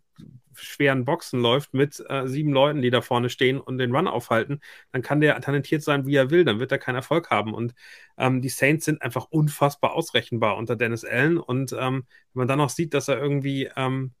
schweren 0.54 1.04
Boxen 1.04 1.40
läuft 1.40 1.74
mit 1.74 2.02
äh, 2.08 2.26
sieben 2.26 2.52
Leuten, 2.52 2.82
die 2.82 2.90
da 2.90 3.00
vorne 3.00 3.30
stehen 3.30 3.60
und 3.60 3.78
den 3.78 3.94
Run 3.94 4.06
aufhalten, 4.06 4.60
dann 4.92 5.02
kann 5.02 5.20
der 5.20 5.40
talentiert 5.40 5.82
sein, 5.82 6.06
wie 6.06 6.16
er 6.16 6.30
will, 6.30 6.44
dann 6.44 6.60
wird 6.60 6.72
er 6.72 6.78
keinen 6.78 6.96
Erfolg 6.96 7.30
haben. 7.30 7.54
Und 7.54 7.74
ähm, 8.18 8.42
die 8.42 8.48
Saints 8.48 8.84
sind 8.84 9.02
einfach 9.02 9.26
unfassbar 9.30 9.94
ausrechenbar 9.94 10.56
unter 10.56 10.76
Dennis 10.76 11.04
Allen. 11.04 11.38
Und 11.38 11.72
ähm, 11.72 12.06
wenn 12.32 12.40
man 12.40 12.48
dann 12.48 12.58
noch 12.58 12.70
sieht, 12.70 12.94
dass 12.94 13.08
er 13.08 13.18
irgendwie, 13.18 13.70
ähm, 13.76 14.12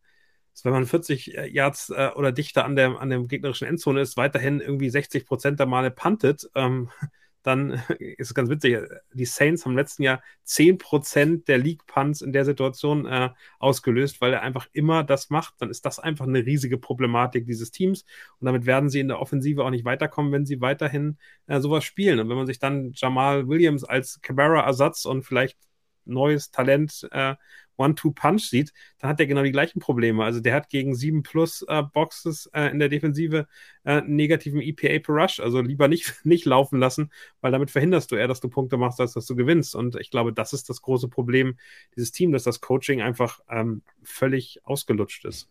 wenn 0.62 0.72
man 0.72 0.86
40 0.86 1.26
Yards 1.52 1.90
äh, 1.90 2.10
oder 2.14 2.32
dichter 2.32 2.64
an 2.64 2.76
der, 2.76 3.00
an 3.00 3.10
der 3.10 3.20
gegnerischen 3.20 3.66
Endzone 3.66 4.00
ist, 4.00 4.16
weiterhin 4.16 4.60
irgendwie 4.60 4.90
60 4.90 5.26
Prozent 5.26 5.58
der 5.58 5.66
Male 5.66 5.90
puntet, 5.90 6.48
ähm, 6.54 6.90
dann 7.42 7.72
ist 7.98 8.28
es 8.28 8.34
ganz 8.34 8.50
witzig. 8.50 8.78
Die 9.12 9.24
Saints 9.24 9.64
haben 9.64 9.72
im 9.72 9.78
letzten 9.78 10.02
Jahr 10.02 10.22
10% 10.46 11.44
der 11.46 11.58
League 11.58 11.86
Punts 11.86 12.22
in 12.22 12.32
der 12.32 12.44
Situation 12.44 13.06
äh, 13.06 13.30
ausgelöst, 13.58 14.20
weil 14.20 14.32
er 14.32 14.42
einfach 14.42 14.68
immer 14.72 15.04
das 15.04 15.30
macht. 15.30 15.54
Dann 15.58 15.70
ist 15.70 15.86
das 15.86 15.98
einfach 15.98 16.26
eine 16.26 16.44
riesige 16.44 16.78
Problematik 16.78 17.46
dieses 17.46 17.70
Teams. 17.70 18.04
Und 18.38 18.46
damit 18.46 18.66
werden 18.66 18.90
sie 18.90 19.00
in 19.00 19.08
der 19.08 19.20
Offensive 19.20 19.64
auch 19.64 19.70
nicht 19.70 19.84
weiterkommen, 19.84 20.32
wenn 20.32 20.46
sie 20.46 20.60
weiterhin 20.60 21.18
äh, 21.46 21.60
sowas 21.60 21.84
spielen. 21.84 22.20
Und 22.20 22.28
wenn 22.28 22.36
man 22.36 22.46
sich 22.46 22.58
dann 22.58 22.92
Jamal 22.94 23.48
Williams 23.48 23.84
als 23.84 24.20
Cabrera-Ersatz 24.20 25.04
und 25.04 25.22
vielleicht 25.22 25.58
neues 26.04 26.50
Talent 26.50 27.08
äh, 27.12 27.36
One-Two-Punch 27.80 28.42
sieht, 28.42 28.72
dann 28.98 29.10
hat 29.10 29.20
er 29.20 29.26
genau 29.26 29.42
die 29.42 29.52
gleichen 29.52 29.80
Probleme. 29.80 30.24
Also 30.24 30.40
der 30.40 30.54
hat 30.54 30.68
gegen 30.68 30.94
7 30.94 31.22
plus 31.22 31.62
äh, 31.68 31.82
Boxes 31.82 32.46
äh, 32.52 32.70
in 32.70 32.78
der 32.78 32.88
Defensive 32.88 33.46
äh, 33.84 34.02
negativen 34.02 34.60
EPA 34.60 34.98
per 35.00 35.14
Rush. 35.14 35.40
Also 35.40 35.60
lieber 35.60 35.88
nicht, 35.88 36.20
nicht 36.24 36.44
laufen 36.44 36.78
lassen, 36.78 37.10
weil 37.40 37.52
damit 37.52 37.70
verhinderst 37.70 38.12
du 38.12 38.16
eher, 38.16 38.28
dass 38.28 38.40
du 38.40 38.48
Punkte 38.48 38.76
machst, 38.76 39.00
als 39.00 39.14
dass 39.14 39.26
du 39.26 39.34
gewinnst. 39.34 39.74
Und 39.74 39.96
ich 39.96 40.10
glaube, 40.10 40.32
das 40.32 40.52
ist 40.52 40.68
das 40.68 40.82
große 40.82 41.08
Problem 41.08 41.56
dieses 41.96 42.12
Teams, 42.12 42.32
dass 42.32 42.44
das 42.44 42.60
Coaching 42.60 43.00
einfach 43.02 43.40
ähm, 43.48 43.82
völlig 44.02 44.60
ausgelutscht 44.64 45.24
ist. 45.24 45.48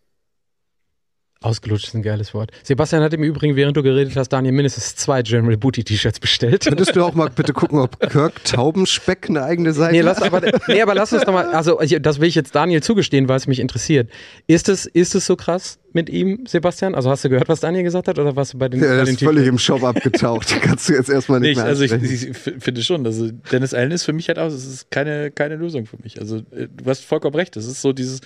Ausgelutscht 1.41 1.87
ist 1.87 1.93
ein 1.93 2.01
geiles 2.01 2.33
Wort. 2.33 2.51
Sebastian 2.63 3.01
hat 3.01 3.13
im 3.13 3.23
Übrigen, 3.23 3.55
während 3.55 3.77
du 3.77 3.81
geredet 3.81 4.17
hast, 4.17 4.27
Daniel 4.27 4.53
mindestens 4.53 4.97
zwei 4.97 5.21
General 5.21 5.55
Booty 5.55 5.85
T-Shirts 5.85 6.19
bestellt. 6.19 6.65
Könntest 6.65 6.97
du 6.97 7.01
auch 7.01 7.13
mal 7.13 7.29
bitte 7.29 7.53
gucken, 7.53 7.79
ob 7.79 7.97
Kirk 8.09 8.43
Taubenspeck 8.43 9.29
eine 9.29 9.43
eigene 9.43 9.71
Seite 9.71 9.93
nee, 9.93 10.01
lass, 10.01 10.21
aber, 10.21 10.41
nee, 10.67 10.81
aber 10.81 10.95
lass 10.95 11.13
uns 11.13 11.23
doch 11.23 11.31
mal, 11.31 11.45
also 11.45 11.79
das 12.01 12.19
will 12.19 12.27
ich 12.27 12.35
jetzt 12.35 12.55
Daniel 12.55 12.83
zugestehen, 12.83 13.29
weil 13.29 13.37
es 13.37 13.47
mich 13.47 13.61
interessiert. 13.61 14.09
Ist 14.47 14.67
es, 14.67 14.85
ist 14.85 15.15
es 15.15 15.25
so 15.25 15.37
krass 15.37 15.79
mit 15.93 16.09
ihm, 16.09 16.43
Sebastian? 16.45 16.93
Also 16.93 17.09
hast 17.09 17.23
du 17.23 17.29
gehört, 17.29 17.47
was 17.47 17.61
Daniel 17.61 17.83
gesagt 17.83 18.09
hat 18.09 18.19
oder 18.19 18.35
was 18.35 18.57
bei 18.57 18.67
den 18.67 18.81
Ja, 18.81 18.87
er 18.87 19.03
ist 19.03 19.19
völlig 19.19 19.47
im 19.47 19.57
Shop 19.57 19.85
abgetaucht. 19.85 20.53
Kannst 20.61 20.89
du 20.89 20.93
jetzt 20.93 21.09
erstmal 21.09 21.39
nicht 21.39 21.51
Nicht, 21.51 21.57
mehr 21.57 21.65
also 21.67 21.85
ich, 21.85 21.93
ich 21.93 22.37
finde 22.37 22.83
schon, 22.83 23.05
also 23.05 23.31
Dennis 23.49 23.73
Allen 23.73 23.91
ist 23.91 24.03
für 24.03 24.13
mich 24.13 24.27
halt 24.27 24.39
auch, 24.39 24.47
es 24.47 24.65
ist 24.65 24.91
keine, 24.91 25.31
keine 25.31 25.55
Lösung 25.55 25.85
für 25.85 25.97
mich. 26.03 26.19
Also 26.19 26.39
äh, 26.51 26.67
du 26.67 26.85
hast 26.85 27.05
vollkommen 27.05 27.35
recht, 27.35 27.55
das 27.55 27.65
ist 27.65 27.81
so 27.81 27.93
dieses, 27.93 28.19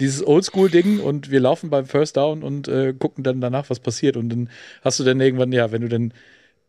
dieses 0.00 0.26
Oldschool-Ding 0.26 1.00
und 1.00 1.30
wir 1.30 1.40
laufen 1.40 1.70
beim 1.70 1.86
First 1.86 2.16
Down 2.16 2.42
und 2.42 2.68
äh, 2.68 2.94
gucken 2.96 3.24
dann 3.24 3.40
danach, 3.40 3.68
was 3.70 3.80
passiert. 3.80 4.16
Und 4.16 4.28
dann 4.28 4.50
hast 4.82 5.00
du 5.00 5.04
dann 5.04 5.20
irgendwann, 5.20 5.52
ja, 5.52 5.72
wenn 5.72 5.82
du 5.82 5.88
dann 5.88 6.12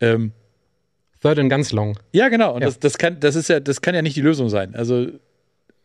ähm, 0.02 0.32
Third 1.22 1.40
and 1.40 1.50
ganz 1.50 1.72
long. 1.72 2.00
ja, 2.14 2.30
genau. 2.30 2.56
Und 2.56 2.62
Ja. 2.62 2.68
Das, 2.68 2.80
das 2.80 2.98
kann, 2.98 3.20
das 3.20 3.36
ist 3.36 3.50
ja, 3.50 3.60
das 3.60 3.82
kann 3.82 3.94
ja 3.94 4.02
nicht 4.02 4.16
die 4.16 4.22
Lösung 4.22 4.50
sein. 4.50 4.74
Also 4.74 5.08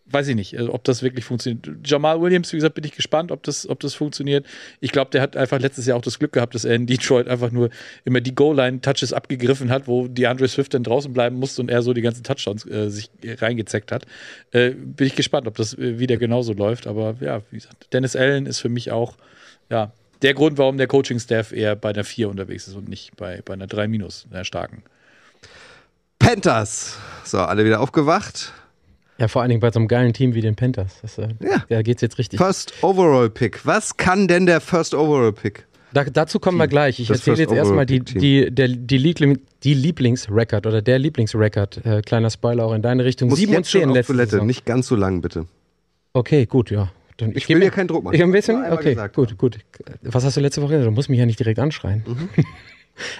weiß 0.06 0.28
ich 0.28 0.34
nicht, 0.34 0.58
also, 0.58 0.72
ob 0.72 0.84
das 0.84 1.02
wirklich 1.02 1.24
funktioniert. 1.24 1.66
Jamal 1.84 2.20
Williams, 2.20 2.52
wie 2.52 2.56
gesagt, 2.56 2.74
bin 2.74 2.84
ich 2.84 2.92
gespannt, 2.92 3.32
ob 3.32 3.42
das, 3.42 3.68
ob 3.68 3.80
das 3.80 3.94
funktioniert. 3.94 4.46
Ich 4.80 4.92
glaube, 4.92 5.10
der 5.10 5.22
hat 5.22 5.36
einfach 5.36 5.58
letztes 5.58 5.86
Jahr 5.86 5.96
auch 5.96 6.02
das 6.02 6.18
Glück 6.18 6.32
gehabt, 6.32 6.54
dass 6.54 6.64
er 6.64 6.74
in 6.74 6.86
Detroit 6.86 7.26
einfach 7.26 7.50
nur 7.50 7.70
immer 8.04 8.20
die 8.20 8.34
Goal-Line-Touches 8.34 9.12
abgegriffen 9.12 9.70
hat, 9.70 9.88
wo 9.88 10.06
die 10.06 10.26
Andre 10.26 10.46
Swift 10.48 10.74
dann 10.74 10.84
draußen 10.84 11.12
bleiben 11.12 11.36
musste 11.36 11.62
und 11.62 11.70
er 11.70 11.82
so 11.82 11.92
die 11.94 12.02
ganzen 12.02 12.22
Touchdowns 12.22 12.66
äh, 12.66 12.90
sich 12.90 13.10
reingezeckt 13.24 13.92
hat. 13.92 14.06
Äh, 14.52 14.70
bin 14.70 15.06
ich 15.06 15.16
gespannt, 15.16 15.46
ob 15.46 15.56
das 15.56 15.74
äh, 15.74 15.98
wieder 15.98 16.16
genauso 16.18 16.52
läuft. 16.52 16.86
Aber 16.86 17.16
ja, 17.20 17.40
wie 17.50 17.56
gesagt, 17.56 17.92
Dennis 17.92 18.14
Allen 18.14 18.46
ist 18.46 18.60
für 18.60 18.68
mich 18.68 18.92
auch 18.92 19.16
ja, 19.70 19.92
der 20.22 20.34
Grund, 20.34 20.58
warum 20.58 20.76
der 20.76 20.86
Coaching-Staff 20.86 21.52
eher 21.52 21.76
bei 21.76 21.90
einer 21.90 22.04
4 22.04 22.28
unterwegs 22.28 22.68
ist 22.68 22.74
und 22.74 22.88
nicht 22.88 23.16
bei, 23.16 23.42
bei 23.44 23.54
einer 23.54 23.66
3 23.66 23.88
minus, 23.88 24.26
einer 24.30 24.44
starken. 24.44 24.82
Panthers. 26.18 26.98
So, 27.24 27.38
alle 27.38 27.64
wieder 27.64 27.80
aufgewacht. 27.80 28.52
Ja, 29.18 29.28
vor 29.28 29.42
allen 29.42 29.48
Dingen 29.50 29.60
bei 29.60 29.70
so 29.70 29.78
einem 29.78 29.88
geilen 29.88 30.12
Team 30.12 30.34
wie 30.34 30.40
den 30.40 30.56
Panthers. 30.56 30.98
Das, 31.02 31.18
äh, 31.18 31.28
Ja. 31.40 31.64
Da 31.68 31.82
geht's 31.82 32.02
jetzt 32.02 32.18
richtig. 32.18 32.38
First 32.38 32.74
Overall 32.82 33.30
Pick. 33.30 33.64
Was 33.64 33.96
kann 33.96 34.26
denn 34.26 34.46
der 34.46 34.60
First 34.60 34.94
Overall 34.94 35.32
Pick? 35.32 35.66
Da, 35.92 36.02
dazu 36.02 36.40
kommen 36.40 36.58
wir 36.58 36.66
gleich. 36.66 36.98
Ich 36.98 37.06
Das 37.06 37.18
erzähle 37.18 37.36
jetzt 37.38 37.52
erstmal 37.52 37.86
die, 37.86 38.00
die, 38.00 38.50
der, 38.52 38.66
die, 38.66 38.98
Liebling, 38.98 39.38
die 39.62 39.74
Lieblingsrecord 39.74 40.66
oder 40.66 40.82
der 40.82 40.98
Lieblingsrecord. 40.98 41.86
Äh, 41.86 42.02
kleiner 42.02 42.30
Spoiler 42.30 42.64
auch 42.64 42.72
in 42.72 42.82
deine 42.82 43.04
Richtung. 43.04 43.28
Muss 43.28 43.38
7 43.38 43.50
und 43.50 43.58
jetzt 43.58 43.70
schon 43.70 43.80
10 43.82 43.90
auf 43.90 43.94
letzte 43.94 44.12
Toilette, 44.12 44.30
Saison. 44.32 44.46
nicht 44.48 44.64
ganz 44.66 44.88
so 44.88 44.96
lang, 44.96 45.20
bitte. 45.20 45.46
Okay, 46.12 46.46
gut, 46.46 46.72
ja. 46.72 46.90
Dann, 47.18 47.30
Ich 47.36 47.46
geb 47.46 47.56
will 47.58 47.60
dir 47.64 47.70
keinen 47.70 47.86
Druck 47.86 48.02
machen. 48.02 48.16
Ich 48.16 48.22
ein 48.24 48.32
bisschen? 48.32 48.64
Okay, 48.72 48.90
gesagt. 48.94 49.14
gut, 49.14 49.38
gut. 49.38 49.58
Was 50.02 50.24
hast 50.24 50.36
du 50.36 50.40
letzte 50.40 50.62
Woche 50.62 50.72
gesagt? 50.72 50.88
Du 50.88 50.90
musst 50.90 51.08
mich 51.08 51.20
ja 51.20 51.26
nicht 51.26 51.38
direkt 51.38 51.60
anschreien. 51.60 52.02
Mhm. 52.04 52.28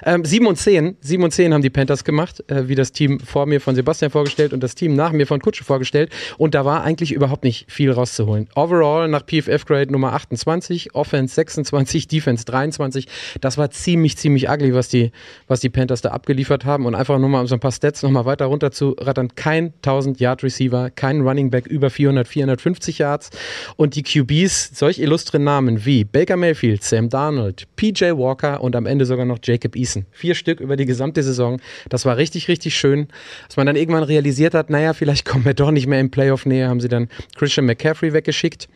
ähm, 0.04 0.24
7 0.24 0.46
und 0.46 0.56
10, 0.56 0.96
7 1.00 1.22
und 1.22 1.30
10 1.30 1.52
haben 1.54 1.62
die 1.62 1.70
Panthers 1.70 2.04
gemacht, 2.04 2.42
äh, 2.48 2.68
wie 2.68 2.74
das 2.74 2.92
Team 2.92 3.20
vor 3.20 3.46
mir 3.46 3.60
von 3.60 3.74
Sebastian 3.74 4.10
vorgestellt 4.10 4.52
und 4.52 4.62
das 4.62 4.74
Team 4.74 4.94
nach 4.94 5.12
mir 5.12 5.26
von 5.26 5.40
Kutsche 5.40 5.64
vorgestellt. 5.64 6.10
Und 6.38 6.54
da 6.54 6.64
war 6.64 6.82
eigentlich 6.84 7.12
überhaupt 7.12 7.44
nicht 7.44 7.70
viel 7.70 7.90
rauszuholen. 7.90 8.48
Overall 8.54 9.08
nach 9.08 9.24
PFF-Grade 9.26 9.92
Nummer 9.92 10.12
28, 10.12 10.94
Offense 10.94 11.34
26, 11.34 12.08
Defense 12.08 12.44
23. 12.44 13.06
Das 13.40 13.58
war 13.58 13.70
ziemlich, 13.70 14.16
ziemlich 14.16 14.48
ugly, 14.48 14.74
was 14.74 14.88
die, 14.88 15.12
was 15.48 15.60
die 15.60 15.70
Panthers 15.70 16.02
da 16.02 16.10
abgeliefert 16.10 16.64
haben. 16.64 16.86
Und 16.86 16.94
einfach 16.94 17.18
nur 17.18 17.28
mal 17.28 17.40
um 17.40 17.46
so 17.46 17.54
ein 17.54 17.60
paar 17.60 17.72
Stats 17.72 18.02
nochmal 18.02 18.24
weiter 18.24 18.46
runter 18.46 18.70
zu 18.70 18.96
rattern. 18.98 19.34
Kein 19.34 19.72
1000-Yard-Receiver, 19.82 20.90
kein 20.90 21.20
Running 21.20 21.50
Back 21.50 21.66
über 21.66 21.90
400, 21.90 22.28
450 22.28 22.98
Yards. 22.98 23.30
Und 23.76 23.96
die 23.96 24.02
QBs, 24.02 24.70
solch 24.74 24.98
illustre 24.98 25.38
Namen 25.38 25.84
wie 25.84 26.04
Baker 26.04 26.36
Mayfield, 26.36 26.82
Sam 26.82 27.08
Darnold, 27.08 27.66
PJ 27.76 28.12
Walker 28.16 28.62
und 28.62 28.76
am 28.76 28.86
Ende 28.86 29.06
sogar 29.06 29.24
noch 29.24 29.38
Jacob 29.64 29.76
Eason. 29.76 30.04
Vier 30.10 30.34
Stück 30.34 30.60
über 30.60 30.76
die 30.76 30.84
gesamte 30.84 31.22
Saison. 31.22 31.60
Das 31.88 32.04
war 32.04 32.16
richtig, 32.16 32.48
richtig 32.48 32.76
schön. 32.76 33.08
Dass 33.46 33.56
man 33.56 33.66
dann 33.66 33.76
irgendwann 33.76 34.02
realisiert 34.02 34.54
hat, 34.54 34.70
naja, 34.70 34.92
vielleicht 34.92 35.24
kommen 35.28 35.44
wir 35.44 35.54
doch 35.54 35.70
nicht 35.70 35.86
mehr 35.86 36.00
in 36.00 36.10
Playoff-Nähe, 36.10 36.68
haben 36.68 36.80
sie 36.80 36.88
dann 36.88 37.08
Christian 37.36 37.66
McCaffrey 37.66 38.12
weggeschickt. 38.12 38.68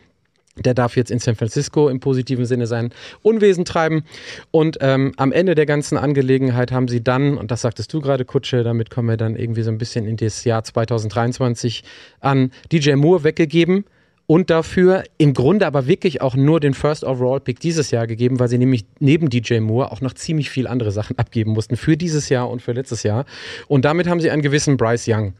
Der 0.56 0.74
darf 0.74 0.96
jetzt 0.96 1.12
in 1.12 1.20
San 1.20 1.36
Francisco 1.36 1.88
im 1.88 2.00
positiven 2.00 2.44
Sinne 2.44 2.66
sein 2.66 2.90
Unwesen 3.22 3.64
treiben. 3.64 4.02
Und 4.50 4.78
ähm, 4.80 5.12
am 5.16 5.30
Ende 5.30 5.54
der 5.54 5.66
ganzen 5.66 5.96
Angelegenheit 5.96 6.72
haben 6.72 6.88
sie 6.88 7.04
dann, 7.04 7.38
und 7.38 7.52
das 7.52 7.60
sagtest 7.60 7.92
du 7.92 8.00
gerade, 8.00 8.24
Kutsche, 8.24 8.64
damit 8.64 8.90
kommen 8.90 9.08
wir 9.08 9.16
dann 9.16 9.36
irgendwie 9.36 9.62
so 9.62 9.70
ein 9.70 9.78
bisschen 9.78 10.04
in 10.04 10.16
das 10.16 10.42
Jahr 10.42 10.64
2023 10.64 11.84
an, 12.20 12.50
DJ 12.72 12.94
Moore 12.94 13.22
weggegeben 13.22 13.84
und 14.28 14.50
dafür 14.50 15.04
im 15.16 15.32
Grunde 15.32 15.66
aber 15.66 15.86
wirklich 15.86 16.20
auch 16.20 16.36
nur 16.36 16.60
den 16.60 16.74
First 16.74 17.02
Overall 17.02 17.40
Pick 17.40 17.60
dieses 17.60 17.90
Jahr 17.90 18.06
gegeben, 18.06 18.38
weil 18.38 18.48
sie 18.48 18.58
nämlich 18.58 18.84
neben 19.00 19.30
DJ 19.30 19.60
Moore 19.60 19.90
auch 19.90 20.02
noch 20.02 20.12
ziemlich 20.12 20.50
viel 20.50 20.66
andere 20.66 20.92
Sachen 20.92 21.18
abgeben 21.18 21.52
mussten 21.52 21.78
für 21.78 21.96
dieses 21.96 22.28
Jahr 22.28 22.50
und 22.50 22.60
für 22.60 22.72
letztes 22.72 23.04
Jahr. 23.04 23.24
Und 23.68 23.86
damit 23.86 24.06
haben 24.06 24.20
sie 24.20 24.30
einen 24.30 24.42
gewissen 24.42 24.76
Bryce 24.76 25.08
Young 25.08 25.32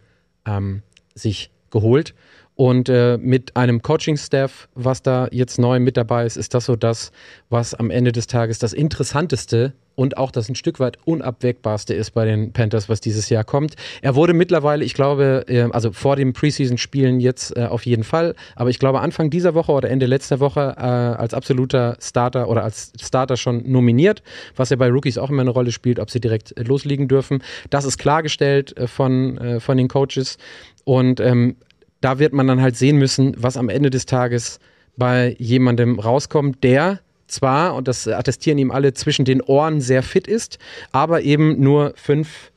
ähm, 0.47 0.83
sich 1.15 1.51
geholt. 1.71 2.15
Und 2.61 2.89
äh, 2.89 3.19
mit 3.19 3.55
einem 3.57 3.83
Coaching-Staff, 3.83 4.69
was 4.75 5.01
da 5.01 5.29
jetzt 5.31 5.61
neu 5.61 5.79
mit 5.79 5.97
dabei 5.97 6.27
ist, 6.27 6.37
ist 6.37 6.55
das 6.55 6.65
so 6.65 6.75
das, 6.75 7.13
was 7.51 7.73
am 7.73 7.89
Ende 7.89 8.11
des 8.11 8.27
Tages 8.27 8.59
das 8.59 8.73
Interessanteste 8.73 9.75
und 9.95 10.17
auch 10.17 10.33
das 10.33 10.49
ein 10.49 10.57
Stück 10.57 10.81
weit 10.81 10.99
unabwägbarste 11.05 11.95
ist 11.95 12.15
bei 12.15 12.25
den 12.25 12.53
Panthers, 12.53 12.89
was 12.89 13.01
dieses 13.01 13.29
Jahr 13.29 13.45
kommt. 13.45 13.77
Er 14.03 14.17
wurde 14.17 14.33
mittlerweile, 14.33 14.85
ich 14.85 14.95
glaube, 14.95 15.45
äh, 15.47 15.69
also 15.71 15.93
vor 15.93 16.17
dem 16.17 16.33
Preseason-Spielen 16.33 17.21
jetzt 17.21 17.57
äh, 17.57 17.67
auf 17.67 17.87
jeden 17.87 18.03
Fall, 18.03 18.35
aber 18.57 18.71
ich 18.71 18.81
glaube 18.81 19.03
Anfang 19.03 19.31
dieser 19.31 19.55
Woche 19.55 19.71
oder 19.71 19.89
Ende 19.89 20.07
letzter 20.07 20.41
Woche 20.41 20.75
äh, 20.77 20.81
als 20.83 21.35
absoluter 21.35 21.97
Starter 22.01 22.49
oder 22.49 22.65
als 22.65 22.93
Starter 23.01 23.37
schon 23.37 23.71
nominiert, 23.71 24.25
was 24.57 24.71
ja 24.71 24.77
bei 24.77 24.89
Rookies 24.89 25.17
auch 25.17 25.31
immer 25.31 25.43
eine 25.43 25.51
Rolle 25.51 25.71
spielt, 25.71 26.01
ob 26.01 26.11
sie 26.11 26.21
direkt 26.21 26.59
äh, 26.59 26.65
loslegen 26.65 27.07
dürfen. 27.07 27.41
Das 27.71 27.85
ist 27.85 27.99
klargestellt 27.99 28.77
äh, 28.77 28.89
von, 28.89 29.39
äh, 29.39 29.61
von 29.61 29.77
den 29.77 29.87
Coaches 29.87 30.39
und 30.83 31.21
ähm, 31.21 31.55
da 32.01 32.19
wird 32.19 32.33
man 32.33 32.47
dann 32.47 32.61
halt 32.61 32.77
sehen 32.77 32.97
müssen, 32.97 33.35
was 33.37 33.57
am 33.57 33.69
Ende 33.69 33.91
des 33.91 34.07
Tages 34.07 34.61
bei 34.97 35.37
jemandem 35.39 35.99
rauskommt, 35.99 36.63
der 36.65 37.01
zwar, 37.27 37.75
und 37.75 37.89
das 37.89 38.09
attestieren 38.09 38.59
ihm 38.59 38.71
alle, 38.71 38.95
zwischen 38.95 39.25
den 39.25 39.43
Ohren 39.43 39.81
sehr 39.81 40.03
fit 40.03 40.27
ist, 40.27 40.59
aber 40.93 41.23
eben 41.23 41.61
nur 41.61 41.93
fünf, 41.97 42.51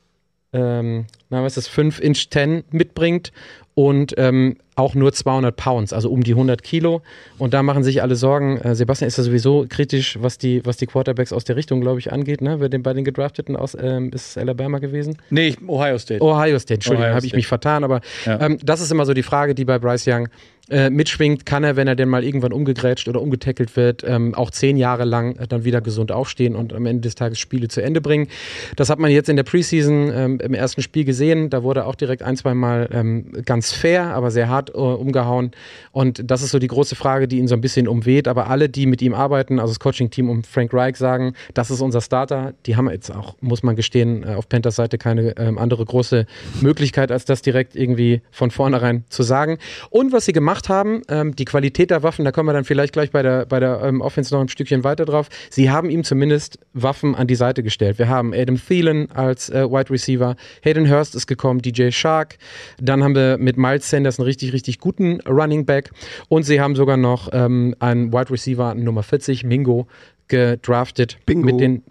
ähm, 0.52 1.06
na, 1.30 1.42
was 1.42 1.56
ist 1.56 1.66
das, 1.66 1.72
fünf 1.72 2.00
Inch 2.00 2.28
10 2.30 2.64
mitbringt 2.70 3.32
und 3.74 4.14
ähm, 4.16 4.56
auch 4.82 4.94
nur 4.94 5.12
200 5.12 5.56
Pounds, 5.56 5.92
also 5.92 6.10
um 6.10 6.22
die 6.22 6.32
100 6.32 6.62
Kilo. 6.62 7.00
Und 7.38 7.54
da 7.54 7.62
machen 7.62 7.82
sich 7.84 8.02
alle 8.02 8.16
Sorgen. 8.16 8.58
Äh, 8.58 8.74
Sebastian 8.74 9.08
ist 9.08 9.16
ja 9.16 9.22
sowieso 9.24 9.64
kritisch, 9.68 10.18
was 10.20 10.36
die, 10.38 10.64
was 10.66 10.76
die 10.76 10.86
Quarterbacks 10.86 11.32
aus 11.32 11.44
der 11.44 11.56
Richtung, 11.56 11.80
glaube 11.80 11.98
ich, 12.00 12.12
angeht. 12.12 12.40
Ne? 12.42 12.60
Wer 12.60 12.68
den, 12.68 12.82
bei 12.82 12.92
den 12.92 13.04
Gedrafteten 13.04 13.56
aus, 13.56 13.76
ähm, 13.80 14.10
ist 14.12 14.30
es 14.30 14.38
Alabama 14.38 14.78
gewesen? 14.78 15.16
Nee, 15.30 15.48
ich- 15.48 15.68
Ohio 15.68 15.96
State. 15.98 16.22
Ohio 16.22 16.58
State, 16.58 16.74
Entschuldigung, 16.74 17.14
habe 17.14 17.24
ich 17.24 17.32
mich 17.34 17.46
vertan, 17.46 17.84
aber 17.84 18.00
Ja. 18.26 18.40
ähm, 18.40 18.58
das 18.62 18.80
ist 18.80 18.90
immer 18.92 19.06
so 19.06 19.14
die 19.14 19.22
Frage, 19.22 19.54
die 19.54 19.64
bei 19.64 19.78
Bryce 19.78 20.06
Young 20.08 20.28
äh, 20.70 20.90
mitschwingt. 20.90 21.44
Kann 21.46 21.64
er, 21.64 21.76
wenn 21.76 21.88
er 21.88 21.96
denn 21.96 22.08
mal 22.08 22.24
irgendwann 22.24 22.52
umgegrätscht 22.52 23.08
oder 23.08 23.20
umgetackelt 23.20 23.76
wird, 23.76 24.04
ähm, 24.06 24.34
auch 24.34 24.50
zehn 24.50 24.76
Jahre 24.76 25.04
lang 25.04 25.36
äh, 25.36 25.46
dann 25.46 25.64
wieder 25.64 25.80
gesund 25.80 26.12
aufstehen 26.12 26.56
und 26.56 26.72
am 26.72 26.86
Ende 26.86 27.02
des 27.02 27.14
Tages 27.14 27.38
Spiele 27.38 27.68
zu 27.68 27.82
Ende 27.82 28.00
bringen? 28.00 28.28
Das 28.76 28.88
hat 28.88 28.98
man 28.98 29.10
jetzt 29.10 29.28
in 29.28 29.36
der 29.36 29.42
Preseason 29.42 30.12
ähm, 30.14 30.40
im 30.40 30.54
ersten 30.54 30.82
Spiel 30.82 31.04
gesehen. 31.04 31.50
Da 31.50 31.62
wurde 31.62 31.86
auch 31.86 31.94
direkt 31.94 32.22
ein, 32.22 32.36
zwei 32.36 32.54
Mal 32.54 32.88
ähm, 32.92 33.32
ganz 33.44 33.72
fair, 33.72 34.14
aber 34.14 34.30
sehr 34.30 34.48
hart 34.48 34.70
äh, 34.70 34.78
umgehauen. 34.78 35.50
Und 35.90 36.30
das 36.30 36.42
ist 36.42 36.50
so 36.50 36.58
die 36.58 36.68
große 36.68 36.94
Frage, 36.94 37.28
die 37.28 37.38
ihn 37.38 37.48
so 37.48 37.54
ein 37.54 37.60
bisschen 37.60 37.88
umweht. 37.88 38.28
Aber 38.28 38.48
alle, 38.48 38.68
die 38.68 38.86
mit 38.86 39.02
ihm 39.02 39.14
arbeiten, 39.14 39.58
also 39.58 39.72
das 39.72 39.80
Coaching-Team 39.80 40.30
um 40.30 40.44
Frank 40.44 40.72
Reich 40.72 40.96
sagen, 40.96 41.34
das 41.54 41.70
ist 41.70 41.80
unser 41.80 42.00
Starter. 42.00 42.54
Die 42.66 42.76
haben 42.76 42.88
jetzt 42.90 43.10
auch, 43.10 43.36
muss 43.40 43.62
man 43.62 43.76
gestehen, 43.76 44.22
äh, 44.22 44.34
auf 44.34 44.48
Panthers 44.48 44.76
Seite 44.76 44.96
keine 44.96 45.36
ähm, 45.36 45.58
andere 45.58 45.84
große 45.84 46.26
Möglichkeit, 46.60 47.10
als 47.10 47.24
das 47.24 47.42
direkt 47.42 47.76
irgendwie 47.76 48.22
von 48.30 48.50
vornherein 48.50 49.04
zu 49.08 49.22
sagen. 49.22 49.58
Und 49.90 50.12
was 50.12 50.24
sie 50.24 50.32
gemacht 50.32 50.51
haben, 50.68 51.02
ähm, 51.08 51.34
die 51.36 51.44
Qualität 51.44 51.90
der 51.90 52.02
Waffen, 52.02 52.24
da 52.24 52.32
kommen 52.32 52.48
wir 52.48 52.52
dann 52.52 52.64
vielleicht 52.64 52.92
gleich 52.92 53.10
bei 53.10 53.22
der, 53.22 53.46
bei 53.46 53.60
der 53.60 53.80
ähm, 53.82 54.00
Offense 54.00 54.34
noch 54.34 54.40
ein 54.40 54.48
Stückchen 54.48 54.84
weiter 54.84 55.04
drauf. 55.04 55.28
Sie 55.50 55.70
haben 55.70 55.90
ihm 55.90 56.04
zumindest 56.04 56.58
Waffen 56.74 57.14
an 57.14 57.26
die 57.26 57.34
Seite 57.34 57.62
gestellt. 57.62 57.98
Wir 57.98 58.08
haben 58.08 58.32
Adam 58.34 58.56
Thielen 58.56 59.10
als 59.12 59.48
äh, 59.50 59.64
Wide 59.70 59.90
Receiver, 59.90 60.36
Hayden 60.62 60.90
Hurst 60.90 61.14
ist 61.14 61.26
gekommen, 61.26 61.60
DJ 61.62 61.90
Shark. 61.90 62.36
Dann 62.80 63.02
haben 63.02 63.14
wir 63.14 63.38
mit 63.38 63.56
Miles 63.56 63.88
Sanders 63.88 64.18
einen 64.18 64.26
richtig, 64.26 64.52
richtig 64.52 64.78
guten 64.78 65.20
Running 65.22 65.64
Back. 65.66 65.90
Und 66.28 66.42
sie 66.44 66.60
haben 66.60 66.76
sogar 66.76 66.96
noch 66.96 67.28
ähm, 67.32 67.74
einen 67.78 68.12
Wide 68.12 68.30
Receiver 68.30 68.74
Nummer 68.74 69.02
40, 69.02 69.44
Mingo, 69.44 69.86
gedraftet. 70.28 71.18
Bingo. 71.26 71.44
Mit 71.46 71.60
den 71.60 71.82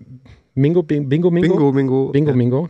Mingo, 0.53 0.81
Bing- 0.83 1.07
Bingo, 1.07 1.31
Mingo? 1.31 1.47
Bingo, 1.47 1.71
Bingo. 1.71 2.11
Bingo. 2.11 2.33
Mingo. 2.33 2.69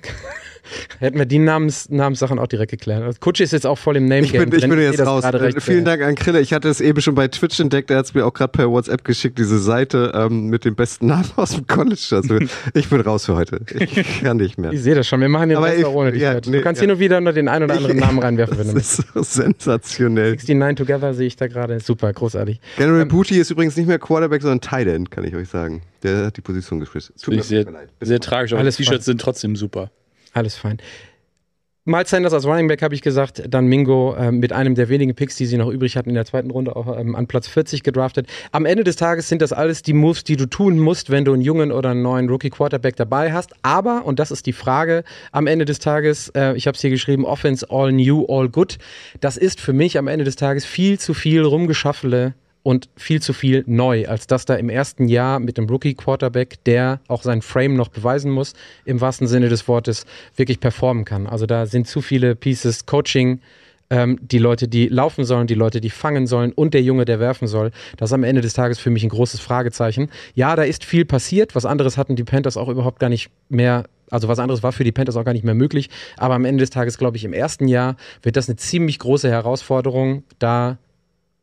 Hätten 0.99 1.17
wir 1.17 1.25
die 1.25 1.39
Namens, 1.39 1.89
Namenssachen 1.89 2.39
auch 2.39 2.47
direkt 2.47 2.71
geklärt. 2.71 3.03
Also 3.03 3.19
Kutsche 3.19 3.43
ist 3.43 3.51
jetzt 3.51 3.65
auch 3.65 3.77
voll 3.77 3.97
im 3.97 4.05
Name 4.05 4.21
Ich 4.21 4.31
bin, 4.31 4.51
ich 4.53 4.61
bin 4.67 4.79
jetzt 4.79 4.99
raus. 5.05 5.23
Äh, 5.23 5.59
vielen 5.59 5.85
Dank 5.85 6.01
an 6.03 6.15
Krille. 6.15 6.39
Ich 6.41 6.53
hatte 6.53 6.69
es 6.69 6.81
eben 6.81 7.01
schon 7.01 7.15
bei 7.15 7.27
Twitch 7.27 7.59
entdeckt. 7.59 7.89
Er 7.91 7.97
hat 7.97 8.05
es 8.05 8.13
mir 8.13 8.25
auch 8.25 8.33
gerade 8.33 8.51
per 8.51 8.69
WhatsApp 8.69 9.03
geschickt, 9.03 9.37
diese 9.39 9.59
Seite 9.59 10.11
ähm, 10.15 10.47
mit 10.47 10.65
den 10.65 10.75
besten 10.75 11.07
Namen 11.07 11.25
aus 11.35 11.51
dem 11.55 11.67
College. 11.67 12.07
Also 12.11 12.39
ich 12.73 12.89
bin 12.89 13.01
raus 13.01 13.25
für 13.25 13.35
heute. 13.35 13.61
Ich 13.77 14.21
kann 14.21 14.37
nicht 14.37 14.57
mehr. 14.57 14.71
Ich 14.81 14.81
sehe 14.83 14.95
das 14.95 15.07
schon. 15.07 15.21
Wir 15.21 15.29
machen 15.29 15.49
den 15.49 15.57
Rest 15.57 15.79
ich- 15.79 15.85
auch 15.85 15.93
ohne 15.93 16.11
dich. 16.11 16.21
ja, 16.21 16.33
nee, 16.35 16.39
du 16.41 16.61
kannst 16.61 16.81
ja. 16.81 16.85
hin 16.87 16.91
und 16.95 16.99
wieder 16.99 17.19
nur 17.21 17.33
den 17.33 17.47
einen 17.47 17.65
oder 17.65 17.73
anderen 17.77 17.97
Namen 17.97 18.19
reinwerfen, 18.19 18.57
wenn 18.57 18.67
du 18.67 18.73
Das 18.73 18.97
möchtest. 18.97 19.15
ist 19.15 19.35
so 19.35 19.41
sensationell. 19.43 20.31
69 20.35 20.75
Together 20.77 21.13
sehe 21.13 21.27
ich 21.27 21.35
da 21.35 21.47
gerade. 21.47 21.79
Super, 21.79 22.11
großartig. 22.13 22.59
General 22.77 23.05
Booty 23.05 23.37
ist 23.39 23.51
übrigens 23.51 23.75
nicht 23.77 23.87
mehr 23.87 23.99
Quarterback, 23.99 24.41
sondern 24.41 24.61
Tight 24.61 24.87
End, 24.87 25.11
kann 25.11 25.23
ich 25.23 25.35
euch 25.35 25.49
sagen. 25.49 25.81
Der 26.03 26.25
hat 26.27 26.37
die 26.37 26.41
Position 26.41 26.79
gespielt. 26.79 27.07
Tut 27.07 27.21
Finde 27.21 27.35
mir 27.37 27.41
ich 27.41 27.47
sehr, 27.47 27.63
leid. 27.65 27.89
sehr 27.99 28.19
tragisch, 28.19 28.53
aber 28.53 28.61
Alles 28.61 28.77
die 28.77 28.83
T-Shirts 28.83 29.05
sind 29.05 29.21
trotzdem 29.21 29.55
super. 29.55 29.91
Alles 30.33 30.55
fein. 30.55 30.81
Miles 31.83 32.11
Sanders 32.11 32.31
als 32.31 32.45
Running 32.45 32.67
Back 32.67 32.83
habe 32.83 32.93
ich 32.93 33.01
gesagt, 33.01 33.41
dann 33.49 33.65
Mingo 33.65 34.13
äh, 34.13 34.31
mit 34.31 34.53
einem 34.53 34.75
der 34.75 34.87
wenigen 34.87 35.15
Picks, 35.15 35.35
die 35.35 35.47
sie 35.47 35.57
noch 35.57 35.67
übrig 35.67 35.97
hatten 35.97 36.09
in 36.09 36.15
der 36.15 36.25
zweiten 36.25 36.51
Runde 36.51 36.75
auch 36.75 36.95
ähm, 36.95 37.15
an 37.15 37.25
Platz 37.25 37.47
40 37.47 37.81
gedraftet. 37.81 38.27
Am 38.51 38.67
Ende 38.67 38.83
des 38.83 38.97
Tages 38.97 39.27
sind 39.27 39.41
das 39.41 39.51
alles 39.51 39.81
die 39.81 39.93
Moves, 39.93 40.23
die 40.23 40.35
du 40.35 40.45
tun 40.45 40.77
musst, 40.77 41.09
wenn 41.09 41.25
du 41.25 41.33
einen 41.33 41.41
jungen 41.41 41.71
oder 41.71 41.89
einen 41.89 42.03
neuen 42.03 42.29
Rookie 42.29 42.51
Quarterback 42.51 42.97
dabei 42.97 43.33
hast. 43.33 43.55
Aber, 43.63 44.05
und 44.05 44.19
das 44.19 44.29
ist 44.29 44.45
die 44.45 44.53
Frage 44.53 45.03
am 45.31 45.47
Ende 45.47 45.65
des 45.65 45.79
Tages, 45.79 46.29
äh, 46.35 46.53
ich 46.55 46.67
habe 46.67 46.75
es 46.75 46.81
hier 46.81 46.91
geschrieben, 46.91 47.25
Offense 47.25 47.65
all 47.71 47.91
new, 47.91 48.27
all 48.29 48.47
good. 48.47 48.77
Das 49.19 49.35
ist 49.35 49.59
für 49.59 49.73
mich 49.73 49.97
am 49.97 50.07
Ende 50.07 50.23
des 50.23 50.35
Tages 50.35 50.65
viel 50.65 50.99
zu 50.99 51.15
viel 51.15 51.41
rumgeschaffele 51.41 52.35
und 52.63 52.89
viel 52.95 53.21
zu 53.21 53.33
viel 53.33 53.63
neu, 53.67 54.07
als 54.07 54.27
dass 54.27 54.45
da 54.45 54.55
im 54.55 54.69
ersten 54.69 55.07
Jahr 55.07 55.39
mit 55.39 55.57
dem 55.57 55.65
Rookie-Quarterback, 55.65 56.63
der 56.65 56.99
auch 57.07 57.23
seinen 57.23 57.41
Frame 57.41 57.75
noch 57.75 57.87
beweisen 57.87 58.31
muss, 58.31 58.53
im 58.85 59.01
wahrsten 59.01 59.27
Sinne 59.27 59.49
des 59.49 59.67
Wortes, 59.67 60.05
wirklich 60.35 60.59
performen 60.59 61.05
kann. 61.05 61.27
Also 61.27 61.45
da 61.45 61.65
sind 61.65 61.87
zu 61.87 62.01
viele 62.01 62.35
Pieces, 62.35 62.85
Coaching, 62.85 63.39
ähm, 63.89 64.19
die 64.21 64.37
Leute, 64.37 64.67
die 64.67 64.87
laufen 64.87 65.25
sollen, 65.25 65.47
die 65.47 65.55
Leute, 65.55 65.81
die 65.81 65.89
fangen 65.89 66.27
sollen 66.27 66.51
und 66.53 66.73
der 66.73 66.81
Junge, 66.81 67.05
der 67.05 67.19
werfen 67.19 67.47
soll. 67.47 67.71
Das 67.97 68.09
ist 68.09 68.13
am 68.13 68.23
Ende 68.23 68.41
des 68.41 68.53
Tages 68.53 68.79
für 68.79 68.89
mich 68.89 69.03
ein 69.03 69.09
großes 69.09 69.39
Fragezeichen. 69.39 70.09
Ja, 70.33 70.55
da 70.55 70.63
ist 70.63 70.85
viel 70.85 71.05
passiert. 71.05 71.55
Was 71.55 71.65
anderes 71.65 71.97
hatten 71.97 72.15
die 72.15 72.23
Panthers 72.23 72.57
auch 72.57 72.69
überhaupt 72.69 72.99
gar 72.99 73.09
nicht 73.09 73.29
mehr 73.49 73.85
also 74.09 74.27
was 74.27 74.39
anderes 74.39 74.61
war 74.61 74.73
für 74.73 74.83
die 74.83 74.91
Panthers 74.91 75.15
auch 75.15 75.23
gar 75.23 75.31
nicht 75.31 75.45
mehr 75.45 75.55
möglich. 75.55 75.89
Aber 76.17 76.35
am 76.35 76.43
Ende 76.43 76.61
des 76.61 76.69
Tages, 76.69 76.97
glaube 76.97 77.15
ich, 77.15 77.23
im 77.23 77.31
ersten 77.31 77.69
Jahr 77.69 77.95
wird 78.21 78.35
das 78.35 78.49
eine 78.49 78.57
ziemlich 78.57 78.99
große 78.99 79.29
Herausforderung, 79.29 80.23
da 80.37 80.77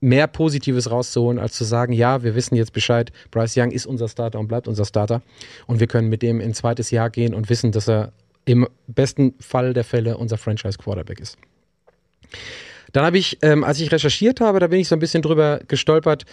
mehr 0.00 0.26
Positives 0.26 0.90
rauszuholen, 0.90 1.38
als 1.38 1.54
zu 1.54 1.64
sagen, 1.64 1.92
ja, 1.92 2.22
wir 2.22 2.34
wissen 2.34 2.54
jetzt 2.54 2.72
Bescheid, 2.72 3.12
Bryce 3.30 3.56
Young 3.56 3.70
ist 3.70 3.86
unser 3.86 4.08
Starter 4.08 4.38
und 4.38 4.48
bleibt 4.48 4.68
unser 4.68 4.84
Starter. 4.84 5.22
Und 5.66 5.80
wir 5.80 5.86
können 5.86 6.08
mit 6.08 6.22
dem 6.22 6.40
in 6.40 6.54
zweites 6.54 6.90
Jahr 6.90 7.10
gehen 7.10 7.34
und 7.34 7.50
wissen, 7.50 7.72
dass 7.72 7.88
er 7.88 8.12
im 8.44 8.66
besten 8.86 9.34
Fall 9.40 9.74
der 9.74 9.84
Fälle 9.84 10.16
unser 10.16 10.38
Franchise-Quarterback 10.38 11.20
ist. 11.20 11.36
Dann 12.92 13.04
habe 13.04 13.18
ich, 13.18 13.38
ähm, 13.42 13.64
als 13.64 13.80
ich 13.80 13.92
recherchiert 13.92 14.40
habe, 14.40 14.60
da 14.60 14.68
bin 14.68 14.80
ich 14.80 14.88
so 14.88 14.96
ein 14.96 15.00
bisschen 15.00 15.22
drüber 15.22 15.60
gestolpert, 15.68 16.24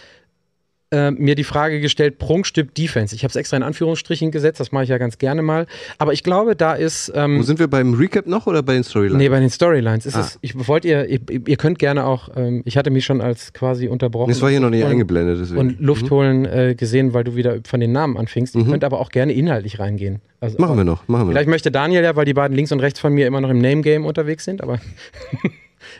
äh, 0.92 1.10
mir 1.10 1.34
die 1.34 1.44
Frage 1.44 1.80
gestellt, 1.80 2.18
Prunkstück 2.18 2.74
Defense. 2.74 3.14
Ich 3.14 3.24
habe 3.24 3.30
es 3.30 3.36
extra 3.36 3.56
in 3.56 3.62
Anführungsstrichen 3.64 4.30
gesetzt, 4.30 4.60
das 4.60 4.70
mache 4.72 4.84
ich 4.84 4.90
ja 4.90 4.98
ganz 4.98 5.18
gerne 5.18 5.42
mal. 5.42 5.66
Aber 5.98 6.12
ich 6.12 6.22
glaube, 6.22 6.54
da 6.56 6.74
ist. 6.74 7.10
Ähm, 7.14 7.38
Wo 7.38 7.42
sind 7.42 7.58
wir 7.58 7.68
beim 7.68 7.94
Recap 7.94 8.26
noch 8.26 8.46
oder 8.46 8.62
bei 8.62 8.74
den 8.74 8.84
Storylines? 8.84 9.18
Nee, 9.18 9.28
bei 9.28 9.40
den 9.40 9.50
Storylines 9.50 10.06
ist 10.06 10.14
Ah. 10.16 10.20
es. 10.20 10.38
Ich 10.42 10.54
wollt 10.68 10.84
ihr, 10.84 11.06
ihr, 11.08 11.18
ihr 11.28 11.56
könnt 11.56 11.78
gerne 11.78 12.04
auch, 12.06 12.28
ähm, 12.36 12.62
ich 12.64 12.76
hatte 12.76 12.90
mich 12.90 13.04
schon 13.04 13.20
als 13.20 13.52
quasi 13.52 13.88
unterbrochen. 13.88 14.28
das 14.30 14.40
war 14.42 14.50
hier 14.50 14.60
noch 14.60 14.70
nicht 14.70 14.84
und, 14.84 14.90
eingeblendet. 14.90 15.38
Deswegen. 15.40 15.58
Und 15.60 15.80
Luft 15.80 16.10
holen 16.10 16.44
äh, 16.44 16.74
gesehen, 16.76 17.14
weil 17.14 17.24
du 17.24 17.34
wieder 17.34 17.58
von 17.66 17.80
den 17.80 17.92
Namen 17.92 18.16
anfingst. 18.16 18.54
Ihr 18.54 18.62
Mhm. 18.64 18.70
könnt 18.70 18.84
aber 18.84 19.00
auch 19.00 19.10
gerne 19.10 19.32
inhaltlich 19.32 19.78
reingehen. 19.78 20.20
Also, 20.38 20.58
Machen 20.58 20.76
wir 20.76 20.84
noch, 20.84 21.08
machen 21.08 21.26
wir 21.26 21.32
Vielleicht 21.32 21.48
noch. 21.48 21.52
möchte 21.54 21.70
Daniel 21.70 22.04
ja, 22.04 22.14
weil 22.14 22.26
die 22.26 22.34
beiden 22.34 22.54
links 22.54 22.70
und 22.70 22.80
rechts 22.80 23.00
von 23.00 23.12
mir 23.12 23.26
immer 23.26 23.40
noch 23.40 23.50
im 23.50 23.58
Name-Game 23.58 24.04
unterwegs 24.04 24.44
sind, 24.44 24.62
aber 24.62 24.78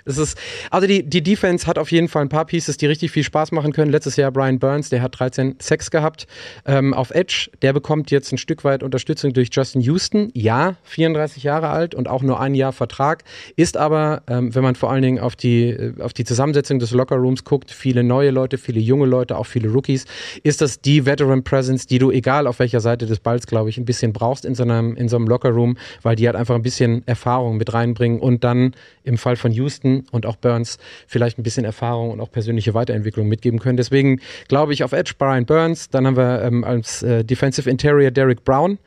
es 0.04 0.18
ist, 0.18 0.38
also 0.70 0.86
die, 0.86 1.02
die 1.02 1.22
Defense 1.22 1.66
hat 1.66 1.78
auf 1.78 1.90
jeden 1.90 2.08
Fall 2.08 2.22
ein 2.22 2.28
paar 2.28 2.44
Pieces, 2.44 2.76
die 2.76 2.86
richtig 2.86 3.10
viel 3.10 3.24
Spaß 3.24 3.52
machen 3.52 3.72
können. 3.72 3.90
Letztes 3.90 4.16
Jahr 4.16 4.30
Brian 4.30 4.58
Burns, 4.58 4.88
der 4.88 5.02
hat 5.02 5.18
13 5.18 5.56
Sacks 5.60 5.90
gehabt 5.90 6.26
ähm, 6.64 6.94
auf 6.94 7.10
Edge. 7.10 7.50
Der 7.62 7.72
bekommt 7.72 8.10
jetzt 8.10 8.32
ein 8.32 8.38
Stück 8.38 8.64
weit 8.64 8.82
Unterstützung 8.82 9.32
durch 9.32 9.48
Justin 9.52 9.80
Houston. 9.82 10.30
Ja, 10.34 10.76
34 10.84 11.42
Jahre 11.42 11.68
alt 11.68 11.94
und 11.94 12.08
auch 12.08 12.22
nur 12.22 12.40
ein 12.40 12.54
Jahr 12.54 12.72
Vertrag. 12.72 13.24
Ist 13.56 13.76
aber, 13.76 14.22
ähm, 14.28 14.54
wenn 14.54 14.62
man 14.62 14.74
vor 14.74 14.90
allen 14.90 15.02
Dingen 15.02 15.18
auf 15.18 15.36
die, 15.36 15.70
äh, 15.70 16.00
auf 16.00 16.12
die 16.12 16.24
Zusammensetzung 16.24 16.78
des 16.78 16.90
Lockerrooms 16.92 17.44
guckt, 17.44 17.70
viele 17.70 18.02
neue 18.02 18.30
Leute, 18.30 18.58
viele 18.58 18.80
junge 18.80 19.06
Leute, 19.06 19.36
auch 19.36 19.46
viele 19.46 19.68
Rookies, 19.68 20.04
ist 20.42 20.60
das 20.60 20.80
die 20.80 21.06
Veteran 21.06 21.42
Presence, 21.44 21.86
die 21.86 21.98
du, 21.98 22.10
egal 22.10 22.46
auf 22.46 22.58
welcher 22.58 22.80
Seite 22.80 23.06
des 23.06 23.20
Balls, 23.20 23.46
glaube 23.46 23.70
ich, 23.70 23.78
ein 23.78 23.84
bisschen 23.84 24.12
brauchst 24.12 24.44
in 24.44 24.54
so 24.54 24.62
einem, 24.62 24.96
in 24.96 25.08
so 25.08 25.16
einem 25.16 25.26
Lockerroom, 25.26 25.76
weil 26.02 26.16
die 26.16 26.26
halt 26.26 26.36
einfach 26.36 26.54
ein 26.54 26.62
bisschen 26.62 27.06
Erfahrung 27.06 27.56
mit 27.56 27.72
reinbringen 27.72 28.20
und 28.20 28.44
dann 28.44 28.74
im 29.04 29.18
Fall 29.18 29.36
von 29.36 29.52
Houston 29.52 29.75
und 29.84 30.26
auch 30.26 30.36
Burns 30.36 30.78
vielleicht 31.06 31.38
ein 31.38 31.42
bisschen 31.42 31.64
Erfahrung 31.64 32.10
und 32.10 32.20
auch 32.20 32.30
persönliche 32.30 32.74
Weiterentwicklung 32.74 33.28
mitgeben 33.28 33.58
können. 33.58 33.76
Deswegen 33.76 34.20
glaube 34.48 34.72
ich 34.72 34.84
auf 34.84 34.92
Edge 34.92 35.12
Brian 35.18 35.46
Burns. 35.46 35.90
Dann 35.90 36.06
haben 36.06 36.16
wir 36.16 36.42
ähm, 36.42 36.64
als 36.64 37.02
äh, 37.02 37.24
Defensive 37.24 37.68
Interior 37.68 38.10
Derek 38.10 38.44
Brown. 38.44 38.78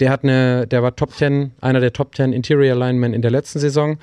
Der 0.00 0.10
hat 0.10 0.24
eine, 0.24 0.66
der 0.66 0.82
war 0.82 0.96
Top 0.96 1.12
10, 1.14 1.52
einer 1.60 1.80
der 1.80 1.92
Top 1.92 2.14
10 2.14 2.32
Interior 2.32 2.76
Linemen 2.76 3.14
in 3.14 3.22
der 3.22 3.30
letzten 3.30 3.58
Saison. 3.58 3.98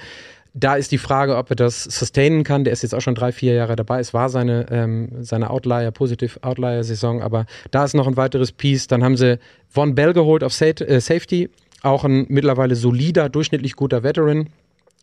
Da 0.54 0.76
ist 0.76 0.92
die 0.92 0.98
Frage, 0.98 1.38
ob 1.38 1.50
er 1.52 1.56
das 1.56 1.84
sustainen 1.84 2.44
kann. 2.44 2.64
Der 2.64 2.74
ist 2.74 2.82
jetzt 2.82 2.96
auch 2.96 3.02
schon 3.02 3.16
drei, 3.16 3.32
vier 3.32 3.54
Jahre 3.54 3.76
dabei. 3.76 4.00
Es 4.00 4.14
war 4.14 4.30
seine, 4.30 4.66
ähm, 4.72 5.10
seine 5.22 5.50
Outlier, 5.50 5.92
Positive 5.92 6.42
Outlier-Saison, 6.42 7.22
aber 7.22 7.46
da 7.72 7.86
ist 7.86 7.94
noch 7.94 8.08
ein 8.08 8.18
weiteres 8.18 8.52
Piece. 8.52 8.88
Dann 8.88 9.04
haben 9.04 9.16
sie 9.16 9.40
Von 9.68 9.94
Bell 9.94 10.14
geholt 10.14 10.44
auf 10.44 10.60
äh, 10.60 11.00
Safety. 11.00 11.50
Auch 11.82 12.04
ein 12.04 12.26
mittlerweile 12.30 12.76
solider, 12.76 13.30
durchschnittlich 13.30 13.76
guter 13.76 14.04
Veteran 14.04 14.48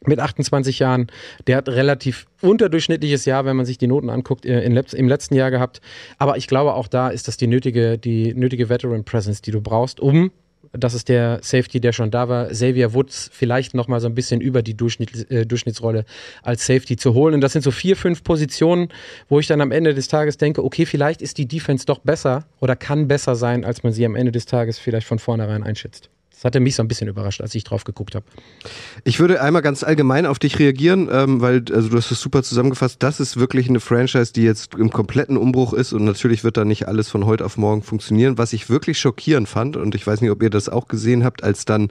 mit 0.07 0.21
28 0.21 0.79
Jahren. 0.79 1.09
Der 1.47 1.57
hat 1.57 1.69
relativ 1.69 2.27
unterdurchschnittliches 2.43 3.25
Jahr, 3.25 3.45
wenn 3.45 3.57
man 3.57 3.67
sich 3.67 3.79
die 3.79 3.87
Noten 3.87 4.11
anguckt, 4.11 4.47
äh, 4.47 4.63
im 4.63 5.09
letzten 5.09 5.35
Jahr 5.35 5.51
gehabt. 5.51 5.81
Aber 6.19 6.37
ich 6.37 6.47
glaube, 6.47 6.75
auch 6.75 6.89
da 6.89 7.09
ist 7.09 7.29
das 7.29 7.37
die 7.37 7.47
nötige, 7.47 7.99
die 7.99 8.35
nötige 8.35 8.69
Veteran 8.69 9.05
Presence, 9.05 9.43
die 9.43 9.51
du 9.51 9.61
brauchst, 9.61 10.01
um 10.01 10.31
das 10.73 10.95
ist 10.95 11.09
der 11.09 11.41
Safety, 11.43 11.81
der 11.81 11.93
schon 11.93 12.11
da 12.11 12.29
war. 12.29 12.49
Xavier 12.49 12.95
Woods 12.95 13.31
vielleicht 13.33 13.75
noch 13.75 13.89
mal 13.89 14.01
so 14.01 14.07
ein 14.07 14.15
bisschen 14.15 14.41
über 14.41 14.63
die 14.63 14.77
Durchschnitt, 14.77 15.31
äh, 15.31 15.47
Durchschnittsrolle 15.47 16.05
als 16.43 16.67
Safety 16.67 16.97
zu 16.97 17.15
holen. 17.15 17.35
Und 17.35 17.41
das 17.41 17.53
sind 17.53 17.63
so 17.63 17.71
vier, 17.71 17.97
fünf 17.97 18.25
Positionen, 18.25 18.89
wo 19.29 19.41
ich 19.41 19.47
dann 19.47 19.61
am 19.61 19.73
Ende 19.73 19.95
des 19.95 20.09
Tages 20.09 20.37
denke, 20.37 20.65
okay, 20.65 20.87
vielleicht 20.87 21.23
ist 21.23 21.39
die 21.39 21.47
Defense 21.47 21.87
doch 21.87 22.01
besser 22.01 22.47
oder 22.61 22.77
kann 22.77 23.09
besser 23.09 23.37
sein, 23.37 23.65
als 23.65 23.83
man 23.83 23.93
sie 23.93 24.05
am 24.05 24.15
Ende 24.15 24.33
des 24.33 24.47
Tages 24.47 24.79
vielleicht 24.79 25.07
von 25.07 25.19
vornherein 25.19 25.63
einschätzt. 25.63 26.11
Hatte 26.47 26.61
mich 26.61 26.77
so 26.77 26.83
ein 26.83 26.89
bisschen 26.89 27.09
überrascht, 27.09 27.41
als 27.41 27.55
ich 27.57 27.65
drauf 27.65 27.83
geguckt 27.83 28.15
habe. 28.15 28.25
Ich 29.03 29.19
würde 29.19 29.43
einmal 29.43 29.63
ganz 29.63 29.83
allgemein 29.83 30.27
auf 30.27 30.39
dich 30.39 30.61
reagieren, 30.61 31.09
ähm, 31.11 31.41
weil 31.41 31.65
also 31.73 31.89
du 31.89 31.97
hast 31.97 32.13
es 32.13 32.21
super 32.21 32.45
zusammengefasst. 32.45 33.03
Das 33.03 33.19
ist 33.19 33.37
wirklich 33.37 33.69
eine 33.69 33.81
Franchise, 33.81 34.33
die 34.33 34.45
jetzt 34.45 34.75
im 34.75 34.91
kompletten 34.91 35.37
Umbruch 35.37 35.73
ist 35.73 35.93
und 35.93 36.05
natürlich 36.05 36.45
wird 36.45 36.57
da 36.57 36.65
nicht 36.65 36.87
alles 36.87 37.09
von 37.09 37.27
heute 37.27 37.45
auf 37.45 37.57
morgen 37.57 37.83
funktionieren. 37.83 38.39
Was 38.39 38.53
ich 38.53 38.71
wirklich 38.71 38.99
schockierend 39.01 39.49
fand 39.49 39.77
und 39.77 39.97
ich 39.97 40.07
weiß 40.07 40.21
nicht, 40.21 40.31
ob 40.31 40.41
ihr 40.41 40.51
das 40.51 40.69
auch 40.69 40.87
gesehen 40.87 41.25
habt, 41.25 41.43
als 41.43 41.65
dann 41.65 41.91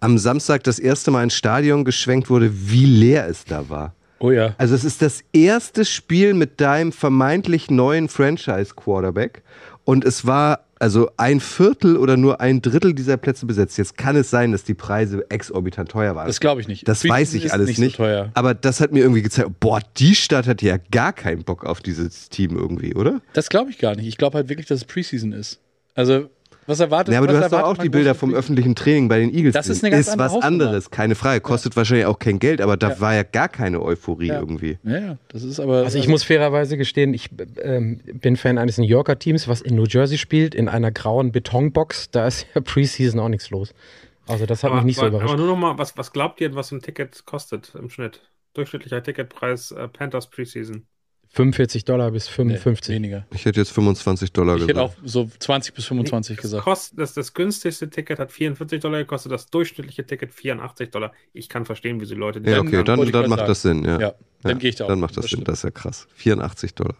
am 0.00 0.18
Samstag 0.18 0.62
das 0.64 0.78
erste 0.78 1.10
Mal 1.10 1.24
ins 1.24 1.34
Stadion 1.34 1.84
geschwenkt 1.86 2.28
wurde, 2.28 2.50
wie 2.52 2.84
leer 2.84 3.26
es 3.28 3.46
da 3.46 3.70
war. 3.70 3.94
Oh 4.18 4.30
ja. 4.30 4.54
Also 4.58 4.74
es 4.74 4.84
ist 4.84 5.00
das 5.00 5.22
erste 5.32 5.86
Spiel 5.86 6.34
mit 6.34 6.60
deinem 6.60 6.92
vermeintlich 6.92 7.70
neuen 7.70 8.08
Franchise-Quarterback 8.08 9.42
und 9.84 10.04
es 10.04 10.26
war 10.26 10.65
also 10.78 11.10
ein 11.16 11.40
Viertel 11.40 11.96
oder 11.96 12.16
nur 12.16 12.40
ein 12.40 12.60
Drittel 12.60 12.94
dieser 12.94 13.16
Plätze 13.16 13.46
besetzt. 13.46 13.78
Jetzt 13.78 13.96
kann 13.96 14.16
es 14.16 14.30
sein, 14.30 14.52
dass 14.52 14.64
die 14.64 14.74
Preise 14.74 15.24
exorbitant 15.30 15.90
teuer 15.90 16.14
waren. 16.14 16.26
Das 16.26 16.40
glaube 16.40 16.60
ich 16.60 16.68
nicht. 16.68 16.86
Das 16.86 17.00
Preseason 17.00 17.16
weiß 17.18 17.34
ich 17.34 17.52
alles 17.52 17.68
nicht. 17.68 17.78
nicht. 17.78 17.96
So 17.96 18.02
teuer. 18.02 18.30
Aber 18.34 18.54
das 18.54 18.80
hat 18.80 18.92
mir 18.92 19.00
irgendwie 19.00 19.22
gezeigt, 19.22 19.50
boah, 19.60 19.80
die 19.96 20.14
Stadt 20.14 20.46
hat 20.46 20.62
ja 20.62 20.76
gar 20.90 21.12
keinen 21.12 21.44
Bock 21.44 21.64
auf 21.64 21.80
dieses 21.80 22.28
Team 22.28 22.56
irgendwie, 22.56 22.94
oder? 22.94 23.20
Das 23.32 23.48
glaube 23.48 23.70
ich 23.70 23.78
gar 23.78 23.96
nicht. 23.96 24.06
Ich 24.06 24.18
glaube 24.18 24.36
halt 24.36 24.48
wirklich, 24.48 24.66
dass 24.66 24.80
es 24.80 24.84
Preseason 24.84 25.32
ist. 25.32 25.60
Also, 25.94 26.28
was 26.66 26.80
erwartet 26.80 27.12
Ja, 27.12 27.18
aber 27.20 27.28
was 27.28 27.34
du 27.36 27.42
hast 27.44 27.52
doch 27.52 27.62
auch 27.62 27.76
die 27.78 27.88
Bilder 27.88 28.14
vom 28.14 28.34
öffentlichen 28.34 28.74
Training 28.74 29.08
bei 29.08 29.18
den 29.20 29.32
Eagles. 29.34 29.54
Das 29.54 29.68
ist 29.68 29.84
eine 29.84 29.90
ganz 29.92 30.08
ist 30.08 30.18
was 30.18 30.32
Hausnummer. 30.32 30.44
anderes, 30.46 30.90
keine 30.90 31.14
Frage. 31.14 31.40
Kostet 31.40 31.76
wahrscheinlich 31.76 32.06
auch 32.06 32.18
kein 32.18 32.38
Geld, 32.38 32.60
aber 32.60 32.76
da 32.76 32.90
Ja. 32.90 33.00
war 33.00 33.14
ja 33.14 33.22
gar 33.22 33.48
keine 33.48 33.80
Euphorie 33.82 34.28
Ja. 34.28 34.40
irgendwie. 34.40 34.78
Ja, 34.82 34.98
ja, 34.98 35.18
das 35.28 35.42
ist 35.42 35.60
aber. 35.60 35.78
Also 35.84 35.98
ich 35.98 36.08
muss 36.08 36.22
fairerweise 36.24 36.76
gestehen, 36.76 37.14
ich 37.14 37.30
ähm, 37.62 38.00
bin 38.14 38.36
Fan 38.36 38.58
eines 38.58 38.78
New 38.78 38.84
Yorker 38.86 39.18
Teams, 39.18 39.48
was 39.48 39.60
in 39.60 39.74
New 39.76 39.86
Jersey 39.86 40.18
spielt, 40.18 40.54
in 40.54 40.68
einer 40.68 40.90
grauen 40.90 41.32
Betonbox. 41.32 42.10
Da 42.10 42.26
ist 42.26 42.46
ja 42.54 42.60
Preseason 42.64 43.20
auch 43.20 43.28
nichts 43.28 43.50
los. 43.50 43.72
Also 44.28 44.44
das 44.44 44.64
hat 44.64 44.74
mich 44.74 44.82
nicht 44.84 44.96
so 44.96 45.02
aber, 45.02 45.10
überrascht. 45.10 45.28
aber 45.34 45.38
nur 45.38 45.46
noch 45.46 45.56
mal, 45.56 45.78
was, 45.78 45.96
was 45.96 46.12
glaubt 46.12 46.40
ihr, 46.40 46.54
was 46.56 46.72
ein 46.72 46.80
Ticket 46.82 47.24
kostet 47.26 47.72
im 47.78 47.88
Schnitt? 47.90 48.22
Durchschnittlicher 48.54 49.02
Ticketpreis 49.02 49.70
äh, 49.70 49.86
Panthers 49.86 50.28
Preseason. 50.30 50.86
45 51.28 51.84
Dollar 51.84 52.10
bis 52.10 52.26
nee, 52.26 52.56
55. 52.56 52.94
weniger. 52.94 53.26
Ich 53.34 53.44
hätte 53.44 53.60
jetzt 53.60 53.70
25 53.72 54.32
Dollar 54.32 54.54
Ich 54.56 54.66
gesagt. 54.66 54.78
hätte 54.78 54.82
auch 54.82 54.94
so 55.04 55.28
20 55.38 55.74
bis 55.74 55.84
25 55.86 56.36
das, 56.36 56.42
gesagt. 56.42 56.64
kost, 56.64 56.94
das, 56.96 57.14
das 57.14 57.34
günstigste 57.34 57.90
Ticket 57.90 58.18
hat 58.18 58.32
44 58.32 58.80
Dollar 58.80 58.98
gekostet, 58.98 59.32
das 59.32 59.46
durchschnittliche 59.50 60.06
Ticket 60.06 60.32
84 60.32 60.90
Dollar. 60.90 61.12
Ich 61.32 61.48
kann 61.48 61.66
verstehen, 61.66 62.00
wie 62.00 62.06
sie 62.06 62.14
Leute 62.14 62.40
die 62.40 62.50
ja, 62.50 62.60
okay, 62.60 62.82
dann, 62.82 63.00
ich 63.02 63.12
dann 63.12 63.22
grad 63.22 63.28
macht 63.28 63.38
sagen. 63.40 63.48
das 63.48 63.62
Sinn, 63.62 63.84
ja. 63.84 64.00
Ja, 64.00 64.14
dann 64.42 64.58
gehe 64.58 64.70
ich 64.70 64.76
da 64.76 64.84
auch. 64.84 64.88
Dann 64.88 65.00
macht 65.00 65.10
das, 65.16 65.22
Das 65.24 65.30
Sinn, 65.30 65.38
stimmt. 65.38 65.48
das 65.48 65.58
ist 65.58 65.64
ja 65.64 65.70
krass. 65.70 66.06
84 66.14 66.74
Dollar. 66.74 66.96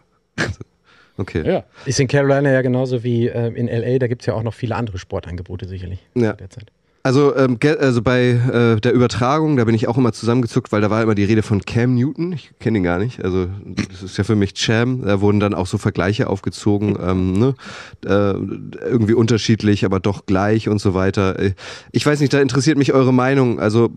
Okay. 1.17 1.49
Ja. 1.49 1.63
Ist 1.85 1.99
in 1.99 2.07
Carolina 2.07 2.51
ja 2.51 2.61
genauso 2.61 3.03
wie 3.03 3.27
äh, 3.27 3.47
in 3.47 3.67
LA, 3.67 3.97
da 3.97 4.07
gibt 4.07 4.21
es 4.21 4.27
ja 4.27 4.35
auch 4.35 4.43
noch 4.43 4.53
viele 4.53 4.75
andere 4.75 4.99
Sportangebote 4.99 5.67
sicherlich. 5.67 6.05
Ja. 6.13 6.33
Derzeit. 6.33 6.71
Also, 7.07 7.33
ähm, 7.37 7.57
also 7.79 8.01
bei 8.01 8.31
äh, 8.31 8.81
der 8.81 8.91
Übertragung, 8.91 9.55
da 9.55 9.63
bin 9.63 9.73
ich 9.73 9.87
auch 9.87 9.97
immer 9.97 10.11
zusammengezuckt, 10.11 10.73
weil 10.73 10.81
da 10.81 10.89
war 10.89 11.01
immer 11.01 11.15
die 11.15 11.23
Rede 11.23 11.41
von 11.41 11.61
Cam 11.61 11.95
Newton. 11.95 12.33
Ich 12.33 12.51
kenne 12.59 12.79
ihn 12.79 12.83
gar 12.83 12.99
nicht. 12.99 13.23
Also 13.23 13.47
das 13.63 14.03
ist 14.03 14.17
ja 14.17 14.25
für 14.25 14.35
mich 14.35 14.55
Cham. 14.55 15.03
Da 15.05 15.21
wurden 15.21 15.39
dann 15.39 15.53
auch 15.53 15.67
so 15.67 15.77
Vergleiche 15.77 16.27
aufgezogen, 16.27 16.97
ähm, 17.01 17.31
ne? 17.31 17.55
äh, 18.05 18.33
irgendwie 18.89 19.13
unterschiedlich, 19.13 19.85
aber 19.85 20.01
doch 20.01 20.25
gleich 20.25 20.67
und 20.67 20.81
so 20.81 20.93
weiter. 20.95 21.37
Ich 21.93 22.05
weiß 22.05 22.19
nicht, 22.19 22.33
da 22.33 22.41
interessiert 22.41 22.77
mich 22.77 22.91
eure 22.91 23.13
Meinung. 23.13 23.61
Also 23.61 23.89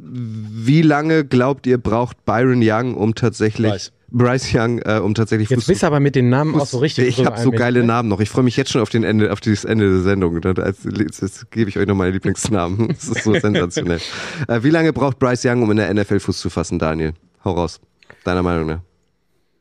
wie 0.00 0.80
lange 0.80 1.26
glaubt 1.26 1.66
ihr 1.66 1.76
braucht 1.76 2.24
Byron 2.24 2.60
Young, 2.62 2.94
um 2.94 3.14
tatsächlich. 3.14 3.92
Bryce 4.14 4.54
Young, 4.54 4.78
äh, 4.78 5.00
um 5.00 5.14
tatsächlich 5.14 5.50
Jetzt 5.50 5.60
Fuß 5.60 5.66
bist 5.66 5.82
du 5.82 5.86
aber 5.88 5.98
mit 5.98 6.14
den 6.14 6.28
Namen 6.28 6.52
Fuß, 6.52 6.62
auch 6.62 6.66
so 6.66 6.78
richtig. 6.78 7.08
Ich 7.08 7.26
habe 7.26 7.38
so 7.40 7.50
geile 7.50 7.80
ne? 7.80 7.86
Namen 7.86 8.08
noch. 8.08 8.20
Ich 8.20 8.30
freue 8.30 8.44
mich 8.44 8.56
jetzt 8.56 8.70
schon 8.70 8.80
auf 8.80 8.88
den 8.88 9.02
Ende, 9.02 9.32
auf 9.32 9.40
dieses 9.40 9.64
Ende 9.64 9.90
der 9.90 10.02
Sendung. 10.02 10.40
Jetzt, 10.40 11.20
jetzt 11.20 11.50
gebe 11.50 11.68
ich 11.68 11.78
euch 11.78 11.86
noch 11.86 11.96
meine 11.96 12.12
Lieblingsnamen. 12.12 12.88
Das 12.94 13.08
ist 13.08 13.24
so 13.24 13.34
sensationell. 13.34 14.00
Äh, 14.46 14.62
wie 14.62 14.70
lange 14.70 14.92
braucht 14.92 15.18
Bryce 15.18 15.44
Young, 15.46 15.62
um 15.62 15.70
in 15.72 15.78
der 15.78 15.92
NFL 15.92 16.20
Fuß 16.20 16.38
zu 16.38 16.48
fassen, 16.48 16.78
Daniel? 16.78 17.14
Hau 17.44 17.52
raus. 17.52 17.80
Deiner 18.22 18.42
Meinung 18.42 18.66
nach? 18.66 18.80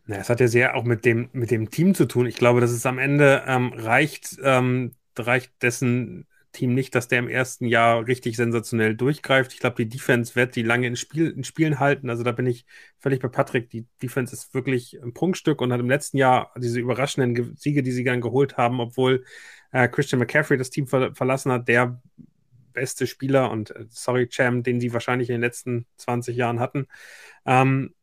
Na, 0.06 0.18
es 0.18 0.30
hat 0.30 0.40
ja 0.40 0.48
sehr 0.48 0.76
auch 0.76 0.84
mit 0.84 1.04
dem, 1.06 1.30
mit 1.34 1.50
dem 1.50 1.72
Team 1.72 1.96
zu 1.96 2.06
tun. 2.06 2.28
Ich 2.28 2.36
glaube, 2.36 2.62
dass 2.62 2.72
es 2.72 2.86
am 2.86 3.00
Ende 3.00 3.44
ähm, 3.48 3.74
reicht, 3.76 4.38
ähm, 4.44 4.92
reicht 5.18 5.52
dessen 5.64 6.26
Team 6.54 6.74
nicht, 6.74 6.96
dass 6.96 7.08
der 7.08 7.20
im 7.20 7.28
ersten 7.28 7.66
Jahr 7.66 8.08
richtig 8.08 8.38
sensationell 8.38 8.96
durchgreift. 8.96 9.54
Ich 9.54 9.60
glaube, 9.60 9.76
die 9.76 9.90
Defense 9.90 10.36
wird 10.36 10.56
die 10.56 10.64
lange 10.64 10.88
in, 10.88 10.96
Spiel, 10.96 11.32
in 11.32 11.44
Spielen 11.44 11.80
halten. 11.80 12.10
Also 12.10 12.24
da 12.24 12.32
bin 12.32 12.46
ich 12.46 12.66
völlig 13.00 13.20
bei 13.20 13.28
Patrick. 13.28 13.70
Die 13.70 13.86
Defense 14.02 14.34
ist 14.34 14.54
wirklich 14.54 14.98
ein 15.04 15.14
Prunkstück 15.14 15.62
und 15.62 15.74
hat 15.74 15.80
im 15.82 15.90
letzten 15.90 16.18
Jahr 16.18 16.54
diese 16.58 16.80
überraschenden 16.80 17.56
Siege, 17.58 17.84
die 17.84 17.92
sie 17.92 18.04
dann 18.04 18.22
geholt 18.22 18.56
haben, 18.58 18.80
obwohl 18.80 19.26
äh, 19.72 19.88
Christian 19.90 20.20
McCaffrey 20.20 20.58
das 20.58 20.70
Team 20.70 20.88
ver 20.88 21.14
verlassen 21.14 21.52
hat, 21.52 21.68
der 21.68 22.02
beste 22.72 23.08
Spieler 23.08 23.52
und 23.52 23.72
äh, 23.72 23.86
sorry, 23.90 24.28
Cham, 24.28 24.64
den 24.64 24.80
sie 24.80 24.94
wahrscheinlich 24.94 25.30
in 25.30 25.36
den 25.36 25.42
letzten 25.42 25.86
20 25.98 26.36
Jahren 26.38 26.60
hatten. 26.60 26.88
Ähm, 27.46 27.94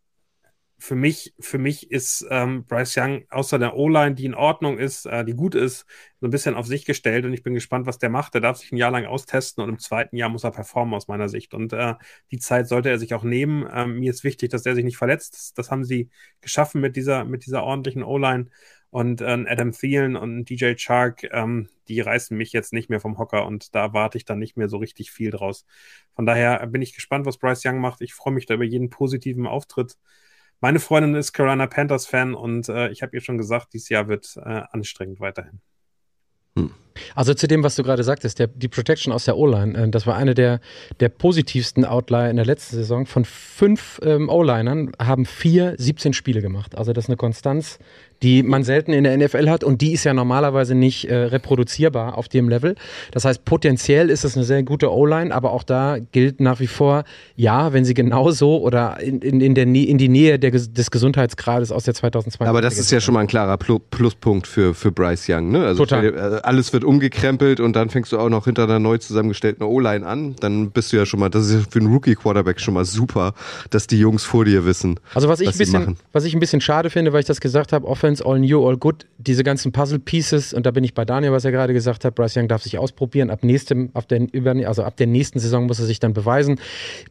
für 0.81 0.97
mich, 0.97 1.35
für 1.39 1.59
mich 1.59 1.90
ist 1.90 2.27
ähm, 2.31 2.65
Bryce 2.65 2.97
Young 2.97 3.24
außer 3.28 3.59
der 3.59 3.77
O-Line, 3.77 4.15
die 4.15 4.24
in 4.24 4.35
Ordnung 4.35 4.78
ist, 4.78 5.05
äh, 5.05 5.24
die 5.27 5.35
gut 5.35 5.55
ist, 5.55 5.85
so 6.20 6.27
ein 6.27 6.31
bisschen 6.31 6.55
auf 6.55 6.66
sich 6.66 6.86
gestellt 6.86 7.27
und 7.27 7.35
ich 7.35 7.43
bin 7.43 7.52
gespannt, 7.52 7.86
was 7.86 7.98
der 7.98 8.09
macht. 8.09 8.32
Der 8.32 8.40
darf 8.40 8.57
sich 8.57 8.73
ein 8.73 8.78
Jahr 8.78 8.90
lang 8.90 9.05
austesten 9.05 9.62
und 9.62 9.69
im 9.69 9.78
zweiten 9.78 10.16
Jahr 10.16 10.31
muss 10.31 10.43
er 10.43 10.52
performen 10.52 10.94
aus 10.94 11.07
meiner 11.07 11.28
Sicht. 11.28 11.52
Und 11.52 11.74
äh, 11.74 11.94
die 12.31 12.39
Zeit 12.39 12.66
sollte 12.66 12.89
er 12.89 12.98
sich 12.98 13.12
auch 13.12 13.24
nehmen. 13.24 13.69
Ähm, 13.70 14.01
mir 14.01 14.11
ist 14.11 14.24
wichtig, 14.24 14.51
dass 14.51 14.62
der 14.62 14.74
sich 14.74 14.85
nicht 14.85 14.97
verletzt. 14.97 15.59
Das, 15.59 15.70
haben 15.70 15.85
sie 15.85 16.09
geschaffen 16.40 16.81
mit 16.81 16.97
dieser, 16.97 17.24
mit 17.27 17.44
dieser 17.44 17.62
ordentlichen 17.62 18.02
O-Line. 18.02 18.47
Und 18.89 19.20
äh, 19.20 19.44
Adam 19.47 19.73
Thielen 19.73 20.16
und 20.16 20.47
DJ 20.47 20.74
Chark, 20.77 21.24
ähm, 21.31 21.69
die 21.89 22.01
reißen 22.01 22.36
mich 22.36 22.52
jetzt 22.52 22.73
nicht 22.73 22.89
mehr 22.89 23.01
vom 23.01 23.19
Hocker 23.19 23.47
und 23.47 23.74
da 23.74 23.93
warte 23.93 24.16
ich 24.19 24.24
dann 24.24 24.39
nicht 24.39 24.57
mehr 24.57 24.69
so 24.69 24.78
richtig 24.78 25.12
viel 25.12 25.31
draus. 25.31 25.66
Von 26.16 26.24
daher 26.27 26.66
bin 26.66 26.82
ich 26.82 26.94
gespannt, 26.94 27.27
was 27.27 27.39
Bryce 27.39 27.66
Young 27.66 27.81
macht. 27.81 28.01
Ich 28.01 28.15
freue 28.15 28.32
mich 28.32 28.47
da 28.47 28.55
über 28.55 28.65
jeden 28.65 28.90
positiven 28.90 29.47
Auftritt. 29.47 29.97
Meine 30.61 30.78
Freundin 30.78 31.15
ist 31.15 31.32
Carolina 31.32 31.66
Panthers 31.66 32.07
Fan 32.07 32.35
und 32.35 32.69
äh, 32.69 32.91
ich 32.91 33.03
habe 33.03 33.16
ihr 33.16 33.23
schon 33.23 33.39
gesagt, 33.39 33.73
dieses 33.73 33.89
Jahr 33.89 34.09
wird 34.09 34.37
äh, 34.37 34.62
anstrengend 34.70 35.20
weiterhin. 35.20 35.61
Hm. 36.57 36.74
Also 37.15 37.32
zu 37.35 37.47
dem, 37.47 37.62
was 37.62 37.77
du 37.77 37.82
gerade 37.82 38.05
sagtest, 38.05 38.39
der, 38.39 38.49
die 38.49 38.69
Protection 38.69 39.12
aus 39.12 39.24
der 39.24 39.37
O-Line, 39.37 39.78
äh, 39.78 39.89
das 39.89 40.07
war 40.07 40.16
eine 40.16 40.35
der, 40.35 40.61
der 40.99 41.09
positivsten 41.09 41.85
Outlier 41.85 42.28
in 42.28 42.37
der 42.37 42.45
letzten 42.45 42.77
Saison. 42.77 43.07
Von 43.07 43.24
fünf 43.24 44.01
ähm, 44.03 44.28
O-Linern 44.28 44.93
haben 45.01 45.24
vier 45.24 45.74
17 45.78 46.12
Spiele 46.12 46.43
gemacht. 46.43 46.77
Also 46.77 46.93
das 46.93 47.05
ist 47.05 47.09
eine 47.09 47.16
Konstanz, 47.16 47.78
die 48.23 48.43
man 48.43 48.65
selten 48.65 48.93
in 48.93 49.05
der 49.05 49.17
NFL 49.17 49.49
hat 49.49 49.65
und 49.65 49.81
die 49.81 49.93
ist 49.93 50.05
ja 50.05 50.13
normalerweise 50.13 50.75
nicht 50.75 51.07
äh, 51.07 51.15
reproduzierbar 51.15 52.19
auf 52.19 52.29
dem 52.29 52.49
Level. 52.49 52.75
Das 53.13 53.25
heißt, 53.25 53.45
potenziell 53.45 54.11
ist 54.11 54.25
es 54.25 54.37
eine 54.37 54.45
sehr 54.45 54.63
gute 54.63 54.93
O-Line, 54.93 55.35
aber 55.35 55.53
auch 55.53 55.63
da 55.63 55.99
gilt 56.13 56.41
nach 56.41 56.61
wie 56.61 56.67
vor, 56.67 57.05
ja, 57.37 57.73
wenn 57.73 57.85
sie 57.85 57.95
genauso 57.95 58.61
oder 58.61 59.01
in, 59.01 59.21
in, 59.21 59.41
in, 59.41 59.55
der, 59.55 59.65
in 59.65 59.99
die 59.99 60.09
Nähe 60.09 60.39
der, 60.39 60.51
des 60.51 60.91
Gesundheitsgrades 60.91 61.73
aus 61.73 61.85
der 61.85 61.95
2020 61.95 62.49
Aber 62.49 62.61
das 62.61 62.79
ist 62.79 62.91
ja 62.91 63.01
schon 63.01 63.15
mal 63.15 63.21
ein 63.21 63.27
klarer 63.27 63.57
Pluspunkt 63.57 64.47
für, 64.47 64.75
für 64.75 64.93
Bryce 64.93 65.29
Young. 65.29 65.51
Ne? 65.51 65.65
Also 65.65 65.85
Total. 65.85 66.05
Äh, 66.05 66.41
alles 66.43 66.73
wird 66.73 66.85
umgekrempelt 66.85 67.61
und 67.61 67.75
dann 67.75 67.89
fängst 67.89 68.13
du 68.13 68.19
auch 68.19 68.29
noch 68.29 68.45
hinter 68.45 68.65
einer 68.65 68.79
neu 68.79 68.99
zusammengestellten 68.99 69.65
O-Line 69.65 70.07
an. 70.07 70.37
Dann 70.41 70.71
bist 70.71 70.93
du 70.93 70.99
ja 70.99 71.07
schon 71.07 71.21
mal, 71.21 71.31
das 71.31 71.49
ist 71.49 71.73
für 71.73 71.79
einen 71.79 71.93
Rookie-Quarterback 71.93 72.61
schon 72.61 72.75
mal 72.75 72.85
super, 72.85 73.33
dass 73.71 73.87
die 73.87 73.99
Jungs 73.99 74.25
vor 74.25 74.45
dir 74.45 74.67
wissen. 74.67 75.01
Also 75.15 75.29
was 75.29 75.41
ich, 75.41 75.49
ein 75.49 75.59
bisschen, 75.59 75.97
was 76.13 76.25
ich 76.25 76.35
ein 76.35 76.41
bisschen 76.41 76.61
schade 76.61 76.91
finde, 76.91 77.13
weil 77.13 77.21
ich 77.21 77.27
das 77.27 77.41
gesagt 77.41 77.73
habe, 77.73 77.87
Offense 77.87 78.10
Offense, 78.11 78.24
all 78.24 78.41
new, 78.41 78.66
all 78.66 78.77
good, 78.77 79.07
diese 79.19 79.45
ganzen 79.45 79.70
Puzzle-Pieces, 79.73 80.55
und 80.55 80.66
da 80.66 80.70
bin 80.70 80.82
ich 80.82 80.95
bei 80.95 81.05
Daniel, 81.05 81.32
was 81.32 81.45
er 81.45 81.53
gerade 81.53 81.73
gesagt 81.73 82.05
hat, 82.05 82.15
Bryce 82.15 82.39
Young 82.39 82.49
darf 82.49 82.62
sich 82.62 82.78
ausprobieren, 82.78 83.31
ab 83.31 83.45
nächstem, 83.45 83.91
ab 83.95 84.09
der, 84.09 84.27
also 84.66 84.82
ab 84.82 84.97
der 84.97 85.07
nächsten 85.07 85.39
Saison 85.39 85.66
muss 85.66 85.78
er 85.78 85.87
sich 85.87 86.01
dann 86.01 86.12
beweisen. 86.12 86.59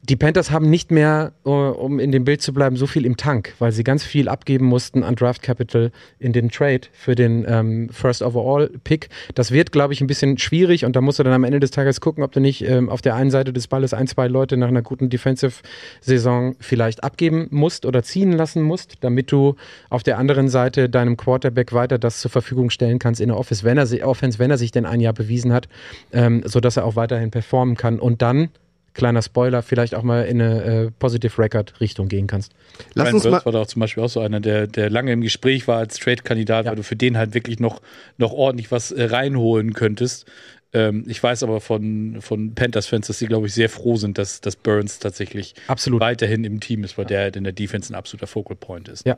Die 0.03 0.15
Panthers 0.15 0.51
haben 0.51 0.69
nicht 0.69 0.91
mehr, 0.91 1.31
äh, 1.45 1.49
um 1.49 1.99
in 1.99 2.11
dem 2.11 2.25
Bild 2.25 2.41
zu 2.41 2.53
bleiben, 2.53 2.75
so 2.75 2.87
viel 2.87 3.05
im 3.05 3.15
Tank, 3.15 3.53
weil 3.59 3.71
sie 3.71 3.83
ganz 3.83 4.03
viel 4.03 4.27
abgeben 4.27 4.65
mussten 4.65 5.03
an 5.03 5.15
Draft 5.15 5.41
Capital 5.41 5.91
in 6.17 6.33
den 6.33 6.49
Trade 6.49 6.81
für 6.91 7.15
den 7.15 7.45
ähm, 7.47 7.89
First 7.89 8.21
Overall 8.21 8.69
Pick. 8.83 9.09
Das 9.35 9.51
wird, 9.51 9.71
glaube 9.71 9.93
ich, 9.93 10.01
ein 10.01 10.07
bisschen 10.07 10.37
schwierig 10.37 10.85
und 10.85 10.95
da 10.95 11.01
musst 11.01 11.19
du 11.19 11.23
dann 11.23 11.33
am 11.33 11.43
Ende 11.43 11.59
des 11.59 11.71
Tages 11.71 12.01
gucken, 12.01 12.23
ob 12.23 12.31
du 12.31 12.39
nicht 12.39 12.63
ähm, 12.63 12.89
auf 12.89 13.01
der 13.01 13.15
einen 13.15 13.31
Seite 13.31 13.53
des 13.53 13.67
Balles 13.67 13.93
ein, 13.93 14.07
zwei 14.07 14.27
Leute 14.27 14.57
nach 14.57 14.67
einer 14.67 14.81
guten 14.81 15.09
Defensive-Saison 15.09 16.55
vielleicht 16.59 17.03
abgeben 17.03 17.47
musst 17.51 17.85
oder 17.85 18.03
ziehen 18.03 18.31
lassen 18.31 18.63
musst, 18.63 18.97
damit 19.01 19.31
du 19.31 19.55
auf 19.89 20.03
der 20.03 20.17
anderen 20.17 20.49
Seite 20.49 20.88
deinem 20.89 21.17
Quarterback 21.17 21.73
weiter 21.73 21.97
das 21.97 22.19
zur 22.19 22.31
Verfügung 22.31 22.69
stellen 22.69 22.99
kannst 22.99 23.21
in 23.21 23.29
der 23.29 23.37
Office, 23.37 23.63
wenn 23.63 23.77
er, 23.77 24.07
Offense, 24.07 24.39
wenn 24.39 24.51
er 24.51 24.57
sich 24.57 24.71
denn 24.71 24.85
ein 24.85 24.99
Jahr 24.99 25.13
bewiesen 25.13 25.53
hat, 25.53 25.67
ähm, 26.11 26.41
sodass 26.45 26.77
er 26.77 26.85
auch 26.85 26.95
weiterhin 26.95 27.31
performen 27.31 27.75
kann 27.75 27.99
und 27.99 28.21
dann 28.21 28.49
kleiner 28.93 29.21
Spoiler, 29.21 29.61
vielleicht 29.61 29.95
auch 29.95 30.03
mal 30.03 30.25
in 30.25 30.41
eine 30.41 30.63
äh, 30.63 30.91
Positive 30.99 31.41
Record 31.41 31.79
Richtung 31.79 32.07
gehen 32.07 32.27
kannst. 32.27 32.53
Lass 32.93 33.07
Ryan 33.07 33.15
uns 33.15 33.23
mal 33.25 33.45
war 33.45 33.51
doch 33.53 33.67
zum 33.67 33.79
Beispiel 33.79 34.03
auch 34.03 34.09
so 34.09 34.19
einer, 34.19 34.39
der, 34.39 34.67
der 34.67 34.89
lange 34.89 35.11
im 35.11 35.21
Gespräch 35.21 35.67
war 35.67 35.77
als 35.77 35.97
Trade-Kandidat, 35.97 36.65
ja. 36.65 36.71
weil 36.71 36.75
du 36.75 36.83
für 36.83 36.95
den 36.95 37.17
halt 37.17 37.33
wirklich 37.33 37.59
noch, 37.59 37.81
noch 38.17 38.33
ordentlich 38.33 38.71
was 38.71 38.91
äh, 38.91 39.05
reinholen 39.05 39.73
könntest. 39.73 40.25
Ähm, 40.73 41.05
ich 41.07 41.21
weiß 41.21 41.43
aber 41.43 41.61
von, 41.61 42.17
von 42.19 42.53
Panthers-Fans, 42.53 43.07
dass 43.07 43.19
sie, 43.19 43.27
glaube 43.27 43.47
ich, 43.47 43.53
sehr 43.53 43.69
froh 43.69 43.95
sind, 43.95 44.17
dass, 44.17 44.41
dass 44.41 44.55
Burns 44.55 44.99
tatsächlich 44.99 45.55
Absolut. 45.67 46.01
weiterhin 46.01 46.43
im 46.43 46.59
Team 46.59 46.83
ist, 46.83 46.97
weil 46.97 47.05
ja. 47.05 47.09
der 47.09 47.19
halt 47.21 47.35
in 47.37 47.43
der 47.43 47.53
Defense 47.53 47.91
ein 47.91 47.95
absoluter 47.95 48.27
Focal 48.27 48.55
Point 48.55 48.89
ist. 48.89 49.05
Ja, 49.05 49.17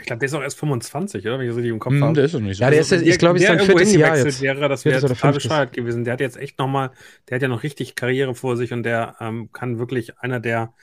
ich 0.00 0.06
glaube, 0.06 0.20
der 0.20 0.26
ist 0.26 0.34
auch 0.34 0.42
erst 0.42 0.58
25, 0.58 1.26
oder? 1.26 1.38
Wenn 1.38 1.46
ich 1.46 1.50
das 1.50 1.56
richtig 1.56 1.72
im 1.72 1.78
Kopf 1.78 1.92
hm, 1.92 2.04
habe. 2.04 2.14
Der 2.14 2.24
ist 2.24 2.32
noch 2.34 2.40
nicht 2.40 2.58
so. 2.58 2.64
Ja, 2.64 2.70
der 2.70 2.80
ist, 2.80 2.92
also, 2.92 3.04
ich 3.04 3.18
glaube, 3.18 3.38
ist 3.38 3.46
sein 3.46 3.60
viertes 3.60 3.94
Jahr 3.94 4.16
jetzt. 4.16 4.40
Wäre, 4.40 4.68
das 4.68 4.84
wäre 4.84 5.00
total 5.00 5.32
bescheuert 5.32 5.72
gewesen. 5.72 6.04
Der 6.04 6.14
hat 6.14 6.20
jetzt 6.20 6.36
echt 6.36 6.58
nochmal, 6.58 6.90
der 7.28 7.36
hat 7.36 7.42
ja 7.42 7.48
noch 7.48 7.62
richtig 7.62 7.94
Karriere 7.94 8.34
vor 8.34 8.56
sich 8.56 8.72
und 8.72 8.82
der 8.82 9.16
ähm, 9.20 9.50
kann 9.52 9.78
wirklich 9.78 10.18
einer 10.18 10.40
der, 10.40 10.74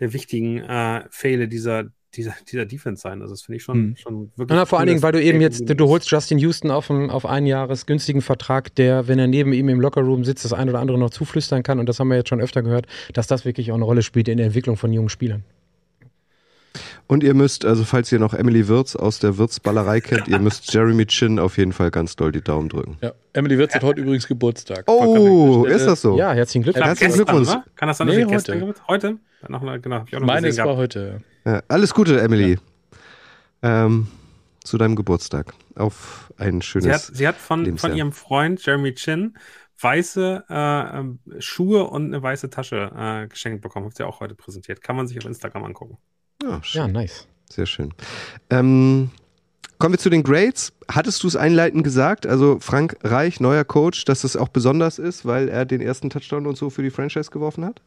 der 0.00 0.12
wichtigen 0.12 0.58
äh, 0.58 1.04
Fehler 1.10 1.46
dieser, 1.46 1.86
dieser, 2.14 2.34
dieser 2.50 2.66
Defense 2.66 3.02
sein. 3.02 3.22
Also 3.22 3.34
das 3.34 3.42
finde 3.42 3.56
ich 3.58 3.62
schon, 3.62 3.76
hm. 3.76 3.96
schon 3.96 4.32
wirklich. 4.36 4.58
Ja, 4.58 4.66
vor 4.66 4.78
allen 4.78 4.88
Dingen, 4.88 5.02
weil 5.02 5.12
du 5.12 5.22
eben 5.22 5.40
jetzt, 5.40 5.62
du 5.68 5.88
holst 5.88 6.10
Justin 6.10 6.38
Houston 6.38 6.70
auf, 6.70 6.90
einen, 6.90 7.10
auf 7.10 7.26
einen 7.26 7.46
Jahres 7.46 7.86
günstigen 7.86 8.20
Vertrag, 8.20 8.74
der, 8.74 9.08
wenn 9.08 9.18
er 9.18 9.28
neben 9.28 9.52
ihm 9.52 9.68
im 9.68 9.80
Lockerroom 9.80 10.24
sitzt, 10.24 10.44
das 10.44 10.52
ein 10.52 10.68
oder 10.68 10.80
andere 10.80 10.98
noch 10.98 11.10
zuflüstern 11.10 11.62
kann. 11.62 11.78
Und 11.78 11.88
das 11.88 12.00
haben 12.00 12.08
wir 12.08 12.16
jetzt 12.16 12.28
schon 12.28 12.40
öfter 12.40 12.62
gehört, 12.62 12.86
dass 13.12 13.26
das 13.26 13.44
wirklich 13.44 13.70
auch 13.70 13.76
eine 13.76 13.84
Rolle 13.84 14.02
spielt 14.02 14.28
in 14.28 14.38
der 14.38 14.46
Entwicklung 14.46 14.76
von 14.76 14.92
jungen 14.92 15.08
Spielern. 15.08 15.44
Und 17.10 17.24
ihr 17.24 17.34
müsst, 17.34 17.64
also 17.64 17.82
falls 17.82 18.12
ihr 18.12 18.20
noch 18.20 18.34
Emily 18.34 18.68
Wirz 18.68 18.94
aus 18.94 19.18
der 19.18 19.36
Wirtzballerei 19.36 20.00
kennt, 20.00 20.28
ihr 20.28 20.38
müsst 20.38 20.72
Jeremy 20.72 21.06
Chin 21.06 21.40
auf 21.40 21.58
jeden 21.58 21.72
Fall 21.72 21.90
ganz 21.90 22.14
doll 22.14 22.30
die 22.30 22.40
Daumen 22.40 22.68
drücken. 22.68 22.98
Ja, 23.00 23.10
Emily 23.32 23.58
Wirz 23.58 23.74
hat 23.74 23.82
heute 23.82 24.00
übrigens 24.00 24.28
Geburtstag. 24.28 24.84
Oh, 24.86 25.64
ist 25.64 25.86
das 25.86 26.02
so? 26.02 26.16
Ja, 26.16 26.32
herzlichen 26.32 26.62
Glückwunsch. 26.62 26.86
Herzlichen 26.86 27.14
Glückwunsch. 27.14 27.48
Kann 27.74 27.88
das 27.88 27.98
sein, 27.98 28.06
dass 28.06 28.14
nee, 28.14 28.22
heute. 28.22 28.30
gestern 28.30 28.74
Heute? 28.86 29.18
Noch, 29.48 29.60
genau, 29.82 30.04
ich 30.06 30.14
auch 30.14 30.20
noch 30.20 30.26
Meine 30.28 30.46
ist 30.46 30.58
war 30.58 30.76
heute. 30.76 31.20
Ja, 31.44 31.60
alles 31.66 31.92
Gute, 31.94 32.20
Emily. 32.20 32.58
Ja. 33.60 33.86
Ähm, 33.86 34.06
zu 34.62 34.78
deinem 34.78 34.94
Geburtstag. 34.94 35.52
Auf 35.74 36.32
ein 36.36 36.62
schönes 36.62 36.84
Sie 36.84 36.92
hat, 36.92 37.00
sie 37.00 37.26
hat 37.26 37.36
von, 37.36 37.76
von 37.76 37.96
ihrem 37.96 38.12
Freund 38.12 38.64
Jeremy 38.64 38.94
Chin 38.94 39.36
weiße 39.80 40.44
äh, 40.48 41.40
Schuhe 41.40 41.88
und 41.88 42.04
eine 42.04 42.22
weiße 42.22 42.50
Tasche 42.50 42.92
äh, 42.96 43.26
geschenkt 43.26 43.62
bekommen. 43.62 43.86
Hat 43.86 43.96
sie 43.96 44.06
auch 44.06 44.20
heute 44.20 44.36
präsentiert. 44.36 44.80
Kann 44.80 44.94
man 44.94 45.08
sich 45.08 45.18
auf 45.18 45.24
Instagram 45.24 45.64
angucken. 45.64 45.98
Ja, 46.42 46.60
ja 46.72 46.88
nice. 46.88 47.26
Sehr 47.48 47.66
schön. 47.66 47.92
Ähm, 48.48 49.10
kommen 49.78 49.94
wir 49.94 49.98
zu 49.98 50.10
den 50.10 50.22
Grades. 50.22 50.72
Hattest 50.88 51.22
du 51.22 51.28
es 51.28 51.36
einleitend 51.36 51.84
gesagt, 51.84 52.26
also 52.26 52.58
Frank 52.60 52.96
Reich, 53.02 53.40
neuer 53.40 53.64
Coach, 53.64 54.04
dass 54.04 54.22
das 54.22 54.36
auch 54.36 54.48
besonders 54.48 54.98
ist, 54.98 55.26
weil 55.26 55.48
er 55.48 55.64
den 55.64 55.80
ersten 55.80 56.10
Touchdown 56.10 56.46
und 56.46 56.56
so 56.56 56.70
für 56.70 56.82
die 56.82 56.90
Franchise 56.90 57.30
geworfen 57.30 57.64
hat? 57.64 57.80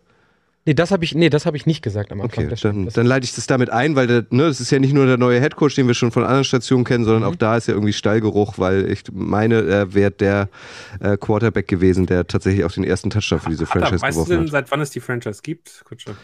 Nee, 0.66 0.74
das 0.74 0.92
habe 0.92 1.04
ich, 1.04 1.14
nee, 1.14 1.30
hab 1.30 1.56
ich 1.56 1.66
nicht 1.66 1.82
gesagt 1.82 2.14
am 2.14 2.22
Anfang. 2.22 2.46
Okay, 2.46 2.56
dann, 2.62 2.88
dann, 2.88 3.06
leite 3.06 3.26
ich 3.26 3.36
das 3.36 3.48
damit 3.48 3.70
ein, 3.70 3.98
weil 3.98 4.08
der, 4.08 4.26
ne, 4.30 4.48
das 4.48 4.62
ist 4.62 4.72
ja 4.72 4.80
nicht 4.80 4.94
nur 4.94 5.06
der 5.06 5.18
neue 5.18 5.42
Headcoach, 5.42 5.76
den 5.76 5.88
wir 5.88 5.94
schon 5.94 6.12
von 6.12 6.24
anderen 6.24 6.46
Stationen 6.46 6.86
kennen, 6.86 7.04
sondern 7.04 7.24
mhm. 7.24 7.30
auch 7.30 7.36
da 7.36 7.58
ist 7.58 7.68
ja 7.68 7.74
irgendwie 7.74 7.92
Stallgeruch, 7.92 8.58
weil 8.58 8.90
ich 8.90 9.04
meine, 9.12 9.62
er 9.64 9.94
wäre 9.94 10.12
der 10.12 10.48
äh, 11.02 11.18
Quarterback 11.18 11.68
gewesen, 11.68 12.06
der 12.06 12.28
tatsächlich 12.28 12.64
auch 12.64 12.72
den 12.72 12.86
ersten 12.86 13.10
Touchdown 13.10 13.42
für 13.42 13.50
diese 13.50 13.66
Franchise 13.66 13.98
Ach, 13.98 14.02
weißt 14.04 14.16
geworfen 14.16 14.32
du 14.32 14.38
denn, 14.38 14.48
seit 14.48 14.72
wann 14.72 14.80
es 14.80 14.90
die 14.90 15.02
Franchise 15.02 15.42
gibt? 15.44 15.84
Kutsche? 15.84 16.16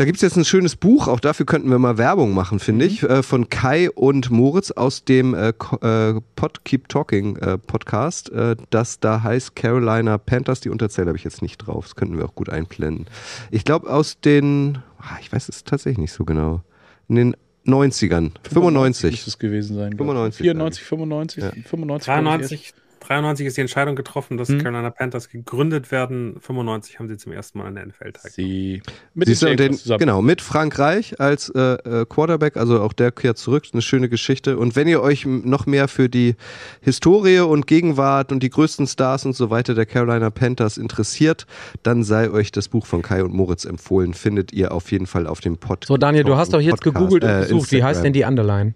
Da 0.00 0.06
gibt 0.06 0.16
es 0.16 0.22
jetzt 0.22 0.38
ein 0.38 0.46
schönes 0.46 0.76
Buch, 0.76 1.08
auch 1.08 1.20
dafür 1.20 1.44
könnten 1.44 1.68
wir 1.68 1.78
mal 1.78 1.98
Werbung 1.98 2.32
machen, 2.32 2.58
finde 2.58 2.86
ich, 2.86 3.02
äh, 3.02 3.22
von 3.22 3.50
Kai 3.50 3.90
und 3.90 4.30
Moritz 4.30 4.70
aus 4.70 5.04
dem 5.04 5.34
äh, 5.34 5.50
äh, 5.50 6.20
Pod 6.36 6.64
Keep 6.64 6.88
Talking 6.88 7.36
äh, 7.36 7.58
Podcast. 7.58 8.32
Äh, 8.32 8.56
das 8.70 9.00
da 9.00 9.22
heißt 9.22 9.54
Carolina 9.54 10.16
Panthers. 10.16 10.60
Die 10.60 10.70
Unterzähler 10.70 11.08
habe 11.08 11.18
ich 11.18 11.24
jetzt 11.24 11.42
nicht 11.42 11.58
drauf. 11.58 11.84
Das 11.84 11.96
könnten 11.96 12.16
wir 12.16 12.24
auch 12.24 12.34
gut 12.34 12.48
einblenden. 12.48 13.08
Ich 13.50 13.66
glaube 13.66 13.90
aus 13.90 14.18
den, 14.18 14.78
ah, 15.00 15.18
ich 15.20 15.30
weiß 15.30 15.50
es 15.50 15.64
tatsächlich 15.64 15.98
nicht 15.98 16.12
so 16.12 16.24
genau, 16.24 16.62
in 17.10 17.16
den 17.16 17.36
90ern, 17.66 18.30
95. 18.50 19.10
Müsste 19.10 19.28
es 19.28 19.38
gewesen 19.38 19.76
sein. 19.76 19.98
glaub 19.98 20.08
ich. 20.08 20.36
95, 20.38 20.82
94, 20.82 20.82
95, 20.82 21.42
Ja. 21.44 21.50
95. 21.50 22.06
glaub 22.06 22.40
ich, 22.40 22.72
93, 22.72 22.74
93 23.00 23.46
ist 23.46 23.56
die 23.56 23.60
Entscheidung 23.62 23.96
getroffen, 23.96 24.36
dass 24.36 24.48
Hm. 24.48 24.62
Carolina 24.62 24.90
Panthers 24.90 25.28
gegründet 25.28 25.90
werden. 25.90 26.38
95 26.40 26.98
haben 26.98 27.08
sie 27.08 27.16
zum 27.16 27.32
ersten 27.32 27.58
Mal 27.58 27.68
in 27.68 27.74
der 27.74 27.86
NFL 27.86 28.12
teilgenommen. 28.12 28.32
Sie 28.32 28.82
mit 29.14 29.28
Siehst 29.28 29.42
du, 29.42 29.46
den 29.46 29.72
und 29.72 29.88
den, 29.88 29.98
genau, 29.98 30.22
mit 30.22 30.40
Frank 30.40 30.78
Reich 30.78 31.18
als 31.20 31.48
äh, 31.50 31.60
äh, 31.60 32.06
Quarterback, 32.06 32.56
also 32.56 32.80
auch 32.80 32.92
der 32.92 33.10
kehrt 33.10 33.38
zurück, 33.38 33.64
eine 33.72 33.82
schöne 33.82 34.08
Geschichte. 34.08 34.58
Und 34.58 34.76
wenn 34.76 34.86
ihr 34.88 35.02
euch 35.02 35.26
noch 35.26 35.66
mehr 35.66 35.88
für 35.88 36.08
die 36.08 36.36
Historie 36.80 37.40
und 37.40 37.66
Gegenwart 37.66 38.32
und 38.32 38.42
die 38.42 38.50
größten 38.50 38.86
Stars 38.86 39.24
und 39.24 39.34
so 39.34 39.50
weiter 39.50 39.74
der 39.74 39.86
Carolina 39.86 40.30
Panthers 40.30 40.78
interessiert, 40.78 41.46
dann 41.82 42.04
sei 42.04 42.30
euch 42.30 42.52
das 42.52 42.68
Buch 42.68 42.86
von 42.86 43.02
Kai 43.02 43.24
und 43.24 43.32
Moritz 43.34 43.64
empfohlen. 43.64 44.14
Findet 44.14 44.52
ihr 44.52 44.72
auf 44.72 44.92
jeden 44.92 45.06
Fall 45.06 45.26
auf 45.26 45.40
dem 45.40 45.56
Pod 45.56 45.84
So, 45.86 45.96
Daniel, 45.96 46.24
du 46.24 46.36
hast 46.36 46.52
doch 46.52 46.60
jetzt 46.60 46.82
Podcast, 46.82 46.94
gegoogelt 46.94 47.24
und 47.24 47.30
äh, 47.30 47.40
gesucht. 47.42 47.72
Wie 47.72 47.82
heißt 47.82 48.04
denn 48.04 48.12
die 48.12 48.24
Underline? 48.24 48.74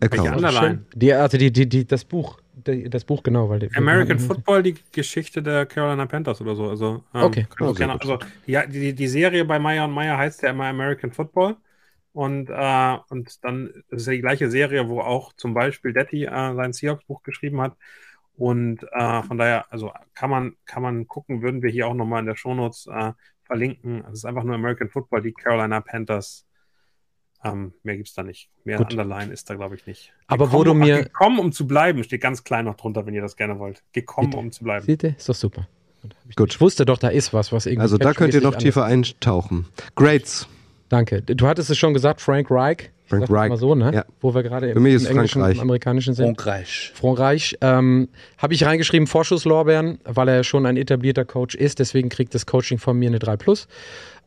Welche 0.00 0.20
Account. 0.20 0.36
Underline? 0.36 0.84
Die, 0.94 1.12
also 1.12 1.38
die, 1.38 1.52
die, 1.52 1.68
die, 1.68 1.86
das 1.86 2.04
Buch. 2.04 2.38
Das 2.64 3.04
Buch, 3.04 3.22
genau. 3.22 3.48
Weil 3.48 3.60
die, 3.60 3.74
American 3.74 4.18
Football, 4.18 4.62
die 4.62 4.74
Geschichte 4.92 5.42
der 5.42 5.66
Carolina 5.66 6.06
Panthers 6.06 6.40
oder 6.40 6.56
so. 6.56 6.68
Also, 6.70 7.04
ähm, 7.14 7.22
Okay. 7.22 7.46
Oh, 7.60 7.72
gerne, 7.74 7.94
gut. 7.94 8.02
also 8.02 8.18
die, 8.46 8.58
die, 8.68 8.94
die 8.94 9.08
Serie 9.08 9.44
bei 9.44 9.58
Meyer 9.58 9.84
und 9.84 9.92
Meyer 9.92 10.16
heißt 10.18 10.42
ja 10.42 10.50
immer 10.50 10.66
American 10.66 11.12
Football. 11.12 11.56
Und, 12.12 12.48
äh, 12.50 12.98
und 13.08 13.44
dann 13.44 13.72
das 13.90 14.02
ist 14.02 14.06
ja 14.06 14.12
die 14.12 14.20
gleiche 14.20 14.50
Serie, 14.50 14.88
wo 14.88 15.00
auch 15.00 15.32
zum 15.34 15.52
Beispiel 15.54 15.92
Detti 15.92 16.24
äh, 16.24 16.54
sein 16.54 16.72
Seahawks-Buch 16.72 17.22
geschrieben 17.24 17.60
hat. 17.60 17.76
Und 18.36 18.84
äh, 18.92 19.22
von 19.22 19.38
daher, 19.38 19.72
also 19.72 19.92
kann 20.14 20.30
man, 20.30 20.56
kann 20.64 20.82
man 20.82 21.06
gucken, 21.08 21.42
würden 21.42 21.62
wir 21.62 21.70
hier 21.70 21.86
auch 21.88 21.94
nochmal 21.94 22.20
in 22.20 22.26
der 22.26 22.36
Shownotes 22.36 22.86
äh, 22.92 23.12
verlinken. 23.44 24.02
Also 24.02 24.12
es 24.12 24.18
ist 24.20 24.24
einfach 24.24 24.44
nur 24.44 24.54
American 24.56 24.90
Football, 24.90 25.22
die 25.22 25.32
Carolina 25.32 25.80
Panthers. 25.80 26.43
Ähm, 27.44 27.72
mehr 27.82 27.96
gibt's 27.96 28.14
da 28.14 28.22
nicht. 28.22 28.48
Mehr 28.64 28.78
Gut. 28.78 28.90
Underline 28.92 29.32
ist 29.32 29.48
da, 29.50 29.54
glaube 29.54 29.74
ich, 29.74 29.86
nicht. 29.86 30.12
Aber 30.26 30.50
wo 30.52 30.58
Gekommen- 30.60 30.80
du 30.80 30.86
mir- 30.86 30.98
Ach, 31.00 31.04
gekommen, 31.04 31.38
um 31.38 31.52
zu 31.52 31.66
bleiben, 31.66 32.02
steht 32.04 32.20
ganz 32.22 32.42
klein 32.44 32.64
noch 32.64 32.76
drunter, 32.76 33.04
wenn 33.06 33.14
ihr 33.14 33.22
das 33.22 33.36
gerne 33.36 33.58
wollt. 33.58 33.82
Gekommen, 33.92 34.30
Bitte. 34.30 34.38
um 34.40 34.50
zu 34.52 34.64
bleiben. 34.64 34.84
Seht 34.86 35.02
ihr? 35.04 35.14
Ist 35.16 35.28
doch 35.28 35.34
super. 35.34 35.68
Gut. 36.36 36.52
Ich 36.52 36.60
wusste 36.60 36.84
doch, 36.84 36.98
da 36.98 37.08
ist 37.08 37.32
was, 37.32 37.52
was 37.52 37.66
irgendwie. 37.66 37.82
Also 37.82 37.96
da 37.98 38.12
könnt 38.12 38.34
ihr 38.34 38.40
noch 38.42 38.56
tiefer 38.56 38.84
eintauchen. 38.84 39.66
Grades. 39.94 40.48
Danke. 40.90 41.22
Du 41.22 41.46
hattest 41.46 41.70
es 41.70 41.78
schon 41.78 41.94
gesagt, 41.94 42.20
Frank 42.20 42.50
Reich. 42.50 42.90
Frank 43.06 43.30
Reich. 43.30 43.48
Mal 43.50 43.56
so, 43.58 43.74
ne? 43.74 43.90
Ja. 43.92 44.04
Wo 44.20 44.34
wir 44.34 44.42
gerade 44.42 44.70
Für 44.70 44.76
im, 44.76 44.82
mich 44.82 44.94
im 45.02 45.06
englischen, 45.06 45.42
Reich. 45.42 45.56
im 45.56 45.60
amerikanischen 45.62 46.14
sind. 46.14 46.24
Frankreich. 46.26 46.92
Frankreich. 46.94 47.56
Ähm, 47.60 48.08
Habe 48.38 48.54
ich 48.54 48.64
reingeschrieben, 48.64 49.06
Vorschusslorbeeren, 49.06 49.98
weil 50.04 50.28
er 50.28 50.44
schon 50.44 50.64
ein 50.66 50.76
etablierter 50.76 51.24
Coach 51.24 51.54
ist. 51.54 51.78
Deswegen 51.78 52.08
kriegt 52.08 52.34
das 52.34 52.46
Coaching 52.46 52.78
von 52.78 52.98
mir 52.98 53.08
eine 53.08 53.18
3 53.18 53.36
Plus. 53.36 53.66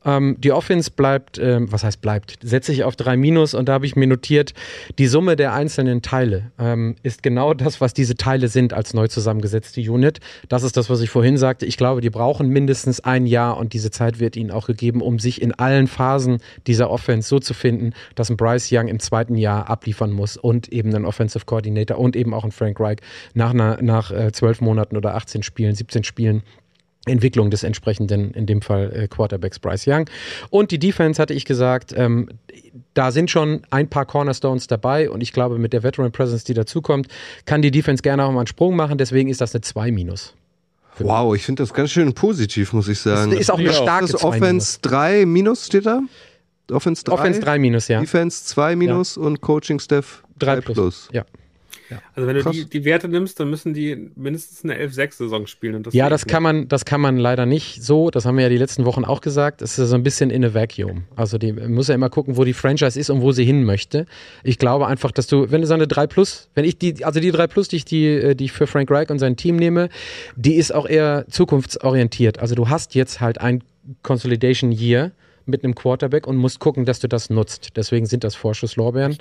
Ähm, 0.08 0.38
die 0.40 0.54
Offense 0.54 0.90
bleibt, 0.90 1.38
ähm, 1.38 1.72
was 1.72 1.84
heißt 1.84 2.02
bleibt, 2.02 2.40
setze 2.42 2.72
ich 2.72 2.86
auf 2.86 2.96
3 2.96 3.18
Minus 3.18 3.54
und 3.54 3.68
da 3.68 3.74
habe 3.74 3.86
ich 3.86 3.96
mir 3.96 4.08
notiert, 4.08 4.54
die 4.98 5.08
Summe 5.08 5.36
der 5.36 5.54
einzelnen 5.54 6.02
Teile 6.02 6.52
ähm, 6.58 6.96
ist 7.04 7.22
genau 7.22 7.54
das, 7.54 7.82
was 7.82 7.94
diese 7.94 8.16
Teile 8.16 8.48
sind 8.48 8.74
als 8.74 8.94
neu 8.94 9.08
zusammengesetzte 9.08 9.82
Unit. 9.82 10.20
Das 10.48 10.64
ist 10.64 10.78
das, 10.78 10.90
was 10.90 11.02
ich 11.02 11.10
vorhin 11.10 11.38
sagte. 11.38 11.66
Ich 11.66 11.76
glaube, 11.76 12.00
die 12.00 12.10
brauchen 12.10 12.48
mindestens 12.48 13.02
ein 13.02 13.28
Jahr 13.28 13.58
und 13.58 13.74
diese 13.74 13.92
Zeit 13.92 14.20
wird 14.20 14.38
ihnen 14.38 14.50
auch 14.50 14.68
gegeben, 14.68 15.02
um 15.02 15.20
sich 15.20 15.42
in 15.42 15.54
allen 15.54 15.88
Phasen 15.88 16.38
dieser 16.68 16.90
Offense 16.90 17.28
so 17.28 17.40
zu 17.40 17.54
finden, 17.54 17.94
dass 18.16 18.30
ein 18.30 18.38
Bryce 18.38 18.70
Young 18.72 18.88
im 18.88 19.00
zweiten 19.00 19.36
Jahr 19.36 19.70
abliefern 19.70 20.12
muss 20.12 20.38
und 20.38 20.70
eben 20.70 20.96
ein 20.96 21.04
Offensive 21.04 21.46
Coordinator 21.46 21.98
und 21.98 22.16
eben 22.16 22.34
auch 22.34 22.46
ein 22.46 22.52
Frank 22.52 22.80
Reich 22.80 23.00
nach, 23.34 23.54
einer, 23.54 23.82
nach 23.82 24.12
äh, 24.12 24.32
12 24.32 24.62
Monaten 24.62 24.96
oder 24.96 25.16
18 25.16 25.44
Spielen, 25.44 25.76
17 25.76 26.06
Spielen 26.06 26.44
Entwicklung 27.08 27.50
des 27.50 27.64
entsprechenden, 27.64 28.32
in 28.32 28.46
dem 28.46 28.62
Fall 28.62 28.92
äh, 28.94 29.08
Quarterbacks 29.08 29.60
Bryce 29.60 29.88
Young. 29.88 30.10
Und 30.50 30.72
die 30.72 30.80
Defense 30.80 31.22
hatte 31.22 31.34
ich 31.34 31.46
gesagt, 31.46 31.94
ähm, 31.96 32.30
da 32.94 33.12
sind 33.12 33.30
schon 33.32 33.62
ein 33.70 33.90
paar 33.90 34.06
Cornerstones 34.06 34.68
dabei 34.68 35.10
und 35.10 35.22
ich 35.22 35.34
glaube, 35.34 35.58
mit 35.60 35.74
der 35.74 35.84
Veteran 35.84 36.12
Presence, 36.12 36.44
die 36.44 36.54
dazukommt, 36.54 37.08
kann 37.46 37.62
die 37.62 37.72
Defense 37.72 38.02
gerne 38.02 38.24
auch 38.26 38.32
mal 38.32 38.40
einen 38.42 38.48
Sprung 38.48 38.76
machen. 38.76 38.98
Deswegen 38.98 39.30
ist 39.30 39.42
das 39.42 39.54
eine 39.54 39.62
2 39.62 39.92
minus. 39.92 40.34
Wow, 41.00 41.36
ich 41.36 41.44
finde 41.44 41.62
das 41.64 41.74
ganz 41.74 41.92
schön 41.92 42.14
positiv, 42.14 42.74
muss 42.74 42.88
ich 42.88 43.00
sagen. 43.00 43.32
ist 43.32 43.52
auch 43.52 43.60
eine 43.60 43.68
Ja, 43.68 43.74
starke 43.74 44.08
das 44.12 44.22
2 44.22 44.28
Offense 44.28 44.80
3 44.82 45.26
minus 45.28 45.68
steht 45.68 45.86
da? 45.86 46.02
Offense 46.72 47.04
3? 47.04 47.14
Offense 47.14 47.40
3 47.40 47.60
minus, 47.60 47.88
ja. 47.88 48.00
Defense 48.00 48.46
2 48.46 48.76
minus 48.76 49.16
und 49.16 49.42
Coaching 49.42 49.80
Staff 49.80 50.24
3 50.40 50.56
3 50.56 50.62
plus. 50.62 50.76
plus. 50.76 51.10
Ja. 51.12 51.24
Also 52.16 52.28
wenn 52.28 52.36
du 52.36 52.50
die, 52.52 52.66
die 52.70 52.86
Werte 52.86 53.08
nimmst, 53.08 53.40
dann 53.40 53.50
müssen 53.50 53.74
die 53.74 54.12
mindestens 54.16 54.64
eine 54.64 54.76
11-6-Saison 54.82 55.48
spielen. 55.48 55.76
Und 55.76 55.88
das 55.88 55.94
Ja, 55.94 56.10
das 56.10 56.26
kann 56.26 56.44
man, 56.44 56.68
das 56.68 56.86
kann 56.86 57.02
man 57.02 57.18
leider 57.18 57.46
nicht 57.46 57.84
so. 57.84 58.10
Das 58.10 58.26
haben 58.26 58.38
wir 58.38 58.44
ja 58.44 58.50
die 58.50 58.58
letzten 58.58 58.86
Wochen 58.86 59.06
auch 59.06 59.22
gesagt. 59.22 59.62
Es 59.62 59.78
ist 59.78 59.90
so 59.90 59.96
ein 59.96 60.04
bisschen 60.04 60.30
in 60.30 60.44
a 60.44 60.54
vacuum. 60.54 61.04
Also 61.16 61.38
die 61.38 61.54
muss 61.54 61.88
ja 61.88 61.96
immer 61.96 62.10
gucken, 62.10 62.38
wo 62.38 62.44
die 62.44 62.54
Franchise 62.54 63.00
ist 63.00 63.10
und 63.10 63.22
wo 63.22 63.32
sie 63.32 63.46
hin 63.46 63.64
möchte. 63.64 64.06
Ich 64.44 64.58
glaube 64.58 64.88
einfach, 64.88 65.12
dass 65.12 65.28
du, 65.28 65.52
wenn 65.52 65.62
du 65.62 65.68
so 65.68 65.74
eine 65.74 65.88
3 65.88 66.08
Plus, 66.08 66.50
wenn 66.56 66.66
ich 66.66 66.78
die, 66.78 67.04
also 67.06 67.20
die 67.20 67.32
3 67.32 67.48
Plus, 67.48 67.68
die 67.68 67.78
ich, 67.78 67.86
die, 67.86 68.06
äh, 68.08 68.36
die 68.36 68.46
ich 68.46 68.52
für 68.52 68.68
Frank 68.68 68.92
Reich 68.92 69.10
und 69.10 69.20
sein 69.20 69.38
Team 69.38 69.56
nehme, 69.56 69.90
die 70.36 70.56
ist 70.56 70.74
auch 70.74 70.88
eher 70.88 71.26
zukunftsorientiert. 71.30 72.40
Also 72.40 72.56
du 72.56 72.70
hast 72.70 72.96
jetzt 72.96 73.22
halt 73.22 73.40
ein 73.40 73.64
Consolidation 74.04 74.72
Year 74.72 75.12
mit 75.48 75.64
einem 75.64 75.76
Quarterback 75.76 76.28
und 76.28 76.38
musst 76.38 76.60
gucken, 76.60 76.86
dass 76.86 77.00
du 77.00 77.08
das 77.08 77.30
nutzt. 77.30 77.70
Deswegen 77.76 78.06
sind 78.06 78.24
das 78.24 78.36
Vorschusslorbeeren. 78.36 79.18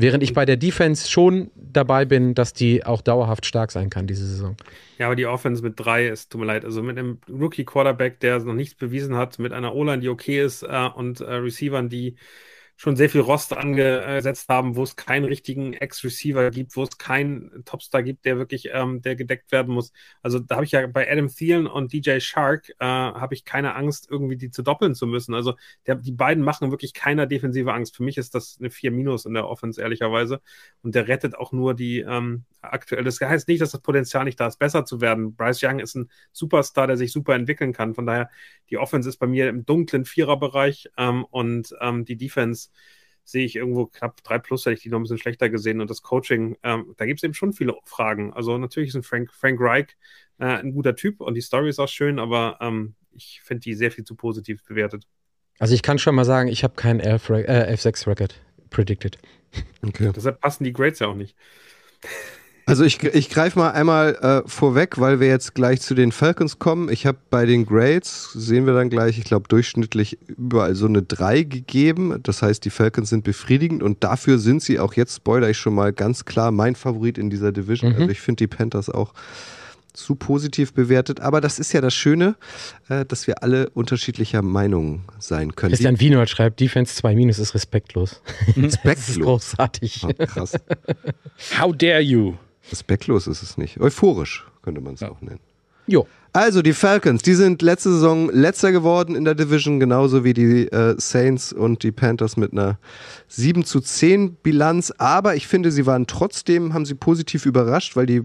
Während 0.00 0.22
ich 0.22 0.32
bei 0.32 0.44
der 0.44 0.56
Defense 0.56 1.10
schon 1.10 1.50
dabei 1.56 2.04
bin, 2.04 2.32
dass 2.32 2.52
die 2.52 2.86
auch 2.86 3.02
dauerhaft 3.02 3.44
stark 3.44 3.72
sein 3.72 3.90
kann 3.90 4.06
diese 4.06 4.24
Saison. 4.24 4.56
Ja, 4.96 5.06
aber 5.06 5.16
die 5.16 5.26
Offense 5.26 5.60
mit 5.60 5.74
drei 5.76 6.06
ist, 6.06 6.30
tut 6.30 6.40
mir 6.40 6.46
leid, 6.46 6.64
also 6.64 6.84
mit 6.84 6.96
einem 6.96 7.18
Rookie-Quarterback, 7.28 8.20
der 8.20 8.38
noch 8.38 8.54
nichts 8.54 8.76
bewiesen 8.76 9.16
hat, 9.16 9.40
mit 9.40 9.52
einer 9.52 9.74
O-Line, 9.74 9.98
die 9.98 10.08
okay 10.08 10.40
ist 10.40 10.62
äh, 10.62 10.88
und 10.94 11.20
äh, 11.20 11.34
Receivern, 11.34 11.88
die 11.88 12.14
schon 12.80 12.94
sehr 12.94 13.10
viel 13.10 13.22
Rost 13.22 13.52
angesetzt 13.56 14.48
haben, 14.48 14.76
wo 14.76 14.84
es 14.84 14.94
keinen 14.94 15.24
richtigen 15.24 15.72
Ex-Receiver 15.72 16.52
gibt, 16.52 16.76
wo 16.76 16.84
es 16.84 16.96
keinen 16.96 17.64
Topstar 17.64 18.04
gibt, 18.04 18.24
der 18.24 18.38
wirklich, 18.38 18.68
ähm, 18.72 19.02
der 19.02 19.16
gedeckt 19.16 19.50
werden 19.50 19.74
muss. 19.74 19.92
Also 20.22 20.38
da 20.38 20.54
habe 20.54 20.64
ich 20.64 20.70
ja 20.70 20.86
bei 20.86 21.10
Adam 21.10 21.26
Thielen 21.26 21.66
und 21.66 21.92
DJ 21.92 22.20
Shark 22.20 22.70
äh, 22.78 22.84
habe 22.84 23.34
ich 23.34 23.44
keine 23.44 23.74
Angst, 23.74 24.08
irgendwie 24.08 24.36
die 24.36 24.52
zu 24.52 24.62
doppeln 24.62 24.94
zu 24.94 25.08
müssen. 25.08 25.34
Also 25.34 25.54
der, 25.88 25.96
die 25.96 26.12
beiden 26.12 26.44
machen 26.44 26.70
wirklich 26.70 26.94
keiner 26.94 27.26
defensive 27.26 27.72
Angst. 27.72 27.96
Für 27.96 28.04
mich 28.04 28.16
ist 28.16 28.36
das 28.36 28.58
eine 28.60 28.70
4 28.70 28.92
Minus 28.92 29.26
in 29.26 29.34
der 29.34 29.48
Offense, 29.48 29.82
ehrlicherweise. 29.82 30.40
Und 30.82 30.94
der 30.94 31.08
rettet 31.08 31.34
auch 31.34 31.50
nur 31.50 31.74
die 31.74 31.98
ähm, 31.98 32.44
aktuell. 32.62 33.02
Das 33.02 33.20
heißt 33.20 33.48
nicht, 33.48 33.60
dass 33.60 33.72
das 33.72 33.80
Potenzial 33.80 34.24
nicht 34.24 34.38
da 34.38 34.46
ist, 34.46 34.60
besser 34.60 34.84
zu 34.84 35.00
werden. 35.00 35.34
Bryce 35.34 35.64
Young 35.64 35.80
ist 35.80 35.96
ein 35.96 36.10
Superstar, 36.30 36.86
der 36.86 36.96
sich 36.96 37.10
super 37.10 37.34
entwickeln 37.34 37.72
kann. 37.72 37.96
Von 37.96 38.06
daher, 38.06 38.30
die 38.70 38.78
Offense 38.78 39.08
ist 39.08 39.18
bei 39.18 39.26
mir 39.26 39.48
im 39.48 39.64
dunklen 39.64 40.04
Viererbereich 40.04 40.90
ähm, 40.96 41.24
und 41.24 41.74
ähm, 41.80 42.04
die 42.04 42.16
Defense 42.16 42.67
sehe 43.24 43.44
ich 43.44 43.56
irgendwo 43.56 43.86
knapp 43.86 44.22
drei 44.22 44.38
plus, 44.38 44.64
hätte 44.64 44.74
ich 44.74 44.82
die 44.82 44.88
noch 44.88 44.98
ein 44.98 45.02
bisschen 45.02 45.18
schlechter 45.18 45.50
gesehen. 45.50 45.80
Und 45.80 45.90
das 45.90 46.02
Coaching, 46.02 46.56
ähm, 46.62 46.94
da 46.96 47.04
gibt 47.04 47.20
es 47.20 47.24
eben 47.24 47.34
schon 47.34 47.52
viele 47.52 47.74
Fragen. 47.84 48.32
Also 48.32 48.56
natürlich 48.56 48.88
ist 48.88 48.94
ein 48.94 49.02
Frank, 49.02 49.32
Frank 49.32 49.60
Reich 49.60 49.96
äh, 50.38 50.46
ein 50.46 50.72
guter 50.72 50.96
Typ 50.96 51.20
und 51.20 51.34
die 51.34 51.40
Story 51.42 51.68
ist 51.68 51.78
auch 51.78 51.88
schön, 51.88 52.18
aber 52.18 52.56
ähm, 52.60 52.94
ich 53.12 53.40
finde 53.44 53.60
die 53.60 53.74
sehr 53.74 53.90
viel 53.90 54.04
zu 54.04 54.14
positiv 54.14 54.64
bewertet. 54.64 55.04
Also 55.58 55.74
ich 55.74 55.82
kann 55.82 55.98
schon 55.98 56.14
mal 56.14 56.24
sagen, 56.24 56.48
ich 56.48 56.64
habe 56.64 56.74
keinen 56.74 57.00
F- 57.00 57.28
äh, 57.30 57.74
F6-Record 57.74 58.40
predicted. 58.70 59.18
Okay. 59.86 60.12
Deshalb 60.14 60.40
passen 60.40 60.64
die 60.64 60.72
Grades 60.72 61.00
ja 61.00 61.08
auch 61.08 61.14
nicht. 61.14 61.36
Also 62.68 62.84
ich, 62.84 63.02
ich 63.02 63.30
greife 63.30 63.58
mal 63.58 63.70
einmal 63.70 64.14
äh, 64.16 64.48
vorweg, 64.48 65.00
weil 65.00 65.20
wir 65.20 65.28
jetzt 65.28 65.54
gleich 65.54 65.80
zu 65.80 65.94
den 65.94 66.12
Falcons 66.12 66.58
kommen. 66.58 66.90
Ich 66.90 67.06
habe 67.06 67.16
bei 67.30 67.46
den 67.46 67.64
Grades, 67.64 68.30
sehen 68.34 68.66
wir 68.66 68.74
dann 68.74 68.90
gleich, 68.90 69.18
ich 69.18 69.24
glaube 69.24 69.48
durchschnittlich 69.48 70.18
überall 70.26 70.74
so 70.74 70.84
eine 70.84 71.02
3 71.02 71.44
gegeben. 71.44 72.20
Das 72.22 72.42
heißt, 72.42 72.62
die 72.66 72.70
Falcons 72.70 73.08
sind 73.08 73.24
befriedigend 73.24 73.82
und 73.82 74.04
dafür 74.04 74.38
sind 74.38 74.62
sie 74.62 74.78
auch 74.78 74.92
jetzt, 74.92 75.16
spoiler 75.16 75.48
ich 75.48 75.56
schon 75.56 75.74
mal, 75.74 75.94
ganz 75.94 76.26
klar 76.26 76.50
mein 76.50 76.74
Favorit 76.74 77.16
in 77.16 77.30
dieser 77.30 77.52
Division. 77.52 77.92
Mhm. 77.92 78.00
Also 78.00 78.10
ich 78.10 78.20
finde 78.20 78.36
die 78.36 78.48
Panthers 78.48 78.90
auch 78.90 79.14
zu 79.94 80.14
positiv 80.14 80.74
bewertet. 80.74 81.20
Aber 81.20 81.40
das 81.40 81.58
ist 81.58 81.72
ja 81.72 81.80
das 81.80 81.94
Schöne, 81.94 82.36
äh, 82.90 83.06
dass 83.06 83.26
wir 83.26 83.42
alle 83.42 83.70
unterschiedlicher 83.70 84.42
Meinung 84.42 85.04
sein 85.18 85.56
können. 85.56 85.72
Christian 85.72 85.98
Wienold 85.98 86.28
schreibt, 86.28 86.60
Defense 86.60 86.94
2 86.96 87.14
minus 87.14 87.38
ist 87.38 87.54
respektlos. 87.54 88.20
Das 88.46 88.56
ist 88.56 88.84
Respektlos. 88.84 89.24
großartig. 89.24 90.04
Ah, 90.04 90.26
krass. 90.26 90.52
How 91.58 91.74
dare 91.74 92.00
you? 92.00 92.34
Respektlos 92.70 93.26
ist 93.26 93.42
es 93.42 93.56
nicht. 93.58 93.80
Euphorisch 93.80 94.46
könnte 94.62 94.80
man 94.80 94.94
es 94.94 95.00
Ja. 95.00 95.10
auch 95.10 95.20
nennen. 95.20 95.40
Jo. 95.86 96.06
Also 96.34 96.60
die 96.60 96.74
Falcons, 96.74 97.22
die 97.22 97.34
sind 97.34 97.62
letzte 97.62 97.90
Saison 97.90 98.30
letzter 98.30 98.70
geworden 98.72 99.16
in 99.16 99.24
der 99.24 99.34
Division, 99.34 99.80
genauso 99.80 100.22
wie 100.22 100.34
die 100.34 100.68
äh, 100.70 100.94
Saints 100.98 101.52
und 101.54 101.82
die 101.82 101.90
Panthers 101.92 102.36
mit 102.36 102.52
einer 102.52 102.78
7 103.28 103.64
zu 103.64 103.80
10 103.80 104.34
Bilanz. 104.42 104.92
Aber 104.98 105.34
ich 105.36 105.46
finde, 105.48 105.72
sie 105.72 105.86
waren 105.86 106.06
trotzdem, 106.06 106.74
haben 106.74 106.84
sie 106.84 106.94
positiv 106.94 107.46
überrascht, 107.46 107.96
weil 107.96 108.04
die 108.04 108.22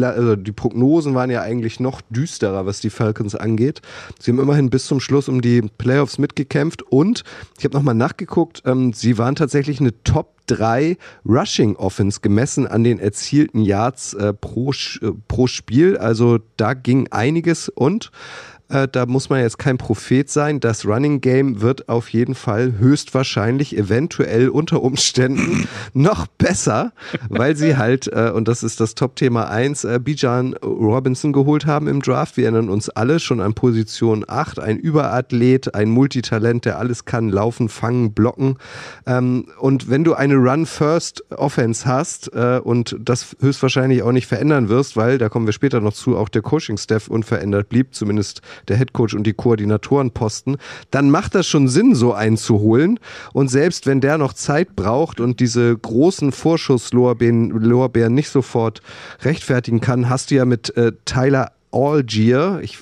also 0.00 0.36
die 0.36 0.52
Prognosen 0.52 1.14
waren 1.14 1.30
ja 1.30 1.42
eigentlich 1.42 1.78
noch 1.80 2.00
düsterer, 2.10 2.66
was 2.66 2.80
die 2.80 2.90
Falcons 2.90 3.34
angeht. 3.34 3.82
Sie 4.18 4.30
haben 4.30 4.40
immerhin 4.40 4.70
bis 4.70 4.86
zum 4.86 5.00
Schluss 5.00 5.28
um 5.28 5.40
die 5.40 5.62
Playoffs 5.62 6.18
mitgekämpft 6.18 6.82
und 6.82 7.22
ich 7.58 7.64
habe 7.64 7.76
nochmal 7.76 7.94
nachgeguckt, 7.94 8.62
ähm, 8.64 8.92
sie 8.92 9.18
waren 9.18 9.34
tatsächlich 9.34 9.80
eine 9.80 10.02
Top 10.04 10.38
3 10.46 10.96
Rushing 11.26 11.76
Offense 11.76 12.20
gemessen 12.20 12.66
an 12.66 12.82
den 12.82 12.98
erzielten 12.98 13.60
Yards 13.60 14.14
äh, 14.14 14.32
pro, 14.32 14.72
äh, 14.72 15.12
pro 15.28 15.46
Spiel. 15.46 15.96
Also 15.96 16.38
da 16.56 16.74
ging 16.74 17.08
einiges 17.10 17.68
und 17.68 18.10
äh, 18.68 18.88
da 18.88 19.06
muss 19.06 19.30
man 19.30 19.40
jetzt 19.40 19.58
kein 19.58 19.78
Prophet 19.78 20.28
sein. 20.30 20.60
Das 20.60 20.84
Running 20.84 21.20
Game 21.20 21.60
wird 21.60 21.88
auf 21.88 22.08
jeden 22.10 22.34
Fall 22.34 22.74
höchstwahrscheinlich, 22.78 23.76
eventuell 23.76 24.48
unter 24.48 24.82
Umständen 24.82 25.68
noch 25.94 26.26
besser, 26.26 26.92
weil 27.28 27.56
sie 27.56 27.76
halt, 27.76 28.08
äh, 28.08 28.30
und 28.34 28.48
das 28.48 28.62
ist 28.62 28.80
das 28.80 28.94
Top-Thema 28.94 29.48
1, 29.48 29.84
äh, 29.84 29.98
Bijan 30.02 30.54
Robinson 30.54 31.32
geholt 31.32 31.66
haben 31.66 31.88
im 31.88 32.02
Draft. 32.02 32.36
Wir 32.36 32.44
erinnern 32.44 32.68
uns 32.68 32.90
alle 32.90 33.20
schon 33.20 33.40
an 33.40 33.54
Position 33.54 34.24
8, 34.26 34.58
ein 34.58 34.78
Überathlet, 34.78 35.74
ein 35.74 35.88
Multitalent, 35.88 36.64
der 36.64 36.78
alles 36.78 37.04
kann, 37.04 37.30
laufen, 37.30 37.68
fangen, 37.68 38.12
blocken. 38.12 38.58
Ähm, 39.06 39.46
und 39.58 39.88
wenn 39.88 40.04
du 40.04 40.14
eine 40.14 40.36
Run-First-Offense 40.36 41.86
hast 41.86 42.32
äh, 42.34 42.60
und 42.62 42.96
das 43.00 43.36
höchstwahrscheinlich 43.40 44.02
auch 44.02 44.12
nicht 44.12 44.26
verändern 44.26 44.68
wirst, 44.68 44.96
weil, 44.96 45.18
da 45.18 45.28
kommen 45.28 45.46
wir 45.46 45.52
später 45.52 45.80
noch 45.80 45.94
zu, 45.94 46.16
auch 46.16 46.28
der 46.28 46.42
Coaching-Staff 46.42 47.08
unverändert 47.08 47.68
blieb, 47.68 47.94
zumindest 47.94 48.42
der 48.66 48.76
Headcoach 48.76 49.14
und 49.14 49.24
die 49.24 49.32
Koordinatorenposten, 49.32 50.56
dann 50.90 51.10
macht 51.10 51.34
das 51.34 51.46
schon 51.46 51.68
Sinn, 51.68 51.94
so 51.94 52.12
einzuholen. 52.12 52.98
Und 53.32 53.48
selbst 53.48 53.86
wenn 53.86 54.00
der 54.00 54.18
noch 54.18 54.32
Zeit 54.32 54.74
braucht 54.74 55.20
und 55.20 55.40
diese 55.40 55.76
großen 55.76 56.32
Vorschusslorbeeren 56.32 58.14
nicht 58.14 58.30
sofort 58.30 58.82
rechtfertigen 59.22 59.80
kann, 59.80 60.08
hast 60.08 60.30
du 60.30 60.36
ja 60.36 60.44
mit 60.44 60.76
äh, 60.76 60.92
Tyler 61.04 61.52
Allgear. 61.70 62.62
Ich, 62.62 62.78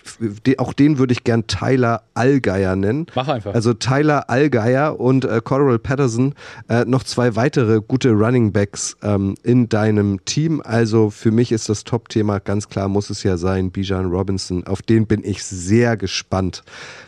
auch 0.58 0.72
den 0.72 0.98
würde 0.98 1.12
ich 1.12 1.24
gern 1.24 1.46
Tyler 1.46 2.02
Allgeier 2.14 2.76
nennen. 2.76 3.06
Mach 3.14 3.28
einfach. 3.28 3.54
Also 3.54 3.74
Tyler 3.74 4.30
Allgeier 4.30 4.98
und 4.98 5.24
äh, 5.24 5.40
Coral 5.42 5.78
Patterson, 5.78 6.34
äh, 6.68 6.84
noch 6.84 7.02
zwei 7.02 7.36
weitere 7.36 7.80
gute 7.80 8.12
Running 8.12 8.52
Backs 8.52 8.96
ähm, 9.02 9.34
in 9.42 9.68
deinem 9.68 10.24
Team. 10.24 10.62
Also 10.64 11.10
für 11.10 11.30
mich 11.30 11.52
ist 11.52 11.68
das 11.68 11.84
Top-Thema 11.84 12.38
ganz 12.38 12.68
klar, 12.68 12.88
muss 12.88 13.10
es 13.10 13.22
ja 13.22 13.36
sein, 13.36 13.70
Bijan 13.70 14.06
Robinson. 14.06 14.66
Auf 14.66 14.82
den 14.82 15.06
bin 15.06 15.22
ich 15.24 15.44
sehr 15.44 15.96
gespannt. 15.96 16.62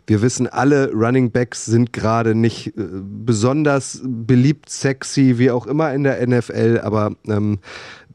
Wir 0.06 0.22
wissen 0.22 0.46
alle, 0.46 0.90
Running 0.92 1.30
Backs 1.30 1.64
sind 1.64 1.92
gerade 1.92 2.34
nicht 2.34 2.68
äh, 2.68 2.72
besonders 3.24 4.00
beliebt, 4.04 4.70
sexy, 4.70 5.38
wie 5.38 5.50
auch 5.50 5.66
immer 5.66 5.92
in 5.92 6.02
der 6.02 6.26
NFL, 6.26 6.80
aber 6.82 7.12
ähm, 7.28 7.58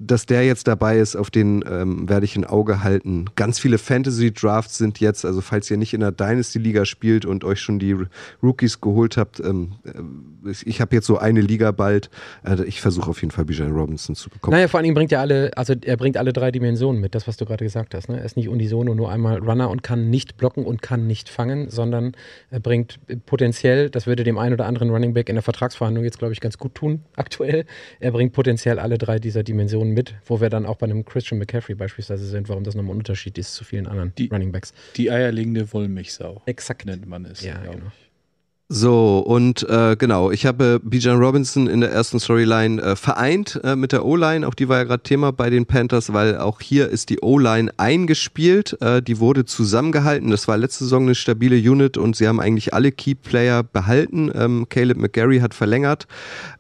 dass 0.08 0.26
der 0.26 0.46
jetzt 0.46 0.68
dabei 0.68 0.98
ist, 0.98 1.16
auf 1.16 1.30
den 1.30 1.64
ähm, 1.68 2.08
werde 2.10 2.26
ich 2.26 2.36
ein 2.36 2.46
Auge 2.46 2.84
halten. 2.84 3.26
Ganz 3.36 3.60
viele 3.60 3.78
Fantasy-Drafts 3.78 4.78
sind 4.78 5.00
jetzt, 5.00 5.26
also 5.26 5.42
falls 5.42 5.70
ihr 5.72 5.78
nicht 5.78 5.94
in 5.94 6.02
der 6.02 6.12
Dynasty-Liga 6.12 6.86
spielt 6.86 7.26
und 7.26 7.44
euch 7.44 7.60
schon 7.60 7.80
die 7.80 7.96
Rookies 8.42 8.82
geholt 8.82 9.18
habt, 9.18 9.40
ähm, 9.40 9.74
äh, 9.86 10.52
ich 10.66 10.82
habe 10.82 10.96
jetzt 10.96 11.08
so 11.08 11.18
eine 11.18 11.42
Liga 11.42 11.72
bald. 11.72 12.10
Äh, 12.46 12.64
ich 12.64 12.82
versuche 12.82 13.10
auf 13.10 13.22
jeden 13.22 13.32
Fall 13.32 13.46
Bijan 13.46 13.72
Robinson 13.72 14.16
zu 14.16 14.30
bekommen. 14.30 14.56
Naja, 14.56 14.68
vor 14.68 14.80
allen 14.80 14.84
Dingen 14.84 14.96
bringt 14.96 15.12
er 15.12 15.22
alle, 15.22 15.52
also 15.56 15.74
er 15.82 15.98
bringt 15.98 16.18
alle 16.18 16.34
drei 16.34 16.52
Dimensionen 16.52 17.02
mit, 17.02 17.16
das, 17.16 17.28
was 17.28 17.38
du 17.38 17.46
gerade 17.46 17.64
gesagt 17.64 17.94
hast. 17.96 18.10
Ne? 18.10 18.20
Er 18.20 18.26
ist 18.26 18.38
nicht 18.38 18.50
unisono, 18.50 18.94
nur 18.96 19.12
einmal 19.12 19.40
Runner 19.40 19.70
und 19.70 19.84
kann 19.84 20.10
nicht 20.10 20.38
blocken 20.38 20.66
und 20.66 20.82
kann 20.82 21.08
nicht 21.08 21.30
fangen, 21.30 21.70
sondern 21.70 22.14
er 22.50 22.60
bringt 22.60 23.00
potenziell, 23.26 23.90
das 23.90 24.08
würde 24.08 24.24
dem 24.24 24.38
einen 24.38 24.54
oder 24.54 24.66
anderen 24.66 24.90
Running 24.90 25.14
Back 25.14 25.30
in 25.30 25.36
der 25.36 25.44
Vertragsverhandlung 25.44 26.04
jetzt, 26.04 26.20
glaube 26.20 26.34
ich, 26.34 26.42
ganz 26.42 26.58
gut 26.58 26.76
tun, 26.76 27.04
aktuell. 27.16 27.66
Er 28.00 28.12
bringt 28.12 28.34
potenziell 28.34 28.80
alle 28.80 28.98
drei 28.98 29.20
dieser 29.20 29.44
Dimensionen 29.44 29.93
mit, 29.94 30.16
wo 30.26 30.42
wir 30.42 30.50
dann 30.50 30.66
auch 30.66 30.78
bei 30.78 30.86
einem 30.86 31.06
Christian 31.06 31.40
McCaffrey 31.40 31.76
beispielsweise 31.76 32.26
sind, 32.26 32.50
warum 32.50 32.64
das 32.64 32.76
nochmal 32.76 32.96
ein 32.96 33.00
Unterschied 33.00 33.38
ist 33.38 33.54
zu 33.54 33.64
vielen 33.64 33.88
anderen 33.88 34.14
die, 34.18 34.28
Running 34.28 34.52
Backs. 34.52 34.74
Die 34.96 35.12
eierlegende 35.12 35.72
Wollmilchsau. 35.72 36.42
Exakt. 36.46 36.86
Nennt 36.86 37.08
man 37.08 37.26
es. 37.26 37.44
Ja, 37.44 37.58
genau. 37.62 37.92
So, 38.76 39.20
und 39.20 39.70
äh, 39.70 39.96
genau, 39.96 40.32
ich 40.32 40.48
habe 40.48 40.80
Bijan 40.84 41.20
Robinson 41.20 41.68
in 41.68 41.82
der 41.82 41.92
ersten 41.92 42.20
Storyline 42.20 42.82
äh, 42.82 42.96
vereint 42.96 43.62
äh, 43.64 43.76
mit 43.76 43.92
der 43.92 44.04
O-Line. 44.04 44.48
Auch 44.48 44.56
die 44.56 44.68
war 44.68 44.80
ja 44.80 44.84
gerade 44.84 45.04
Thema 45.04 45.32
bei 45.32 45.52
den 45.52 45.68
Panthers, 45.68 46.12
weil 46.12 46.40
auch 46.40 46.60
hier 46.60 46.90
ist 46.90 47.12
die 47.12 47.20
O-Line 47.20 47.72
eingespielt. 47.78 48.76
Äh, 48.82 49.04
die 49.04 49.20
wurde 49.20 49.46
zusammengehalten. 49.46 50.32
Das 50.32 50.48
war 50.48 50.58
letzte 50.58 50.86
Saison 50.86 51.04
eine 51.04 51.14
stabile 51.14 51.56
Unit 51.56 51.98
und 52.00 52.16
sie 52.16 52.28
haben 52.28 52.40
eigentlich 52.40 52.74
alle 52.74 52.92
Key-Player 52.92 53.62
behalten. 53.62 54.32
Ähm, 54.34 54.66
Caleb 54.70 54.98
McGarry 54.98 55.38
hat 55.38 55.54
verlängert 55.54 56.08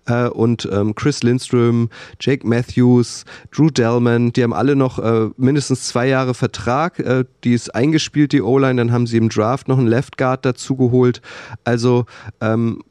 äh, 0.06 0.27
und 0.27 0.69
ähm, 0.72 0.94
Chris 0.94 1.23
Lindström, 1.23 1.90
Jake 2.19 2.48
Matthews, 2.48 3.26
Drew 3.52 3.72
Dellman, 3.72 4.34
die 4.34 4.44
haben 4.44 4.53
alle 4.53 4.76
noch 4.76 4.99
äh, 4.99 5.30
mindestens 5.38 5.88
zwei 5.88 6.07
Jahre 6.07 6.35
Vertrag. 6.35 6.99
Äh, 6.99 7.26
die 7.44 7.53
ist 7.53 7.73
eingespielt, 7.73 8.34
die 8.34 8.44
O-Line. 8.44 8.76
Dann 8.76 8.91
haben 8.91 9.07
sie 9.07 9.18
im 9.18 9.30
Draft 9.30 9.68
noch 9.68 9.80
einen 9.80 9.88
Left 9.88 10.18
Guard 10.18 10.45
dazu 10.45 10.76
geholt. 10.76 11.22
Also 11.64 12.03
ähm, 12.42 12.82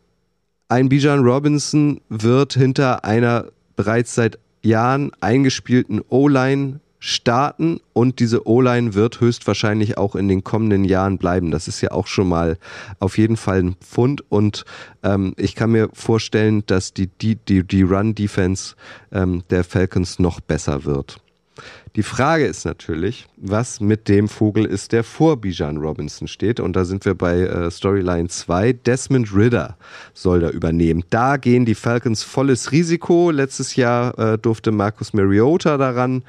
ein 0.69 0.89
Bijan 0.89 1.21
Robinson 1.21 2.01
wird 2.09 2.55
hinter 2.55 3.05
einer 3.05 3.47
bereits 3.77 4.15
seit 4.15 4.39
Jahren 4.63 5.11
eingespielten 5.21 6.01
O-Line 6.09 6.81
starten 6.99 7.81
und 7.93 8.21
diese 8.21 8.47
O-Line 8.47 8.95
wird 8.95 9.21
höchstwahrscheinlich 9.21 9.99
auch 9.99 10.15
in 10.15 10.29
den 10.29 10.45
kommenden 10.45 10.85
Jahren 10.85 11.19
bleiben. 11.19 11.51
Das 11.51 11.67
ist 11.67 11.81
ja 11.81 11.91
auch 11.91 12.07
schon 12.07 12.29
mal 12.29 12.59
auf 13.01 13.19
jeden 13.19 13.37
Fall 13.37 13.59
ein 13.59 13.75
Pfund 13.75 14.23
und 14.31 14.65
ähm, 15.03 15.35
ich 15.37 15.57
kann 15.57 15.73
mir 15.73 15.89
vorstellen, 15.93 16.63
dass 16.67 16.95
die, 16.95 17.09
die, 17.09 17.35
die, 17.35 17.65
die 17.65 17.83
Run-Defense 17.83 18.77
ähm, 19.11 19.43
der 19.51 19.65
Falcons 19.65 20.21
noch 20.21 20.41
besser 20.41 20.85
wird. 20.85 21.22
Die 21.95 22.03
Frage 22.03 22.47
ist 22.47 22.65
natürlich, 22.65 23.27
was 23.37 23.81
mit 23.81 24.09
dem 24.09 24.27
Vogel 24.27 24.65
ist, 24.65 24.93
der 24.93 25.05
vor 25.05 25.37
Bijan 25.37 25.77
Robinson 25.77 26.27
steht. 26.27 26.59
Und 26.59 26.75
da 26.75 26.87
sind 26.87 27.05
wir 27.05 27.15
bei 27.15 27.41
äh, 27.41 27.71
Storyline 27.71 28.29
2. 28.29 28.73
Desmond 28.73 29.35
Ritter 29.35 29.77
soll 30.15 30.41
da 30.41 30.49
übernehmen. 30.49 31.05
Da 31.11 31.37
gehen 31.37 31.67
die 31.67 31.75
Falcons 31.75 32.23
volles 32.23 32.73
Risiko. 32.73 33.31
Letztes 33.31 33.77
Jahr 33.77 34.19
äh, 34.19 34.39
durfte 34.39 34.73
Marcus 34.73 35.13
Mariota 35.13 35.77
daran. 35.77 36.25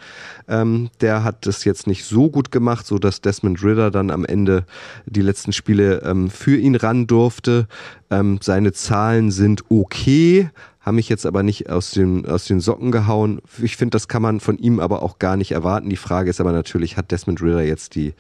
Ähm, 0.49 0.89
der 0.99 1.23
hat 1.23 1.45
das 1.45 1.63
jetzt 1.63 1.87
nicht 1.87 2.03
so 2.03 2.29
gut 2.29 2.51
gemacht, 2.51 2.85
so 2.85 2.99
dass 2.99 3.21
Desmond 3.21 3.63
Ritter 3.63 3.89
dann 3.89 4.11
am 4.11 4.25
Ende 4.25 4.65
die 5.05 5.21
letzten 5.21 5.53
Spiele 5.53 6.01
ähm, 6.03 6.29
für 6.29 6.57
ihn 6.57 6.75
ran 6.75 7.07
durfte. 7.07 7.67
Ähm, 8.11 8.39
seine 8.41 8.73
Zahlen 8.73 9.31
sind 9.31 9.63
okay, 9.69 10.49
haben 10.83 10.95
mich 10.95 11.09
jetzt 11.09 11.25
aber 11.25 11.43
nicht 11.43 11.69
aus 11.69 11.91
den, 11.91 12.25
aus 12.25 12.45
den 12.45 12.59
Socken 12.59 12.91
gehauen. 12.91 13.41
Ich 13.61 13.77
finde, 13.77 13.95
das 13.95 14.07
kann 14.07 14.21
man 14.21 14.39
von 14.41 14.57
ihm 14.57 14.79
aber 14.79 15.01
auch 15.01 15.17
gar 15.17 15.37
nicht 15.37 15.51
erwarten. 15.53 15.89
Die 15.89 15.95
Frage 15.95 16.29
ist 16.29 16.41
aber 16.41 16.51
natürlich, 16.51 16.97
hat 16.97 17.11
Desmond 17.11 17.41
Ritter 17.41 17.61
jetzt 17.61 17.95
die, 17.95 18.13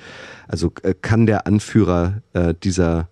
also 0.47 0.71
äh, 0.81 0.93
kann 0.99 1.25
der 1.25 1.45
Anführer 1.45 2.21
äh, 2.31 2.53
dieser 2.63 3.09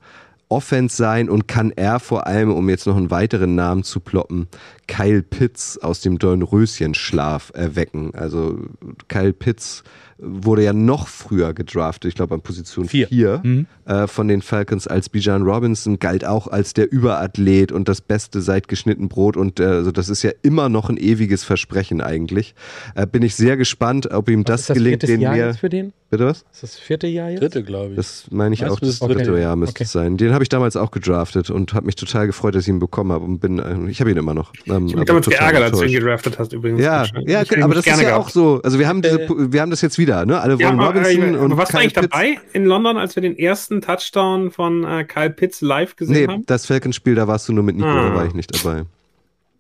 Offense 0.48 0.96
sein 0.96 1.30
und 1.30 1.48
kann 1.48 1.72
er 1.72 2.00
vor 2.00 2.28
allem, 2.28 2.52
um 2.52 2.70
jetzt 2.70 2.88
noch 2.88 2.96
einen 2.96 3.12
weiteren 3.12 3.56
Namen 3.56 3.84
zu 3.84 4.00
ploppen, 4.00 4.48
Kyle 4.88 5.22
Pitts 5.22 5.78
aus 5.78 6.02
dem 6.02 6.18
Dornröschenschlaf 6.18 7.52
erwecken. 7.54 8.14
Also 8.16 8.60
Kyle 9.08 9.34
Pitts 9.34 9.84
wurde 10.22 10.64
ja 10.64 10.74
noch 10.74 11.08
früher 11.08 11.54
gedraftet, 11.54 12.10
ich 12.10 12.16
glaube 12.16 12.36
an 12.36 12.42
Position 12.42 12.88
4 12.88 13.42
mhm. 13.44 13.66
äh, 13.86 14.08
von 14.08 14.28
den 14.28 14.42
Falcons 14.42 14.88
als 14.88 15.10
Bijan 15.10 15.44
Robinson, 15.44 16.00
galt 16.00 16.26
auch 16.26 16.48
als 16.48 16.74
der 16.74 16.92
Überathlet 16.92 17.72
und 17.72 17.90
das 17.90 18.02
Beste 18.02 18.42
seit 18.42 18.68
geschnitten 18.68 19.10
Brot 19.10 19.36
und 19.36 19.60
äh, 19.60 19.66
also 19.66 19.92
das 19.92 20.10
ist 20.10 20.24
ja 20.24 20.32
immer 20.44 20.70
noch 20.70 20.90
ein 20.90 20.98
ewiges 20.98 21.44
Versprechen 21.44 22.02
eigentlich. 22.02 22.54
Äh, 22.96 23.08
bin 23.08 23.24
ich 23.24 23.36
sehr 23.36 23.58
gespannt, 23.58 24.12
ob 24.12 24.30
ihm 24.30 24.44
das, 24.44 24.68
das 24.68 24.76
gelingt, 24.76 25.04
den 25.04 25.22
Jahr 25.22 25.36
wir... 25.36 25.54
Für 25.54 25.70
den? 25.70 25.94
Bitte 26.12 26.26
was? 26.26 26.44
Ist 26.52 26.64
das 26.64 26.78
vierte 26.78 27.08
Jahr 27.08 27.30
jetzt? 27.30 27.42
Dritte, 27.42 27.64
glaube 27.64 27.92
ich. 27.92 27.96
Das 27.96 28.26
meine 28.32 28.54
ich 28.54 28.64
Weißt 28.64 28.72
auch, 28.72 28.80
das 28.82 29.00
dritte 29.00 29.40
Jahr 29.40 29.56
müsste 29.56 29.78
okay. 29.78 29.84
es 29.86 29.94
sein. 29.94 30.18
Den 30.18 30.34
habe 30.34 30.44
ich 30.44 30.50
damals 30.50 30.76
auch 30.76 30.92
gedraftet 30.92 31.50
und 31.50 31.74
habe 31.74 31.86
mich 31.86 31.96
total 31.96 32.28
gefreut, 32.28 32.54
dass 32.54 32.64
ich 32.64 32.68
ihn 32.68 32.80
bekommen 32.80 33.14
habe 33.14 33.24
und 33.24 33.40
bin, 33.40 33.60
äh, 33.60 33.90
ich 33.90 34.02
habe 34.02 34.12
ihn 34.12 34.18
immer 34.18 34.34
noch. 34.34 34.52
Ähm, 34.68 34.88
ich 34.88 34.92
habe 34.92 35.00
mich 35.00 35.06
damals 35.06 35.30
geärgert, 35.30 35.64
als 35.64 35.80
du 35.80 35.86
ihn 35.86 35.94
gedraftet 35.94 36.38
hast 36.38 36.52
übrigens. 36.52 36.82
Ja, 36.82 37.06
ja, 37.26 37.44
aber 37.62 37.76
das 37.76 37.86
ist 37.86 37.92
ja 37.94 37.96
gehabt. 37.96 38.14
auch 38.14 38.28
so, 38.28 38.60
also 38.62 38.78
wir 38.78 38.90
haben 38.90 39.02
diese, 39.02 39.22
äh, 39.22 39.54
wir 39.54 39.62
haben 39.62 39.70
das 39.70 39.80
jetzt 39.80 39.98
wieder, 39.98 40.26
ne? 40.26 40.42
Alle 40.42 40.60
wollen 40.60 40.80
ja, 40.82 40.86
Robinson 40.86 41.36
aber, 41.36 41.46
und 41.46 41.56
warst 41.56 41.74
du 41.74 41.78
eigentlich 41.78 41.94
Pitts. 41.94 42.10
dabei 42.10 42.40
in 42.52 42.66
London, 42.66 42.98
als 42.98 43.16
wir 43.16 43.22
den 43.22 43.38
ersten 43.38 43.80
Touchdown 43.80 44.52
von 44.52 44.84
äh, 44.84 45.06
Kyle 45.06 45.30
Pitts 45.30 45.62
live 45.62 45.96
gesehen 45.96 46.14
nee, 46.14 46.28
haben? 46.28 46.40
Nee, 46.40 46.46
das 46.46 46.66
Falcons-Spiel, 46.66 47.16
da 47.16 47.30
warst 47.30 47.48
du 47.48 47.54
nur 47.54 47.64
mit 47.64 47.78
Nico, 47.78 47.88
ah. 47.88 48.10
da 48.10 48.16
war 48.16 48.26
ich 48.26 48.34
nicht 48.34 48.54
dabei. 48.54 48.84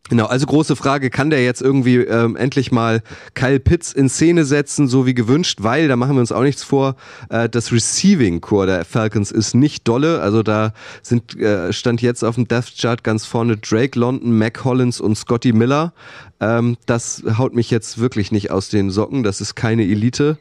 Genau, 0.09 0.25
also 0.25 0.45
große 0.45 0.75
Frage, 0.75 1.09
kann 1.09 1.29
der 1.29 1.43
jetzt 1.43 1.61
irgendwie 1.61 1.97
ähm, 1.97 2.35
endlich 2.35 2.71
mal 2.71 3.01
Kyle 3.33 3.61
Pitts 3.61 3.93
in 3.93 4.09
Szene 4.09 4.43
setzen, 4.43 4.87
so 4.87 5.05
wie 5.05 5.13
gewünscht, 5.13 5.59
weil, 5.61 5.87
da 5.87 5.95
machen 5.95 6.15
wir 6.15 6.19
uns 6.19 6.33
auch 6.33 6.41
nichts 6.41 6.63
vor, 6.63 6.95
äh, 7.29 7.47
das 7.47 7.71
Receiving 7.71 8.41
Core 8.41 8.65
der 8.65 8.83
Falcons 8.85 9.31
ist 9.31 9.53
nicht 9.53 9.87
dolle, 9.87 10.19
also 10.21 10.43
da 10.43 10.73
sind, 11.01 11.39
äh, 11.39 11.71
stand 11.71 12.01
jetzt 12.01 12.23
auf 12.23 12.35
dem 12.35 12.45
Death 12.45 12.73
Chart 12.77 13.03
ganz 13.05 13.25
vorne 13.25 13.55
Drake 13.55 13.97
London, 13.97 14.37
Mac 14.37 14.65
Hollins 14.65 14.99
und 14.99 15.15
Scotty 15.15 15.53
Miller. 15.53 15.93
Ähm, 16.41 16.76
das 16.88 17.23
haut 17.38 17.53
mich 17.53 17.69
jetzt 17.72 17.99
wirklich 17.99 18.31
nicht 18.31 18.51
aus 18.51 18.69
den 18.69 18.89
Socken. 18.89 19.23
Das 19.23 19.39
ist 19.39 19.55
keine 19.55 19.84
Elite. 19.84 20.38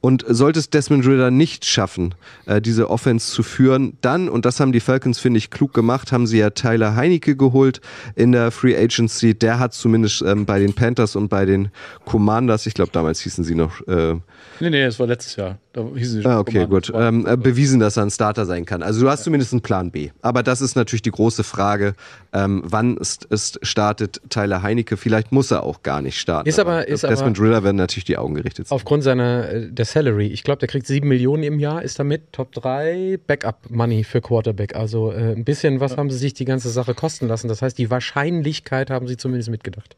Und 0.00 0.24
sollte 0.26 0.58
es 0.58 0.70
Desmond 0.70 1.06
Ritter 1.06 1.30
nicht 1.30 1.64
schaffen, 1.64 2.14
äh, 2.46 2.60
diese 2.60 2.90
Offense 2.90 3.30
zu 3.30 3.42
führen, 3.42 3.98
dann, 4.00 4.28
und 4.28 4.46
das 4.46 4.58
haben 4.58 4.72
die 4.72 4.80
Falcons, 4.80 5.18
finde 5.18 5.38
ich, 5.38 5.50
klug 5.50 5.74
gemacht, 5.74 6.10
haben 6.10 6.26
sie 6.26 6.38
ja 6.38 6.50
Tyler 6.50 6.96
Heinecke 6.96 7.36
geholt 7.36 7.80
in 8.16 8.32
der 8.32 8.50
Free 8.50 8.76
Agency. 8.76 9.34
Der 9.34 9.58
hat 9.58 9.74
zumindest 9.74 10.22
ähm, 10.22 10.46
bei 10.46 10.58
den 10.58 10.72
Panthers 10.72 11.14
und 11.14 11.28
bei 11.28 11.44
den 11.44 11.70
Commanders, 12.06 12.66
ich 12.66 12.74
glaube, 12.74 12.90
damals 12.92 13.20
hießen 13.20 13.44
sie 13.44 13.54
noch. 13.54 13.86
Äh, 13.86 14.14
nee, 14.60 14.70
nee, 14.70 14.84
das 14.84 14.98
war 14.98 15.06
letztes 15.06 15.36
Jahr. 15.36 15.58
Da 15.72 15.86
hießen 15.94 16.20
sie 16.20 16.26
ah, 16.28 16.38
okay, 16.38 16.66
gut. 16.66 16.92
Ähm, 16.94 17.26
äh, 17.26 17.36
bewiesen, 17.36 17.80
dass 17.80 17.96
er 17.96 18.02
ein 18.02 18.10
Starter 18.10 18.44
sein 18.44 18.66
kann. 18.66 18.82
Also 18.82 19.00
du 19.00 19.08
hast 19.08 19.20
ja. 19.20 19.24
zumindest 19.24 19.52
einen 19.52 19.62
Plan 19.62 19.90
B. 19.90 20.10
Aber 20.20 20.42
das 20.42 20.60
ist 20.60 20.76
natürlich 20.76 21.00
die 21.00 21.10
große 21.10 21.44
Frage, 21.44 21.94
ähm, 22.34 22.62
wann 22.64 22.98
ist, 22.98 23.24
ist 23.24 23.58
startet 23.62 24.20
Tyler 24.28 24.62
Heinecke? 24.62 24.98
Vielleicht 24.98 25.32
muss 25.32 25.50
er 25.50 25.62
auch 25.62 25.82
gar 25.82 26.02
nicht 26.02 26.20
starten. 26.20 26.46
Ist 26.46 26.58
aber, 26.58 26.86
ist 26.86 27.04
Desmond 27.04 27.38
aber 27.38 27.46
Driller 27.46 27.64
werden 27.64 27.76
natürlich 27.76 28.04
die 28.04 28.18
Augen 28.18 28.34
gerichtet. 28.34 28.66
Aufgrund 28.68 29.02
seiner 29.02 29.48
äh, 29.48 29.72
der 29.72 29.86
Salary. 29.86 30.26
Ich 30.26 30.42
glaube, 30.42 30.58
der 30.58 30.68
kriegt 30.68 30.86
sieben 30.86 31.08
Millionen 31.08 31.42
im 31.42 31.58
Jahr, 31.58 31.82
ist 31.82 31.98
damit 31.98 32.32
Top 32.32 32.52
3 32.52 33.18
Backup-Money 33.26 34.04
für 34.04 34.20
Quarterback. 34.20 34.76
Also 34.76 35.10
äh, 35.10 35.32
ein 35.32 35.44
bisschen 35.44 35.80
was 35.80 35.92
ja. 35.92 35.96
haben 35.96 36.10
sie 36.10 36.18
sich 36.18 36.34
die 36.34 36.44
ganze 36.44 36.68
Sache 36.68 36.92
kosten 36.92 37.28
lassen. 37.28 37.48
Das 37.48 37.62
heißt, 37.62 37.78
die 37.78 37.90
Wahrscheinlichkeit 37.90 38.90
haben 38.90 39.06
sie 39.06 39.16
zumindest 39.16 39.48
mitgedacht. 39.48 39.96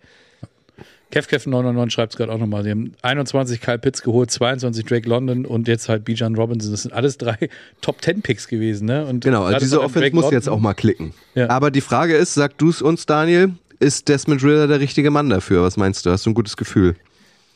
KevKev999 1.14 1.90
schreibt 1.90 2.12
es 2.12 2.16
gerade 2.16 2.32
auch 2.32 2.38
nochmal. 2.38 2.64
Sie 2.64 2.70
haben 2.70 2.92
21 3.02 3.60
Kyle 3.60 3.78
Pitts 3.78 4.02
geholt, 4.02 4.30
22 4.30 4.84
Drake 4.84 5.08
London 5.08 5.46
und 5.46 5.68
jetzt 5.68 5.88
halt 5.88 6.04
Bijan 6.04 6.34
Robinson. 6.34 6.72
Das 6.72 6.82
sind 6.82 6.92
alles 6.92 7.18
drei 7.18 7.36
Top 7.80 8.02
10 8.02 8.22
Picks 8.22 8.48
gewesen. 8.48 8.86
Ne? 8.86 9.06
Und 9.06 9.24
genau, 9.24 9.44
also 9.44 9.58
diese 9.58 9.80
Offense 9.80 10.10
muss 10.10 10.22
London, 10.22 10.38
jetzt 10.38 10.48
auch 10.48 10.58
mal 10.58 10.74
klicken. 10.74 11.14
Ja. 11.34 11.48
Aber 11.50 11.70
die 11.70 11.80
Frage 11.80 12.16
ist, 12.16 12.34
sag 12.34 12.58
du 12.58 12.70
es 12.70 12.82
uns, 12.82 13.06
Daniel, 13.06 13.52
ist 13.78 14.08
Desmond 14.08 14.42
Ritter 14.42 14.66
der 14.66 14.80
richtige 14.80 15.10
Mann 15.10 15.28
dafür? 15.30 15.62
Was 15.62 15.76
meinst 15.76 16.04
du? 16.04 16.10
Hast 16.10 16.26
du 16.26 16.30
ein 16.30 16.34
gutes 16.34 16.56
Gefühl? 16.56 16.96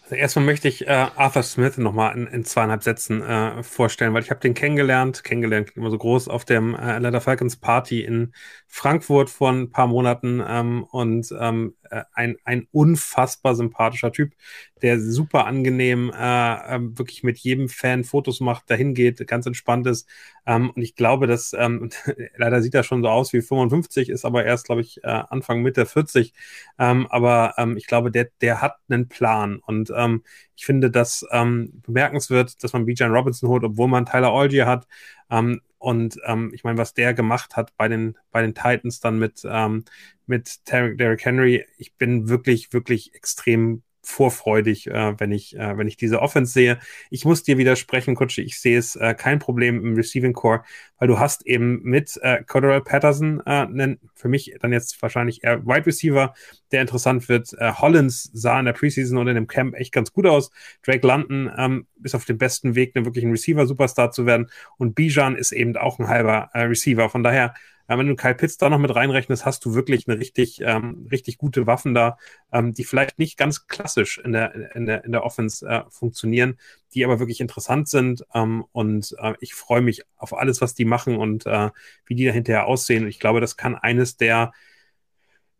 Also 0.09 0.14
erstmal 0.16 0.47
möchte 0.47 0.68
ich 0.68 0.86
äh, 0.86 1.06
Arthur 1.16 1.43
Smith 1.43 1.76
nochmal 1.76 2.16
in, 2.16 2.26
in 2.28 2.43
zweieinhalb 2.43 2.82
Sätzen 2.82 3.20
äh, 3.20 3.62
vorstellen, 3.62 4.14
weil 4.14 4.22
ich 4.22 4.30
habe 4.30 4.40
den 4.40 4.55
kennengelernt, 4.55 5.22
kennengelernt 5.22 5.72
immer 5.76 5.90
so 5.90 5.98
groß 5.98 6.28
auf 6.28 6.47
dem 6.47 6.74
äh, 6.74 6.78
Atlanta 6.78 7.20
Falcons 7.20 7.56
Party 7.56 8.01
in 8.01 8.32
Frankfurt 8.66 9.28
vor 9.28 9.51
ein 9.51 9.70
paar 9.70 9.86
Monaten 9.86 10.43
ähm, 10.48 10.85
und 10.85 11.35
ähm, 11.39 11.74
äh, 11.90 12.05
ein, 12.12 12.36
ein 12.44 12.66
unfassbar 12.73 13.55
sympathischer 13.55 14.12
Typ, 14.12 14.35
der 14.82 15.01
super 15.01 15.47
angenehm 15.47 16.12
äh, 16.15 16.77
äh, 16.77 16.81
wirklich 16.81 17.23
mit 17.23 17.39
jedem 17.39 17.69
Fan 17.69 18.05
Fotos 18.05 18.40
macht, 18.40 18.70
dahin 18.70 18.94
geht, 18.94 19.27
ganz 19.27 19.47
entspannt 19.47 19.86
ist. 19.86 20.09
Ähm, 20.47 20.70
und 20.70 20.82
ich 20.82 20.94
glaube, 20.94 21.27
dass 21.27 21.52
ähm, 21.52 21.90
leider 22.36 22.62
sieht 22.62 22.74
er 22.74 22.82
schon 22.82 23.02
so 23.02 23.09
aus 23.09 23.32
wie 23.32 23.43
55, 23.43 24.09
ist 24.09 24.24
aber 24.24 24.44
erst, 24.44 24.66
glaube 24.66 24.81
ich, 24.81 25.02
äh, 25.05 25.09
Anfang 25.09 25.62
Mitte 25.62 25.86
40. 25.86 26.32
Ähm, 26.78 27.06
aber 27.09 27.55
ähm, 27.59 27.77
ich 27.77 27.86
glaube, 27.86 28.10
der, 28.10 28.28
der 28.40 28.60
hat 28.62 28.77
einen 28.89 29.09
Plan. 29.09 29.60
Und 29.65 29.93
ähm, 29.94 30.23
ich 30.59 30.66
finde 30.66 30.90
das 30.90 31.24
ähm, 31.30 31.70
bemerkenswert, 31.86 32.64
dass 32.64 32.72
man 32.72 32.85
Bijan 32.85 33.12
Robinson 33.12 33.48
holt, 33.48 33.62
obwohl 33.62 33.86
man 33.86 34.06
Tyler 34.06 34.32
Algier 34.32 34.66
hat. 34.66 34.89
Ähm, 35.30 35.60
und 35.78 36.18
ähm, 36.26 36.51
ich 36.52 36.64
meine, 36.64 36.78
was 36.78 36.94
der 36.94 37.14
gemacht 37.14 37.55
hat 37.55 37.76
bei 37.76 37.86
den, 37.86 38.16
bei 38.32 38.43
den 38.43 38.56
Titans 38.56 38.98
dann 38.98 39.20
mit, 39.20 39.43
ähm, 39.44 39.85
mit 40.26 40.68
Derrick 40.68 41.24
Henry, 41.24 41.64
ich 41.76 41.94
bin 41.94 42.28
wirklich, 42.28 42.72
wirklich 42.72 43.14
extrem 43.14 43.85
vorfreudig, 44.09 44.86
äh, 44.86 45.20
wenn 45.20 45.32
ich, 45.32 45.56
äh, 45.56 45.76
wenn 45.76 45.86
ich 45.86 45.97
diese 45.97 46.20
Offense 46.22 46.52
sehe. 46.52 46.78
Ich 47.10 47.24
muss 47.24 47.43
dir 47.43 47.59
widersprechen, 47.59 48.14
Kutsche, 48.14 48.43
ich 48.43 48.59
sehe 48.59 48.78
es 48.78 48.97
äh, 48.97 49.14
kein 49.14 49.39
Problem 49.39 49.85
im 49.85 49.94
Receiving 49.94 50.32
Core, 50.32 50.62
weil 50.98 51.09
du 51.09 51.18
hast 51.18 51.47
eben 51.47 51.82
mit 51.82 52.18
äh, 52.22 52.43
Cordell 52.44 52.80
Patterson 52.80 53.43
äh, 53.44 53.51
einen, 53.51 54.01
für 54.14 54.28
mich 54.28 54.55
dann 54.60 54.72
jetzt 54.72 55.01
wahrscheinlich 55.02 55.44
eher 55.44 55.64
Wide 55.66 55.86
Receiver, 55.86 56.35
der 56.72 56.80
interessant 56.80 57.28
wird. 57.28 57.52
Äh, 57.59 57.72
Hollins 57.74 58.30
sah 58.32 58.59
in 58.59 58.64
der 58.64 58.72
Preseason 58.72 59.18
und 59.18 59.28
in 59.28 59.35
dem 59.35 59.47
Camp 59.47 59.74
echt 59.74 59.93
ganz 59.93 60.12
gut 60.12 60.26
aus. 60.26 60.51
Drake 60.85 61.06
London 61.06 61.52
ähm, 61.56 61.86
ist 62.02 62.14
auf 62.14 62.24
dem 62.24 62.39
besten 62.39 62.74
Weg, 62.74 62.93
eine 62.94 63.05
wirklich 63.05 63.24
ein 63.24 63.30
Receiver-Superstar 63.30 64.10
zu 64.10 64.24
werden. 64.24 64.48
Und 64.78 64.94
Bijan 64.94 65.36
ist 65.36 65.52
eben 65.52 65.76
auch 65.76 65.98
ein 65.98 66.09
halber 66.09 66.51
äh, 66.55 66.62
Receiver. 66.62 67.10
Von 67.10 67.22
daher 67.22 67.55
wenn 67.97 68.06
du 68.06 68.16
Kyle 68.16 68.35
Pitts 68.35 68.59
da 68.59 68.69
noch 68.69 68.78
mit 68.78 68.94
reinrechnest, 68.94 69.47
hast 69.47 69.65
du 69.65 69.74
wirklich 69.74 70.06
eine 70.06 70.19
richtig, 70.19 70.60
ähm, 70.60 71.06
richtig 71.10 71.39
gute 71.39 71.66
Waffen 71.66 71.94
da, 71.94 72.19
ähm, 72.52 72.74
die 72.74 72.85
vielleicht 72.85 73.19
nicht 73.19 73.39
ganz 73.39 73.66
klassisch 73.66 74.19
in 74.19 74.32
der, 74.32 74.74
in 74.77 74.85
der, 74.85 75.05
in 75.05 75.12
der 75.12 75.24
Offense 75.24 75.66
äh, 75.66 75.82
funktionieren, 75.89 76.59
die 76.93 77.05
aber 77.05 77.19
wirklich 77.19 77.40
interessant 77.40 77.89
sind. 77.89 78.27
Ähm, 78.35 78.65
und 78.73 79.16
äh, 79.19 79.32
ich 79.40 79.55
freue 79.55 79.81
mich 79.81 80.02
auf 80.16 80.36
alles, 80.36 80.60
was 80.60 80.74
die 80.74 80.85
machen 80.85 81.16
und 81.16 81.47
äh, 81.47 81.70
wie 82.05 82.15
die 82.15 82.27
da 82.27 82.32
hinterher 82.32 82.66
aussehen. 82.66 83.06
Ich 83.06 83.20
glaube, 83.20 83.40
das 83.40 83.56
kann 83.56 83.74
eines 83.74 84.19
der 84.19 84.52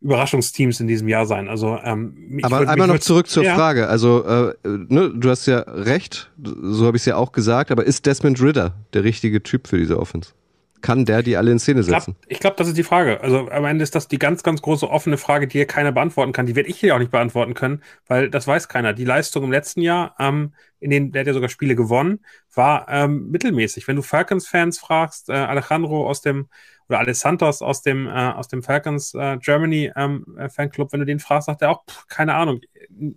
Überraschungsteams 0.01 0.79
in 0.81 0.87
diesem 0.87 1.09
Jahr 1.09 1.27
sein. 1.27 1.49
Also, 1.49 1.79
ähm, 1.83 2.41
Aber 2.43 2.61
würd, 2.61 2.69
einmal 2.69 2.87
noch 2.89 3.01
zurück 3.01 3.27
zur 3.27 3.43
ja. 3.43 3.55
Frage. 3.57 3.89
Also, 3.89 4.25
äh, 4.25 4.55
ne, 4.65 5.13
du 5.15 5.29
hast 5.29 5.47
ja 5.47 5.59
recht, 5.61 6.31
so 6.39 6.87
habe 6.87 6.97
ich 6.97 7.03
es 7.03 7.07
ja 7.07 7.17
auch 7.17 7.33
gesagt, 7.33 7.71
aber 7.71 7.85
ist 7.85 8.07
Desmond 8.07 8.41
Ritter 8.41 8.75
der 8.93 9.03
richtige 9.03 9.43
Typ 9.43 9.67
für 9.67 9.79
diese 9.79 9.99
Offense? 9.99 10.33
Kann 10.81 11.05
der 11.05 11.23
die 11.23 11.37
alle 11.37 11.51
in 11.51 11.59
Szene 11.59 11.83
setzen? 11.83 12.17
Ich 12.23 12.41
glaube, 12.41 12.41
glaub, 12.41 12.57
das 12.57 12.69
ist 12.69 12.77
die 12.77 12.83
Frage. 12.83 13.21
Also 13.21 13.49
am 13.51 13.65
Ende 13.65 13.83
ist 13.83 13.95
das 13.95 14.09
die 14.09 14.19
ganz, 14.19 14.43
ganz 14.43 14.63
große 14.63 14.89
offene 14.89 15.19
Frage, 15.19 15.47
die 15.47 15.59
hier 15.59 15.67
keiner 15.67 15.93
beantworten 15.93 16.33
kann. 16.33 16.47
Die 16.47 16.57
werde 16.57 16.69
ich 16.69 16.79
hier 16.79 16.95
auch 16.95 16.99
nicht 16.99 17.11
beantworten 17.11 17.55
können, 17.55 17.83
weil 18.07 18.31
das 18.31 18.47
weiß 18.47 18.69
keiner. 18.69 18.93
Die 18.93 19.05
Leistung 19.05 19.45
im 19.45 19.53
letzten 19.53 19.81
Jahr, 19.81 20.15
ähm, 20.19 20.53
in 20.81 20.91
denen 20.91 21.13
der 21.13 21.21
hat 21.21 21.27
ja 21.27 21.35
sogar 21.35 21.49
Spiele 21.49 21.75
gewonnen, 21.75 22.21
war 22.55 22.87
ähm, 22.89 23.31
mittelmäßig. 23.31 23.89
Wenn 23.89 23.97
du 23.97 24.03
Falcons-Fans 24.03 24.79
fragst, 24.79 25.29
äh, 25.29 25.33
Alejandro 25.33 26.09
aus 26.09 26.21
dem 26.21 26.49
oder 26.89 27.01
Alex 27.01 27.21
Santos 27.21 27.61
aus 27.61 27.83
dem, 27.83 28.07
äh, 28.07 28.11
aus 28.11 28.49
dem 28.49 28.63
Falcons 28.63 29.15
äh, 29.15 29.37
Germany 29.39 29.93
ähm, 29.95 30.25
äh, 30.39 30.49
Fanclub, 30.49 30.93
wenn 30.93 31.01
du 31.01 31.07
den 31.07 31.19
fragst, 31.19 31.47
sagt 31.47 31.63
er 31.63 31.71
auch, 31.71 31.85
pff, 31.85 32.07
keine 32.09 32.35
Ahnung, 32.35 32.61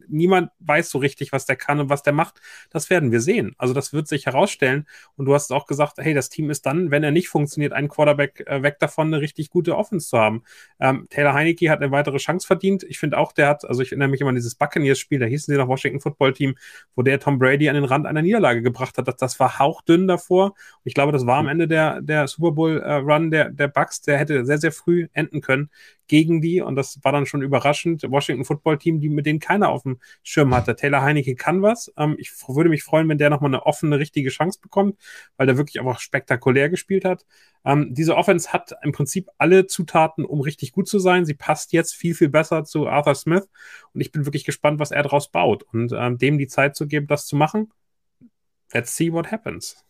niemand 0.08 0.52
weiß 0.60 0.90
so 0.90 0.98
richtig, 0.98 1.32
was 1.32 1.46
der 1.46 1.56
kann 1.56 1.80
und 1.80 1.90
was 1.90 2.04
der 2.04 2.14
macht. 2.14 2.42
Das 2.70 2.90
werden 2.90 3.12
wir 3.12 3.22
sehen. 3.22 3.56
Also 3.58 3.74
das 3.74 3.94
wird 3.94 4.08
sich 4.08 4.26
herausstellen. 4.26 4.88
Und 5.16 5.26
du 5.26 5.34
hast 5.34 5.52
auch 5.52 5.66
gesagt, 5.66 5.98
hey, 5.98 6.14
das 6.14 6.30
Team 6.30 6.50
ist 6.50 6.66
dann, 6.66 6.92
wenn 6.92 7.04
er 7.04 7.12
nicht 7.12 7.30
funktioniert, 7.30 7.74
ein 7.74 7.88
Quarterback 7.88 8.44
äh, 8.48 8.64
weg 8.64 8.80
davon, 8.80 9.08
eine 9.08 9.22
richtig 9.22 9.50
gute 9.50 9.76
Offense 9.78 10.08
zu 10.08 10.18
haben. 10.18 10.44
Ähm, 10.80 11.08
Taylor 11.10 11.34
Heinecke 11.34 11.70
hat 11.70 11.82
eine 11.82 11.92
weitere 11.92 12.18
Chance 12.18 12.46
verdient. 12.46 12.84
Ich 12.84 13.00
finde 13.00 13.18
auch, 13.18 13.32
der 13.32 13.48
hat, 13.48 13.66
also 13.66 13.82
ich 13.82 13.92
erinnere 13.92 14.10
mich 14.10 14.22
immer 14.22 14.30
an 14.30 14.36
dieses 14.36 14.56
Buccaneers-Spiel, 14.56 15.20
da 15.20 15.26
hießen 15.26 15.52
sie 15.54 15.58
noch 15.58 15.68
Washington 15.68 16.00
Football 16.00 16.34
Team, 16.34 16.56
wo 16.96 17.02
der 17.02 17.20
Tom 17.20 17.40
Brady 17.40 17.70
an 17.70 17.76
den 17.76 17.86
Rand 17.86 18.06
einer 18.06 18.22
Niederlage 18.22 18.62
gebracht 18.62 18.98
hat. 18.98 19.08
Das, 19.08 19.18
das 19.18 19.40
war 19.40 19.60
hauchdünn 19.60 20.08
davor. 20.08 20.46
Und 20.46 20.56
ich 20.86 20.94
glaube, 20.94 21.12
das 21.12 21.26
war 21.26 21.38
am 21.38 21.48
Ende 21.48 21.68
der, 21.68 22.02
der 22.02 22.28
Super 22.28 22.52
Bowl-Run 22.52 23.28
äh, 23.28 23.30
der, 23.30 23.50
der 23.50 23.68
Bucks. 23.68 24.02
Der 24.02 24.18
hätte 24.18 24.46
sehr, 24.46 24.58
sehr 24.58 24.72
früh 24.72 25.08
enden 25.14 25.42
können 25.42 25.70
gegen 26.12 26.42
die 26.42 26.60
und 26.60 26.76
das 26.76 27.00
war 27.04 27.14
dann 27.14 27.26
schon 27.26 27.42
überraschend. 27.42 28.04
Washington 28.04 28.44
Football 28.44 28.78
Team, 28.78 29.00
die 29.00 29.08
mit 29.08 29.26
denen 29.26 29.40
keiner 29.40 29.70
auf 29.70 29.84
dem 29.84 29.98
Schirm 30.24 30.54
hatte. 30.54 30.76
Taylor 30.76 31.02
Heinecke 31.02 31.36
kann 31.36 31.62
was. 31.62 31.90
Ähm, 31.96 32.18
ich 32.20 32.34
würde 32.50 32.70
mich 32.70 32.84
freuen, 32.84 33.08
wenn 33.08 33.18
der 33.18 33.30
nochmal 33.30 33.50
eine 33.50 33.66
offene, 33.66 33.98
richtige 33.98 34.30
Chance 34.30 34.60
bekommt, 34.62 34.98
weil 35.38 35.48
der 35.48 35.56
wirklich 35.56 35.80
auch 35.80 36.00
spektakulär 36.00 36.70
gespielt 36.70 37.06
hat. 37.06 37.26
Ähm, 37.64 37.94
diese 37.94 38.18
Offense 38.18 38.52
hat 38.52 38.74
im 38.84 38.92
Prinzip 38.92 39.30
alle 39.38 39.68
Zutaten, 39.68 40.26
um 40.26 40.42
richtig 40.42 40.74
gut 40.74 40.90
zu 40.90 41.00
sein. 41.00 41.24
Sie 41.24 41.34
passt 41.34 41.72
jetzt 41.72 41.96
viel, 41.96 42.14
viel 42.14 42.28
besser 42.28 42.66
zu 42.66 42.90
Arthur 42.90 43.16
Smith 43.16 43.48
und 43.94 44.02
ich 44.02 44.12
bin 44.12 44.26
wirklich 44.26 44.44
gespannt, 44.44 44.82
was 44.82 44.92
er 44.92 45.04
daraus 45.04 45.32
baut 45.32 45.64
und 45.72 45.94
ähm, 45.94 46.18
dem 46.18 46.38
die 46.38 46.48
Zeit 46.48 46.76
zu 46.76 46.88
geben, 46.88 47.08
das 47.08 47.26
zu 47.26 47.38
machen. 47.38 47.72
Let's 48.74 48.98
see 48.98 49.14
what 49.14 49.32
happens. 49.32 49.86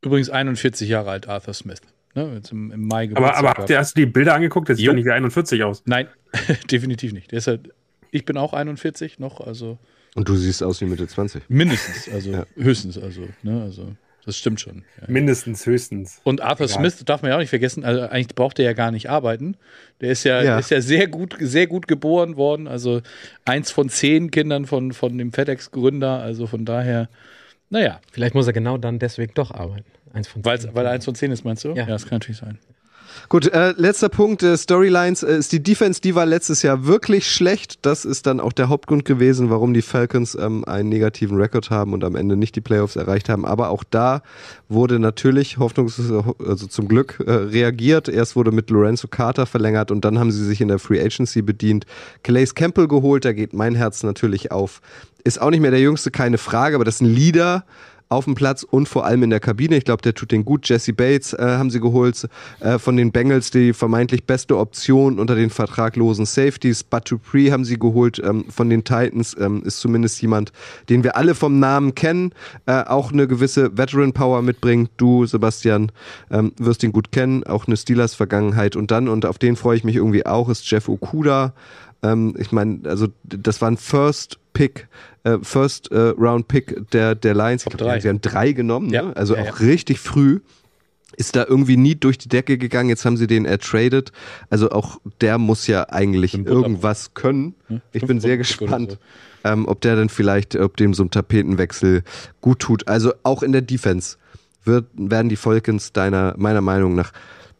Übrigens 0.00 0.30
41 0.30 0.88
Jahre 0.88 1.10
alt, 1.10 1.26
Arthur 1.26 1.54
Smith. 1.54 1.80
Ne, 2.14 2.32
jetzt 2.34 2.50
im, 2.50 2.72
im 2.72 2.88
Mai 2.88 3.08
Aber, 3.14 3.36
aber 3.36 3.50
habt 3.50 3.70
ihr, 3.70 3.78
hast 3.78 3.96
du 3.96 4.00
die 4.00 4.06
Bilder 4.06 4.34
angeguckt? 4.34 4.68
Der 4.68 4.76
sieht 4.76 4.86
ja 4.86 4.92
nicht 4.92 5.04
wie 5.04 5.12
41 5.12 5.62
aus. 5.62 5.82
Nein, 5.86 6.08
definitiv 6.70 7.12
nicht. 7.12 7.30
Der 7.30 7.38
ist 7.38 7.46
halt, 7.46 7.70
ich 8.10 8.24
bin 8.24 8.36
auch 8.36 8.52
41 8.52 9.18
noch, 9.18 9.40
also. 9.40 9.78
Und 10.16 10.28
du 10.28 10.34
siehst 10.34 10.62
aus 10.62 10.80
wie 10.80 10.86
Mitte 10.86 11.06
20. 11.06 11.44
Mindestens, 11.48 12.12
also 12.12 12.30
ja. 12.32 12.46
höchstens, 12.56 12.98
also, 12.98 13.28
ne, 13.42 13.62
also. 13.62 13.94
Das 14.26 14.36
stimmt 14.36 14.60
schon. 14.60 14.84
Ja. 15.00 15.06
Mindestens, 15.08 15.64
höchstens. 15.64 16.20
Und 16.24 16.42
Arthur 16.42 16.66
Egal. 16.66 16.78
Smith 16.78 17.04
darf 17.04 17.22
man 17.22 17.30
ja 17.30 17.36
auch 17.36 17.40
nicht 17.40 17.48
vergessen, 17.48 17.84
also 17.84 18.02
eigentlich 18.02 18.34
braucht 18.34 18.58
er 18.58 18.66
ja 18.66 18.72
gar 18.74 18.90
nicht 18.90 19.08
arbeiten. 19.08 19.56
Der 20.00 20.10
ist 20.10 20.24
ja, 20.24 20.42
ja. 20.42 20.58
ist 20.58 20.70
ja 20.70 20.80
sehr 20.80 21.08
gut, 21.08 21.36
sehr 21.40 21.66
gut 21.66 21.88
geboren 21.88 22.36
worden. 22.36 22.68
Also 22.68 23.00
eins 23.44 23.70
von 23.70 23.88
zehn 23.88 24.30
Kindern 24.30 24.66
von, 24.66 24.92
von 24.92 25.16
dem 25.16 25.32
FedEx-Gründer. 25.32 26.20
Also 26.20 26.46
von 26.46 26.66
daher, 26.66 27.08
naja. 27.70 28.00
Vielleicht 28.12 28.34
muss 28.34 28.46
er 28.46 28.52
genau 28.52 28.76
dann 28.76 28.98
deswegen 28.98 29.32
doch 29.34 29.52
arbeiten. 29.52 29.90
Eins 30.12 30.28
von 30.28 30.42
zehn. 30.42 30.74
Weil 30.74 30.86
er 30.86 30.92
eins 30.92 31.04
von 31.04 31.14
zehn 31.14 31.30
ist, 31.30 31.44
meinst 31.44 31.64
du? 31.64 31.70
Ja, 31.70 31.76
ja 31.76 31.86
das 31.86 32.06
kann 32.06 32.16
natürlich 32.16 32.38
sein. 32.38 32.58
Gut, 33.28 33.46
äh, 33.52 33.74
letzter 33.76 34.08
Punkt, 34.08 34.42
äh, 34.42 34.56
Storylines, 34.56 35.22
äh, 35.22 35.36
ist 35.36 35.52
die 35.52 35.62
Defense, 35.62 36.00
die 36.00 36.14
war 36.14 36.26
letztes 36.26 36.62
Jahr 36.62 36.86
wirklich 36.86 37.30
schlecht. 37.30 37.78
Das 37.82 38.04
ist 38.04 38.26
dann 38.26 38.40
auch 38.40 38.52
der 38.52 38.68
Hauptgrund 38.68 39.04
gewesen, 39.04 39.50
warum 39.50 39.74
die 39.74 39.82
Falcons 39.82 40.34
ähm, 40.34 40.64
einen 40.64 40.88
negativen 40.88 41.36
Rekord 41.36 41.70
haben 41.70 41.92
und 41.92 42.02
am 42.02 42.16
Ende 42.16 42.36
nicht 42.36 42.56
die 42.56 42.60
Playoffs 42.60 42.96
erreicht 42.96 43.28
haben. 43.28 43.44
Aber 43.44 43.70
auch 43.70 43.84
da 43.88 44.22
wurde 44.68 44.98
natürlich 44.98 45.58
hoffnungs 45.58 46.00
also 46.44 46.66
zum 46.66 46.88
Glück 46.88 47.22
äh, 47.24 47.30
reagiert. 47.30 48.08
Erst 48.08 48.36
wurde 48.36 48.52
mit 48.52 48.70
Lorenzo 48.70 49.08
Carter 49.08 49.46
verlängert 49.46 49.90
und 49.90 50.04
dann 50.04 50.18
haben 50.18 50.30
sie 50.30 50.44
sich 50.44 50.60
in 50.60 50.68
der 50.68 50.78
Free 50.78 51.00
Agency 51.00 51.42
bedient. 51.42 51.86
Calais 52.22 52.54
Campbell 52.54 52.88
geholt, 52.88 53.24
da 53.24 53.32
geht 53.32 53.52
mein 53.52 53.74
Herz 53.74 54.02
natürlich 54.02 54.50
auf. 54.50 54.80
Ist 55.22 55.40
auch 55.40 55.50
nicht 55.50 55.60
mehr 55.60 55.70
der 55.70 55.80
Jüngste, 55.80 56.10
keine 56.10 56.38
Frage, 56.38 56.74
aber 56.74 56.84
das 56.84 56.96
ist 56.96 57.02
ein 57.02 57.14
Leader 57.14 57.64
auf 58.10 58.24
dem 58.24 58.34
Platz 58.34 58.64
und 58.64 58.88
vor 58.88 59.06
allem 59.06 59.22
in 59.22 59.30
der 59.30 59.38
Kabine. 59.38 59.76
Ich 59.76 59.84
glaube, 59.84 60.02
der 60.02 60.14
tut 60.14 60.32
den 60.32 60.44
gut. 60.44 60.68
Jesse 60.68 60.92
Bates 60.92 61.32
äh, 61.32 61.42
haben 61.42 61.70
sie 61.70 61.80
geholt 61.80 62.28
äh, 62.58 62.78
von 62.78 62.96
den 62.96 63.12
Bengals, 63.12 63.52
die 63.52 63.72
vermeintlich 63.72 64.24
beste 64.24 64.58
Option 64.58 65.20
unter 65.20 65.36
den 65.36 65.48
vertraglosen 65.48 66.26
Safeties. 66.26 66.82
Bud 66.82 67.08
Dupree 67.08 67.52
haben 67.52 67.64
sie 67.64 67.78
geholt 67.78 68.20
ähm, 68.22 68.46
von 68.50 68.68
den 68.68 68.82
Titans. 68.82 69.36
Ähm, 69.38 69.62
ist 69.64 69.78
zumindest 69.78 70.20
jemand, 70.22 70.52
den 70.88 71.04
wir 71.04 71.16
alle 71.16 71.36
vom 71.36 71.60
Namen 71.60 71.94
kennen. 71.94 72.32
Äh, 72.66 72.82
auch 72.82 73.12
eine 73.12 73.28
gewisse 73.28 73.78
Veteran-Power 73.78 74.42
mitbringt. 74.42 74.90
Du, 74.96 75.24
Sebastian, 75.24 75.92
ähm, 76.32 76.52
wirst 76.58 76.82
ihn 76.82 76.90
gut 76.90 77.12
kennen. 77.12 77.44
Auch 77.44 77.68
eine 77.68 77.76
Steelers-Vergangenheit. 77.76 78.74
Und 78.74 78.90
dann, 78.90 79.06
und 79.06 79.24
auf 79.24 79.38
den 79.38 79.54
freue 79.54 79.76
ich 79.76 79.84
mich 79.84 79.94
irgendwie 79.94 80.26
auch, 80.26 80.48
ist 80.48 80.68
Jeff 80.68 80.88
Okuda. 80.88 81.54
Ähm, 82.02 82.34
ich 82.38 82.52
meine, 82.52 82.80
also 82.84 83.08
das 83.24 83.60
war 83.60 83.70
ein 83.70 83.76
First 83.76 84.38
Pick, 84.52 84.88
äh, 85.24 85.38
First 85.42 85.90
äh, 85.92 85.98
Round 86.18 86.48
Pick 86.48 86.90
der, 86.92 87.14
der 87.14 87.34
Lions. 87.34 87.66
Ich 87.66 87.76
glaube, 87.76 88.00
sie 88.00 88.08
haben 88.08 88.20
drei 88.20 88.52
genommen, 88.52 88.90
Ja. 88.90 89.02
ne? 89.02 89.16
also 89.16 89.36
Ja, 89.36 89.42
auch 89.44 89.60
richtig 89.60 90.00
früh. 90.00 90.40
Ist 91.16 91.36
da 91.36 91.44
irgendwie 91.46 91.76
nie 91.76 91.96
durch 91.96 92.16
die 92.18 92.28
Decke 92.28 92.56
gegangen. 92.56 92.88
Jetzt 92.88 93.04
haben 93.04 93.16
sie 93.16 93.26
den 93.26 93.44
ertradet. 93.44 94.12
Also 94.48 94.70
auch 94.70 95.00
der 95.20 95.38
muss 95.38 95.66
ja 95.66 95.88
eigentlich 95.90 96.34
irgendwas 96.34 97.12
können. 97.14 97.54
Ich 97.92 98.00
Fünf 98.00 98.06
bin 98.08 98.20
sehr 98.20 98.38
gespannt, 98.38 98.96
ähm, 99.44 99.66
ob 99.68 99.80
der 99.82 99.96
dann 99.96 100.08
vielleicht, 100.08 100.56
ob 100.56 100.76
dem 100.76 100.94
so 100.94 101.02
ein 101.02 101.10
Tapetenwechsel 101.10 102.04
gut 102.40 102.60
tut. 102.60 102.88
Also 102.88 103.12
auch 103.24 103.42
in 103.42 103.52
der 103.52 103.60
Defense 103.60 104.16
wird, 104.64 104.86
werden 104.94 105.28
die 105.28 105.36
Falcons 105.36 105.92
deiner, 105.92 106.34
meiner 106.38 106.60
Meinung 106.60 106.94
nach 106.94 107.12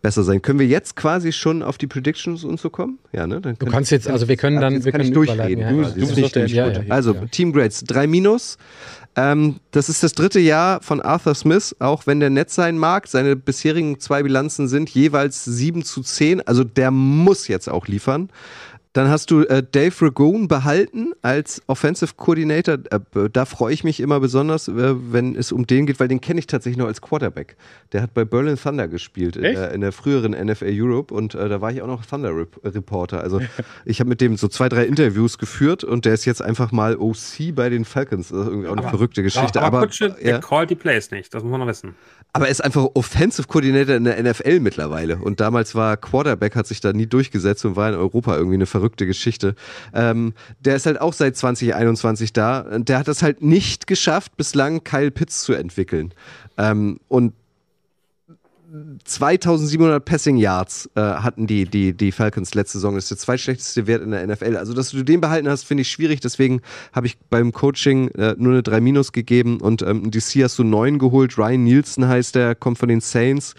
besser 0.02 0.22
sein. 0.22 0.40
Können 0.42 0.58
wir 0.58 0.66
jetzt 0.66 0.96
quasi 0.96 1.32
schon 1.32 1.62
auf 1.62 1.76
die 1.78 1.86
Predictions 1.86 2.44
und 2.44 2.58
so 2.58 2.70
kommen? 2.70 2.98
Ja, 3.12 3.26
ne? 3.26 3.40
Dann 3.40 3.54
Du 3.54 3.66
kann- 3.66 3.72
kannst 3.74 3.90
jetzt, 3.90 4.08
also 4.08 4.28
wir 4.28 4.36
können 4.36 4.60
dann, 4.60 4.74
jetzt 4.74 4.84
wir 4.84 4.92
können 4.92 5.12
durchreden. 5.12 5.76
Du- 5.76 5.82
ja. 5.82 5.88
du 5.90 6.00
Das 6.00 6.08
bist 6.14 6.18
ich 6.18 6.32
der 6.32 6.46
ja, 6.46 6.68
ja, 6.68 6.80
Also. 6.88 7.14
Team 7.30 7.52
Grades, 7.52 7.84
drei 7.84 8.06
Minus. 8.06 8.56
Ähm, 9.16 9.56
das 9.72 9.88
ist 9.88 10.02
das 10.04 10.12
dritte 10.12 10.38
Jahr 10.38 10.80
von 10.82 11.00
Arthur 11.00 11.34
Smith, 11.34 11.74
auch 11.80 12.06
wenn 12.06 12.20
der 12.20 12.30
nett 12.30 12.50
sein 12.50 12.78
mag. 12.78 13.08
Seine 13.08 13.34
bisherigen 13.36 13.98
zwei 13.98 14.22
Bilanzen 14.22 14.68
sind 14.68 14.88
jeweils 14.90 15.44
7 15.44 15.84
zu 15.84 16.02
10. 16.02 16.40
Also 16.46 16.62
der 16.64 16.90
muss 16.92 17.48
jetzt 17.48 17.68
auch 17.68 17.88
liefern. 17.88 18.30
Dann 18.92 19.08
hast 19.08 19.30
du 19.30 19.42
äh, 19.42 19.62
Dave 19.62 19.94
Ragone 20.00 20.48
behalten 20.48 21.12
als 21.22 21.62
Offensive 21.68 22.14
Coordinator. 22.16 22.74
Äh, 22.90 23.30
da 23.32 23.44
freue 23.44 23.72
ich 23.72 23.84
mich 23.84 24.00
immer 24.00 24.18
besonders, 24.18 24.66
äh, 24.66 24.72
wenn 24.74 25.36
es 25.36 25.52
um 25.52 25.64
den 25.64 25.86
geht, 25.86 26.00
weil 26.00 26.08
den 26.08 26.20
kenne 26.20 26.40
ich 26.40 26.48
tatsächlich 26.48 26.76
noch 26.76 26.86
als 26.86 27.00
Quarterback. 27.00 27.56
Der 27.92 28.02
hat 28.02 28.14
bei 28.14 28.24
Berlin 28.24 28.56
Thunder 28.56 28.88
gespielt 28.88 29.36
in, 29.36 29.42
der, 29.42 29.70
in 29.70 29.80
der 29.80 29.92
früheren 29.92 30.32
NFL 30.32 30.70
Europe 30.72 31.14
und 31.14 31.36
äh, 31.36 31.48
da 31.48 31.60
war 31.60 31.70
ich 31.70 31.82
auch 31.82 31.86
noch 31.86 32.04
Thunder 32.04 32.36
Rep 32.36 32.58
Reporter. 32.64 33.20
Also 33.22 33.40
ich 33.84 34.00
habe 34.00 34.08
mit 34.08 34.20
dem 34.20 34.36
so 34.36 34.48
zwei, 34.48 34.68
drei 34.68 34.86
Interviews 34.86 35.38
geführt 35.38 35.84
und 35.84 36.04
der 36.04 36.14
ist 36.14 36.24
jetzt 36.24 36.42
einfach 36.42 36.72
mal 36.72 36.96
OC 36.96 37.54
bei 37.54 37.68
den 37.68 37.84
Falcons. 37.84 38.30
Das 38.30 38.40
ist 38.40 38.46
irgendwie 38.48 38.66
auch 38.66 38.76
eine 38.76 38.88
verrückte 38.88 39.22
Geschichte. 39.22 39.62
aber, 39.62 39.78
Aber, 39.78 39.86
Kutsche, 39.86 40.16
ja. 40.18 40.24
der 40.24 40.40
callt 40.40 40.68
die 40.68 40.74
Plays 40.74 41.12
nicht, 41.12 41.32
das 41.32 41.44
muss 41.44 41.52
man 41.52 41.60
noch 41.60 41.68
wissen. 41.68 41.94
Aber 42.32 42.46
er 42.46 42.50
ist 42.50 42.62
einfach 42.62 42.86
Offensive 42.94 43.48
Coordinator 43.48 43.96
in 43.96 44.04
der 44.04 44.22
NFL 44.22 44.60
mittlerweile. 44.60 45.16
Und 45.18 45.40
damals 45.40 45.74
war 45.74 45.96
Quarterback, 45.96 46.54
hat 46.54 46.66
sich 46.66 46.80
da 46.80 46.92
nie 46.92 47.06
durchgesetzt 47.06 47.64
und 47.64 47.74
war 47.74 47.88
in 47.88 47.96
Europa 47.96 48.36
irgendwie 48.36 48.54
eine 48.54 48.66
verrückte 48.66 49.06
Geschichte. 49.06 49.54
Ähm, 49.92 50.34
der 50.60 50.76
ist 50.76 50.86
halt 50.86 51.00
auch 51.00 51.12
seit 51.12 51.36
2021 51.36 52.32
da. 52.32 52.78
Der 52.78 52.98
hat 52.98 53.08
es 53.08 53.22
halt 53.22 53.42
nicht 53.42 53.86
geschafft, 53.86 54.36
bislang 54.36 54.84
Kyle 54.84 55.10
Pitts 55.10 55.42
zu 55.42 55.54
entwickeln. 55.54 56.14
Ähm, 56.56 57.00
und 57.08 57.32
2700 59.04 60.04
Passing 60.04 60.36
Yards 60.36 60.88
äh, 60.94 61.00
hatten 61.00 61.46
die, 61.46 61.64
die, 61.64 61.92
die 61.92 62.12
Falcons 62.12 62.54
letzte 62.54 62.78
Saison. 62.78 62.94
Das 62.94 63.04
ist 63.04 63.10
der 63.10 63.18
zweitschlechteste 63.18 63.86
Wert 63.86 64.02
in 64.02 64.12
der 64.12 64.26
NFL. 64.26 64.56
Also, 64.56 64.74
dass 64.74 64.90
du 64.90 65.02
den 65.02 65.20
behalten 65.20 65.48
hast, 65.48 65.64
finde 65.64 65.82
ich 65.82 65.90
schwierig. 65.90 66.20
Deswegen 66.20 66.60
habe 66.92 67.06
ich 67.06 67.18
beim 67.30 67.52
Coaching 67.52 68.08
äh, 68.08 68.36
nur 68.38 68.52
eine 68.52 68.62
3 68.62 68.80
Minus 68.80 69.12
gegeben 69.12 69.60
und 69.60 69.82
ähm, 69.82 70.10
DC 70.10 70.44
hast 70.44 70.58
du 70.58 70.64
9 70.64 70.98
geholt. 70.98 71.36
Ryan 71.36 71.64
Nielsen 71.64 72.06
heißt 72.06 72.34
der, 72.36 72.54
kommt 72.54 72.78
von 72.78 72.88
den 72.88 73.00
Saints. 73.00 73.54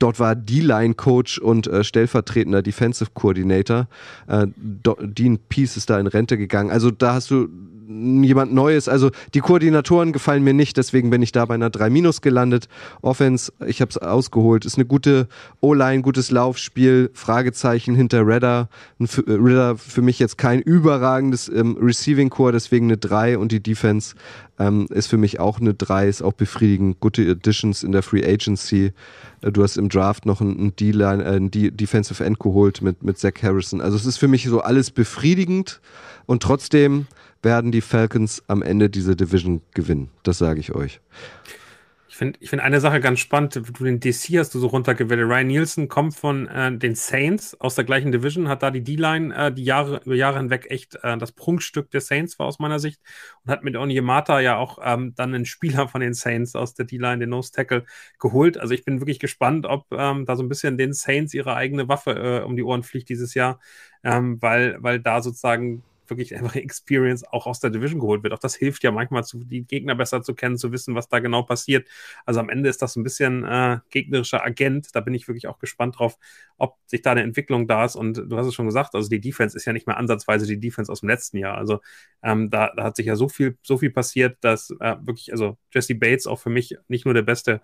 Dort 0.00 0.18
war 0.18 0.34
D-Line-Coach 0.34 1.38
und 1.38 1.66
äh, 1.66 1.84
stellvertretender 1.84 2.62
Defensive 2.62 3.10
Coordinator. 3.12 3.86
Äh, 4.26 4.46
Dean 4.56 5.38
Peace 5.48 5.76
ist 5.76 5.90
da 5.90 6.00
in 6.00 6.06
Rente 6.06 6.38
gegangen. 6.38 6.70
Also 6.70 6.90
da 6.90 7.14
hast 7.14 7.30
du 7.30 7.48
jemand 7.90 8.52
Neues. 8.52 8.88
Also 8.88 9.10
die 9.34 9.40
Koordinatoren 9.40 10.12
gefallen 10.12 10.44
mir 10.44 10.54
nicht, 10.54 10.76
deswegen 10.76 11.10
bin 11.10 11.22
ich 11.22 11.32
da 11.32 11.44
bei 11.44 11.54
einer 11.54 11.70
3 11.70 11.90
Minus 11.90 12.20
gelandet. 12.20 12.68
Offense, 13.02 13.52
ich 13.66 13.80
habe 13.80 13.90
es 13.90 13.98
ausgeholt, 13.98 14.64
ist 14.64 14.76
eine 14.76 14.86
gute 14.86 15.28
O-Line, 15.60 16.02
gutes 16.02 16.30
Laufspiel, 16.30 17.10
Fragezeichen 17.14 17.94
hinter 17.94 18.26
Redder. 18.26 18.68
Äh, 18.98 19.06
Redder 19.26 19.76
für 19.76 20.02
mich 20.02 20.18
jetzt 20.18 20.38
kein 20.38 20.60
überragendes 20.60 21.48
ähm, 21.48 21.76
Receiving 21.80 22.30
Core, 22.30 22.52
deswegen 22.52 22.86
eine 22.86 22.96
3 22.96 23.38
und 23.38 23.52
die 23.52 23.62
Defense 23.62 24.14
ähm, 24.58 24.86
ist 24.90 25.08
für 25.08 25.16
mich 25.16 25.40
auch 25.40 25.58
eine 25.58 25.74
3, 25.74 26.08
ist 26.08 26.22
auch 26.22 26.34
befriedigend. 26.34 27.00
Gute 27.00 27.28
Additions 27.30 27.82
in 27.82 27.92
der 27.92 28.02
Free 28.02 28.24
Agency. 28.24 28.92
Äh, 29.40 29.50
Du 29.50 29.62
hast 29.62 29.76
im 29.76 29.88
Draft 29.88 30.26
noch 30.26 30.40
einen 30.40 30.76
D-Line, 30.76 31.24
äh, 31.24 31.28
einen 31.28 31.50
D 31.50 31.70
Defensive 31.70 32.22
End 32.24 32.38
geholt 32.38 32.82
mit, 32.82 33.02
mit 33.02 33.18
Zach 33.18 33.32
Harrison. 33.42 33.80
Also 33.80 33.96
es 33.96 34.06
ist 34.06 34.18
für 34.18 34.28
mich 34.28 34.44
so 34.44 34.60
alles 34.60 34.90
befriedigend 34.90 35.80
und 36.26 36.42
trotzdem 36.42 37.06
werden 37.42 37.72
die 37.72 37.80
Falcons 37.80 38.42
am 38.46 38.62
Ende 38.62 38.90
diese 38.90 39.16
Division 39.16 39.62
gewinnen. 39.74 40.10
Das 40.22 40.38
sage 40.38 40.60
ich 40.60 40.74
euch. 40.74 41.00
Ich 42.10 42.16
finde 42.16 42.38
ich 42.42 42.50
find 42.50 42.60
eine 42.60 42.80
Sache 42.80 42.98
ganz 43.00 43.20
spannend. 43.20 43.54
Du 43.54 43.84
den 43.84 44.00
DC 44.00 44.36
hast 44.36 44.52
du 44.52 44.58
so 44.58 44.66
runtergewählt. 44.66 45.20
Ryan 45.20 45.46
Nielsen 45.46 45.88
kommt 45.88 46.16
von 46.16 46.48
äh, 46.48 46.76
den 46.76 46.96
Saints 46.96 47.58
aus 47.60 47.76
der 47.76 47.84
gleichen 47.84 48.10
Division, 48.10 48.48
hat 48.48 48.64
da 48.64 48.72
die 48.72 48.82
D-Line 48.82 49.32
äh, 49.34 49.52
die 49.52 49.62
Jahre, 49.62 50.02
über 50.04 50.16
Jahre 50.16 50.38
hinweg 50.38 50.66
echt 50.70 50.96
äh, 51.04 51.16
das 51.16 51.30
Prunkstück 51.30 51.88
der 51.92 52.00
Saints 52.00 52.36
war 52.40 52.46
aus 52.46 52.58
meiner 52.58 52.80
Sicht 52.80 53.00
und 53.44 53.52
hat 53.52 53.62
mit 53.62 53.76
Onyemata 53.76 54.40
ja 54.40 54.56
auch 54.56 54.78
ähm, 54.82 55.14
dann 55.14 55.32
einen 55.34 55.46
Spieler 55.46 55.86
von 55.86 56.00
den 56.00 56.12
Saints 56.14 56.56
aus 56.56 56.74
der 56.74 56.84
D-Line, 56.84 57.20
den 57.20 57.30
Nose 57.30 57.52
Tackle, 57.52 57.84
geholt. 58.18 58.58
Also 58.58 58.74
ich 58.74 58.84
bin 58.84 59.00
wirklich 59.00 59.20
gespannt, 59.20 59.64
ob 59.64 59.86
ähm, 59.92 60.26
da 60.26 60.34
so 60.34 60.42
ein 60.42 60.48
bisschen 60.48 60.76
den 60.78 60.92
Saints 60.92 61.32
ihre 61.32 61.54
eigene 61.54 61.88
Waffe 61.88 62.10
äh, 62.10 62.44
um 62.44 62.56
die 62.56 62.64
Ohren 62.64 62.82
fliegt 62.82 63.08
dieses 63.08 63.34
Jahr, 63.34 63.60
ähm, 64.02 64.42
weil, 64.42 64.76
weil 64.80 64.98
da 64.98 65.22
sozusagen 65.22 65.84
wirklich 66.10 66.34
einfach 66.36 66.54
Experience 66.56 67.24
auch 67.24 67.46
aus 67.46 67.60
der 67.60 67.70
Division 67.70 68.00
geholt 68.00 68.22
wird. 68.22 68.32
Auch 68.32 68.38
das 68.38 68.54
hilft 68.54 68.82
ja 68.82 68.90
manchmal, 68.90 69.24
zu, 69.24 69.44
die 69.44 69.64
Gegner 69.64 69.94
besser 69.94 70.22
zu 70.22 70.34
kennen, 70.34 70.58
zu 70.58 70.72
wissen, 70.72 70.94
was 70.94 71.08
da 71.08 71.20
genau 71.20 71.42
passiert. 71.42 71.88
Also 72.26 72.40
am 72.40 72.48
Ende 72.48 72.68
ist 72.68 72.82
das 72.82 72.96
ein 72.96 73.02
bisschen 73.02 73.44
äh, 73.44 73.78
gegnerischer 73.90 74.44
Agent. 74.44 74.94
Da 74.94 75.00
bin 75.00 75.14
ich 75.14 75.28
wirklich 75.28 75.46
auch 75.46 75.58
gespannt 75.58 75.98
drauf, 75.98 76.18
ob 76.58 76.76
sich 76.86 77.02
da 77.02 77.12
eine 77.12 77.22
Entwicklung 77.22 77.66
da 77.66 77.84
ist. 77.84 77.96
Und 77.96 78.16
du 78.16 78.36
hast 78.36 78.46
es 78.46 78.54
schon 78.54 78.66
gesagt, 78.66 78.94
also 78.94 79.08
die 79.08 79.20
Defense 79.20 79.56
ist 79.56 79.64
ja 79.64 79.72
nicht 79.72 79.86
mehr 79.86 79.96
ansatzweise 79.96 80.46
die 80.46 80.60
Defense 80.60 80.90
aus 80.90 81.00
dem 81.00 81.08
letzten 81.08 81.38
Jahr. 81.38 81.56
Also 81.56 81.80
ähm, 82.22 82.50
da, 82.50 82.72
da 82.76 82.84
hat 82.84 82.96
sich 82.96 83.06
ja 83.06 83.16
so 83.16 83.28
viel, 83.28 83.56
so 83.62 83.78
viel 83.78 83.90
passiert, 83.90 84.38
dass 84.42 84.70
äh, 84.80 84.96
wirklich, 85.00 85.32
also 85.32 85.56
Jesse 85.72 85.94
Bates 85.94 86.26
auch 86.26 86.38
für 86.38 86.50
mich 86.50 86.76
nicht 86.88 87.04
nur 87.04 87.14
der 87.14 87.22
beste 87.22 87.60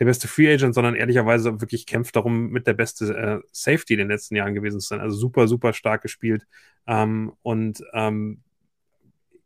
der 0.00 0.06
beste 0.06 0.28
Free 0.28 0.52
Agent, 0.52 0.74
sondern 0.74 0.94
ehrlicherweise 0.94 1.60
wirklich 1.60 1.86
kämpft 1.86 2.16
darum, 2.16 2.48
mit 2.48 2.66
der 2.66 2.72
beste 2.72 3.14
äh, 3.14 3.46
Safety 3.52 3.92
in 3.92 3.98
den 3.98 4.08
letzten 4.08 4.34
Jahren 4.34 4.54
gewesen 4.54 4.80
zu 4.80 4.88
sein. 4.88 5.00
Also 5.00 5.16
super, 5.16 5.46
super 5.46 5.74
stark 5.74 6.00
gespielt. 6.02 6.46
Ähm, 6.86 7.32
und 7.42 7.84
ähm, 7.92 8.40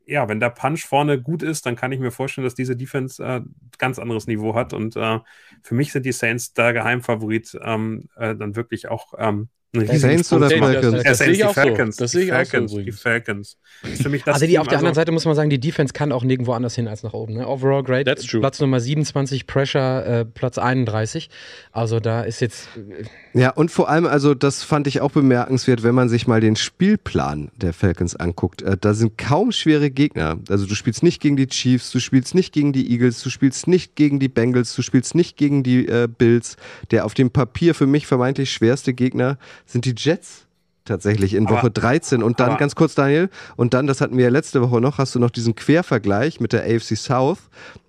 ja, 0.06 0.28
wenn 0.28 0.38
der 0.38 0.50
Punch 0.50 0.84
vorne 0.86 1.20
gut 1.20 1.42
ist, 1.42 1.66
dann 1.66 1.74
kann 1.74 1.90
ich 1.90 1.98
mir 1.98 2.12
vorstellen, 2.12 2.44
dass 2.44 2.54
diese 2.54 2.76
Defense 2.76 3.22
äh, 3.22 3.40
ganz 3.78 3.98
anderes 3.98 4.28
Niveau 4.28 4.54
hat. 4.54 4.72
Und 4.72 4.94
äh, 4.94 5.18
für 5.62 5.74
mich 5.74 5.90
sind 5.90 6.06
die 6.06 6.12
Saints 6.12 6.52
der 6.52 6.72
Geheimfavorit, 6.72 7.58
ähm, 7.60 8.08
äh, 8.16 8.36
dann 8.36 8.54
wirklich 8.54 8.88
auch 8.88 9.14
ähm, 9.18 9.48
Saints 9.74 10.32
oder. 10.32 10.50
Falcons? 10.50 10.96
Ja, 10.96 11.02
Das 11.02 11.18
sehe 11.18 11.30
ich 11.30 11.38
die 11.38 11.44
auch 11.44 11.54
so. 11.54 11.60
Falcons. 11.60 11.96
Das 11.96 12.10
die 12.10 12.18
sehe 12.18 12.26
ich 12.26 12.32
auch 12.32 12.44
so 12.44 12.50
Falcons, 12.50 12.72
die. 12.72 12.92
Falcons. 12.92 13.56
Das 13.82 14.02
für 14.02 14.08
mich 14.08 14.22
das 14.22 14.34
Also 14.34 14.46
die 14.46 14.58
auf 14.58 14.68
der 14.68 14.78
anderen 14.78 14.94
Seite 14.94 15.12
muss 15.12 15.24
man 15.24 15.34
sagen, 15.34 15.50
die 15.50 15.58
Defense 15.60 15.92
kann 15.92 16.12
auch 16.12 16.24
nirgendwo 16.24 16.52
anders 16.52 16.74
hin 16.74 16.88
als 16.88 17.02
nach 17.02 17.12
oben. 17.12 17.34
Ne? 17.34 17.46
Overall 17.46 17.82
great. 17.82 18.06
That's 18.06 18.24
true. 18.24 18.40
Platz 18.40 18.60
Nummer 18.60 18.80
27, 18.80 19.46
Pressure 19.46 20.06
äh, 20.06 20.24
Platz 20.24 20.58
31. 20.58 21.28
Also 21.72 22.00
da 22.00 22.22
ist 22.22 22.40
jetzt 22.40 22.68
äh, 22.76 23.38
Ja, 23.38 23.50
und 23.50 23.70
vor 23.70 23.88
allem, 23.88 24.06
also 24.06 24.34
das 24.34 24.62
fand 24.62 24.86
ich 24.86 25.00
auch 25.00 25.10
bemerkenswert, 25.10 25.82
wenn 25.82 25.94
man 25.94 26.08
sich 26.08 26.26
mal 26.26 26.40
den 26.40 26.56
Spielplan 26.56 27.50
der 27.56 27.72
Falcons 27.72 28.16
anguckt. 28.16 28.62
Äh, 28.62 28.76
da 28.80 28.94
sind 28.94 29.18
kaum 29.18 29.52
schwere 29.52 29.90
Gegner. 29.90 30.38
Also 30.48 30.66
du 30.66 30.74
spielst 30.74 31.02
nicht 31.02 31.20
gegen 31.20 31.36
die 31.36 31.46
Chiefs, 31.46 31.90
du 31.90 31.98
spielst 32.00 32.34
nicht 32.34 32.52
gegen 32.52 32.72
die 32.72 32.90
Eagles, 32.90 33.22
du 33.22 33.30
spielst 33.30 33.66
nicht 33.66 33.96
gegen 33.96 34.20
die 34.20 34.28
Bengals, 34.28 34.74
du 34.74 34.82
spielst 34.82 35.14
nicht 35.14 35.36
gegen 35.36 35.62
die 35.62 35.86
äh, 35.88 36.08
Bills. 36.08 36.56
Der 36.90 37.04
auf 37.04 37.14
dem 37.14 37.30
Papier 37.30 37.74
für 37.74 37.86
mich 37.86 38.06
vermeintlich 38.06 38.50
schwerste 38.52 38.94
Gegner 38.94 39.38
sind 39.66 39.84
die 39.84 39.94
Jets. 39.96 40.42
Tatsächlich 40.86 41.32
in 41.32 41.46
Aber- 41.46 41.56
Woche 41.56 41.70
13 41.70 42.22
und 42.22 42.40
dann 42.40 42.50
aber- 42.50 42.58
ganz 42.58 42.74
kurz 42.74 42.94
Daniel 42.94 43.30
und 43.56 43.72
dann, 43.72 43.86
das 43.86 44.02
hatten 44.02 44.18
wir 44.18 44.24
ja 44.24 44.30
letzte 44.30 44.60
Woche 44.60 44.82
noch, 44.82 44.98
hast 44.98 45.14
du 45.14 45.18
noch 45.18 45.30
diesen 45.30 45.54
Quervergleich 45.54 46.40
mit 46.40 46.52
der 46.52 46.64
AFC 46.64 46.94
South, 46.94 47.38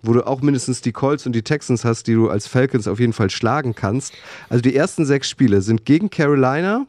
wo 0.02 0.14
du 0.14 0.26
auch 0.26 0.40
mindestens 0.40 0.80
die 0.80 0.92
Colts 0.92 1.26
und 1.26 1.32
die 1.34 1.42
Texans 1.42 1.84
hast, 1.84 2.06
die 2.06 2.14
du 2.14 2.30
als 2.30 2.46
Falcons 2.46 2.88
auf 2.88 2.98
jeden 2.98 3.12
Fall 3.12 3.28
schlagen 3.28 3.74
kannst. 3.74 4.14
Also 4.48 4.62
die 4.62 4.74
ersten 4.74 5.04
sechs 5.04 5.28
Spiele 5.28 5.60
sind 5.60 5.84
gegen 5.84 6.08
Carolina, 6.08 6.86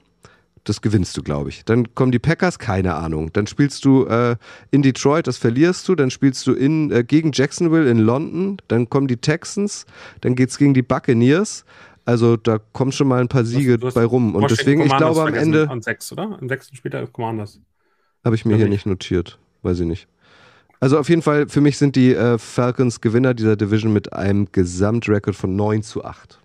das 0.64 0.82
gewinnst 0.82 1.16
du, 1.18 1.24
glaube 1.24 1.50
ich. 1.50 1.66
Dann 1.66 1.94
kommen 1.94 2.14
die 2.14 2.20
Packers, 2.20 2.58
keine 2.58 2.96
Ahnung. 2.96 3.32
Dann 3.34 3.46
spielst 3.48 3.84
du 3.84 4.06
äh, 4.06 4.38
in 4.72 4.84
Detroit, 4.84 5.28
das 5.28 5.38
verlierst 5.38 5.88
du. 5.90 5.96
Dann 5.96 6.10
spielst 6.12 6.46
du 6.48 6.54
in, 6.54 6.90
äh, 6.92 7.04
gegen 7.06 7.32
Jacksonville 7.34 7.90
in 7.90 8.00
London. 8.00 8.58
Dann 8.70 8.90
kommen 8.90 9.08
die 9.08 9.16
Texans. 9.18 9.86
Dann 10.22 10.36
geht's 10.36 10.58
gegen 10.58 10.74
die 10.74 10.82
Buccaneers. 10.82 11.64
Also 12.08 12.38
da 12.38 12.58
kommen 12.72 12.94
schon 12.94 13.10
mal 13.10 13.20
ein 13.20 13.28
paar 13.28 13.44
Siege 13.44 13.78
Du 13.78 13.88
hast- 13.88 13.96
bei 13.96 14.06
rum. 14.06 14.34
Und 14.34 14.44
Washington 14.44 14.58
deswegen, 14.58 14.82
ich 14.86 14.96
glaube 14.96 15.22
am 15.22 15.34
Ende 15.34 15.70
An 15.70 15.82
sechs, 15.82 16.10
oder? 16.14 16.38
Im 16.42 16.48
sechsten 16.48 16.76
Spiel 16.78 16.90
der 16.90 17.06
Commanders. 17.08 17.60
habe 18.24 18.34
ich 18.36 18.46
mir 18.46 18.52
Glaub 18.52 18.58
hier 18.60 18.66
ich. 18.68 18.72
nicht 18.72 18.86
notiert. 18.86 19.38
Weiß 19.62 19.80
ich 19.82 19.86
nicht. 19.88 20.08
Also 20.80 21.00
auf 21.00 21.10
jeden 21.10 21.22
Fall, 21.22 21.50
für 21.50 21.60
mich 21.60 21.78
sind 21.78 21.96
die 21.98 22.14
äh, 22.14 22.38
Falcons 22.38 23.02
Gewinner 23.02 23.34
dieser 23.34 23.58
Division 23.58 23.92
mit 23.92 24.14
einem 24.14 24.48
Gesamtrekord 24.52 25.36
von 25.36 25.56
9 25.58 25.82
zu 25.84 26.06
8. 26.06 26.40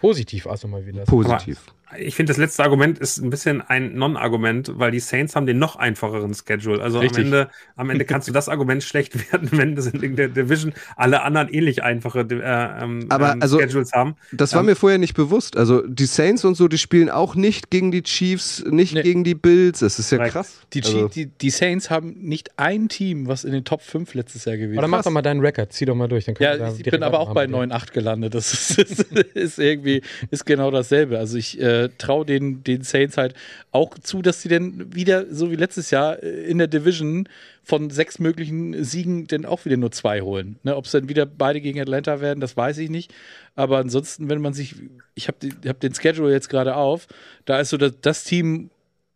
Positiv 0.00 0.46
also 0.48 0.66
mal 0.66 0.84
wieder. 0.84 1.04
Positiv. 1.04 1.60
Ich 1.98 2.14
finde, 2.14 2.30
das 2.30 2.38
letzte 2.38 2.62
Argument 2.62 2.98
ist 2.98 3.18
ein 3.18 3.30
bisschen 3.30 3.60
ein 3.62 3.94
Non-Argument, 3.94 4.72
weil 4.78 4.90
die 4.90 5.00
Saints 5.00 5.36
haben 5.36 5.46
den 5.46 5.58
noch 5.58 5.76
einfacheren 5.76 6.34
Schedule. 6.34 6.82
Also 6.82 7.00
am. 7.00 7.06
Ende, 7.14 7.48
am 7.76 7.90
Ende 7.90 8.04
kannst 8.04 8.28
du 8.28 8.32
das 8.32 8.48
Argument 8.48 8.82
schlecht 8.84 9.30
werden, 9.32 9.48
wenn 9.52 9.76
das 9.76 9.86
in 9.86 10.16
der 10.16 10.28
Division 10.28 10.72
alle 10.96 11.22
anderen 11.22 11.48
ähnlich 11.48 11.82
einfache 11.82 12.20
äh, 12.20 12.82
ähm, 12.84 13.06
Aber 13.08 13.32
ähm, 13.32 13.42
also- 13.42 13.58
Schedules 13.60 13.92
haben. 13.92 14.16
Das 14.32 14.52
war 14.52 14.60
Ähm, 14.60 14.66
mir 14.66 14.76
vorher 14.76 14.98
nicht 14.98 15.14
bewusst. 15.14 15.56
Also 15.56 15.86
die 15.86 16.06
Saints 16.06 16.44
und 16.44 16.56
so, 16.56 16.68
die 16.68 16.78
spielen 16.78 17.10
auch 17.10 17.34
nicht 17.34 17.70
gegen 17.70 17.90
die 17.90 18.02
Chiefs, 18.02 18.64
nicht 18.68 18.94
Nee. 18.94 19.02
gegen 19.02 19.24
die 19.24 19.34
Bills. 19.34 19.82
Es 19.82 19.98
ist 19.98 20.10
ja 20.10 20.18
Korrekt. 20.18 20.34
krass. 20.34 20.60
Die, 20.72 20.82
also, 20.82 21.08
die, 21.08 21.26
die 21.26 21.50
Saints 21.50 21.90
haben 21.90 22.14
nicht 22.20 22.50
ein 22.58 22.88
Team, 22.88 23.26
was 23.28 23.44
in 23.44 23.52
den 23.52 23.64
Top 23.64 23.82
5 23.82 24.14
letztes 24.14 24.44
Jahr 24.44 24.56
gewesen 24.56 24.78
Oder 24.78 24.88
mach 24.88 25.00
ist. 25.00 25.06
doch 25.06 25.12
mal 25.12 25.22
deinen 25.22 25.40
Rekord, 25.40 25.72
zieh 25.72 25.84
doch 25.84 25.94
mal 25.94 26.08
durch. 26.08 26.24
Dann 26.24 26.34
Ja, 26.38 26.56
da 26.56 26.72
ich 26.76 26.82
bin 26.90 27.02
aber 27.02 27.20
auch 27.20 27.34
bei 27.34 27.42
weitermachen. 27.48 27.70
9,8 27.72 27.92
gelandet. 27.92 28.34
Das 28.34 28.52
ist, 28.52 28.78
ist, 28.78 29.00
ist 29.34 29.58
irgendwie 29.58 30.02
ist 30.30 30.44
genau 30.46 30.70
dasselbe. 30.70 31.18
Also 31.18 31.36
ich 31.36 31.60
äh, 31.60 31.83
traue 31.88 32.24
den, 32.24 32.62
den 32.64 32.82
Saints 32.82 33.16
halt 33.16 33.34
auch 33.70 33.98
zu, 33.98 34.22
dass 34.22 34.42
sie 34.42 34.48
dann 34.48 34.94
wieder, 34.94 35.32
so 35.32 35.50
wie 35.50 35.56
letztes 35.56 35.90
Jahr, 35.90 36.22
äh, 36.22 36.28
in 36.44 36.58
der 36.58 36.66
Division 36.66 37.28
von 37.62 37.90
sechs 37.90 38.18
möglichen 38.18 38.84
Siegen 38.84 39.26
dann 39.26 39.46
auch 39.46 39.64
wieder 39.64 39.76
nur 39.76 39.90
zwei 39.90 40.20
holen. 40.20 40.56
Ne, 40.62 40.76
Ob 40.76 40.84
es 40.84 40.92
dann 40.92 41.08
wieder 41.08 41.26
beide 41.26 41.60
gegen 41.60 41.80
Atlanta 41.80 42.20
werden, 42.20 42.40
das 42.40 42.56
weiß 42.56 42.78
ich 42.78 42.90
nicht. 42.90 43.12
Aber 43.54 43.78
ansonsten, 43.78 44.28
wenn 44.28 44.40
man 44.40 44.52
sich, 44.52 44.74
ich 45.14 45.28
habe 45.28 45.48
hab 45.66 45.80
den 45.80 45.94
Schedule 45.94 46.32
jetzt 46.32 46.48
gerade 46.48 46.76
auf, 46.76 47.06
da 47.44 47.60
ist 47.60 47.70
so 47.70 47.76
das, 47.76 47.92
das 48.00 48.24
Team, 48.24 48.70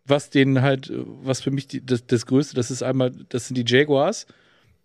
was 0.04 0.30
den 0.30 0.62
halt, 0.62 0.90
äh, 0.90 0.94
was 1.22 1.40
für 1.40 1.50
mich 1.50 1.68
die, 1.68 1.84
das, 1.84 2.06
das 2.06 2.26
Größte, 2.26 2.54
das 2.54 2.70
ist 2.70 2.82
einmal, 2.82 3.12
das 3.28 3.48
sind 3.48 3.56
die 3.56 3.64
Jaguars, 3.66 4.26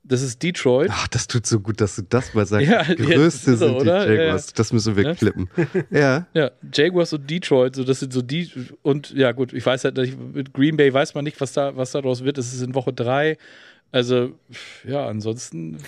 das 0.04 0.22
ist 0.22 0.44
Detroit. 0.44 0.90
ach, 0.92 1.08
das 1.08 1.28
tut 1.28 1.46
so 1.46 1.60
gut, 1.60 1.80
dass 1.80 1.96
du 1.96 2.02
das 2.04 2.34
mal 2.34 2.46
sagst. 2.46 2.68
Ja, 2.68 2.84
größte 2.84 3.56
so, 3.56 3.68
sind 3.68 3.76
die 3.76 3.82
oder? 3.82 4.06
Ja, 4.06 4.22
Jaguars. 4.22 4.54
Das 4.54 4.74
müssen 4.74 4.96
wir 4.96 5.16
klippen. 5.16 5.50
Ja. 5.90 6.28
Ja, 6.34 6.52
Jaguars 6.74 7.14
und 7.14 7.30
Detroit, 7.30 7.76
so 7.76 7.84
das 7.84 8.00
sind 8.00 8.12
so 8.14 8.22
die 8.22 8.52
und 8.82 9.12
ja 9.12 9.32
gut, 9.32 9.54
ich 9.54 9.66
weiß 9.66 9.86
halt, 9.86 9.98
mit 10.34 10.54
Green 10.54 10.78
Bay 10.78 10.94
weiß 10.94 11.14
man 11.14 11.24
nicht, 11.24 11.40
was 11.40 11.54
da 11.54 11.76
was 11.76 11.92
daraus 11.92 12.24
wird. 12.24 12.38
Es 12.38 12.54
ist 12.54 12.62
in 12.62 12.76
Woche 12.76 12.92
drei. 12.94 13.38
Also 13.92 14.34
ja, 14.86 15.08
ansonsten 15.08 15.78
Ja, 15.78 15.84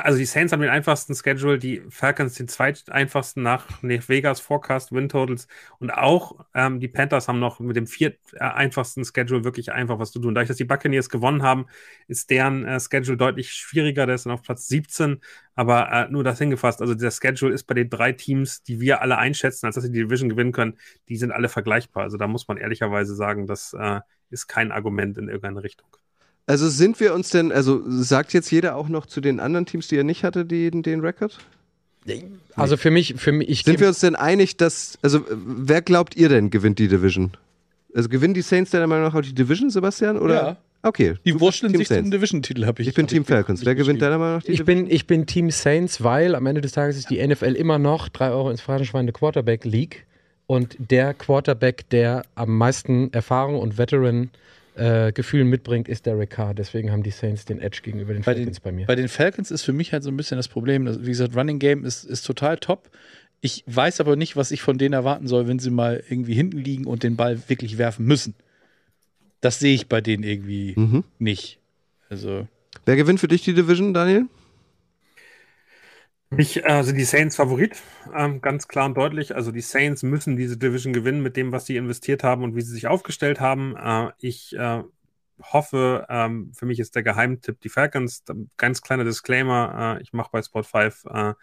also 0.00 0.18
die 0.18 0.24
Saints 0.24 0.52
haben 0.52 0.60
den 0.60 0.70
einfachsten 0.70 1.14
Schedule, 1.14 1.58
die 1.58 1.82
Falcons 1.90 2.34
den 2.34 2.48
zweiteinfachsten 2.48 3.42
nach 3.42 3.66
Vegas 3.82 4.40
Forecast 4.40 4.92
Win 4.92 5.08
Totals 5.08 5.46
und 5.78 5.90
auch 5.90 6.44
ähm, 6.54 6.80
die 6.80 6.88
Panthers 6.88 7.28
haben 7.28 7.38
noch 7.38 7.60
mit 7.60 7.76
dem 7.76 7.86
viert 7.86 8.18
einfachsten 8.38 9.04
Schedule 9.04 9.44
wirklich 9.44 9.72
einfach 9.72 9.98
was 9.98 10.10
zu 10.10 10.20
tun. 10.20 10.34
Dadurch, 10.34 10.48
dass 10.48 10.56
die 10.56 10.64
Buccaneers 10.64 11.10
gewonnen 11.10 11.42
haben, 11.42 11.66
ist 12.08 12.30
deren 12.30 12.64
äh, 12.64 12.80
Schedule 12.80 13.16
deutlich 13.16 13.52
schwieriger. 13.52 14.06
Der 14.06 14.14
ist 14.14 14.26
dann 14.26 14.32
auf 14.32 14.42
Platz 14.42 14.68
17, 14.68 15.20
aber 15.54 15.92
äh, 15.92 16.10
nur 16.10 16.24
das 16.24 16.38
hingefasst. 16.38 16.80
Also 16.80 16.94
der 16.94 17.10
Schedule 17.10 17.52
ist 17.52 17.64
bei 17.64 17.74
den 17.74 17.90
drei 17.90 18.12
Teams, 18.12 18.62
die 18.62 18.80
wir 18.80 19.02
alle 19.02 19.18
einschätzen, 19.18 19.66
als 19.66 19.74
dass 19.74 19.84
sie 19.84 19.92
die 19.92 20.00
Division 20.00 20.28
gewinnen 20.30 20.52
können, 20.52 20.78
die 21.08 21.16
sind 21.16 21.30
alle 21.30 21.48
vergleichbar. 21.48 22.04
Also 22.04 22.16
da 22.16 22.26
muss 22.26 22.48
man 22.48 22.56
ehrlicherweise 22.56 23.14
sagen, 23.14 23.46
das 23.46 23.74
äh, 23.74 24.00
ist 24.30 24.46
kein 24.48 24.72
Argument 24.72 25.18
in 25.18 25.28
irgendeine 25.28 25.62
Richtung. 25.62 25.96
Also 26.46 26.68
sind 26.68 27.00
wir 27.00 27.14
uns 27.14 27.30
denn, 27.30 27.52
also 27.52 27.82
sagt 27.86 28.32
jetzt 28.34 28.50
jeder 28.50 28.76
auch 28.76 28.88
noch 28.88 29.06
zu 29.06 29.20
den 29.20 29.40
anderen 29.40 29.64
Teams, 29.66 29.88
die 29.88 29.96
er 29.96 30.04
nicht 30.04 30.24
hatte, 30.24 30.44
die, 30.44 30.70
den 30.70 31.00
Rekord? 31.00 31.38
Also 32.54 32.76
für 32.76 32.90
mich, 32.90 33.14
für 33.16 33.32
mich, 33.32 33.48
ich 33.48 33.62
Sind 33.64 33.80
wir 33.80 33.88
uns 33.88 34.00
denn 34.00 34.14
einig, 34.14 34.58
dass, 34.58 34.98
also 35.00 35.18
äh, 35.18 35.22
wer 35.30 35.80
glaubt 35.80 36.16
ihr 36.16 36.28
denn 36.28 36.50
gewinnt 36.50 36.78
die 36.78 36.88
Division? 36.88 37.30
Also 37.94 38.08
gewinnen 38.10 38.34
die 38.34 38.42
Saints 38.42 38.70
deiner 38.72 38.86
Meinung 38.86 39.04
nach 39.06 39.14
auch 39.14 39.22
die 39.22 39.34
Division, 39.34 39.70
Sebastian? 39.70 40.18
Oder? 40.18 40.34
Ja. 40.34 40.56
Okay. 40.82 41.14
die 41.24 41.32
Team 41.32 41.38
sich 41.38 41.72
zum 41.72 41.84
Saints. 41.84 42.10
Division-Titel, 42.10 42.66
habe 42.66 42.82
ich. 42.82 42.88
Ich 42.88 42.94
bin 42.94 43.06
Team 43.06 43.22
ich- 43.22 43.28
Falcons. 43.28 43.64
Wer 43.64 43.74
gewinnt 43.74 44.02
deiner 44.02 44.18
Meinung 44.18 44.34
nach 44.36 44.42
die 44.42 44.52
Ich 44.52 44.58
Division? 44.60 44.84
bin, 44.84 44.94
ich 44.94 45.06
bin 45.06 45.26
Team 45.26 45.50
Saints, 45.50 46.04
weil 46.04 46.34
am 46.34 46.44
Ende 46.44 46.60
des 46.60 46.72
Tages 46.72 46.98
ist 46.98 47.08
die 47.08 47.26
NFL 47.26 47.54
immer 47.56 47.78
noch 47.78 48.10
3 48.10 48.30
Euro 48.32 48.50
ins 48.50 48.60
Phrasenschwein 48.60 49.00
eine 49.02 49.12
Quarterback 49.12 49.64
League. 49.64 50.04
Und 50.46 50.76
der 50.78 51.14
Quarterback, 51.14 51.88
der 51.88 52.22
am 52.34 52.58
meisten 52.58 53.10
Erfahrung 53.14 53.58
und 53.58 53.78
Veteran-Gefühl 54.76 55.44
mitbringt, 55.44 55.88
ist 55.88 56.06
Derek 56.06 56.30
Carr. 56.30 56.54
Deswegen 56.54 56.90
haben 56.90 57.02
die 57.02 57.10
Saints 57.10 57.44
den 57.44 57.60
Edge 57.60 57.80
gegenüber 57.82 58.12
den 58.12 58.22
Bei 58.22 58.34
den, 58.34 58.44
Falcons 58.44 58.60
bei 58.60 58.72
mir. 58.72 58.86
bei 58.86 58.94
den 58.96 59.08
Falcons 59.08 59.50
ist 59.50 59.62
für 59.62 59.72
mich 59.72 59.92
halt 59.92 60.02
so 60.02 60.10
ein 60.10 60.16
bisschen 60.16 60.36
das 60.36 60.48
Problem, 60.48 60.84
dass, 60.84 61.00
wie 61.02 61.10
gesagt, 61.10 61.36
Running 61.36 61.58
Game 61.58 61.84
ist, 61.84 62.04
ist 62.04 62.22
total 62.22 62.58
top. 62.58 62.90
Ich 63.40 63.62
weiß 63.66 64.00
aber 64.00 64.16
nicht, 64.16 64.36
was 64.36 64.50
ich 64.50 64.62
von 64.62 64.78
denen 64.78 64.94
erwarten 64.94 65.26
soll, 65.28 65.46
wenn 65.48 65.58
sie 65.58 65.70
mal 65.70 66.02
irgendwie 66.08 66.34
hinten 66.34 66.58
liegen 66.58 66.86
und 66.86 67.02
den 67.02 67.16
Ball 67.16 67.38
wirklich 67.48 67.78
werfen 67.78 68.06
müssen. 68.06 68.34
Das 69.40 69.58
sehe 69.58 69.74
ich 69.74 69.88
bei 69.88 70.00
denen 70.00 70.22
irgendwie 70.24 70.72
Mhm. 70.76 71.04
nicht. 71.18 71.58
Also, 72.08 72.48
Wer 72.86 72.96
gewinnt 72.96 73.20
für 73.20 73.28
dich 73.28 73.42
die 73.42 73.54
Division, 73.54 73.94
Daniel? 73.94 74.26
Mich 76.36 76.62
sind 76.80 76.96
die 76.96 77.04
Saints 77.04 77.36
Favorit, 77.36 77.80
ähm, 78.14 78.40
ganz 78.40 78.66
klar 78.66 78.86
und 78.86 78.96
deutlich. 78.96 79.36
Also 79.36 79.52
die 79.52 79.60
Saints 79.60 80.02
müssen 80.02 80.36
diese 80.36 80.56
Division 80.56 80.92
gewinnen 80.92 81.22
mit 81.22 81.36
dem, 81.36 81.52
was 81.52 81.66
sie 81.66 81.76
investiert 81.76 82.24
haben 82.24 82.42
und 82.42 82.56
wie 82.56 82.60
sie 82.62 82.72
sich 82.72 82.88
aufgestellt 82.88 83.40
haben. 83.40 83.76
Äh, 83.76 84.10
ich 84.18 84.56
äh, 84.56 84.82
hoffe, 85.40 86.06
ähm, 86.08 86.52
für 86.54 86.66
mich 86.66 86.80
ist 86.80 86.96
der 86.96 87.02
Geheimtipp 87.02 87.60
die 87.60 87.68
Falcons. 87.68 88.24
Ganz 88.56 88.82
kleiner 88.82 89.04
Disclaimer, 89.04 89.96
äh, 89.98 90.02
ich 90.02 90.12
mache 90.12 90.30
bei 90.32 90.42
Sport 90.42 90.66
5 90.66 91.04
äh, 91.06 91.34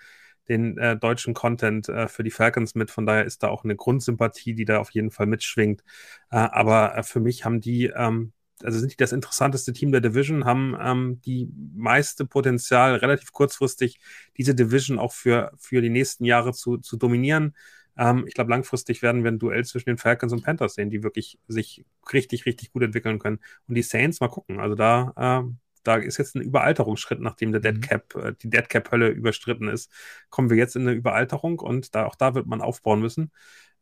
den 0.49 0.77
äh, 0.77 0.97
deutschen 0.97 1.33
Content 1.33 1.85
für 2.07 2.23
die 2.23 2.31
Falcons 2.31 2.75
mit. 2.75 2.91
Von 2.91 3.05
daher 3.05 3.25
ist 3.25 3.43
da 3.43 3.47
auch 3.47 3.63
eine 3.63 3.75
Grundsympathie, 3.75 4.53
die 4.53 4.65
da 4.65 4.79
auf 4.79 4.89
jeden 4.89 5.11
Fall 5.11 5.27
mitschwingt. 5.27 5.83
Aber 6.29 7.03
für 7.03 7.19
mich 7.21 7.45
haben 7.45 7.61
die 7.61 7.85
ähm, 7.85 8.33
also 8.65 8.79
sind 8.79 8.91
die 8.91 8.97
das 8.97 9.11
interessanteste 9.11 9.73
Team 9.73 9.91
der 9.91 10.01
Division, 10.01 10.45
haben 10.45 10.75
ähm, 10.79 11.21
die 11.25 11.49
meiste 11.75 12.25
Potenzial, 12.25 12.95
relativ 12.95 13.31
kurzfristig 13.31 13.99
diese 14.37 14.55
Division 14.55 14.99
auch 14.99 15.13
für, 15.13 15.51
für 15.57 15.81
die 15.81 15.89
nächsten 15.89 16.25
Jahre 16.25 16.53
zu, 16.53 16.77
zu 16.77 16.97
dominieren. 16.97 17.55
Ähm, 17.97 18.25
ich 18.27 18.33
glaube, 18.33 18.51
langfristig 18.51 19.01
werden 19.01 19.23
wir 19.23 19.31
ein 19.31 19.39
Duell 19.39 19.65
zwischen 19.65 19.89
den 19.89 19.97
Falcons 19.97 20.33
und 20.33 20.43
Panthers 20.43 20.75
sehen, 20.75 20.89
die 20.89 21.03
wirklich 21.03 21.39
sich 21.47 21.85
richtig, 22.13 22.45
richtig 22.45 22.71
gut 22.71 22.83
entwickeln 22.83 23.19
können. 23.19 23.39
Und 23.67 23.75
die 23.75 23.83
Saints, 23.83 24.19
mal 24.19 24.29
gucken. 24.29 24.59
Also 24.59 24.75
da, 24.75 25.13
ähm, 25.17 25.57
da 25.83 25.95
ist 25.95 26.17
jetzt 26.17 26.35
ein 26.35 26.41
Überalterungsschritt, 26.41 27.19
nachdem 27.19 27.51
der 27.51 27.61
Dead 27.61 27.81
Cap, 27.81 28.15
äh, 28.15 28.33
die 28.41 28.49
Dead 28.49 28.67
Cap 28.69 28.91
Hölle 28.91 29.09
überstritten 29.09 29.67
ist, 29.67 29.91
kommen 30.29 30.49
wir 30.49 30.57
jetzt 30.57 30.75
in 30.75 30.83
eine 30.83 30.93
Überalterung 30.93 31.59
und 31.59 31.95
da 31.95 32.05
auch 32.05 32.15
da 32.15 32.35
wird 32.35 32.47
man 32.47 32.61
aufbauen 32.61 33.01
müssen. 33.01 33.31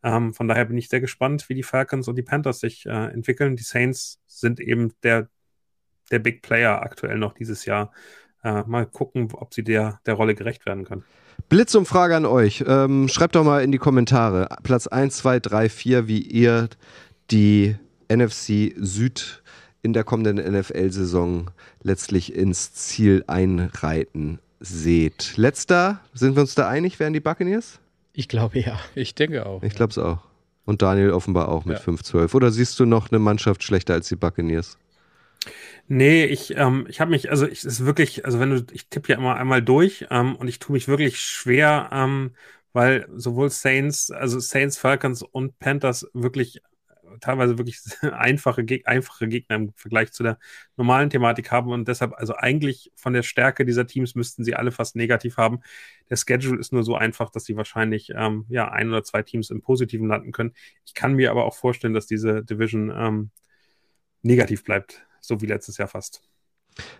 Ähm, 0.02 0.32
von 0.32 0.48
daher 0.48 0.64
bin 0.64 0.78
ich 0.78 0.88
sehr 0.88 1.00
gespannt, 1.00 1.48
wie 1.48 1.54
die 1.54 1.62
Falcons 1.62 2.08
und 2.08 2.16
die 2.16 2.22
Panthers 2.22 2.60
sich 2.60 2.86
äh, 2.86 2.90
entwickeln. 2.90 3.56
Die 3.56 3.62
Saints 3.62 4.20
sind 4.26 4.60
eben 4.60 4.92
der, 5.02 5.28
der 6.10 6.18
Big 6.18 6.42
Player 6.42 6.82
aktuell 6.82 7.18
noch 7.18 7.34
dieses 7.34 7.64
Jahr. 7.64 7.92
Äh, 8.42 8.62
mal 8.66 8.86
gucken, 8.86 9.28
ob 9.32 9.52
sie 9.52 9.62
der, 9.62 10.00
der 10.06 10.14
Rolle 10.14 10.34
gerecht 10.34 10.64
werden 10.66 10.84
können. 10.84 11.04
Blitzumfrage 11.48 12.16
an 12.16 12.26
euch. 12.26 12.64
Ähm, 12.66 13.08
schreibt 13.08 13.34
doch 13.34 13.44
mal 13.44 13.62
in 13.62 13.72
die 13.72 13.78
Kommentare. 13.78 14.48
Platz 14.62 14.86
1, 14.86 15.16
2, 15.18 15.40
3, 15.40 15.68
4, 15.68 16.08
wie 16.08 16.20
ihr 16.20 16.68
die 17.30 17.76
NFC 18.10 18.74
Süd 18.76 19.42
in 19.82 19.92
der 19.92 20.04
kommenden 20.04 20.36
NFL-Saison 20.36 21.50
letztlich 21.82 22.34
ins 22.34 22.72
Ziel 22.74 23.24
einreiten 23.26 24.38
seht. 24.60 25.36
Letzter, 25.36 26.00
sind 26.12 26.36
wir 26.36 26.42
uns 26.42 26.54
da 26.54 26.68
einig, 26.68 27.00
wären 27.00 27.14
die 27.14 27.20
Buccaneers? 27.20 27.80
Ich 28.20 28.28
glaube 28.28 28.58
ja. 28.58 28.78
ich 28.94 29.14
denke 29.14 29.46
auch. 29.46 29.62
Ich 29.62 29.74
glaube 29.74 29.92
es 29.92 29.96
auch. 29.96 30.18
Und 30.66 30.82
Daniel 30.82 31.12
offenbar 31.12 31.48
auch 31.48 31.64
mit 31.64 31.78
Ja. 31.78 31.82
5-12. 31.82 32.34
Oder 32.34 32.50
siehst 32.50 32.78
du 32.78 32.84
noch 32.84 33.10
eine 33.10 33.18
Mannschaft 33.18 33.62
schlechter 33.62 33.94
als 33.94 34.08
die 34.08 34.16
Buccaneers? 34.16 34.76
Nee, 35.88 36.26
ich, 36.26 36.54
ähm, 36.56 36.86
ich 36.88 37.00
habe 37.00 37.10
mich, 37.10 37.30
also 37.30 37.46
ich 37.46 37.60
es 37.60 37.64
ist 37.64 37.86
wirklich, 37.86 38.26
also 38.26 38.38
wenn 38.38 38.50
du, 38.50 38.62
ich 38.72 38.88
tippe 38.88 39.08
ja 39.12 39.18
immer 39.18 39.36
einmal 39.36 39.62
durch 39.62 40.06
ähm, 40.10 40.36
und 40.36 40.48
ich 40.48 40.58
tue 40.58 40.74
mich 40.74 40.86
wirklich 40.86 41.18
schwer, 41.20 41.88
ähm, 41.92 42.34
weil 42.74 43.08
sowohl 43.16 43.48
Saints, 43.48 44.10
also 44.10 44.38
Saints, 44.38 44.76
Falcons 44.76 45.22
und 45.22 45.58
Panthers 45.58 46.06
wirklich 46.12 46.60
teilweise 47.20 47.58
wirklich 47.58 47.80
einfache, 48.12 48.64
einfache 48.84 49.28
Gegner 49.28 49.56
im 49.56 49.72
Vergleich 49.74 50.12
zu 50.12 50.22
der 50.22 50.38
normalen 50.76 51.10
Thematik 51.10 51.50
haben 51.50 51.72
und 51.72 51.88
deshalb, 51.88 52.14
also 52.14 52.34
eigentlich 52.34 52.92
von 52.94 53.12
der 53.12 53.22
Stärke 53.22 53.64
dieser 53.64 53.86
Teams 53.86 54.14
müssten 54.14 54.44
sie 54.44 54.54
alle 54.54 54.70
fast 54.72 54.96
negativ 54.96 55.36
haben. 55.36 55.60
Der 56.08 56.16
Schedule 56.16 56.58
ist 56.60 56.72
nur 56.72 56.84
so 56.84 56.94
einfach, 56.96 57.30
dass 57.30 57.44
sie 57.44 57.56
wahrscheinlich 57.56 58.10
ähm, 58.14 58.46
ja 58.48 58.70
ein 58.70 58.88
oder 58.88 59.02
zwei 59.02 59.22
Teams 59.22 59.50
im 59.50 59.60
Positiven 59.62 60.08
landen 60.08 60.32
können. 60.32 60.54
Ich 60.84 60.94
kann 60.94 61.14
mir 61.14 61.30
aber 61.30 61.44
auch 61.44 61.54
vorstellen, 61.54 61.94
dass 61.94 62.06
diese 62.06 62.44
Division 62.44 62.92
ähm, 62.94 63.30
negativ 64.22 64.64
bleibt, 64.64 65.06
so 65.20 65.40
wie 65.40 65.46
letztes 65.46 65.78
Jahr 65.78 65.88
fast. 65.88 66.29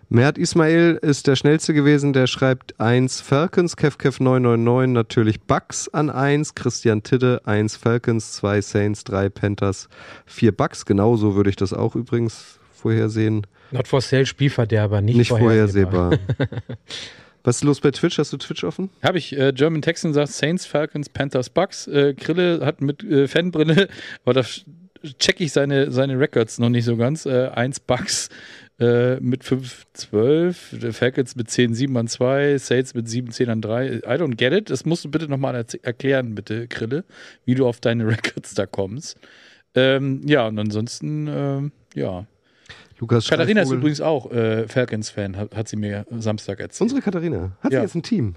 Mert 0.09 0.37
Ismail 0.37 0.99
ist 1.01 1.27
der 1.27 1.35
schnellste 1.35 1.73
gewesen, 1.73 2.13
der 2.13 2.27
schreibt 2.27 2.79
1 2.79 3.21
Falcons, 3.21 3.77
KevKev999, 3.77 4.87
natürlich 4.87 5.41
Bucks 5.41 5.87
an 5.89 6.09
1, 6.09 6.53
Christian 6.55 7.01
Tidde 7.03 7.41
1 7.45 7.77
Falcons, 7.77 8.33
2 8.33 8.61
Saints, 8.61 9.03
3 9.05 9.29
Panthers, 9.29 9.87
4 10.25 10.51
Bucks. 10.51 10.85
Genauso 10.85 11.35
würde 11.35 11.49
ich 11.49 11.55
das 11.55 11.71
auch 11.73 11.95
übrigens 11.95 12.59
vorhersehen. 12.73 13.47
Not 13.71 13.87
for 13.87 14.01
sale, 14.01 14.25
Spielverderber, 14.25 14.99
nicht, 15.01 15.15
Nicht 15.17 15.29
vorhersehbar. 15.29 16.17
vorhersehbar. 16.17 16.77
Was 17.43 17.57
ist 17.57 17.63
los 17.63 17.79
bei 17.79 17.91
Twitch? 17.91 18.19
Hast 18.19 18.33
du 18.33 18.37
Twitch 18.37 18.63
offen? 18.63 18.89
Habe 19.01 19.17
ich. 19.17 19.35
Äh, 19.35 19.51
German 19.53 19.81
Texan 19.81 20.13
sagt 20.13 20.29
Saints, 20.31 20.65
Falcons, 20.65 21.09
Panthers, 21.09 21.49
Bucks. 21.49 21.87
Äh, 21.87 22.13
Krille 22.13 22.63
hat 22.63 22.81
mit 22.81 23.03
äh, 23.03 23.27
Fanbrille, 23.27 23.87
aber 24.25 24.33
da 24.33 24.45
check 25.17 25.39
ich 25.39 25.51
seine, 25.51 25.89
seine 25.91 26.19
Records 26.19 26.59
noch 26.59 26.69
nicht 26.69 26.85
so 26.85 26.97
ganz. 26.97 27.25
Äh, 27.25 27.47
eins 27.47 27.79
Bucks, 27.79 28.29
äh, 28.81 29.19
mit 29.19 29.43
5-12, 29.43 30.91
Falcons 30.91 31.35
mit 31.35 31.47
10-7 31.49 31.97
an 31.99 32.07
2, 32.07 32.57
Saints 32.57 32.93
mit 32.93 33.07
7-10 33.07 33.49
an 33.49 33.61
3. 33.61 33.87
I 33.87 33.99
don't 34.01 34.35
get 34.35 34.51
it. 34.53 34.69
Das 34.69 34.85
musst 34.85 35.05
du 35.05 35.09
bitte 35.11 35.27
nochmal 35.27 35.55
erklären, 35.83 36.35
bitte, 36.35 36.67
Krille, 36.67 37.03
wie 37.45 37.55
du 37.55 37.67
auf 37.67 37.79
deine 37.79 38.07
Records 38.07 38.53
da 38.55 38.65
kommst. 38.65 39.17
Ähm, 39.75 40.21
ja, 40.25 40.47
und 40.47 40.59
ansonsten, 40.59 41.27
ähm, 41.27 41.71
ja. 41.95 42.25
Lukas 42.99 43.27
Katharina 43.29 43.61
ist 43.61 43.71
übrigens 43.71 44.01
auch 44.01 44.31
äh, 44.31 44.67
Falcons-Fan, 44.67 45.37
hat, 45.37 45.55
hat 45.55 45.67
sie 45.67 45.75
mir 45.77 46.05
Samstag 46.19 46.59
erzählt. 46.59 46.81
Unsere 46.81 47.01
Katharina. 47.01 47.57
Hat 47.61 47.71
Ja. 47.71 47.79
sie 47.79 47.85
jetzt 47.85 47.95
ein 47.95 48.03
Team? 48.03 48.35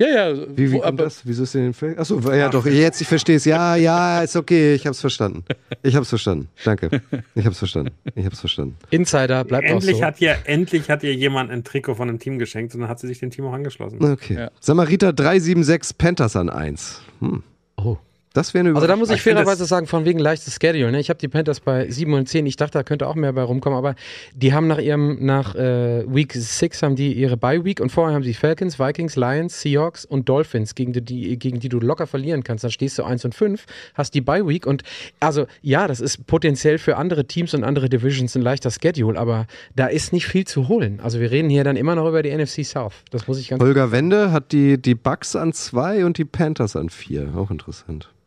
Ja, 0.00 0.08
ja. 0.08 0.36
Wie, 0.56 0.56
wie 0.56 0.72
wo- 0.72 0.76
kommt 0.80 0.86
aber, 0.86 1.04
das? 1.04 1.20
Wieso 1.24 1.44
ist 1.44 1.54
denn 1.54 1.72
Feld? 1.72 1.98
Achso, 1.98 2.18
ja 2.32 2.48
doch, 2.48 2.66
jetzt, 2.66 3.00
ich 3.00 3.06
verstehe 3.06 3.36
es. 3.36 3.44
Ja, 3.44 3.76
ja, 3.76 4.22
ist 4.22 4.34
okay, 4.34 4.74
ich 4.74 4.86
hab's 4.86 5.00
verstanden. 5.00 5.44
Ich 5.84 5.94
hab's 5.94 6.08
verstanden. 6.08 6.48
Danke. 6.64 7.00
Ich 7.36 7.46
hab's 7.46 7.58
verstanden. 7.58 7.92
Ich 8.16 8.26
hab's 8.26 8.40
verstanden. 8.40 8.76
Insider 8.90 9.44
bleibt 9.44 9.66
Endlich 9.68 9.94
auch 9.96 9.98
so. 10.00 10.04
hat 10.04 10.20
ihr, 10.20 10.36
endlich 10.44 10.90
hat 10.90 11.04
ihr 11.04 11.14
jemand 11.14 11.50
ein 11.52 11.62
Trikot 11.62 11.94
von 11.94 12.08
einem 12.08 12.18
Team 12.18 12.40
geschenkt 12.40 12.74
und 12.74 12.80
dann 12.80 12.88
hat 12.90 12.98
sie 12.98 13.06
sich 13.06 13.20
dem 13.20 13.30
Team 13.30 13.44
auch 13.46 13.52
angeschlossen. 13.52 14.02
Okay. 14.04 14.34
Ja. 14.34 14.50
Samariter 14.60 15.12
376 15.12 15.96
Panthers 15.96 16.34
an 16.34 16.50
1. 16.50 17.00
Hm. 17.20 17.42
Oh. 17.76 17.96
Das 18.34 18.52
wäre 18.52 18.66
eine 18.66 18.74
Also 18.74 18.88
da 18.88 18.96
muss 18.96 19.10
ich 19.10 19.22
fairerweise 19.22 19.64
sagen, 19.64 19.86
von 19.86 20.04
wegen 20.04 20.18
leichtes 20.18 20.58
Schedule. 20.60 20.90
Ne? 20.90 20.98
Ich 20.98 21.08
habe 21.08 21.20
die 21.20 21.28
Panthers 21.28 21.60
bei 21.60 21.88
7 21.88 22.12
und 22.14 22.28
10. 22.28 22.44
Ich 22.46 22.56
dachte, 22.56 22.76
da 22.76 22.82
könnte 22.82 23.06
auch 23.06 23.14
mehr 23.14 23.32
bei 23.32 23.42
rumkommen, 23.42 23.78
aber 23.78 23.94
die 24.34 24.52
haben 24.52 24.66
nach 24.66 24.78
ihrem, 24.78 25.24
nach 25.24 25.54
äh, 25.54 26.04
Week 26.12 26.32
6 26.32 26.82
haben 26.82 26.96
die 26.96 27.12
ihre 27.12 27.36
Bye 27.36 27.64
Week 27.64 27.80
und 27.80 27.92
vorher 27.92 28.12
haben 28.12 28.24
sie 28.24 28.34
Falcons, 28.34 28.80
Vikings, 28.80 29.14
Lions, 29.14 29.60
Seahawks 29.60 30.04
und 30.04 30.28
Dolphins, 30.28 30.74
gegen 30.74 30.92
die, 30.92 31.38
gegen 31.38 31.60
die 31.60 31.68
du 31.68 31.78
locker 31.78 32.08
verlieren 32.08 32.42
kannst. 32.42 32.64
Dann 32.64 32.72
stehst 32.72 32.98
du 32.98 33.04
1 33.04 33.24
und 33.24 33.36
5, 33.36 33.66
hast 33.94 34.14
die 34.14 34.20
Bye 34.20 34.48
Week 34.48 34.66
und 34.66 34.82
also 35.20 35.46
ja, 35.62 35.86
das 35.86 36.00
ist 36.00 36.26
potenziell 36.26 36.78
für 36.78 36.96
andere 36.96 37.26
Teams 37.26 37.54
und 37.54 37.62
andere 37.62 37.88
Divisions 37.88 38.34
ein 38.34 38.42
leichter 38.42 38.72
Schedule, 38.72 39.16
aber 39.16 39.46
da 39.76 39.86
ist 39.86 40.12
nicht 40.12 40.26
viel 40.26 40.44
zu 40.44 40.66
holen. 40.66 40.98
Also 41.00 41.20
wir 41.20 41.30
reden 41.30 41.50
hier 41.50 41.62
dann 41.62 41.76
immer 41.76 41.94
noch 41.94 42.08
über 42.08 42.24
die 42.24 42.36
NFC 42.36 42.64
South. 42.64 42.94
Das 43.12 43.28
muss 43.28 43.38
ich 43.38 43.50
ganz 43.50 43.62
Holger 43.62 43.92
Wende 43.92 44.32
hat 44.32 44.50
die, 44.50 44.82
die 44.82 44.96
Bucks 44.96 45.36
an 45.36 45.52
2 45.52 46.04
und 46.04 46.18
die 46.18 46.24
Panthers 46.24 46.74
an 46.74 46.88
4. 46.88 47.34
Auch 47.36 47.52
interessant. 47.52 48.10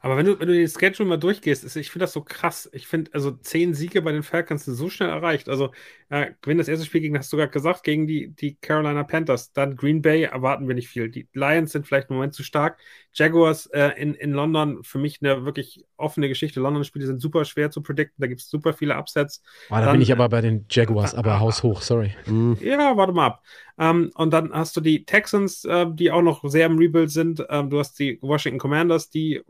Aber 0.00 0.16
wenn 0.16 0.26
du, 0.26 0.38
wenn 0.40 0.48
du 0.48 0.54
den 0.54 0.68
Schedule 0.68 1.08
mal 1.08 1.16
durchgehst, 1.18 1.62
ist, 1.64 1.76
ich 1.76 1.90
finde 1.90 2.04
das 2.04 2.12
so 2.12 2.22
krass. 2.22 2.68
Ich 2.72 2.86
finde, 2.86 3.10
also 3.14 3.30
zehn 3.32 3.74
Siege 3.74 4.02
bei 4.02 4.12
den 4.12 4.22
Falcons 4.22 4.64
sind 4.64 4.74
so 4.74 4.88
schnell 4.88 5.10
erreicht. 5.10 5.48
Also, 5.48 5.72
äh, 6.08 6.32
gewinnen 6.40 6.58
das 6.58 6.68
erste 6.68 6.86
Spiel 6.86 7.00
gegen, 7.02 7.16
hast 7.18 7.32
du 7.32 7.36
gerade 7.36 7.52
gesagt, 7.52 7.84
gegen 7.84 8.06
die, 8.06 8.28
die 8.28 8.56
Carolina 8.56 9.04
Panthers. 9.04 9.52
Dann 9.52 9.76
Green 9.76 10.02
Bay 10.02 10.22
erwarten 10.22 10.66
wir 10.66 10.74
nicht 10.74 10.88
viel. 10.88 11.10
Die 11.10 11.28
Lions 11.34 11.72
sind 11.72 11.86
vielleicht 11.86 12.10
im 12.10 12.16
Moment 12.16 12.34
zu 12.34 12.42
stark. 12.42 12.78
Jaguars 13.12 13.66
äh, 13.66 13.90
in, 13.96 14.14
in 14.14 14.32
London, 14.32 14.82
für 14.82 14.98
mich 14.98 15.18
eine 15.22 15.44
wirklich 15.44 15.84
offene 15.96 16.28
Geschichte. 16.28 16.60
London-Spiele 16.60 17.06
sind 17.06 17.20
super 17.20 17.44
schwer 17.44 17.70
zu 17.70 17.82
predikten. 17.82 18.20
Da 18.20 18.26
gibt 18.26 18.40
es 18.40 18.48
super 18.48 18.72
viele 18.72 18.96
Upsets. 18.96 19.42
Oh, 19.68 19.74
da 19.74 19.82
Dann- 19.82 19.92
bin 19.92 20.02
ich 20.02 20.12
aber 20.12 20.28
bei 20.28 20.40
den 20.40 20.64
Jaguars, 20.70 21.14
aber 21.14 21.40
haushoch, 21.40 21.82
sorry. 21.82 22.14
Hm. 22.24 22.56
Ja, 22.60 22.96
warte 22.96 23.12
mal 23.12 23.26
ab. 23.26 23.42
Ähm, 23.78 24.10
und 24.14 24.32
dann 24.32 24.52
hast 24.52 24.76
du 24.76 24.80
die 24.80 25.04
Texans, 25.04 25.64
äh, 25.64 25.86
die 25.90 26.10
auch 26.10 26.22
noch 26.22 26.42
sehr 26.48 26.66
im 26.66 26.78
Rebuild 26.78 27.10
sind. 27.10 27.44
Ähm, 27.48 27.70
du 27.70 27.78
hast 27.78 27.98
die 27.98 28.18
Washington 28.20 28.58
Commanders, 28.58 29.10
die 29.10 29.42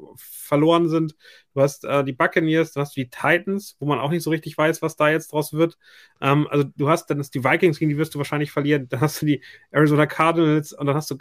verloren 0.50 0.88
sind. 0.88 1.14
Du 1.54 1.60
hast 1.60 1.84
äh, 1.84 2.04
die 2.04 2.12
Buccaneers, 2.12 2.72
dann 2.72 2.82
hast 2.82 2.96
du 2.96 3.02
die 3.02 3.08
Titans, 3.08 3.76
wo 3.78 3.86
man 3.86 4.00
auch 4.00 4.10
nicht 4.10 4.24
so 4.24 4.30
richtig 4.30 4.58
weiß, 4.58 4.82
was 4.82 4.96
da 4.96 5.08
jetzt 5.08 5.32
draus 5.32 5.52
wird. 5.52 5.78
Ähm, 6.20 6.48
also 6.50 6.64
du 6.76 6.88
hast 6.88 7.06
dann 7.08 7.20
ist 7.20 7.34
die 7.34 7.44
Vikings, 7.44 7.78
gegen 7.78 7.88
die 7.88 7.96
wirst 7.96 8.14
du 8.14 8.18
wahrscheinlich 8.18 8.50
verlieren. 8.50 8.88
Dann 8.88 9.00
hast 9.00 9.22
du 9.22 9.26
die 9.26 9.42
Arizona 9.70 10.06
Cardinals 10.06 10.72
und 10.72 10.86
dann 10.86 10.96
hast 10.96 11.10
du, 11.10 11.18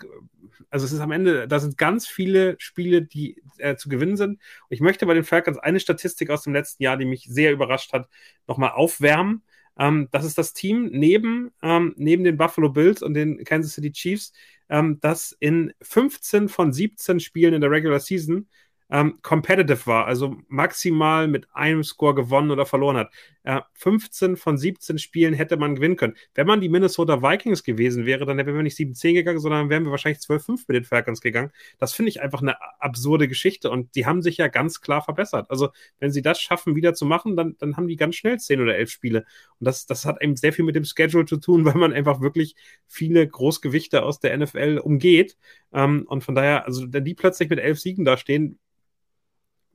also 0.72 0.85
es 0.85 0.91
ist 0.91 0.99
am 0.99 1.11
Ende, 1.11 1.47
da 1.47 1.60
sind 1.60 1.77
ganz 1.77 2.07
viele 2.07 2.56
Spiele, 2.57 3.03
die 3.03 3.41
äh, 3.60 3.76
zu 3.76 3.88
gewinnen 3.88 4.18
sind. 4.18 4.31
Und 4.31 4.72
ich 4.72 4.81
möchte 4.81 5.06
bei 5.06 5.14
den 5.14 5.23
Falcons 5.23 5.60
eine 5.60 5.80
Statistik 5.80 6.31
aus 6.31 6.41
dem 6.41 6.53
letzten 6.53 6.81
Jahr, 6.81 6.97
die 6.97 7.06
mich 7.06 7.27
sehr 7.30 7.51
überrascht 7.51 7.93
hat, 7.93 8.10
nochmal 8.47 8.72
aufwärmen. 8.72 9.43
Ähm, 9.80 10.10
das 10.11 10.26
ist 10.26 10.38
das 10.38 10.53
Team 10.53 10.89
neben, 10.91 11.51
ähm, 11.61 11.93
neben 11.97 12.23
den 12.23 12.38
Buffalo 12.38 12.69
Bills 12.69 13.01
und 13.01 13.14
den 13.14 13.43
Kansas 13.45 13.73
City 13.73 13.91
Chiefs, 13.91 14.34
ähm, 14.69 14.99
das 15.01 15.35
in 15.39 15.73
15 15.81 16.49
von 16.49 16.73
17 16.73 17.19
Spielen 17.19 17.53
in 17.53 17.61
der 17.61 17.72
Regular 17.72 17.99
Season 17.99 18.47
ähm, 18.91 19.20
competitive 19.22 19.86
war, 19.86 20.06
also 20.06 20.36
maximal 20.48 21.28
mit 21.28 21.48
einem 21.53 21.84
Score 21.84 22.16
gewonnen 22.16 22.52
oder 22.52 22.66
verloren 22.66 22.98
hat. 22.98 23.11
Äh, 23.44 23.61
15 23.74 24.36
von 24.36 24.57
17 24.57 24.98
Spielen 24.98 25.34
hätte 25.34 25.57
man 25.57 25.76
gewinnen 25.76 25.95
können. 25.95 26.16
Wenn 26.34 26.48
man 26.48 26.60
die 26.60 26.70
Minnesota 26.70 27.22
Vikings 27.22 27.64
gewesen 27.64 28.06
wäre, 28.06 28.26
dann 28.26 28.38
wären 28.38 28.56
wir 28.56 28.64
nicht 28.64 28.78
7-10 28.78 29.14
gegangen, 29.14 29.40
sondern 29.40 29.70
wären 29.70 29.84
wir 29.84 29.91
wahrscheinlich 29.91 30.22
12-5 30.22 30.66
mit 30.68 30.76
den 30.76 30.84
Falcons 30.84 31.22
gegangen. 31.22 31.52
Das 31.78 31.94
finde 31.94 32.10
ich 32.10 32.22
einfach 32.22 32.41
eine 32.41 32.56
absurde 32.80 33.28
Geschichte 33.28 33.70
und 33.70 33.95
die 33.95 34.06
haben 34.06 34.22
sich 34.22 34.38
ja 34.38 34.48
ganz 34.48 34.82
klar 34.82 35.03
verbessert. 35.03 35.49
Also 35.52 35.70
wenn 35.99 36.11
sie 36.11 36.24
das 36.24 36.41
schaffen, 36.41 36.76
wieder 36.76 36.94
zu 36.95 37.06
machen, 37.06 37.38
dann, 37.38 37.56
dann 37.60 37.78
haben 37.78 37.88
die 37.88 37.95
ganz 37.95 38.16
schnell 38.16 38.40
10 38.40 38.60
oder 38.60 38.76
11 38.76 38.90
Spiele. 38.90 39.20
Und 39.60 39.66
das, 39.66 39.86
das 39.86 40.06
hat 40.06 40.22
eben 40.22 40.36
sehr 40.36 40.52
viel 40.52 40.66
mit 40.66 40.76
dem 40.76 40.86
Schedule 40.86 41.26
zu 41.26 41.38
tun, 41.38 41.64
weil 41.66 41.76
man 41.76 41.94
einfach 41.94 42.22
wirklich 42.22 42.56
viele 42.88 43.28
Großgewichte 43.28 44.03
aus 44.03 44.20
der 44.20 44.36
NFL 44.36 44.82
umgeht. 44.84 45.38
Ähm, 45.74 46.06
und 46.07 46.24
von 46.24 46.34
daher, 46.34 46.66
also 46.66 46.86
wenn 46.90 47.06
die 47.06 47.14
plötzlich 47.14 47.49
mit 47.49 47.60
11 47.60 47.80
Siegen 47.80 48.06
da 48.06 48.18
stehen, 48.18 48.57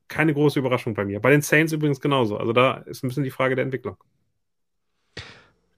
keine 0.08 0.34
große 0.34 0.58
Überraschung 0.58 0.94
bei 0.94 1.04
mir. 1.04 1.20
Bei 1.20 1.30
den 1.30 1.42
Saints 1.42 1.72
übrigens 1.72 2.00
genauso. 2.00 2.36
Also 2.36 2.52
da 2.52 2.74
ist 2.78 3.02
ein 3.04 3.08
bisschen 3.08 3.24
die 3.24 3.30
Frage 3.30 3.56
der 3.56 3.64
Entwicklung. 3.64 3.96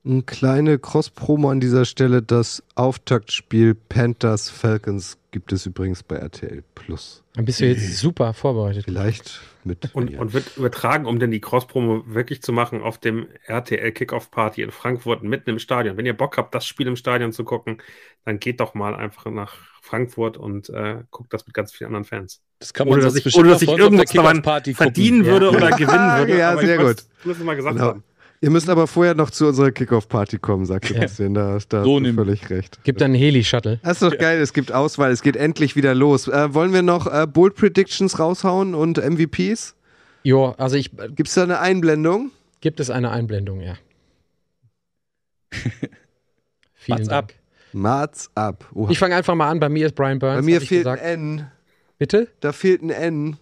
Eine 0.07 0.23
kleine 0.23 0.79
Cross-Promo 0.79 1.51
an 1.51 1.59
dieser 1.59 1.85
Stelle. 1.85 2.23
Das 2.23 2.63
Auftaktspiel 2.77 3.75
Panthers 3.75 4.49
Falcons 4.49 5.19
gibt 5.33 5.53
es 5.53 5.67
übrigens 5.67 6.05
bei 6.05 6.17
RTL 6.17 6.63
Plus. 6.77 7.25
Dann 7.35 7.45
bist 7.45 7.61
du 7.61 7.67
jetzt 7.67 7.97
super 7.99 8.33
vorbereitet. 8.33 8.85
Vielleicht 8.85 9.41
mit. 9.65 9.91
Und, 9.95 10.11
ja. 10.13 10.21
und 10.21 10.33
wird 10.33 10.57
übertragen, 10.57 11.07
um 11.07 11.19
denn 11.19 11.33
die 11.33 11.41
Cross-Promo 11.41 12.05
wirklich 12.07 12.41
zu 12.41 12.53
machen 12.53 12.83
auf 12.83 12.99
dem 12.99 13.27
RTL 13.47 13.91
Kickoff 13.91 14.31
Party 14.31 14.63
in 14.63 14.71
Frankfurt 14.71 15.25
mitten 15.25 15.51
im 15.51 15.59
Stadion. 15.59 15.97
Wenn 15.97 16.07
ihr 16.07 16.17
Bock 16.17 16.37
habt, 16.39 16.55
das 16.55 16.67
Spiel 16.67 16.87
im 16.87 16.95
Stadion 16.97 17.33
zu 17.33 17.43
gucken, 17.43 17.83
dann 18.25 18.39
geht 18.39 18.61
doch 18.61 18.75
mal 18.75 18.95
einfach 18.95 19.27
nach 19.27 19.57
Frankfurt 19.83 20.37
und 20.37 20.69
äh, 20.71 20.99
guckt 21.11 21.33
das 21.35 21.47
mit 21.47 21.55
ganz 21.55 21.73
vielen 21.73 21.89
anderen 21.89 22.05
Fans. 22.05 22.41
das 22.61 22.73
kann 22.73 22.87
man 22.87 22.95
Ohne 22.95 23.03
dass 23.05 23.17
ich, 23.17 23.37
ohne, 23.37 23.49
dass 23.51 23.63
ich 23.63 23.69
irgendwas 23.69 24.11
daran 24.13 24.43
verdienen 24.43 25.25
gucken. 25.25 25.33
würde 25.33 25.47
Ja. 25.47 25.53
oder 25.53 25.71
gewinnen 25.77 26.19
würde. 26.19 26.39
Ja, 26.39 26.57
sehr 26.57 26.79
gut. 26.79 26.97
es 27.01 27.09
bloß 27.25 27.39
mal 27.41 27.57
gesagt 27.57 27.75
Genau. 27.77 27.89
haben. 27.89 28.05
Ihr 28.41 28.51
müsst 28.51 28.69
aber 28.69 28.87
vorher 28.87 29.15
noch 29.15 29.31
zu 29.31 29.47
unserer 29.47 29.71
Kickoff-Party 29.71 30.39
kommen, 30.39 30.67
sagt 30.67 30.91
Ja. 30.91 30.95
Sebastian. 30.97 31.35
Da, 31.35 31.59
da 31.69 31.85
So 31.85 31.97
hast 31.97 32.05
du 32.07 32.15
völlig 32.15 32.51
recht. 32.51 32.79
Gibt 32.85 33.01
dann 33.01 33.07
einen 33.13 33.15
Heli-Shuttle. 33.15 33.81
Das 33.83 34.01
ist 34.01 34.03
doch 34.03 34.19
geil, 34.19 34.41
es 34.41 34.53
gibt 34.53 34.73
Auswahl, 34.73 35.11
es 35.11 35.23
geht 35.23 35.37
endlich 35.37 35.75
wieder 35.77 35.95
los. 35.95 36.29
Äh, 36.29 36.53
wollen 36.53 36.73
wir 36.73 36.83
noch 36.83 37.07
äh, 37.07 37.27
Bold 37.27 37.55
Predictions 37.55 38.19
raushauen 38.19 38.75
und 38.75 38.99
MVPs? 38.99 39.75
Jo, 40.23 40.55
also 40.59 40.77
ich 40.77 40.91
Gibt 40.91 41.29
es 41.29 41.35
da 41.35 41.45
eine 41.45 41.61
Einblendung? 41.61 42.31
gibt 42.61 42.81
es 42.81 42.91
eine 42.91 43.11
Einblendung, 43.11 43.61
ja. 43.61 43.75
Vielen 46.75 46.99
What's 46.99 47.09
Dank. 47.09 47.25
up? 47.31 47.33
Mats 47.73 48.31
ab. 48.35 48.65
Oha. 48.75 48.91
Ich 48.91 48.99
fange 48.99 49.15
einfach 49.17 49.35
mal 49.35 49.49
an. 49.51 49.61
Bei 49.61 49.69
mir 49.69 49.87
ist 49.87 49.95
Brian 49.95 50.19
Burns. 50.19 50.37
Bei 50.39 50.43
mir 50.43 50.61
fehlt 50.61 50.87
ein. 50.87 50.99
N. 50.99 51.47
Bitte? 51.99 52.29
Da 52.41 52.53
fehlt 52.53 52.83
ein 52.83 52.91
N. 52.91 53.37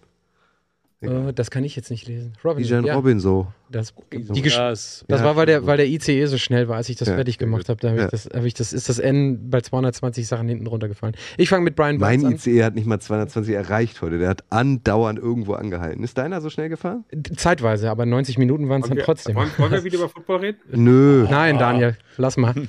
Äh, 1.07 1.33
das 1.33 1.51
kann 1.51 1.63
ich 1.63 1.75
jetzt 1.75 1.89
nicht 1.91 2.07
lesen. 2.07 2.33
Robin, 2.43 2.63
Bijan 2.63 2.85
ja, 2.85 2.95
Robin 2.95 3.19
so. 3.19 3.47
das, 3.69 3.93
die 4.11 4.41
Gesch 4.41 4.55
Das, 4.57 5.03
das 5.07 5.19
Ja, 5.21 5.25
war, 5.25 5.35
weil 5.35 5.45
der, 5.45 5.65
weil 5.65 5.77
der 5.77 5.87
ICE 5.87 6.25
so 6.27 6.37
schnell 6.37 6.67
war, 6.67 6.77
als 6.77 6.89
ich 6.89 6.95
das 6.97 7.07
Ja, 7.07 7.15
fertig 7.15 7.37
gemacht 7.37 7.69
habe. 7.69 7.79
Da 7.79 7.89
habe 7.89 7.99
Ja. 7.99 8.05
ich 8.05 8.11
das, 8.11 8.25
hab 8.33 8.43
ich 8.45 8.53
das, 8.53 8.73
ist 8.73 8.89
das 8.89 8.99
N 8.99 9.49
bei 9.49 9.61
220 9.61 10.27
Sachen 10.27 10.47
hinten 10.47 10.67
runtergefallen. 10.67 11.15
Ich 11.37 11.49
fange 11.49 11.63
mit 11.63 11.75
Brian 11.75 11.97
Mein 11.97 12.21
Burns 12.21 12.45
ICE 12.47 12.63
hat 12.63 12.75
nicht 12.75 12.87
mal 12.87 12.99
220 12.99 13.53
erreicht 13.55 14.01
heute. 14.01 14.17
Der 14.19 14.29
hat 14.29 14.43
andauernd 14.49 15.19
irgendwo 15.19 15.53
angehalten. 15.53 16.03
Ist 16.03 16.17
deiner 16.17 16.41
so 16.41 16.49
schnell 16.49 16.69
gefahren? 16.69 17.05
Zeitweise, 17.35 17.89
aber 17.89 18.05
90 18.05 18.37
Minuten 18.37 18.69
waren 18.69 18.81
es 18.81 18.87
dann 18.89 18.91
Wollen 18.91 18.97
wir- 18.99 19.05
trotzdem. 19.05 19.35
Wollen, 19.35 19.49
wollen 19.57 19.71
wir 19.71 19.83
wieder 19.83 19.97
über 19.97 20.09
Football 20.15 20.37
reden? 20.37 20.57
Nö. 20.71 21.27
Nein, 21.29 21.57
Daniel, 21.57 21.97
lass 22.17 22.37
mal. 22.37 22.53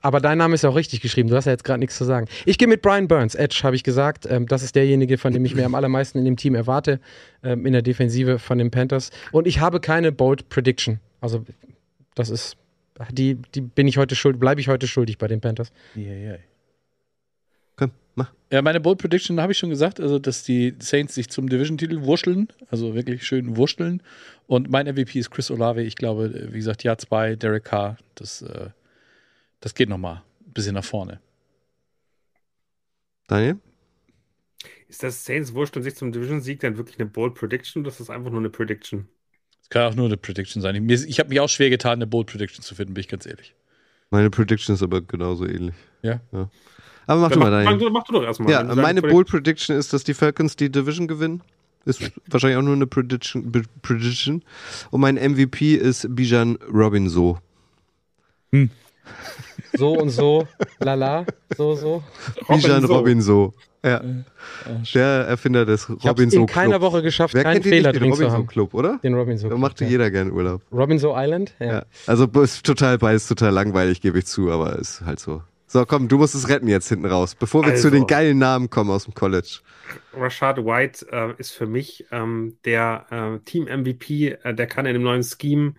Aber 0.00 0.20
dein 0.20 0.38
Name 0.38 0.54
ist 0.54 0.62
ja 0.62 0.70
auch 0.70 0.76
richtig 0.76 1.00
geschrieben. 1.00 1.28
Du 1.28 1.36
hast 1.36 1.46
ja 1.46 1.52
jetzt 1.52 1.64
gerade 1.64 1.80
nichts 1.80 1.96
zu 1.96 2.04
sagen. 2.04 2.26
Ich 2.46 2.58
gehe 2.58 2.68
mit 2.68 2.82
Brian 2.82 3.08
Burns. 3.08 3.34
Edge, 3.34 3.60
habe 3.64 3.74
ich 3.74 3.82
gesagt. 3.82 4.26
Ähm, 4.28 4.46
das 4.46 4.62
ist 4.62 4.76
derjenige, 4.76 5.18
von 5.18 5.32
dem 5.32 5.44
ich 5.44 5.54
mir 5.54 5.66
am 5.66 5.74
allermeisten 5.74 6.18
in 6.18 6.24
dem 6.24 6.36
Team 6.36 6.54
erwarte. 6.54 7.00
Ähm, 7.42 7.66
in 7.66 7.72
der 7.72 7.82
Defensive 7.82 8.38
von 8.38 8.58
den 8.58 8.70
Panthers. 8.70 9.10
Und 9.32 9.46
ich 9.46 9.60
habe 9.60 9.80
keine 9.80 10.12
Bold 10.12 10.48
Prediction. 10.48 11.00
Also, 11.20 11.44
das 12.14 12.30
ist. 12.30 12.56
Die, 13.10 13.34
die 13.34 13.60
bin 13.60 13.88
ich 13.88 13.98
heute 13.98 14.14
schuld, 14.14 14.38
bleibe 14.38 14.60
ich 14.60 14.68
heute 14.68 14.86
schuldig 14.86 15.18
bei 15.18 15.26
den 15.26 15.40
Panthers. 15.40 15.72
Yeah, 15.96 16.14
yeah. 16.14 16.38
Komm, 17.74 17.90
mach. 18.14 18.32
Ja, 18.52 18.62
meine 18.62 18.80
Bold 18.80 18.98
Prediction 18.98 19.40
habe 19.40 19.50
ich 19.50 19.58
schon 19.58 19.70
gesagt, 19.70 19.98
also 19.98 20.20
dass 20.20 20.44
die 20.44 20.74
Saints 20.78 21.16
sich 21.16 21.28
zum 21.28 21.48
Division-Titel 21.48 22.02
wurschteln, 22.02 22.46
also 22.70 22.94
wirklich 22.94 23.26
schön 23.26 23.56
wurschteln. 23.56 24.00
Und 24.46 24.70
mein 24.70 24.86
MVP 24.86 25.18
ist 25.18 25.32
Chris 25.32 25.50
Olave. 25.50 25.82
Ich 25.82 25.96
glaube, 25.96 26.48
wie 26.52 26.58
gesagt, 26.58 26.84
Jahr 26.84 26.98
zwei, 26.98 27.34
Derek 27.34 27.64
Carr, 27.64 27.96
das, 28.14 28.42
äh, 28.42 28.68
das 29.64 29.74
geht 29.74 29.88
nochmal 29.88 30.22
ein 30.46 30.52
bisschen 30.52 30.74
nach 30.74 30.84
vorne. 30.84 31.20
Daniel? 33.26 33.56
Ist 34.88 35.02
das 35.02 35.24
Saints 35.24 35.54
Wurscht 35.54 35.76
und 35.76 35.82
sich 35.82 35.96
zum 35.96 36.12
Division-Sieg 36.12 36.60
dann 36.60 36.76
wirklich 36.76 36.98
eine 37.00 37.08
Bold 37.08 37.34
Prediction 37.34 37.80
oder 37.82 37.88
ist 37.90 37.98
das 38.00 38.10
einfach 38.10 38.30
nur 38.30 38.40
eine 38.40 38.50
Prediction? 38.50 39.08
Das 39.60 39.70
kann 39.70 39.90
auch 39.90 39.96
nur 39.96 40.06
eine 40.06 40.18
Prediction 40.18 40.60
sein. 40.60 40.88
Ich, 40.88 41.08
ich 41.08 41.18
habe 41.18 41.30
mich 41.30 41.40
auch 41.40 41.48
schwer 41.48 41.70
getan, 41.70 41.94
eine 41.94 42.06
Bold 42.06 42.26
Prediction 42.30 42.62
zu 42.62 42.74
finden, 42.74 42.92
bin 42.94 43.00
ich 43.00 43.08
ganz 43.08 43.24
ehrlich. 43.26 43.54
Meine 44.10 44.28
Prediction 44.30 44.74
ist 44.74 44.82
aber 44.82 45.00
genauso 45.00 45.46
ähnlich. 45.46 45.74
Ja? 46.02 46.20
Aber 47.06 47.20
mach 47.22 47.30
Ja, 47.30 47.34
du 47.34 47.40
mal, 47.40 47.50
mach, 47.50 47.64
mach, 47.64 47.70
Daniel. 47.70 47.78
du- 47.78 47.90
mach 47.90 48.04
du 48.04 48.12
doch 48.12 48.22
erstmal. 48.22 48.52
Ja, 48.52 48.62
meine 48.62 49.00
Prediction- 49.00 49.10
Bold 49.10 49.28
Prediction 49.28 49.76
ist, 49.76 49.92
dass 49.94 50.04
die 50.04 50.14
Falcons 50.14 50.56
die 50.56 50.70
Division 50.70 51.08
gewinnen. 51.08 51.42
Ist 51.86 52.12
wahrscheinlich 52.28 52.58
auch 52.58 52.62
nur 52.62 52.74
eine 52.74 52.86
Prediction. 52.86 53.50
Prediction. 53.82 54.44
Und 54.90 55.00
mein 55.00 55.16
MVP 55.16 55.74
ist 55.74 56.06
Bijan 56.14 56.56
Robinson. 56.72 57.38
So 59.76 59.92
und 59.92 60.10
so, 60.10 60.46
lala, 60.80 61.26
so, 61.56 61.74
so. 61.74 62.02
Bijan 62.48 62.86
So. 62.86 62.94
Robin 62.94 63.20
so. 63.20 63.54
Ja. 63.84 64.00
Der 64.94 65.26
Erfinder 65.26 65.66
des 65.66 65.82
Ich 65.98 66.06
habe 66.06 66.08
Robin 66.08 66.28
es 66.28 66.34
so 66.34 66.40
in 66.40 66.46
keiner 66.46 66.78
Club. 66.78 66.82
Woche 66.92 67.02
geschafft, 67.02 67.34
Wer 67.34 67.42
keinen 67.42 67.54
kennt 67.54 67.64
den 67.66 67.70
Fehler 67.70 67.92
nicht, 67.92 68.02
den 68.02 68.10
drin 68.10 68.14
zu 68.14 68.30
haben. 68.32 68.46
Club, 68.46 68.72
oder? 68.72 68.98
Den 69.02 69.14
Robinson 69.14 69.50
Da 69.50 69.56
machte 69.58 69.84
ja. 69.84 69.90
jeder 69.90 70.10
gerne 70.10 70.32
Urlaub. 70.32 70.62
Robinson 70.72 71.12
Island? 71.14 71.54
Ja. 71.58 71.66
Ja. 71.66 71.82
Also 72.06 72.24
ist 72.42 72.64
total 72.64 72.96
beides 72.98 73.28
total 73.28 73.52
langweilig, 73.52 74.00
gebe 74.00 74.18
ich 74.18 74.26
zu, 74.26 74.50
aber 74.50 74.78
ist 74.78 75.02
halt 75.02 75.20
so. 75.20 75.42
So, 75.66 75.84
komm, 75.84 76.08
du 76.08 76.18
musst 76.18 76.34
es 76.34 76.48
retten 76.48 76.68
jetzt 76.68 76.88
hinten 76.88 77.06
raus, 77.06 77.34
bevor 77.34 77.64
wir 77.66 77.72
Also. 77.72 77.88
zu 77.88 77.90
den 77.90 78.06
geilen 78.06 78.38
Namen 78.38 78.70
kommen 78.70 78.90
aus 78.90 79.04
dem 79.04 79.14
College. 79.14 79.58
Rashad 80.14 80.58
White 80.64 81.06
äh, 81.10 81.34
ist 81.38 81.50
für 81.52 81.66
mich 81.66 82.06
ähm, 82.12 82.56
der 82.64 83.06
äh, 83.10 83.38
Team-MVP. 83.44 84.38
Äh, 84.44 84.54
der 84.54 84.66
kann 84.66 84.86
in 84.86 84.94
dem 84.94 85.02
neuen 85.02 85.24
Scheme 85.24 85.74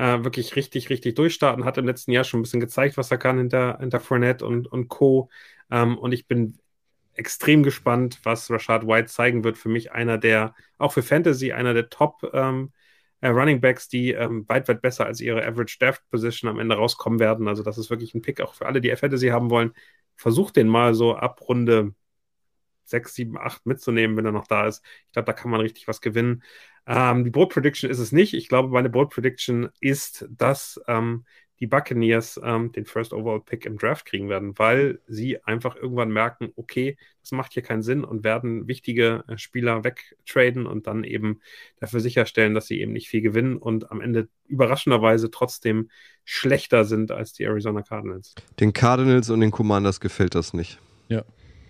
äh, 0.00 0.24
wirklich 0.24 0.56
richtig, 0.56 0.88
richtig 0.88 1.14
durchstarten. 1.14 1.64
Hat 1.66 1.76
im 1.76 1.86
letzten 1.86 2.12
Jahr 2.12 2.24
schon 2.24 2.40
ein 2.40 2.42
bisschen 2.42 2.60
gezeigt, 2.60 2.96
was 2.96 3.10
er 3.10 3.18
kann 3.18 3.36
hinter, 3.36 3.78
hinter 3.80 4.00
Fournette 4.00 4.46
und, 4.46 4.66
und 4.66 4.88
Co. 4.88 5.28
Ähm, 5.70 5.98
und 5.98 6.12
ich 6.12 6.26
bin 6.26 6.58
extrem 7.14 7.62
gespannt, 7.62 8.18
was 8.22 8.50
Rashad 8.50 8.86
White 8.86 9.08
zeigen 9.08 9.44
wird. 9.44 9.58
Für 9.58 9.68
mich 9.68 9.92
einer 9.92 10.16
der, 10.16 10.54
auch 10.78 10.92
für 10.92 11.02
Fantasy, 11.02 11.52
einer 11.52 11.74
der 11.74 11.90
Top 11.90 12.30
ähm, 12.32 12.72
äh, 13.20 13.28
Running 13.28 13.60
Backs, 13.60 13.88
die 13.88 14.12
ähm, 14.12 14.48
weit, 14.48 14.68
weit 14.68 14.80
besser 14.80 15.04
als 15.04 15.20
ihre 15.20 15.46
Average 15.46 15.76
Draft 15.78 16.02
Position 16.10 16.48
am 16.48 16.58
Ende 16.58 16.76
rauskommen 16.76 17.18
werden. 17.20 17.46
Also 17.46 17.62
das 17.62 17.76
ist 17.76 17.90
wirklich 17.90 18.14
ein 18.14 18.22
Pick 18.22 18.40
auch 18.40 18.54
für 18.54 18.66
alle, 18.66 18.80
die 18.80 18.94
Fantasy 18.96 19.28
haben 19.28 19.50
wollen. 19.50 19.72
Versucht 20.16 20.56
den 20.56 20.68
mal 20.68 20.94
so 20.94 21.14
ab 21.14 21.42
Runde 21.46 21.94
6, 22.90 23.14
7, 23.14 23.38
8 23.38 23.66
mitzunehmen, 23.66 24.16
wenn 24.16 24.26
er 24.26 24.32
noch 24.32 24.46
da 24.46 24.66
ist. 24.66 24.84
Ich 25.06 25.12
glaube, 25.12 25.26
da 25.26 25.32
kann 25.32 25.50
man 25.50 25.60
richtig 25.60 25.88
was 25.88 26.00
gewinnen. 26.00 26.42
Ähm, 26.86 27.24
die 27.24 27.30
Bold 27.30 27.50
Prediction 27.50 27.90
ist 27.90 27.98
es 27.98 28.12
nicht. 28.12 28.34
Ich 28.34 28.48
glaube, 28.48 28.68
meine 28.68 28.90
Bold 28.90 29.10
Prediction 29.10 29.70
ist, 29.80 30.26
dass 30.30 30.80
ähm, 30.88 31.24
die 31.60 31.66
Buccaneers 31.66 32.40
ähm, 32.42 32.72
den 32.72 32.86
First 32.86 33.12
Overall 33.12 33.42
Pick 33.42 33.66
im 33.66 33.76
Draft 33.76 34.06
kriegen 34.06 34.30
werden, 34.30 34.58
weil 34.58 35.00
sie 35.06 35.44
einfach 35.44 35.76
irgendwann 35.76 36.10
merken, 36.10 36.52
okay, 36.56 36.96
das 37.20 37.32
macht 37.32 37.52
hier 37.52 37.62
keinen 37.62 37.82
Sinn 37.82 38.02
und 38.02 38.24
werden 38.24 38.66
wichtige 38.66 39.24
äh, 39.28 39.36
Spieler 39.36 39.84
wegtraden 39.84 40.66
und 40.66 40.86
dann 40.86 41.04
eben 41.04 41.40
dafür 41.78 42.00
sicherstellen, 42.00 42.54
dass 42.54 42.66
sie 42.66 42.80
eben 42.80 42.92
nicht 42.92 43.08
viel 43.08 43.20
gewinnen 43.20 43.58
und 43.58 43.90
am 43.90 44.00
Ende 44.00 44.28
überraschenderweise 44.46 45.30
trotzdem 45.30 45.90
schlechter 46.24 46.84
sind 46.84 47.10
als 47.10 47.34
die 47.34 47.44
Arizona 47.44 47.82
Cardinals. 47.82 48.34
Den 48.58 48.72
Cardinals 48.72 49.28
und 49.28 49.40
den 49.40 49.50
Commanders 49.50 50.00
gefällt 50.00 50.34
das 50.34 50.54
nicht. 50.54 50.78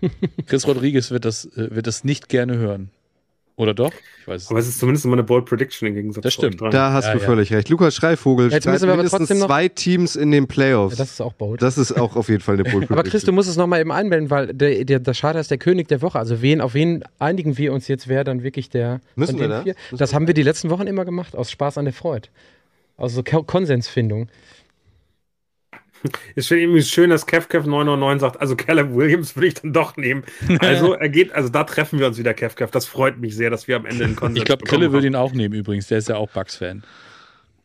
Chris 0.47 0.67
Rodriguez 0.67 1.11
wird 1.11 1.25
das, 1.25 1.45
äh, 1.57 1.73
wird 1.75 1.87
das 1.87 2.03
nicht 2.03 2.29
gerne 2.29 2.57
hören. 2.57 2.89
Oder 3.57 3.73
doch? 3.75 3.91
Ich 4.21 4.27
weiß 4.27 4.43
es 4.43 4.49
Aber 4.49 4.59
es 4.59 4.67
ist 4.67 4.79
zumindest 4.79 5.05
immer 5.05 5.13
eine 5.15 5.23
Bold 5.23 5.45
Prediction 5.45 5.87
im 5.89 5.93
Gegensatz 5.93 6.23
Das 6.23 6.33
stimmt. 6.33 6.59
Da 6.61 6.93
hast 6.93 7.05
Ja, 7.05 7.13
du 7.13 7.19
ja. 7.19 7.25
völlig 7.25 7.53
recht. 7.53 7.69
Lukas 7.69 7.93
Schreivogel 7.93 8.49
Jetzt 8.49 8.63
schreibt 8.63 8.73
müssen 8.73 8.85
wir 8.87 8.93
aber 8.93 9.03
mindestens 9.03 9.19
trotzdem 9.19 9.37
noch- 9.39 9.47
zwei 9.47 9.67
Teams 9.67 10.15
in 10.15 10.31
den 10.31 10.47
Playoffs. 10.47 10.95
Das 10.95 11.11
ist 11.11 11.21
auch 11.21 11.33
bold. 11.33 11.61
Das 11.61 11.77
ist 11.77 11.91
auch 11.91 12.15
auf 12.15 12.29
jeden 12.29 12.41
Fall 12.41 12.55
eine 12.55 12.63
Bold 12.63 12.85
Aber 12.89 13.03
Chris, 13.03 13.11
du 13.11 13.17
Prediction. 13.27 13.35
musst 13.35 13.49
es 13.49 13.57
nochmal 13.57 13.81
eben 13.81 13.91
einmelden, 13.91 14.31
weil 14.31 14.47
der, 14.53 14.83
der, 14.85 14.99
der 14.99 15.13
Charter 15.13 15.39
ist 15.39 15.51
der 15.51 15.59
König 15.59 15.87
der 15.89 16.01
Woche. 16.01 16.17
Also 16.17 16.41
wen, 16.41 16.59
auf 16.59 16.73
wen 16.73 17.03
einigen 17.19 17.57
wir 17.57 17.71
uns 17.73 17.87
jetzt, 17.87 18.07
wer 18.07 18.23
dann 18.23 18.41
wirklich 18.41 18.69
der 18.69 18.99
Müssen 19.15 19.37
wir 19.37 19.47
das? 19.49 19.63
vier? 19.63 19.75
Müssen 19.91 19.97
Das 19.99 20.13
haben 20.15 20.25
wir 20.25 20.33
die 20.33 20.43
letzten 20.43 20.71
Wochen 20.71 20.87
immer 20.87 21.05
gemacht, 21.05 21.35
aus 21.35 21.51
Spaß 21.51 21.77
an 21.77 21.85
der 21.85 21.93
Freude. 21.93 22.29
Also 22.97 23.21
Ko- 23.21 23.43
Konsensfindung. 23.43 24.29
Es 26.03 26.11
ist 26.45 26.51
irgendwie 26.51 26.81
schön, 26.81 27.09
dass 27.09 27.25
KevKev 27.25 27.65
909 27.65 28.19
sagt, 28.19 28.41
also 28.41 28.55
Caleb 28.55 28.93
Williams 28.93 29.35
würde 29.35 29.47
ich 29.47 29.53
dann 29.55 29.73
doch 29.73 29.97
nehmen. 29.97 30.23
Also 30.59 30.93
er 30.93 31.09
geht, 31.09 31.33
also 31.33 31.49
da 31.49 31.63
treffen 31.63 31.99
wir 31.99 32.07
uns 32.07 32.17
wieder, 32.17 32.33
KevKev. 32.33 32.71
Das 32.71 32.85
freut 32.85 33.19
mich 33.19 33.35
sehr, 33.35 33.49
dass 33.49 33.67
wir 33.67 33.75
am 33.75 33.85
Ende 33.85 34.05
einen 34.05 34.15
Konsens 34.15 34.39
Ich 34.39 34.45
glaube, 34.45 34.63
Krille 34.63 34.91
würde 34.91 35.07
ihn 35.07 35.15
auch 35.15 35.33
nehmen 35.33 35.55
übrigens. 35.55 35.87
Der 35.87 35.97
ist 35.97 36.09
ja 36.09 36.17
auch 36.17 36.29
Bucks-Fan. 36.29 36.83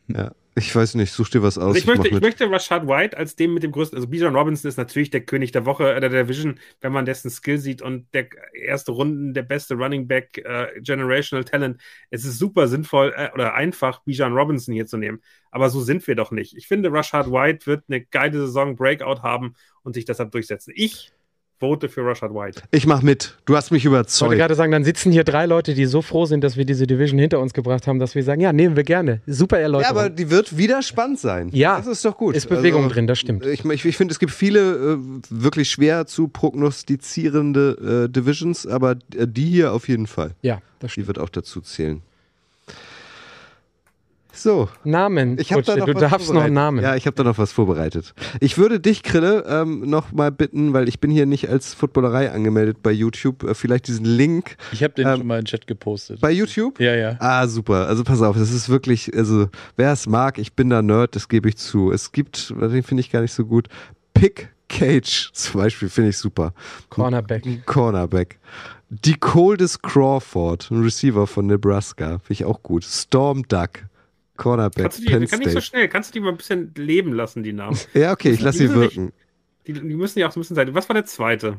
Ja. 0.07 0.31
Ich 0.57 0.75
weiß 0.75 0.95
nicht, 0.95 1.13
such 1.13 1.29
dir 1.29 1.43
was 1.43 1.59
aus. 1.59 1.75
Also 1.75 1.77
ich, 1.77 1.85
möchte, 1.85 2.07
ich 2.07 2.19
möchte 2.19 2.49
Rashad 2.49 2.87
White 2.87 3.15
als 3.15 3.35
dem 3.35 3.53
mit 3.53 3.61
dem 3.61 3.71
größten, 3.71 3.95
also 3.95 4.07
Bijan 4.07 4.35
Robinson 4.35 4.67
ist 4.67 4.77
natürlich 4.77 5.11
der 5.11 5.21
König 5.21 5.51
der 5.51 5.67
Woche, 5.67 5.93
äh, 5.93 5.99
der 5.99 6.09
Division, 6.09 6.59
wenn 6.81 6.91
man 6.91 7.05
dessen 7.05 7.29
Skill 7.29 7.59
sieht 7.59 7.83
und 7.83 8.11
der 8.15 8.27
erste 8.53 8.91
Runden, 8.91 9.35
der 9.35 9.43
beste 9.43 9.75
Running 9.75 10.07
Back, 10.07 10.39
äh, 10.39 10.81
Generational 10.81 11.43
Talent. 11.43 11.79
Es 12.09 12.25
ist 12.25 12.39
super 12.39 12.67
sinnvoll 12.67 13.13
äh, 13.15 13.29
oder 13.35 13.53
einfach, 13.53 14.01
Bijan 14.03 14.33
Robinson 14.33 14.73
hier 14.73 14.87
zu 14.87 14.97
nehmen. 14.97 15.21
Aber 15.51 15.69
so 15.69 15.79
sind 15.81 16.07
wir 16.07 16.15
doch 16.15 16.31
nicht. 16.31 16.57
Ich 16.57 16.67
finde, 16.67 16.91
Rashad 16.91 17.31
White 17.31 17.67
wird 17.67 17.83
eine 17.87 18.03
geile 18.03 18.39
Saison 18.39 18.75
Breakout 18.75 19.21
haben 19.21 19.53
und 19.83 19.93
sich 19.93 20.05
deshalb 20.05 20.31
durchsetzen. 20.31 20.73
Ich 20.75 21.11
vote 21.59 21.89
für 21.89 22.05
Rashad 22.05 22.31
White. 22.33 22.61
Ich 22.71 22.85
mach 22.85 23.01
mit. 23.01 23.35
Du 23.45 23.55
hast 23.55 23.71
mich 23.71 23.83
Ich 23.83 23.89
wollte 23.89 24.01
überzeugt. 24.01 24.35
gerade 24.35 24.53
sagen, 24.55 24.71
dann 24.71 24.83
sitzen 24.83 25.11
hier 25.11 25.23
drei 25.23 25.45
Leute, 25.47 25.73
die 25.73 25.85
so 25.85 26.01
froh 26.01 26.25
sind, 26.25 26.43
dass 26.43 26.55
wir 26.57 26.65
diese 26.65 26.85
Division 26.85 27.19
hinter 27.19 27.39
uns 27.39 27.53
gebracht 27.53 27.87
haben, 27.87 27.97
dass 27.99 28.13
wir 28.15 28.23
sagen, 28.23 28.41
ja, 28.41 28.53
nehmen 28.53 28.75
wir 28.75 28.83
gerne. 28.83 29.21
Super 29.25 29.57
Ja, 29.57 29.63
Erläuterung. 29.63 29.97
aber 29.97 30.09
die 30.09 30.29
wird 30.29 30.57
wieder 30.57 30.81
spannend 30.83 31.19
sein. 31.19 31.49
Ja. 31.53 31.77
Das 31.77 31.87
ist 31.87 32.05
doch 32.05 32.15
gut. 32.17 32.35
Ist 32.35 32.47
Bewegung 32.49 32.83
Also, 32.83 32.93
drin, 32.93 33.07
das 33.07 33.17
stimmt. 33.19 33.45
Ich, 33.45 33.65
ich, 33.65 33.85
ich 33.85 33.97
finde, 33.97 34.11
es 34.11 34.19
gibt 34.19 34.31
viele 34.33 34.59
äh, 34.59 34.97
wirklich 35.29 35.69
schwer 35.71 36.05
zu 36.05 36.27
prognostizierende 36.27 38.05
äh, 38.05 38.09
Divisions, 38.11 38.67
aber 38.67 38.91
äh, 39.15 39.27
die 39.27 39.45
hier 39.45 39.73
auf 39.73 39.87
jeden 39.87 40.07
Fall. 40.07 40.31
ja, 40.41 40.59
das 40.79 40.91
stimmt. 40.91 41.05
Die 41.05 41.07
wird 41.07 41.19
auch 41.19 41.29
dazu 41.29 41.61
zählen. 41.61 42.01
So, 44.37 44.69
Namen. 44.83 45.37
ich 45.39 45.51
habe 45.51 45.63
da 45.63 45.75
noch 45.75 45.87
du 45.87 45.95
was 45.95 46.01
darfst 46.11 46.31
noch 46.31 46.47
Namen. 46.47 46.83
Ja, 46.83 46.95
ich 46.95 47.07
habe 47.07 47.15
da 47.15 47.23
noch 47.23 47.39
was 47.39 47.51
vorbereitet. 47.51 48.13
Ich 48.39 48.59
würde 48.59 48.79
dich, 48.79 49.01
Krille, 49.01 49.43
ähm, 49.47 49.81
noch 49.89 50.11
mal 50.11 50.31
bitten, 50.31 50.73
weil 50.73 50.87
ich 50.87 50.99
bin 50.99 51.09
hier 51.09 51.25
nicht 51.25 51.49
als 51.49 51.73
Footballerei 51.73 52.31
angemeldet 52.31 52.83
bei 52.83 52.91
YouTube, 52.91 53.43
äh, 53.43 53.55
vielleicht 53.55 53.87
diesen 53.87 54.05
Link 54.05 54.57
Ich 54.71 54.83
habe 54.83 54.93
den 54.93 55.07
Ähm, 55.07 55.17
schon 55.17 55.27
mal 55.27 55.39
in 55.39 55.41
den 55.41 55.47
Chat 55.47 55.65
gepostet. 55.65 56.21
bei 56.21 56.31
YouTube. 56.31 56.79
Ja, 56.79 56.93
ja. 56.95 57.15
Ah, 57.19 57.47
super. 57.47 57.87
Also 57.87 58.03
pass 58.03 58.21
auf, 58.21 58.37
das 58.37 58.51
ist 58.51 58.69
wirklich, 58.69 59.11
also 59.15 59.49
wer 59.75 59.91
es 59.91 60.07
mag, 60.07 60.37
ich 60.37 60.53
bin 60.53 60.69
da 60.69 60.83
Nerd, 60.83 61.15
das 61.15 61.27
gebe 61.29 61.49
ich 61.49 61.57
zu. 61.57 61.91
Es 61.91 62.11
gibt, 62.11 62.51
den 62.51 62.83
finde 62.83 63.01
ich 63.01 63.09
gar 63.09 63.21
nicht 63.21 63.33
so 63.33 63.43
gut, 63.43 63.67
Pick 64.13 64.49
Cage 64.69 65.31
zum 65.33 65.61
Beispiel, 65.61 65.89
finde 65.89 66.11
ich 66.11 66.17
super. 66.17 66.53
Cornerback. 66.89 67.43
Cornerback. 67.65 68.37
Die 68.89 69.15
Coldest 69.15 69.81
Crawford, 69.83 70.69
ein 70.71 70.81
Receiver 70.83 71.25
von 71.27 71.47
Nebraska, 71.47 72.19
finde 72.19 72.33
ich 72.33 72.45
auch 72.45 72.61
gut. 72.63 72.83
Storm 72.83 73.43
Duck, 73.47 73.79
Cornerback, 74.37 74.83
Kannst 74.83 74.99
du 74.99 75.01
die, 75.03 75.07
Penn 75.09 75.27
kann 75.27 75.39
nicht 75.39 75.47
so 75.51 75.59
State. 75.59 75.65
schnell, 75.65 75.87
kannst 75.89 76.09
du 76.09 76.13
die 76.13 76.19
mal 76.21 76.29
ein 76.29 76.37
bisschen 76.37 76.71
leben 76.75 77.13
lassen, 77.13 77.43
die 77.43 77.53
Namen? 77.53 77.77
Ja, 77.93 78.11
okay, 78.13 78.29
ich 78.31 78.39
lasse 78.41 78.59
sie 78.59 78.63
müssen 78.67 78.79
nicht- 78.79 78.95
wirken. 78.97 79.13
Die, 79.67 79.73
die 79.73 79.81
müssen 79.95 80.19
ja 80.19 80.27
auch 80.27 80.31
so 80.31 80.39
ein 80.39 80.41
bisschen 80.41 80.55
sein. 80.55 80.73
Was 80.73 80.87
war 80.87 80.93
der 80.93 81.05
zweite? 81.05 81.57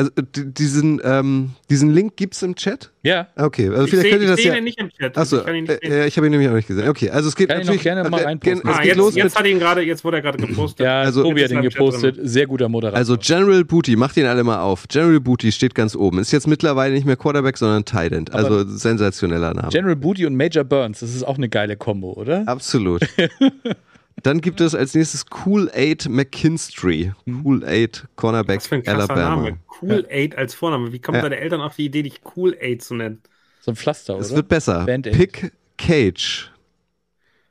Also 0.00 0.12
äh, 0.16 0.22
diesen, 0.32 1.00
ähm, 1.02 1.50
diesen 1.68 1.92
Link 1.92 2.16
gibt's 2.16 2.40
im 2.42 2.54
Chat? 2.54 2.92
Ja, 3.02 3.26
Okay, 3.36 3.68
also 3.68 3.82
Ich 3.84 3.90
vielleicht 3.90 4.02
sehe 4.02 4.10
könnt 4.12 4.22
ihr 4.22 4.24
ich 4.26 4.30
das 4.30 4.40
sehe 4.40 4.52
ja. 4.52 4.56
ihn 4.58 4.64
nicht 4.64 4.78
im 4.80 4.90
Chat. 4.90 5.18
Achso, 5.18 5.40
ich 5.44 5.48
ihn 5.54 5.66
sehen. 5.66 5.78
äh, 5.82 6.06
ich 6.06 6.16
habe 6.16 6.26
ihn 6.28 6.30
nämlich 6.30 6.48
auch 6.48 6.54
nicht 6.54 6.68
gesehen. 6.68 6.88
Okay, 6.88 7.10
also 7.10 7.28
es 7.28 7.34
geht 7.34 7.48
Kann 7.48 7.60
ich 7.60 7.66
noch 7.66 7.74
natürlich. 7.74 7.82
gerne 7.82 8.08
mal 8.08 8.20
äh, 8.20 8.24
reinposten. 8.24 8.60
gen- 8.62 8.70
Es 8.70 8.78
ah, 8.78 8.82
jetzt, 8.84 8.96
los 8.96 9.14
jetzt 9.16 9.36
hat 9.36 9.44
ihn 9.46 9.58
gerade, 9.58 9.80
jetzt 9.82 10.04
wurde 10.04 10.18
er 10.18 10.22
gerade 10.22 10.38
gepostet. 10.38 10.84
ja, 10.86 11.00
Also- 11.00 11.24
Tobi 11.24 11.42
hat 11.42 11.50
Chat 11.50 11.62
gepostet. 11.62 12.16
Sehr 12.22 12.46
guter 12.46 12.68
Moderator. 12.68 12.96
Also 12.96 13.16
General 13.18 13.64
Booty, 13.64 13.96
macht 13.96 14.14
den 14.14 14.26
alle 14.26 14.44
mal 14.44 14.60
auf. 14.60 14.86
General 14.86 15.18
Booty 15.18 15.50
steht 15.50 15.74
ganz 15.74 15.96
oben. 15.96 16.20
Ist 16.20 16.30
jetzt 16.30 16.46
mittlerweile 16.46 16.94
nicht 16.94 17.04
mehr 17.06 17.16
Quarterback, 17.16 17.58
sondern 17.58 17.84
Tight 17.84 18.12
End. 18.12 18.32
Also 18.32 18.64
sensationeller 18.68 19.52
Name. 19.52 19.68
General 19.70 19.96
Booty 19.96 20.26
und 20.26 20.36
Major 20.36 20.62
Burns, 20.62 21.00
das 21.00 21.12
ist 21.12 21.24
auch 21.24 21.38
eine 21.38 21.48
geile 21.48 21.76
Kombo, 21.76 22.12
oder? 22.12 22.44
Absolut. 22.46 23.02
Dann 24.22 24.40
gibt 24.40 24.60
es 24.60 24.74
als 24.74 24.94
nächstes 24.94 25.24
Cool 25.46 25.70
Aid 25.72 26.08
McKinstry. 26.08 27.12
Cool 27.26 27.64
Aid 27.64 28.06
Cornerback 28.16 28.56
Was 28.58 28.66
für 28.66 28.74
ein 28.76 28.82
krasser 28.82 29.10
Alabama. 29.10 29.36
Name. 29.44 29.58
Cool 29.80 30.06
Aid 30.10 30.36
als 30.36 30.54
Vorname. 30.54 30.92
Wie 30.92 30.98
kommen 31.00 31.16
Ja. 31.16 31.22
deine 31.22 31.38
Eltern 31.38 31.60
auf 31.60 31.76
die 31.76 31.86
Idee, 31.86 32.02
dich 32.02 32.20
Cool 32.36 32.56
Aid 32.60 32.82
zu 32.82 32.94
nennen? 32.94 33.22
So 33.60 33.72
ein 33.72 33.76
Pflaster, 33.76 34.18
Es 34.18 34.28
oder? 34.28 34.36
wird 34.36 34.48
besser. 34.48 34.84
Band-Aid. 34.86 35.14
Pick 35.16 35.52
Cage. 35.76 36.50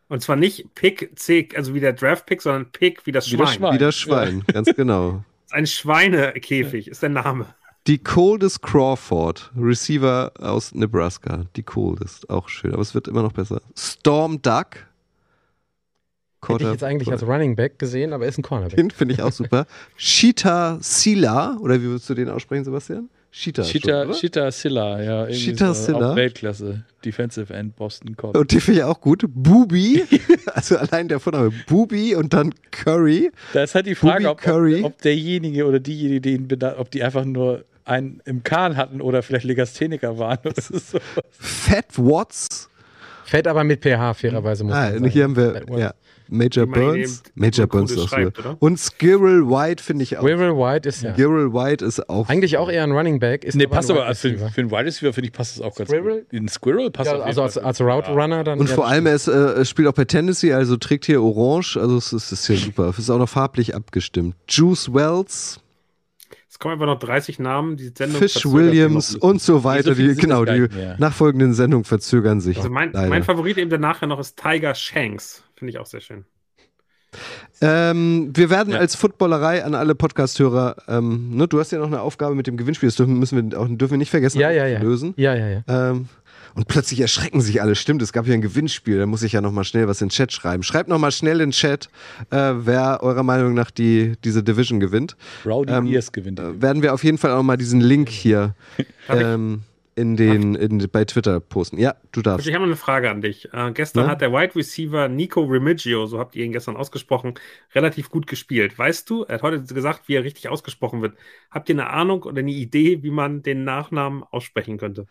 Und 0.10 0.22
zwar 0.22 0.36
nicht 0.36 0.74
Pick 0.76 1.12
C, 1.20 1.50
also 1.56 1.74
wie 1.74 1.80
der 1.80 1.94
Draft-Pick, 1.94 2.42
sondern 2.42 2.72
Pick 2.72 3.06
wie 3.06 3.12
das 3.12 3.32
Wie 3.32 3.38
das 3.38 3.54
Schwein. 3.54 3.58
Schwein. 3.60 3.74
Wieder 3.74 3.92
Schwein, 3.92 4.44
ganz 4.52 4.74
genau. 4.76 5.24
Ein 5.52 5.68
Schweinekäfig 5.68 6.88
ist 6.88 7.02
der 7.04 7.10
Name. 7.10 7.46
Die 7.88 7.98
Coldest 7.98 8.62
Crawford, 8.62 9.52
Receiver 9.58 10.32
aus 10.40 10.74
Nebraska. 10.76 11.46
Die 11.56 11.64
Coldest, 11.64 12.30
auch 12.30 12.50
schön, 12.50 12.74
aber 12.74 12.82
es 12.82 12.94
wird 12.94 13.08
immer 13.08 13.22
noch 13.22 13.32
besser. 13.32 13.62
Storm 13.78 14.42
Duck. 14.42 14.87
Hätte 16.46 16.64
ich 16.64 16.72
jetzt 16.72 16.84
eigentlich 16.84 17.12
als 17.12 17.24
Running 17.24 17.56
Back 17.56 17.80
gesehen, 17.80 18.14
aber 18.14 18.26
er 18.26 18.30
ist 18.30 18.38
ein 18.38 18.44
Cornerback. 18.44 18.78
Den 18.78 18.92
finde 18.92 19.14
ich 19.16 19.22
auch 19.22 19.32
super. 19.32 19.66
Shita 19.96 20.78
Sila, 20.82 21.58
oder 21.62 21.82
wie 21.82 21.86
würdest 21.86 22.10
du 22.10 22.14
den 22.14 22.30
aussprechen, 22.30 22.64
Sebastian? 22.64 23.10
Shita. 23.32 23.64
schon, 23.64 23.72
Cheetah, 23.82 24.02
oder? 24.04 24.14
Cheetah 24.14 24.52
Silla, 24.52 25.02
ja. 25.04 25.22
irgendwie 25.24 25.36
Cheetah 25.38 25.74
so, 25.74 25.86
Silla? 25.94 26.16
Weltklasse. 26.16 26.84
Defensive 27.04 27.54
End, 27.54 27.76
Boston 27.76 28.16
College. 28.16 28.40
Und 28.40 28.52
den 28.52 28.62
finde 28.62 28.80
ich 28.80 28.84
auch 28.86 29.00
gut. 29.00 29.26
Bubi, 29.28 30.04
also 30.54 30.78
allein 30.78 31.08
der 31.08 31.20
Vorname. 31.20 31.52
Bubi 31.68 32.16
und 32.16 32.34
dann 32.34 32.54
Curry. 32.72 33.32
Da 33.54 33.64
ist 33.64 33.76
halt 33.76 33.86
die 33.86 33.96
Frage, 33.96 34.24
Booby 34.24 34.28
ob, 34.28 34.38
Curry. 34.42 34.80
ob, 34.80 34.86
ob 34.94 35.02
derjenige 35.02 35.66
oder 35.68 35.80
diejenige, 35.80 36.22
die 36.22 36.34
ihn 36.34 36.48
bena- 36.48 36.78
ob 36.78 36.90
die 36.90 37.04
einfach 37.04 37.26
nur 37.26 37.64
einen 37.86 38.22
im 38.26 38.44
Kahn 38.44 38.76
hatten 38.76 39.02
oder 39.02 39.22
vielleicht 39.22 39.46
Legastheniker 39.46 40.18
waren. 40.18 40.40
Ist 40.56 40.68
so. 40.92 41.00
Fat 41.30 41.98
Watts. 41.98 42.70
Fällt 43.28 43.46
aber 43.48 43.64
mit 43.66 43.84
PH, 43.84 44.14
fairerweise 44.14 44.64
muss 44.64 44.74
Ah, 44.74 44.86
man 44.86 44.88
und 44.88 45.00
sagen. 45.00 45.10
hier 45.12 45.24
haben 45.26 45.36
wir 45.36 45.62
ja, 45.78 45.94
Major 46.30 46.66
Burns. 46.66 47.24
Major 47.36 47.68
Burns 47.68 47.92
ist? 47.92 48.16
Und 48.60 48.80
Squirrel 48.80 49.48
White 49.50 49.84
finde 49.84 50.04
ich 50.04 50.18
auch. 50.18 50.22
Squirrel 50.22 50.56
White 50.58 50.88
ist 50.88 51.04
ja. 51.04 51.14
Squirrel 51.14 51.54
White 51.54 51.84
ist 51.86 52.10
auch. 52.10 52.30
Eigentlich 52.30 52.58
auch 52.58 52.70
eher 52.70 52.84
ein 52.84 52.92
Running 52.94 53.20
Back. 53.20 53.44
Ist 53.44 53.56
Nee, 53.56 53.66
aber 53.66 53.76
passt 53.76 53.92
ein 53.92 53.98
aber 53.98 54.08
Wide 54.08 54.16
für, 54.16 54.38
für 54.50 54.62
einen 54.62 54.72
Wide 54.72 54.86
Receiver, 54.86 55.12
finde 55.14 55.28
ich, 55.28 55.34
passt 55.34 55.58
das 55.58 55.62
auch 55.66 55.76
ganz 55.76 55.90
Squirrel? 55.90 56.22
gut. 56.22 56.34
In 56.34 56.48
Squirrel 56.48 56.90
passt 56.90 57.12
Ja, 57.12 57.20
also 57.20 57.44
als, 57.44 57.58
als 57.58 57.82
Route 57.82 58.12
Runner 58.12 58.44
dann. 58.46 58.60
Und 58.60 58.70
ja, 58.70 58.76
vor 58.76 58.88
allem, 58.88 59.06
er 59.08 59.16
ist, 59.16 59.28
äh, 59.28 59.66
spielt 59.66 59.88
auch 59.90 59.94
bei 59.94 60.06
Tennessee, 60.06 60.54
also 60.54 60.78
trägt 60.78 61.06
hier 61.06 61.22
Orange, 61.22 61.78
also 61.78 61.98
es 61.98 62.14
ist, 62.14 62.32
ist 62.32 62.48
hier 62.48 62.58
super. 62.58 62.90
Es 62.90 63.00
ist 63.00 63.10
auch 63.10 63.20
noch 63.20 63.30
farblich 63.30 63.76
abgestimmt. 63.76 64.36
Juice 64.50 64.94
Wells, 64.94 65.60
Es 66.58 66.60
kommen 66.60 66.74
einfach 66.74 66.88
noch 66.88 66.98
30 66.98 67.38
Namen. 67.38 67.78
Die 67.78 67.92
Sendung 67.96 68.18
Fish 68.18 68.44
Williams 68.44 69.16
und 69.16 69.40
so 69.44 69.64
weiter. 69.64 69.90
so 69.90 69.94
Die, 69.94 70.08
sind 70.08 70.20
genau, 70.20 70.44
die 70.44 70.68
nachfolgenden 70.98 71.54
Sendungen 71.54 71.84
verzögern 71.84 72.42
sich. 72.42 72.58
Also 72.58 72.72
mein, 72.72 72.92
leider. 72.94 73.10
mein 73.10 73.22
Favorit 73.22 73.60
eben 73.60 73.70
danach 73.70 74.02
noch 74.02 74.20
ist 74.20 74.42
Tiger 74.42 74.74
Shanks. 74.74 75.44
Finde 75.54 75.70
ich 75.70 75.78
auch 75.78 75.86
sehr 75.86 76.02
schön. 76.02 76.26
Ähm, 77.62 78.32
wir 78.36 78.50
werden 78.50 78.74
Ja. 78.74 78.80
als 78.80 78.96
Footballerei 78.96 79.64
an 79.64 79.76
alle 79.76 79.94
Podcast-Hörer, 79.94 80.78
ähm, 80.88 81.36
ne, 81.36 81.48
du 81.48 81.60
hast 81.60 81.72
ja 81.72 81.78
noch 81.78 81.86
eine 81.88 82.02
Aufgabe 82.02 82.34
mit 82.34 82.48
dem 82.48 82.58
Gewinnspiel, 82.58 82.90
das 82.90 82.96
dürfen, 82.96 83.20
müssen 83.20 83.52
wir, 83.52 83.60
auch, 83.60 83.68
dürfen 83.70 83.92
wir 83.92 83.98
nicht 84.00 84.10
vergessen 84.10 84.40
ja, 84.40 84.50
ja, 84.50 84.66
ja. 84.66 84.80
lösen. 84.80 85.14
Ja, 85.16 85.36
ja, 85.36 85.48
ja. 85.48 85.64
Ähm, 85.92 86.10
und 86.58 86.68
plötzlich 86.68 87.00
erschrecken 87.00 87.40
sich 87.40 87.62
alle. 87.62 87.76
Stimmt, 87.76 88.02
es 88.02 88.12
gab 88.12 88.26
hier 88.26 88.34
ein 88.34 88.42
Gewinnspiel. 88.42 88.98
Da 88.98 89.06
muss 89.06 89.22
ich 89.22 89.34
ja 89.34 89.42
noch 89.42 89.52
mal 89.52 89.64
schnell 89.64 89.88
was 89.88 90.02
in 90.02 90.08
den 90.08 90.12
Chat 90.12 90.34
schreiben. 90.34 90.64
Schreibt 90.64 90.90
noch 90.90 90.98
mal 90.98 91.12
schnell 91.12 91.40
in 91.40 91.50
den 91.50 91.52
Chat, 91.52 91.88
äh, 92.32 92.54
wer 92.56 93.04
eurer 93.04 93.22
Meinung 93.22 93.54
nach 93.54 93.70
die, 93.70 94.14
diese 94.24 94.42
Division 94.42 94.80
gewinnt. 94.80 95.16
Rowdy 95.46 95.72
ähm, 95.72 95.86
Ears 95.86 96.12
gewinnt. 96.12 96.40
Äh, 96.40 96.60
werden 96.60 96.82
wir 96.82 96.96
auf 96.96 97.04
jeden 97.04 97.20
Fall 97.20 97.32
auch 97.32 97.44
mal 97.44 97.58
diesen 97.58 97.80
Link 97.80 98.10
hier 98.10 98.56
ähm, 99.10 99.62
in 99.94 100.16
den, 100.16 100.56
in, 100.56 100.80
bei 100.92 101.06
Twitter 101.06 101.40
posten. 101.40 101.78
Ja, 101.78 101.96
du 102.12 102.24
darfst. 102.24 102.48
Ich 102.48 102.54
habe 102.56 102.64
noch 102.64 102.70
eine 102.70 102.76
Frage 102.76 103.12
an 103.12 103.22
dich. 103.22 103.54
Äh, 103.54 103.72
gestern 103.74 104.06
Ja? 104.06 104.10
hat 104.10 104.22
der 104.22 104.32
Wide 104.32 104.56
Receiver 104.56 105.08
Nico 105.10 105.44
Remigio, 105.44 106.08
so 106.08 106.18
habt 106.18 106.36
ihr 106.36 106.44
ihn 106.44 106.54
gestern 106.54 106.76
ausgesprochen, 106.76 107.36
relativ 107.76 108.10
gut 108.10 108.26
gespielt. 108.26 108.80
Weißt 108.80 109.08
du, 109.12 109.26
er 109.26 109.36
hat 109.36 109.42
heute 109.44 109.62
gesagt, 109.62 110.08
wie 110.08 110.16
er 110.16 110.24
richtig 110.24 110.50
ausgesprochen 110.50 111.04
wird. 111.04 111.16
Habt 111.52 111.70
ihr 111.70 111.76
eine 111.76 111.92
Ahnung 111.92 112.24
oder 112.24 112.40
eine 112.40 112.52
Idee, 112.52 113.04
wie 113.04 113.12
man 113.12 113.44
den 113.44 113.64
Nachnamen 113.64 114.24
aussprechen 114.24 114.80
könnte? 114.80 115.06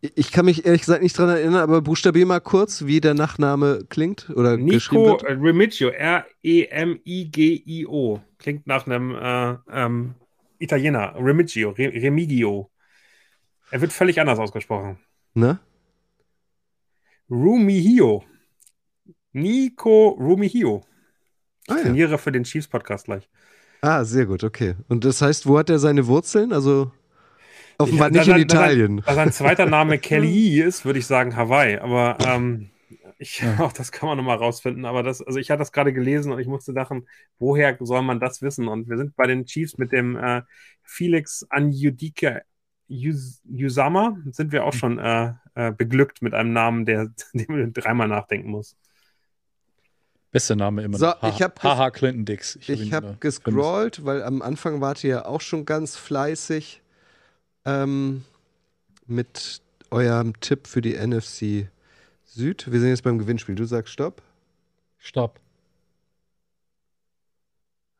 Ich 0.00 0.30
kann 0.30 0.44
mich 0.44 0.64
ehrlich 0.64 0.82
gesagt 0.82 1.02
nicht 1.02 1.18
dran 1.18 1.28
erinnern, 1.28 1.56
aber 1.56 1.82
buchstabier 1.82 2.24
mal 2.24 2.40
kurz, 2.40 2.84
wie 2.86 3.00
der 3.00 3.14
Nachname 3.14 3.84
klingt 3.88 4.30
oder 4.30 4.56
geschrieben 4.56 5.02
Nico 5.02 5.10
wird. 5.12 5.24
äh, 5.24 5.32
Remigio, 5.32 5.88
R-E-M-I-G-I-O. 6.98 8.20
Klingt 8.38 8.66
nach 8.68 8.86
einem 8.86 9.14
äh, 9.16 9.56
ähm, 9.72 10.14
Italiener. 10.60 11.14
Remigio, 11.16 11.70
Re 11.70 11.92
Remigio. 11.92 12.70
Er 13.70 13.80
wird 13.80 13.92
völlig 13.92 14.20
anders 14.20 14.38
ausgesprochen. 14.38 14.98
Ne? 15.34 15.58
Rumihio. 17.30 18.24
Nico 19.32 20.08
Rumihio. 20.10 20.82
Ich 21.66 21.72
Ah, 21.74 21.76
ja. 21.76 21.82
trainiere 21.82 22.18
für 22.18 22.32
den 22.32 22.44
Chiefs 22.44 22.66
Podcast 22.68 23.04
gleich. 23.06 23.28
ah, 23.82 24.02
sehr 24.04 24.24
gut, 24.26 24.42
okay. 24.42 24.74
Und 24.88 25.04
das 25.04 25.20
heißt, 25.20 25.46
wo 25.46 25.58
hat 25.58 25.68
er 25.70 25.78
seine 25.78 26.06
Wurzeln? 26.06 26.52
Also 26.52 26.92
offenbar 27.78 28.10
Ja, 28.12 28.18
nicht 28.18 28.28
da 28.28 28.36
in 28.36 28.42
Italien. 28.42 29.02
Da 29.06 29.14
sein 29.14 29.32
zweiter 29.32 29.66
Name 29.66 29.98
Kelly 29.98 30.60
ist, 30.60 30.84
würde 30.84 30.98
ich 30.98 31.06
sagen 31.06 31.36
Hawaii. 31.36 31.78
Aber 31.78 32.18
ähm, 32.26 32.70
ich, 33.18 33.42
auch 33.58 33.72
das 33.72 33.92
kann 33.92 34.08
man 34.08 34.16
nochmal 34.18 34.36
rausfinden. 34.36 34.84
Aber 34.84 35.02
das, 35.02 35.22
also 35.22 35.38
ich 35.38 35.50
hatte 35.50 35.60
das 35.60 35.72
gerade 35.72 35.92
gelesen 35.92 36.32
und 36.32 36.38
ich 36.40 36.46
musste 36.46 36.72
dachten, 36.72 37.06
woher 37.38 37.76
soll 37.80 38.02
man 38.02 38.20
das 38.20 38.42
wissen? 38.42 38.68
Und 38.68 38.88
wir 38.88 38.96
sind 38.96 39.16
bei 39.16 39.26
den 39.26 39.46
Chiefs 39.46 39.78
mit 39.78 39.92
dem 39.92 40.16
äh, 40.16 40.42
Felix 40.82 41.46
Anjudike 41.50 42.42
Yus- 42.88 43.42
Yusama, 43.44 44.16
sind 44.30 44.50
wir 44.52 44.64
auch 44.64 44.72
schon 44.72 44.98
äh, 44.98 45.32
äh, 45.54 45.72
beglückt 45.72 46.22
mit 46.22 46.34
einem 46.34 46.52
Namen, 46.52 46.86
der, 46.86 47.10
dem 47.32 47.46
man 47.48 47.72
dreimal 47.72 48.08
nachdenken 48.08 48.50
muss. 48.50 48.76
Bester 50.30 50.56
Name 50.56 50.82
immer. 50.82 50.98
So, 50.98 51.06
noch. 51.06 51.34
ich 51.34 51.42
hab 51.42 51.62
Haha 51.62 51.90
Clinton 51.90 52.24
Dix. 52.24 52.56
Ich 52.56 52.68
ihn 52.68 52.94
habe 52.94 53.06
immer 53.08 53.16
gescrollt, 53.18 54.04
weil 54.04 54.22
am 54.22 54.42
Anfang 54.42 54.80
wart 54.80 55.02
ihr 55.02 55.10
ja 55.10 55.24
auch 55.24 55.40
schon 55.40 55.64
ganz 55.64 55.96
fleißig 55.96 56.82
ähm, 57.68 58.24
mit 59.06 59.60
eurem 59.90 60.38
Tipp 60.40 60.66
für 60.66 60.80
die 60.80 60.94
NFC 60.94 61.68
Süd. 62.24 62.70
Wir 62.70 62.80
sind 62.80 62.90
jetzt 62.90 63.02
beim 63.02 63.18
Gewinnspiel. 63.18 63.54
Du 63.54 63.64
sagst 63.64 63.92
Stopp. 63.92 64.22
Stopp. 64.98 65.40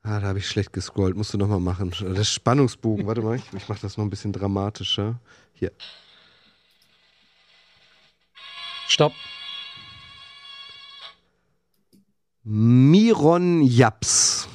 Ah, 0.03 0.20
da 0.20 0.28
habe 0.28 0.39
ich 0.39 0.49
schlecht 0.49 0.73
gescrollt. 0.73 1.16
Musst 1.16 1.35
du 1.35 1.39
nochmal 1.39 1.61
machen. 1.61 1.93
Das 2.15 2.32
Spannungsbogen. 2.32 3.07
Warte 3.07 3.23
mal, 3.23 3.36
ich, 3.36 3.53
ich 3.53 3.69
mache 3.69 3.81
das 3.81 3.97
noch 3.97 4.05
ein 4.05 4.11
bisschen 4.11 4.32
dramatischer. 4.32 5.20
Hier. 5.55 5.73
Stopp. 8.86 9.12
Miron 12.43 13.62
Japs 13.62 14.49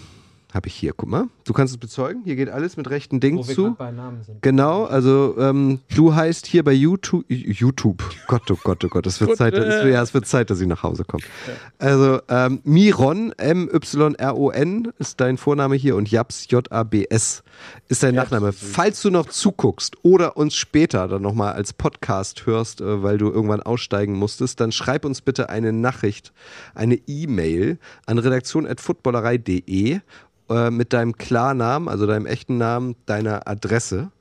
habe 0.54 0.68
ich 0.68 0.76
hier. 0.76 0.94
Guck 0.96 1.10
mal. 1.10 1.28
Du 1.46 1.54
kannst 1.54 1.74
es 1.74 1.80
bezeugen. 1.80 2.22
Hier 2.24 2.36
geht 2.36 2.50
alles 2.50 2.78
mit 2.78 2.90
rechten 2.90 3.20
Dingen 3.20 3.40
Wo 3.40 3.44
zu. 3.44 3.76
bei 3.76 3.92
Namen 3.92 4.22
sind. 4.24 4.42
Genau, 4.42 4.86
also 4.86 5.36
ähm, 5.40 5.80
du 5.96 6.14
heißt 6.14 6.46
hier 6.46 6.64
bei 6.64 6.74
YouTube, 6.74 7.26
YouTube, 7.28 8.04
Gott, 8.28 8.50
oh 8.52 8.58
Gott, 8.64 8.84
oh 8.86 8.88
Gott, 8.88 9.08
es 9.08 9.20
wird, 9.20 9.36
Zeit, 9.36 9.54
es, 9.54 9.84
äh. 9.84 9.92
ja, 9.92 10.02
es 10.02 10.14
wird 10.14 10.28
Zeit, 10.28 10.50
dass 10.50 10.62
ich 10.62 10.68
nach 10.68 10.84
Hause 10.84 11.04
komme. 11.06 11.24
Also 11.80 12.20
ähm, 12.30 12.60
Miron, 12.64 13.32
M-Y-R-O-N 13.38 14.94
ist 15.00 15.20
dein 15.20 15.38
Vorname 15.38 15.76
hier 15.76 15.96
und 15.96 16.10
Japs, 16.10 16.48
J-A-B-S 16.50 17.44
ist 17.88 18.04
dein 18.04 18.16
Nachname. 18.16 18.54
Falls 18.54 19.02
du 19.02 19.10
noch 19.10 19.28
zuguckst 19.28 19.98
oder 20.04 20.38
uns 20.38 20.56
später 20.56 21.08
dann 21.08 21.22
nochmal 21.22 21.54
als 21.54 21.74
Podcast 21.74 22.46
hörst, 22.46 22.82
äh, 22.82 23.04
weil 23.04 23.18
du 23.18 23.30
irgendwann 23.32 23.62
aussteigen 23.62 24.14
musstest, 24.14 24.60
dann 24.60 24.72
schreib 24.72 25.06
uns 25.06 25.22
bitte 25.22 25.50
eine 25.50 25.74
Nachricht, 25.74 26.32
eine 26.76 26.96
E-Mail 27.08 27.80
an 28.06 28.18
redaktion.footballerei.de 28.18 30.02
äh, 30.54 30.70
mit 30.70 30.94
deinem 30.94 31.18
Klarnamen, 31.18 31.88
also 31.90 32.06
deinem 32.06 32.26
echten 32.26 32.58
Namen, 32.58 32.96
deiner 33.06 33.48
Adresse. 33.48 34.12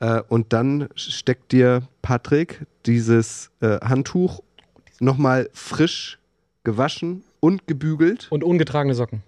Äh, 0.00 0.22
und 0.28 0.52
dann 0.52 0.88
steckt 0.94 1.52
dir 1.52 1.82
Patrick 2.02 2.66
dieses 2.86 3.50
äh, 3.60 3.78
Handtuch 3.80 4.42
nochmal 5.00 5.48
frisch 5.52 6.18
gewaschen 6.64 7.22
und 7.40 7.66
gebügelt. 7.66 8.26
Und 8.30 8.42
ungetragene 8.44 8.94
Socken. 8.94 9.22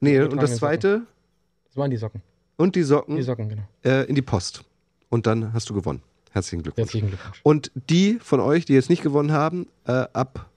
Nee, 0.00 0.20
und 0.20 0.42
das 0.42 0.56
zweite 0.56 1.02
Das 1.68 1.76
waren 1.76 1.90
die 1.90 1.96
Socken. 1.96 2.22
und 2.56 2.74
die 2.74 2.82
Socken, 2.82 3.16
Die 3.16 3.22
Socken, 3.22 3.48
genau. 3.48 3.62
äh, 3.84 4.04
in 4.08 4.14
die 4.14 4.22
Post. 4.22 4.64
Und 5.10 5.26
dann 5.26 5.52
hast 5.52 5.68
du 5.70 5.74
gewonnen. 5.74 6.02
Herzlichen 6.32 6.62
Glückwunsch. 6.62 6.86
Herzlichen 6.86 7.08
Glückwunsch. 7.08 7.40
Und 7.42 7.70
die 7.90 8.18
von 8.20 8.40
euch, 8.40 8.64
die 8.64 8.72
jetzt 8.72 8.88
nicht 8.90 9.02
gewonnen 9.02 9.32
haben, 9.32 9.66
äh, 9.86 10.06
ab 10.12 10.48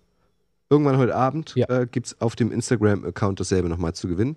irgendwann 0.70 0.98
heute 0.98 1.16
Abend 1.16 1.54
Ja. 1.56 1.68
äh, 1.70 1.86
gibt 1.86 2.08
es 2.08 2.22
auf 2.22 2.36
dem 2.36 2.52
Instagram-Account 2.52 3.40
dasselbe 3.40 3.70
nochmal 3.70 3.94
zu 3.94 4.08
gewinnen. 4.08 4.36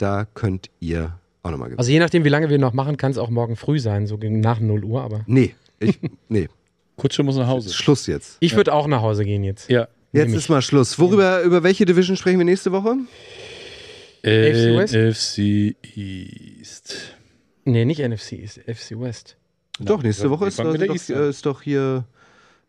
Da 0.00 0.24
könnt 0.24 0.70
ihr 0.80 1.18
auch 1.42 1.50
nochmal 1.50 1.68
gewinnen. 1.68 1.78
Also 1.78 1.92
je 1.92 1.98
nachdem, 1.98 2.24
wie 2.24 2.30
lange 2.30 2.48
wir 2.48 2.58
noch 2.58 2.72
machen, 2.72 2.96
kann 2.96 3.10
es 3.10 3.18
auch 3.18 3.28
morgen 3.28 3.54
früh 3.54 3.78
sein, 3.78 4.06
so 4.06 4.16
gegen 4.16 4.40
nach 4.40 4.58
0 4.58 4.82
Uhr, 4.82 5.02
aber 5.02 5.24
nee, 5.26 5.54
ich, 5.78 5.98
nee, 6.30 6.48
Kutsche 6.96 7.22
muss 7.22 7.36
nach 7.36 7.48
Hause. 7.48 7.70
Schluss 7.72 8.06
jetzt. 8.06 8.38
ich 8.40 8.56
würde 8.56 8.72
auch 8.72 8.86
nach 8.86 9.02
Hause 9.02 9.26
gehen 9.26 9.44
jetzt. 9.44 9.68
Ja. 9.68 9.88
Jetzt 10.12 10.24
Nämlich. 10.24 10.36
ist 10.36 10.48
mal 10.48 10.62
Schluss. 10.62 10.98
Worüber, 10.98 11.42
über 11.42 11.62
welche 11.62 11.84
Division 11.84 12.16
sprechen 12.16 12.38
wir 12.38 12.44
nächste 12.46 12.72
Woche? 12.72 12.96
West? 14.22 14.94
NFC 14.94 15.76
East. 15.96 17.14
Nee, 17.64 17.84
nicht 17.84 18.00
NFC, 18.00 18.32
ist 18.32 18.58
FC 18.60 18.98
West. 18.98 19.36
doch, 19.78 20.02
nächste 20.02 20.30
Woche 20.30 20.46
ist, 20.46 20.58
doch, 20.58 20.74
East 20.74 21.10
äh, 21.10 21.28
ist 21.28 21.44
doch 21.44 21.60
hier 21.62 22.04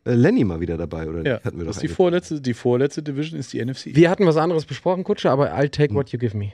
äh, 0.05 0.13
Lenny 0.13 0.43
mal 0.43 0.59
wieder 0.59 0.77
dabei, 0.77 1.07
oder 1.09 1.25
Ja? 1.25 1.43
Hatten 1.43 1.57
wir 1.57 1.65
das 1.65 1.77
doch 1.77 1.83
ist 1.83 1.89
die 1.89 1.95
vorletzte, 1.95 2.41
die 2.41 2.53
vorletzte 2.53 3.01
Division 3.01 3.39
ist 3.39 3.53
die 3.53 3.63
NFC. 3.63 3.95
Wir 3.95 4.09
hatten 4.09 4.25
was 4.25 4.37
anderes 4.37 4.65
besprochen, 4.65 5.03
Kutsche, 5.05 5.31
aber 5.31 5.55
I'll 5.55 5.69
take 5.69 5.93
what 5.93 6.09
you 6.09 6.19
give 6.19 6.35
me. 6.37 6.51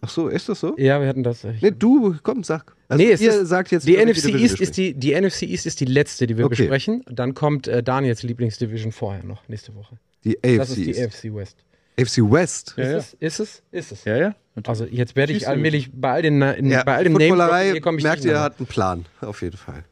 Ach 0.00 0.08
so, 0.08 0.28
ist 0.28 0.48
das 0.48 0.60
so? 0.60 0.74
Ja, 0.78 1.00
wir 1.00 1.08
hatten 1.08 1.22
das. 1.22 1.42
äh, 1.44 1.54
Nee, 1.60 1.72
du, 1.76 2.14
komm, 2.22 2.44
sag. 2.44 2.76
Also 2.88 3.02
nee, 3.02 3.10
es 3.10 3.20
ihr 3.20 3.32
ist, 3.32 3.48
sagt 3.48 3.70
jetzt 3.72 3.86
die 3.88 3.96
NFC 3.96 4.26
East 4.28 4.58
wir 4.58 4.60
ist 4.62 4.76
die, 4.76 4.94
die 4.94 5.18
NFC 5.20 5.42
East 5.42 5.66
ist 5.66 5.80
die 5.80 5.86
letzte, 5.86 6.26
die 6.26 6.36
wir 6.36 6.44
Okay. 6.44 6.62
besprechen. 6.62 7.02
Dann 7.10 7.34
kommt 7.34 7.66
äh, 7.66 7.82
Daniels 7.82 8.22
Lieblingsdivision 8.22 8.92
vorher 8.92 9.24
noch, 9.24 9.48
nächste 9.48 9.74
Woche. 9.74 9.98
Die 10.24 10.38
Das 10.40 10.60
AFC 10.70 10.70
ist 10.70 10.76
die 10.76 10.90
East. 10.90 11.00
AFC 11.02 11.34
West. 11.34 11.56
AFC 11.98 12.18
West. 12.30 12.74
Ja, 12.76 12.84
ja. 12.90 12.96
Ist 12.98 13.06
es? 13.06 13.14
Ist 13.20 13.40
es? 13.40 13.62
Ist 13.72 13.92
es? 13.92 14.04
Ja, 14.04 14.16
ja. 14.16 14.34
Also 14.66 14.84
jetzt 14.84 15.16
werde 15.16 15.32
ich 15.32 15.48
allmählich 15.48 15.90
bei 15.92 16.12
all 16.12 16.22
den, 16.22 16.40
in, 16.42 16.70
Ja, 16.70 16.84
bei 16.84 16.96
all 16.96 17.04
dem 17.04 17.14
Name 17.14 17.62
hier 17.72 17.80
komme 17.80 17.98
ich 17.98 18.04
merkt 18.04 18.24
ihr, 18.24 18.38
hat 18.40 18.58
einen 18.58 18.66
Plan. 18.66 19.06
Auf 19.20 19.42
jeden 19.42 19.56
Fall. 19.56 19.84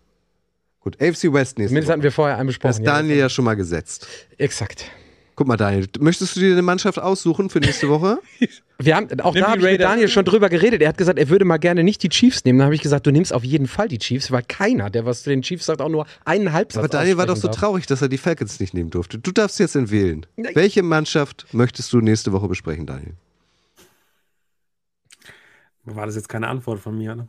Gut, 0.81 0.97
AFC 1.03 1.33
West 1.33 1.57
nächste 1.59 1.69
Zumindest 1.69 1.91
hatten 1.91 2.01
Woche. 2.01 2.05
wir 2.05 2.13
vorher 2.13 2.37
einen 2.37 2.49
Das 2.49 2.57
besprochen. 2.59 2.83
ist 2.83 2.87
Daniel 2.87 3.17
ja 3.17 3.29
schon 3.31 3.45
mal 3.47 3.55
gesetzt. 3.55 4.07
Exakt. 4.37 4.91
Guck 5.37 5.49
mal, 5.49 5.57
Daniel, 5.57 5.89
möchtest 5.99 6.37
du 6.37 6.41
dir 6.41 6.53
eine 6.53 6.63
Mannschaft 6.63 6.99
aussuchen 6.99 7.51
für 7.51 7.59
nächste 7.59 7.89
Woche? 7.89 8.19
Wir 8.79 8.97
haben, 8.97 9.21
auch 9.21 9.35
Nimm 9.35 9.43
da 9.43 9.51
habe 9.51 9.61
ich 9.61 9.65
mit. 9.65 9.81
Daniel 9.81 10.09
schon 10.09 10.25
drüber 10.25 10.49
geredet. 10.49 10.83
Er 10.83 10.89
hat 10.89 10.99
gesagt, 10.99 11.19
er 11.19 11.29
würde 11.29 11.45
mal 11.45 11.59
gerne 11.59 11.85
nicht 11.85 12.03
die 12.03 12.09
Chiefs 12.09 12.45
nehmen. 12.45 12.59
Dann 12.59 12.67
habe 12.67 12.75
ich 12.75 12.83
gesagt, 12.83 13.07
du 13.07 13.13
nimmst 13.13 13.33
auf 13.33 13.45
jeden 13.45 13.69
Fall 13.69 13.89
die 13.89 13.99
Chiefs, 13.99 14.33
weil 14.33 14.43
keiner, 14.43 14.91
der 14.91 15.07
was 15.07 15.23
zu 15.23 15.31
den 15.31 15.43
Chiefs 15.43 15.67
sagt, 15.67 15.81
auch 15.81 15.89
nur 15.89 16.07
einen 16.25 16.53
Halbsatz 16.53 16.81
Aber 16.81 16.89
Daniel 16.89 17.17
war 17.17 17.27
doch 17.27 17.37
so 17.37 17.49
aussprechen 17.49 17.61
traurig, 17.61 17.87
dass 17.87 18.03
er 18.03 18.09
die 18.09 18.19
Falcons 18.19 18.59
nicht 18.59 18.75
nehmen 18.75 18.91
durfte. 18.91 19.19
Du 19.19 19.31
darfst 19.31 19.61
jetzt 19.61 19.77
entwählen. 19.77 20.27
Nein. 20.37 20.55
Welche 20.55 20.83
Mannschaft 20.83 21.47
möchtest 21.53 21.93
du 21.93 22.01
nächste 22.01 22.33
Woche 22.33 22.49
besprechen, 22.49 22.87
Daniel? 22.87 23.15
War 25.85 26.07
das 26.07 26.17
jetzt 26.17 26.29
keine 26.29 26.49
Antwort 26.49 26.81
von 26.81 26.97
mir? 26.99 27.15
Ne? 27.15 27.29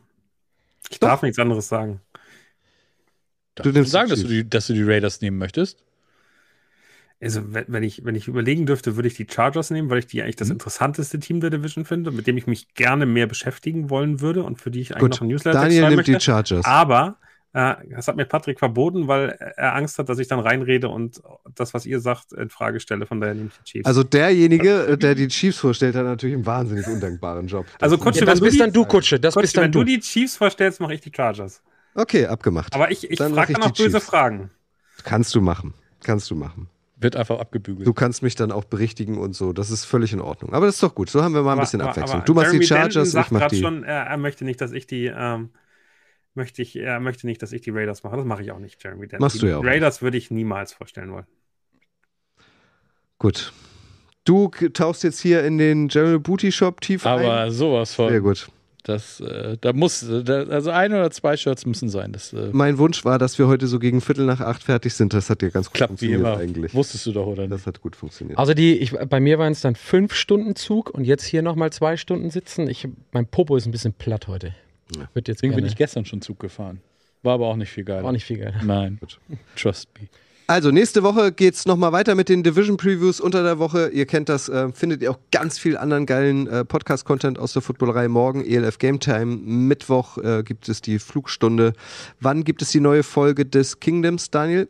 Ich 0.90 0.98
darf 0.98 1.22
nichts 1.22 1.38
anderes 1.38 1.68
sagen. 1.68 2.00
Du 3.54 3.62
Du 3.62 3.72
nimmst 3.72 3.92
sagen, 3.92 4.10
dass 4.10 4.20
du, 4.20 4.28
die, 4.28 4.48
dass 4.48 4.66
du 4.66 4.74
die 4.74 4.82
Raiders 4.82 5.20
nehmen 5.20 5.38
möchtest? 5.38 5.85
Also, 7.22 7.54
wenn 7.54 7.64
wenn 7.68 7.82
ich, 7.82 8.04
wenn 8.04 8.14
ich 8.14 8.28
überlegen 8.28 8.66
dürfte, 8.66 8.96
würde 8.96 9.08
ich 9.08 9.14
die 9.14 9.26
Chargers 9.28 9.70
nehmen, 9.70 9.88
weil 9.88 9.98
ich 10.00 10.06
die 10.06 10.22
eigentlich 10.22 10.36
das 10.36 10.50
interessanteste 10.50 11.18
Team 11.18 11.40
der 11.40 11.50
Division 11.50 11.84
finde, 11.86 12.10
mit 12.10 12.26
dem 12.26 12.36
ich 12.36 12.46
mich 12.46 12.74
gerne 12.74 13.06
mehr 13.06 13.26
beschäftigen 13.26 13.88
wollen 13.88 14.20
würde 14.20 14.42
und 14.42 14.60
für 14.60 14.70
die 14.70 14.80
ich 14.80 14.92
eigentlich 14.92 15.00
Gut, 15.00 15.10
noch 15.12 15.20
einen 15.22 15.30
Newsletter 15.30 15.60
Daniel 15.62 15.80
schreiben 15.80 15.94
nimmt 15.96 16.06
die 16.06 16.12
möchte. 16.12 16.24
Chargers. 16.26 16.64
Aber 16.66 17.16
äh, 17.54 17.74
das 17.88 18.06
hat 18.06 18.16
mir 18.16 18.26
Patrick 18.26 18.58
verboten, 18.58 19.08
weil 19.08 19.30
er 19.56 19.74
Angst 19.74 19.98
hat, 19.98 20.10
dass 20.10 20.18
ich 20.18 20.28
dann 20.28 20.40
reinrede 20.40 20.90
und 20.90 21.22
das, 21.54 21.72
was 21.72 21.86
ihr 21.86 22.00
sagt, 22.00 22.34
in 22.34 22.50
Frage 22.50 22.80
stelle. 22.80 23.06
Von 23.06 23.18
daher 23.22 23.34
nehme 23.34 23.48
ich 23.48 23.56
die 23.60 23.64
Chiefs. 23.64 23.86
Also 23.86 24.02
derjenige, 24.02 24.98
der 24.98 25.14
die 25.14 25.28
Chiefs 25.28 25.56
vorstellt, 25.58 25.94
hat 25.96 26.04
natürlich 26.04 26.34
einen 26.36 26.44
wahnsinnig 26.44 26.86
undankbaren 26.86 27.46
Job. 27.46 27.64
Also 27.80 27.96
Kutsche, 27.96 28.20
Ja, 28.20 28.26
das 28.26 28.40
bist 28.42 28.54
die, 28.56 28.58
dann 28.58 28.72
du, 28.74 28.84
Kutsche. 28.84 29.18
Das 29.18 29.32
Kutsche, 29.32 29.42
bist 29.44 29.56
dann 29.56 29.64
wenn 29.64 29.72
du 29.72 29.78
du. 29.78 29.84
die 29.84 30.00
Chiefs 30.00 30.36
vorstellst, 30.36 30.80
mache 30.80 30.92
ich 30.92 31.00
die 31.00 31.12
Chargers. 31.14 31.62
Okay, 31.94 32.26
abgemacht. 32.26 32.74
Aber 32.74 32.90
ich, 32.90 33.10
ich 33.10 33.18
frage 33.18 33.54
dann 33.54 33.62
auch 33.62 33.70
die 33.70 33.82
böse 33.84 33.98
Chiefs. 33.98 34.06
Fragen. 34.10 34.50
Kannst 35.04 35.34
du 35.34 35.40
machen. 35.40 35.72
Kannst 36.04 36.30
du 36.30 36.34
machen. 36.34 36.68
Wird 36.98 37.14
einfach 37.16 37.38
abgebügelt. 37.38 37.86
Du 37.86 37.92
kannst 37.92 38.22
mich 38.22 38.36
dann 38.36 38.50
auch 38.50 38.64
berichtigen 38.64 39.18
und 39.18 39.34
so. 39.34 39.52
Das 39.52 39.70
ist 39.70 39.84
völlig 39.84 40.12
in 40.14 40.20
Ordnung. 40.22 40.54
Aber 40.54 40.64
das 40.66 40.76
ist 40.76 40.82
doch 40.82 40.94
gut. 40.94 41.10
So 41.10 41.22
haben 41.22 41.34
wir 41.34 41.42
mal 41.42 41.50
ein 41.50 41.52
Aber- 41.58 41.60
bisschen 41.62 41.80
aber- 41.82 41.90
Abwechslung. 41.90 42.16
aber 42.16 42.24
du 42.24 42.32
machst 42.34 42.52
die 42.52 42.56
Jeremy 42.56 42.66
Denton 42.68 42.92
Chargers, 42.92 43.10
sagt 43.12 43.26
ich 43.26 43.32
mach 43.32 43.40
grad 43.40 43.52
die. 43.52 43.60
schon, 43.60 43.84
er, 43.84 44.02
er 44.04 44.16
möchte 44.16 44.44
nicht, 44.46 44.60
dass 44.62 44.72
ich 44.72 44.86
die, 44.86 45.06
ähm, 45.14 45.50
möchte 46.34 46.62
ich, 46.62 46.74
er 46.76 46.98
möchte 47.00 47.26
nicht, 47.26 47.42
dass 47.42 47.52
ich 47.52 47.60
die 47.60 47.70
Raiders 47.70 48.02
mache. 48.02 48.16
Das 48.16 48.24
mache 48.24 48.42
ich 48.42 48.50
auch 48.50 48.58
nicht, 48.58 48.82
Jeremy 48.82 49.08
Denton. 49.08 49.20
Machst 49.20 49.36
die 49.36 49.40
du 49.40 49.46
ja 49.48 49.58
auch 49.58 49.64
Raiders 49.64 50.00
würde 50.00 50.16
ich 50.16 50.30
niemals 50.30 50.72
vorstellen 50.72 51.12
wollen. 51.12 51.26
Gut. 53.18 53.52
Du 54.24 54.48
tauchst 54.48 55.04
jetzt 55.04 55.20
hier 55.20 55.44
in 55.44 55.58
den 55.58 55.88
General 55.88 56.18
Booty 56.18 56.50
Shop 56.50 56.80
tief 56.80 57.06
Aber 57.06 57.42
ein. 57.42 57.50
sowas 57.50 57.94
Sehr 57.94 58.08
von. 58.08 58.22
gut. 58.22 58.48
Das, 58.86 59.18
äh, 59.18 59.58
da 59.60 59.72
muss, 59.72 60.04
äh, 60.04 60.22
da, 60.22 60.44
also 60.44 60.70
ein 60.70 60.92
oder 60.92 61.10
zwei 61.10 61.36
Shirts 61.36 61.66
müssen 61.66 61.88
sein. 61.88 62.12
Das 62.12 62.32
äh, 62.32 62.50
Mein 62.52 62.78
Wunsch 62.78 63.04
war, 63.04 63.18
dass 63.18 63.36
wir 63.36 63.48
heute 63.48 63.66
so 63.66 63.80
gegen 63.80 64.00
Viertel 64.00 64.26
nach 64.26 64.40
acht 64.40 64.62
fertig 64.62 64.94
sind. 64.94 65.12
Das 65.12 65.28
hat 65.28 65.42
ja 65.42 65.48
ganz 65.48 65.66
gut 65.66 65.74
klappt 65.74 66.00
wie 66.00 66.14
funktioniert 66.14 66.20
immer. 66.20 66.36
eigentlich. 66.36 66.72
Wusstest 66.72 67.04
du 67.06 67.10
doch, 67.10 67.26
oder 67.26 67.42
nicht? 67.42 67.52
Das 67.52 67.66
hat 67.66 67.80
gut 67.80 67.96
funktioniert. 67.96 68.38
Also 68.38 68.54
die, 68.54 68.76
ich, 68.76 68.92
bei 68.92 69.18
mir 69.18 69.40
waren 69.40 69.50
es 69.50 69.60
dann 69.60 69.74
fünf 69.74 70.14
Stunden 70.14 70.54
Zug 70.54 70.90
und 70.90 71.04
jetzt 71.04 71.24
hier 71.24 71.42
nochmal 71.42 71.72
zwei 71.72 71.96
Stunden 71.96 72.30
sitzen. 72.30 72.68
Ich, 72.68 72.86
mein 73.10 73.26
Popo 73.26 73.56
ist 73.56 73.66
ein 73.66 73.72
bisschen 73.72 73.92
platt 73.92 74.28
heute. 74.28 74.54
Wird 75.14 75.26
jetzt 75.26 75.38
Deswegen 75.38 75.56
bin 75.56 75.66
ich 75.66 75.74
gestern 75.74 76.04
schon 76.04 76.22
Zug 76.22 76.38
gefahren. 76.38 76.80
War 77.24 77.34
aber 77.34 77.48
auch 77.48 77.56
nicht 77.56 77.70
viel 77.70 77.82
geil. 77.82 78.04
auch 78.04 78.12
nicht 78.12 78.24
viel 78.24 78.38
geil. 78.38 78.54
Nein. 78.62 79.00
Trust 79.56 79.88
me. 80.00 80.06
Also, 80.48 80.70
nächste 80.70 81.02
Woche 81.02 81.32
geht's 81.32 81.66
nochmal 81.66 81.90
weiter 81.90 82.14
mit 82.14 82.28
den 82.28 82.44
Division 82.44 82.76
Previews 82.76 83.20
unter 83.20 83.42
der 83.42 83.58
Woche. 83.58 83.88
Ihr 83.88 84.06
kennt 84.06 84.28
das, 84.28 84.48
äh, 84.48 84.70
findet 84.70 85.02
ihr 85.02 85.10
auch 85.10 85.18
ganz 85.32 85.58
viel 85.58 85.76
anderen 85.76 86.06
geilen 86.06 86.46
äh, 86.46 86.64
Podcast-Content 86.64 87.36
aus 87.36 87.52
der 87.52 87.62
Footballerei. 87.62 88.06
Morgen 88.06 88.44
ELF 88.44 88.78
Game 88.78 89.00
Time. 89.00 89.36
Mittwoch 89.36 90.18
äh, 90.18 90.44
gibt 90.44 90.68
es 90.68 90.80
die 90.82 91.00
Flugstunde. 91.00 91.72
Wann 92.20 92.44
gibt 92.44 92.62
es 92.62 92.70
die 92.70 92.78
neue 92.78 93.02
Folge 93.02 93.44
des 93.44 93.80
Kingdoms, 93.80 94.30
Daniel? 94.30 94.68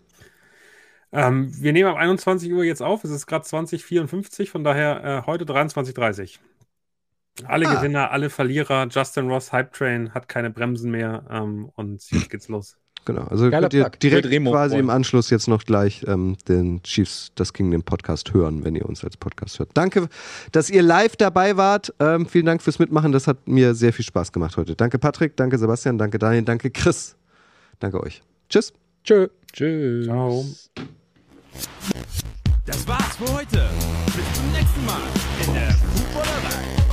Ähm, 1.12 1.52
wir 1.60 1.74
nehmen 1.74 1.90
ab 1.90 1.96
21 1.96 2.50
Uhr 2.52 2.64
jetzt 2.64 2.80
auf. 2.82 3.04
Es 3.04 3.10
ist 3.10 3.26
gerade 3.26 3.44
2054, 3.44 4.48
von 4.48 4.64
daher 4.64 5.04
äh, 5.04 5.26
heute 5.26 5.44
23.30 5.44 6.38
Alle 7.44 7.68
Ah. 7.68 7.74
Gewinner, 7.74 8.10
alle 8.12 8.30
Verlierer. 8.30 8.88
Justin 8.90 9.28
Ross, 9.28 9.52
Hype 9.52 9.74
Train, 9.74 10.14
hat 10.14 10.26
keine 10.26 10.48
Bremsen 10.48 10.90
mehr. 10.90 11.26
Ähm, 11.30 11.70
und 11.74 12.10
jetzt 12.10 12.30
geht's 12.30 12.48
los. 12.48 12.78
Genau, 13.06 13.22
also 13.22 13.50
Geiler 13.50 13.62
könnt 13.68 13.74
ihr 13.74 13.84
Plug. 13.84 14.00
direkt 14.00 14.26
quasi 14.26 14.74
freuen. 14.74 14.84
im 14.84 14.90
Anschluss 14.90 15.30
jetzt 15.30 15.46
noch 15.46 15.64
gleich 15.64 16.04
ähm, 16.08 16.36
den 16.48 16.82
Chiefs 16.82 17.30
das 17.36 17.52
Kingdom 17.52 17.84
Podcast 17.84 18.34
hören, 18.34 18.64
wenn 18.64 18.74
ihr 18.74 18.84
uns 18.84 19.04
als 19.04 19.16
Podcast 19.16 19.60
hört. 19.60 19.70
Danke, 19.74 20.08
dass 20.50 20.68
ihr 20.68 20.82
live 20.82 21.16
dabei 21.16 21.56
wart. 21.56 21.94
Ähm, 22.00 22.26
vielen 22.26 22.46
Dank 22.46 22.60
fürs 22.60 22.80
Mitmachen. 22.80 23.12
Das 23.12 23.28
hat 23.28 23.46
mir 23.46 23.74
sehr 23.76 23.92
viel 23.92 24.04
Spaß 24.04 24.32
gemacht 24.32 24.56
heute. 24.56 24.74
Danke 24.74 24.98
Patrick, 24.98 25.36
danke 25.36 25.56
Sebastian, 25.56 25.98
danke 25.98 26.18
Daniel, 26.18 26.42
danke 26.42 26.70
Chris. 26.70 27.16
Danke 27.78 28.02
euch. 28.02 28.22
Tschüss. 28.48 28.72
Tschö. 29.04 29.28
Tschüss. 29.52 30.06
Ciao. 30.06 30.44
Das 32.66 32.88
war's 32.88 33.16
für 33.16 33.32
heute. 33.32 33.68
Bis 34.06 34.32
zum 34.34 34.52
nächsten 34.52 34.84
Mal 34.84 35.00
in 36.78 36.85